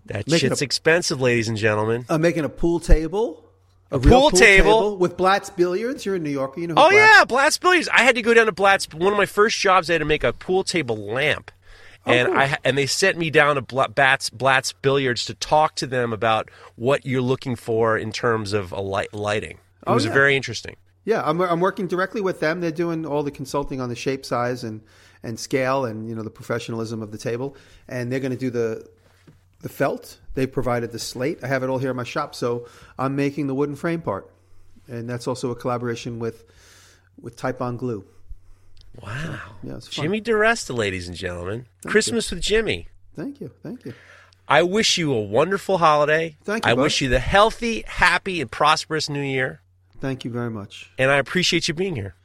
That 0.06 0.28
Make 0.28 0.38
it 0.38 0.40
shit's 0.48 0.62
a- 0.62 0.66
expensive, 0.66 1.22
ladies 1.22 1.48
and 1.48 1.58
gentlemen. 1.58 2.06
I'm 2.10 2.22
making 2.22 2.46
a 2.46 2.50
pool 2.50 2.80
table. 2.80 3.46
A, 3.92 3.96
A 3.96 4.00
real 4.00 4.22
pool 4.22 4.32
table? 4.32 4.98
with 4.98 5.18
Blatt's 5.18 5.50
Billiards. 5.50 6.06
You're 6.06 6.16
in 6.16 6.24
New 6.24 6.30
York. 6.30 6.58
You 6.58 6.68
know. 6.68 6.76
Who 6.76 6.80
Oh 6.82 6.90
Blatt's- 6.90 7.18
yeah, 7.18 7.26
Blatt's 7.26 7.58
Billiards. 7.58 7.90
I 7.92 8.04
had 8.04 8.16
to 8.16 8.22
go 8.22 8.34
down 8.34 8.46
to 8.46 8.52
Blatt's. 8.52 8.88
One 8.94 9.12
of 9.12 9.18
my 9.18 9.26
first 9.26 9.58
jobs, 9.60 9.90
I 9.90 9.94
had 9.94 10.00
to 10.00 10.06
make 10.06 10.24
a 10.24 10.32
pool 10.34 10.64
table 10.64 10.96
lamp, 10.98 11.52
oh, 12.06 12.12
and 12.12 12.28
cool. 12.30 12.38
I 12.38 12.58
and 12.64 12.78
they 12.78 12.86
sent 12.86 13.18
me 13.18 13.30
down 13.30 13.56
to 13.56 13.62
Bla- 13.62 13.90
Blatt's, 13.90 14.30
Blatt's 14.30 14.74
Billiards 14.74 15.26
to 15.26 15.34
talk 15.34 15.76
to 15.76 15.88
them 15.88 16.14
about 16.14 16.50
what 16.76 17.06
you're 17.06 17.22
looking 17.22 17.56
for 17.56 17.98
in 17.98 18.12
terms 18.12 18.54
of 18.54 18.72
a 18.72 18.80
light, 18.82 19.14
lighting. 19.14 19.52
It 19.58 19.58
Oh, 19.88 19.94
was 19.96 20.06
yeah. 20.06 20.14
very 20.14 20.36
interesting. 20.36 20.76
Yeah, 21.06 21.24
I'm, 21.26 21.42
I'm 21.42 21.60
working 21.60 21.88
directly 21.88 22.22
with 22.22 22.40
them. 22.42 22.62
They're 22.62 22.70
doing 22.72 23.06
all 23.06 23.24
the 23.24 23.32
consulting 23.32 23.82
on 23.82 23.90
the 23.90 23.96
shape, 23.96 24.24
size, 24.26 24.64
and 24.64 24.82
and 25.24 25.40
scale, 25.40 25.86
and 25.86 26.08
you 26.08 26.16
know 26.16 26.24
the 26.24 26.30
professionalism 26.30 27.02
of 27.02 27.12
the 27.12 27.18
table. 27.18 27.56
And 27.88 28.12
they're 28.12 28.20
going 28.20 28.32
to 28.32 28.38
do 28.38 28.50
the 28.50 28.88
the 29.62 29.70
felt. 29.70 30.18
They 30.36 30.48
provided 30.48 30.92
the 30.92 31.00
slate. 31.00 31.44
I 31.44 31.48
have 31.48 31.64
it 31.64 31.70
all 31.70 31.78
here 31.78 31.92
in 31.92 31.98
my 31.98 32.04
shop, 32.04 32.36
so 32.36 32.68
I'm 32.98 33.16
making 33.16 33.48
the 33.48 33.56
wooden 33.56 33.76
frame 33.76 34.02
part, 34.02 34.30
and 34.88 35.10
that's 35.10 35.28
also 35.28 35.52
a 35.52 35.56
collaboration 35.56 36.20
with 36.20 36.46
with 37.22 37.36
Titebond 37.36 37.78
Glue. 37.78 38.06
Wow. 39.02 39.40
Yeah, 39.64 39.76
it's 39.76 39.88
fun. 39.88 40.04
Jimmy 40.04 40.22
DiResta, 40.22 40.76
ladies 40.76 41.08
and 41.08 41.16
gentlemen. 41.16 41.68
Christmas 41.86 42.32
with 42.32 42.42
Jimmy. 42.42 42.88
Thank 43.16 43.40
you, 43.40 43.52
thank 43.62 43.86
you. 43.86 43.94
I 44.48 44.64
wish 44.64 44.98
you 44.98 45.14
a 45.14 45.22
wonderful 45.22 45.78
holiday. 45.78 46.38
Thank 46.44 46.66
you, 46.66 46.72
I 46.72 46.76
bud. 46.76 46.82
wish 46.82 47.02
you 47.02 47.10
the 47.10 47.20
healthy, 47.20 47.84
happy, 47.86 48.42
and 48.42 48.52
prosperous 48.52 49.08
new 49.08 49.22
year. 49.22 49.62
Thank 50.00 50.26
you 50.26 50.32
very 50.32 50.50
much. 50.50 50.92
And 50.98 51.12
I 51.12 51.18
appreciate 51.18 51.68
you 51.68 51.74
being 51.74 51.96
here. 51.96 52.16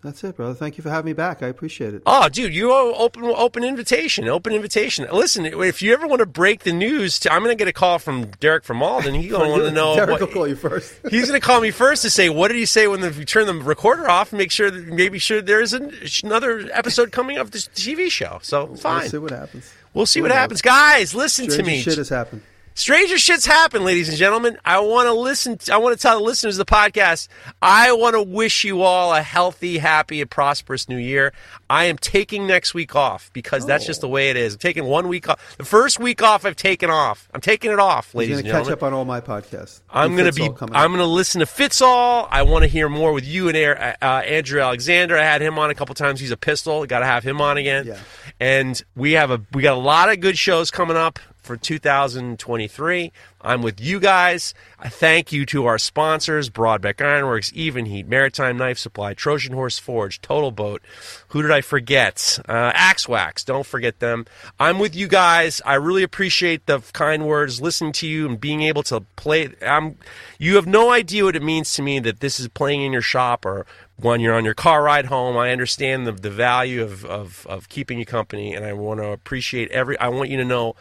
That's 0.00 0.22
it, 0.22 0.36
brother. 0.36 0.54
Thank 0.54 0.78
you 0.78 0.82
for 0.82 0.90
having 0.90 1.06
me 1.06 1.12
back. 1.12 1.42
I 1.42 1.48
appreciate 1.48 1.92
it. 1.92 2.02
Oh, 2.06 2.28
dude, 2.28 2.54
you 2.54 2.72
owe 2.72 2.94
open 2.94 3.24
open 3.24 3.64
invitation, 3.64 4.28
open 4.28 4.52
invitation. 4.52 5.08
Listen, 5.12 5.44
if 5.44 5.82
you 5.82 5.92
ever 5.92 6.06
want 6.06 6.20
to 6.20 6.26
break 6.26 6.62
the 6.62 6.72
news, 6.72 7.18
to, 7.20 7.32
I'm 7.32 7.42
going 7.42 7.50
to 7.56 7.60
get 7.60 7.66
a 7.66 7.72
call 7.72 7.98
from 7.98 8.26
Derek 8.38 8.62
from 8.62 8.80
Alden. 8.80 9.14
He's 9.14 9.32
going 9.32 9.46
to 9.46 9.50
want 9.50 9.64
to 9.64 9.72
know. 9.72 9.96
Derek 9.96 10.10
what- 10.10 10.20
will 10.20 10.28
call 10.28 10.46
you 10.46 10.54
first. 10.54 10.94
He's 11.10 11.26
going 11.28 11.40
to 11.40 11.44
call 11.44 11.60
me 11.60 11.72
first 11.72 12.02
to 12.02 12.10
say, 12.10 12.28
"What 12.28 12.46
did 12.48 12.58
he 12.58 12.64
say 12.66 12.86
when 12.86 13.00
the, 13.00 13.10
we 13.10 13.24
turn 13.24 13.46
the 13.46 13.54
recorder 13.54 14.08
off?" 14.08 14.32
Make 14.32 14.52
sure 14.52 14.70
that 14.70 14.86
maybe 14.86 15.18
sure 15.18 15.42
there's 15.42 15.72
an, 15.72 15.92
another 16.22 16.68
episode 16.72 17.10
coming 17.10 17.38
of 17.38 17.50
this 17.50 17.66
TV 17.66 18.08
show. 18.08 18.38
So 18.40 18.76
fine, 18.76 19.00
We'll 19.00 19.08
see 19.10 19.18
what 19.18 19.30
happens. 19.32 19.74
We'll 19.94 20.06
see 20.06 20.20
Who 20.20 20.24
what 20.24 20.28
knows? 20.28 20.36
happens, 20.38 20.62
guys. 20.62 21.12
Listen 21.12 21.48
to 21.48 21.62
me. 21.64 21.80
shit 21.80 21.98
has 21.98 22.08
happened. 22.08 22.42
Stranger 22.78 23.16
shits 23.16 23.44
happen, 23.44 23.82
ladies 23.82 24.08
and 24.08 24.16
gentlemen. 24.16 24.56
I 24.64 24.78
want 24.78 25.08
to 25.08 25.12
listen. 25.12 25.58
I 25.68 25.78
want 25.78 25.96
to 25.96 26.00
tell 26.00 26.16
the 26.16 26.24
listeners 26.24 26.60
of 26.60 26.64
the 26.64 26.72
podcast. 26.72 27.26
I 27.60 27.90
want 27.90 28.14
to 28.14 28.22
wish 28.22 28.62
you 28.62 28.82
all 28.82 29.12
a 29.12 29.20
healthy, 29.20 29.78
happy, 29.78 30.20
and 30.20 30.30
prosperous 30.30 30.88
new 30.88 30.96
year. 30.96 31.32
I 31.68 31.86
am 31.86 31.98
taking 31.98 32.46
next 32.46 32.74
week 32.74 32.94
off 32.94 33.32
because 33.32 33.66
that's 33.66 33.84
just 33.84 34.00
the 34.00 34.08
way 34.08 34.30
it 34.30 34.36
is. 34.36 34.54
I'm 34.54 34.58
taking 34.60 34.84
one 34.84 35.08
week 35.08 35.28
off. 35.28 35.56
The 35.56 35.64
first 35.64 35.98
week 35.98 36.22
off 36.22 36.44
I've 36.44 36.54
taken 36.54 36.88
off. 36.88 37.28
I'm 37.34 37.40
taking 37.40 37.72
it 37.72 37.80
off, 37.80 38.14
ladies 38.14 38.36
and 38.38 38.46
to 38.46 38.52
catch 38.52 38.58
gentlemen. 38.66 38.72
up 38.74 38.82
on 38.84 38.92
all 38.92 39.04
my 39.04 39.20
podcasts. 39.20 39.80
I'm 39.90 40.14
going 40.14 40.32
to 40.32 40.32
be. 40.32 40.44
I'm 40.44 40.92
going 40.92 40.98
to 40.98 41.04
listen 41.04 41.40
to 41.40 41.46
Fitzall. 41.46 42.28
I 42.30 42.42
want 42.44 42.62
to 42.62 42.68
hear 42.68 42.88
more 42.88 43.12
with 43.12 43.26
you 43.26 43.48
and 43.48 43.56
Air- 43.56 43.96
uh, 44.00 44.06
Andrew 44.06 44.60
Alexander. 44.60 45.18
I 45.18 45.24
had 45.24 45.42
him 45.42 45.58
on 45.58 45.70
a 45.70 45.74
couple 45.74 45.96
times. 45.96 46.20
He's 46.20 46.30
a 46.30 46.36
pistol. 46.36 46.86
Got 46.86 47.00
to 47.00 47.06
have 47.06 47.24
him 47.24 47.40
on 47.40 47.56
again. 47.56 47.88
Yeah. 47.88 47.98
And 48.38 48.80
we 48.94 49.12
have 49.12 49.32
a 49.32 49.40
we 49.52 49.62
got 49.62 49.74
a 49.74 49.80
lot 49.80 50.12
of 50.12 50.20
good 50.20 50.38
shows 50.38 50.70
coming 50.70 50.96
up 50.96 51.18
for 51.48 51.56
2023. 51.56 53.10
I'm 53.40 53.62
with 53.62 53.80
you 53.80 53.98
guys. 54.00 54.52
I 54.78 54.90
thank 54.90 55.32
you 55.32 55.46
to 55.46 55.64
our 55.64 55.78
sponsors: 55.78 56.50
Brodbeck 56.50 57.00
Ironworks, 57.00 57.50
Evenheat, 57.52 58.06
Maritime 58.06 58.58
Knife 58.58 58.76
Supply, 58.76 59.14
Trojan 59.14 59.54
Horse 59.54 59.78
Forge, 59.78 60.20
TotalBoat. 60.20 60.80
Who 61.28 61.40
did 61.40 61.50
I 61.50 61.62
forget? 61.62 62.38
Uh, 62.46 62.72
Axe 62.74 63.08
Wax. 63.08 63.44
Don't 63.44 63.64
forget 63.64 63.98
them. 64.00 64.26
I'm 64.60 64.78
with 64.78 64.94
you 64.94 65.08
guys. 65.08 65.62
I 65.64 65.76
really 65.76 66.02
appreciate 66.02 66.66
the 66.66 66.80
kind 66.92 67.26
words, 67.26 67.62
listening 67.62 67.92
to 67.92 68.06
you, 68.06 68.28
and 68.28 68.38
being 68.38 68.60
able 68.60 68.82
to 68.84 69.00
play. 69.16 69.48
I'm. 69.62 69.96
You 70.38 70.56
have 70.56 70.66
no 70.66 70.90
idea 70.90 71.24
what 71.24 71.34
it 71.34 71.42
means 71.42 71.72
to 71.74 71.82
me 71.82 71.98
that 72.00 72.20
this 72.20 72.38
is 72.38 72.48
playing 72.48 72.82
in 72.82 72.92
your 72.92 73.00
shop 73.00 73.46
or 73.46 73.64
when 73.96 74.20
you're 74.20 74.34
on 74.34 74.44
your 74.44 74.54
car 74.54 74.82
ride 74.82 75.06
home. 75.06 75.36
I 75.38 75.50
understand 75.50 76.06
the, 76.06 76.12
the 76.12 76.30
value 76.30 76.82
of, 76.82 77.04
of, 77.04 77.46
of 77.48 77.68
keeping 77.68 77.98
you 77.98 78.04
company, 78.06 78.54
and 78.54 78.64
I 78.64 78.74
want 78.74 79.00
to 79.00 79.08
appreciate 79.08 79.70
every. 79.70 79.98
I 79.98 80.08
want 80.08 80.28
you 80.28 80.36
to 80.36 80.44
know 80.44 80.76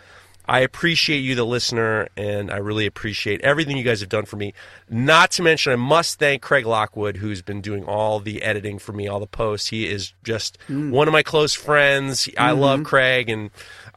I 0.47 0.61
appreciate 0.61 1.19
you, 1.19 1.35
the 1.35 1.45
listener, 1.45 2.07
and 2.15 2.49
I 2.49 2.57
really 2.57 2.85
appreciate 2.85 3.41
everything 3.41 3.77
you 3.77 3.83
guys 3.83 3.99
have 3.99 4.09
done 4.09 4.25
for 4.25 4.37
me. 4.37 4.53
Not 4.89 5.31
to 5.31 5.43
mention, 5.43 5.73
I 5.73 5.75
must 5.75 6.19
thank 6.19 6.41
Craig 6.41 6.65
Lockwood, 6.65 7.17
who's 7.17 7.41
been 7.41 7.59
doing 7.59 7.83
all 7.83 8.19
the 8.19 8.41
editing 8.43 8.79
for 8.79 8.93
me, 8.93 9.07
all 9.07 9.19
the 9.19 9.27
posts. 9.27 9.67
He 9.67 9.87
is 9.87 10.13
just 10.23 10.57
mm. 10.69 10.91
one 10.91 11.07
of 11.07 11.11
my 11.11 11.23
close 11.23 11.53
friends. 11.53 12.29
I 12.37 12.51
mm-hmm. 12.51 12.61
love 12.61 12.83
Craig, 12.83 13.29
and 13.29 13.49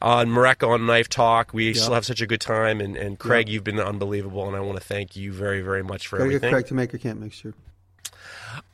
on 0.03 0.29
Morocco 0.31 0.71
on 0.71 0.87
Knife 0.87 1.09
Talk, 1.09 1.55
we 1.55 1.73
still 1.75 1.95
have 1.95 2.05
such 2.05 2.21
a 2.21 2.27
good 2.27 2.41
time. 2.41 2.81
And, 2.81 2.97
and 2.97 3.19
Craig, 3.19 3.49
you've 3.49 3.65
been 3.65 3.79
unbelievable, 3.79 4.49
and 4.49 4.57
I 4.57 4.61
want 4.61 4.79
to 4.79 4.85
thank 4.85 5.15
you 5.15 5.33
very, 5.33 5.61
very 5.61 5.85
much 5.85 6.09
for 6.09 6.19
Gotta 6.19 6.31
get 6.31 6.37
everything. 6.37 6.53
Craig 6.53 6.67
to 6.67 6.75
make 6.75 6.93
your 6.93 7.01
camp 7.01 7.21
mixture. 7.21 7.55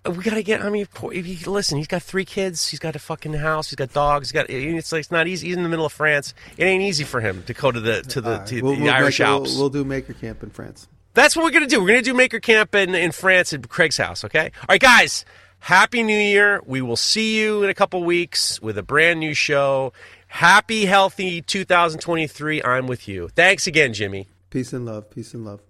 We 0.08 0.22
gotta 0.22 0.42
get. 0.42 0.62
I 0.62 0.70
mean, 0.70 0.86
if 1.12 1.26
you, 1.46 1.50
listen. 1.50 1.78
He's 1.78 1.86
got 1.88 2.02
three 2.02 2.24
kids. 2.24 2.68
He's 2.68 2.78
got 2.78 2.94
a 2.94 2.98
fucking 2.98 3.32
house. 3.34 3.70
He's 3.70 3.76
got 3.76 3.92
dogs. 3.92 4.28
He's 4.28 4.32
got. 4.32 4.48
It's 4.48 4.92
like 4.92 5.00
it's 5.00 5.10
not 5.10 5.26
easy. 5.26 5.48
He's 5.48 5.56
in 5.56 5.62
the 5.64 5.68
middle 5.68 5.86
of 5.86 5.92
France. 5.92 6.32
It 6.56 6.64
ain't 6.64 6.82
easy 6.82 7.04
for 7.04 7.20
him 7.20 7.42
to 7.44 7.54
go 7.54 7.72
to 7.72 7.80
the 7.80 8.02
to 8.02 8.20
the, 8.20 8.30
right. 8.38 8.46
to 8.46 8.62
We'll- 8.62 8.76
the 8.76 8.82
we'll 8.82 8.92
Irish 8.92 9.18
make- 9.20 9.26
we'll- 9.28 9.36
Alps. 9.38 9.56
We'll, 9.56 9.68
do 9.70 9.84
Maker 9.84 10.12
Camp 10.12 10.42
in 10.42 10.50
France. 10.50 10.86
That's 11.14 11.34
what 11.34 11.44
we're 11.44 11.50
gonna 11.50 11.66
do. 11.66 11.80
We're 11.80 11.88
gonna 11.88 12.02
do 12.02 12.14
Maker 12.14 12.40
Camp 12.40 12.74
in 12.74 12.94
in 12.94 13.10
France 13.12 13.52
at 13.52 13.68
Craig's 13.68 13.96
house. 13.96 14.24
Okay. 14.24 14.50
All 14.60 14.66
right, 14.70 14.80
guys. 14.80 15.24
Happy 15.58 16.02
New 16.02 16.16
Year. 16.18 16.60
We 16.66 16.82
will 16.82 16.96
see 16.96 17.36
you 17.40 17.62
in 17.64 17.70
a 17.70 17.74
couple 17.74 18.04
weeks 18.04 18.60
with 18.60 18.76
a 18.78 18.82
brand 18.82 19.18
new 19.18 19.34
show. 19.34 19.92
Happy, 20.28 20.84
healthy 20.84 21.40
2023. 21.42 22.62
I'm 22.62 22.86
with 22.86 23.08
you. 23.08 23.28
Thanks 23.28 23.66
again, 23.66 23.92
Jimmy. 23.94 24.28
Peace 24.50 24.72
and 24.72 24.84
love. 24.86 25.10
Peace 25.10 25.32
and 25.34 25.44
love. 25.44 25.60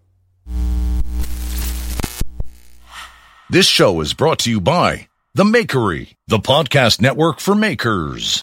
This 3.48 3.68
show 3.68 4.00
is 4.00 4.12
brought 4.12 4.40
to 4.40 4.50
you 4.50 4.60
by 4.60 5.06
The 5.34 5.44
Makery, 5.44 6.16
the 6.26 6.38
podcast 6.38 7.00
network 7.00 7.38
for 7.38 7.54
makers. 7.54 8.42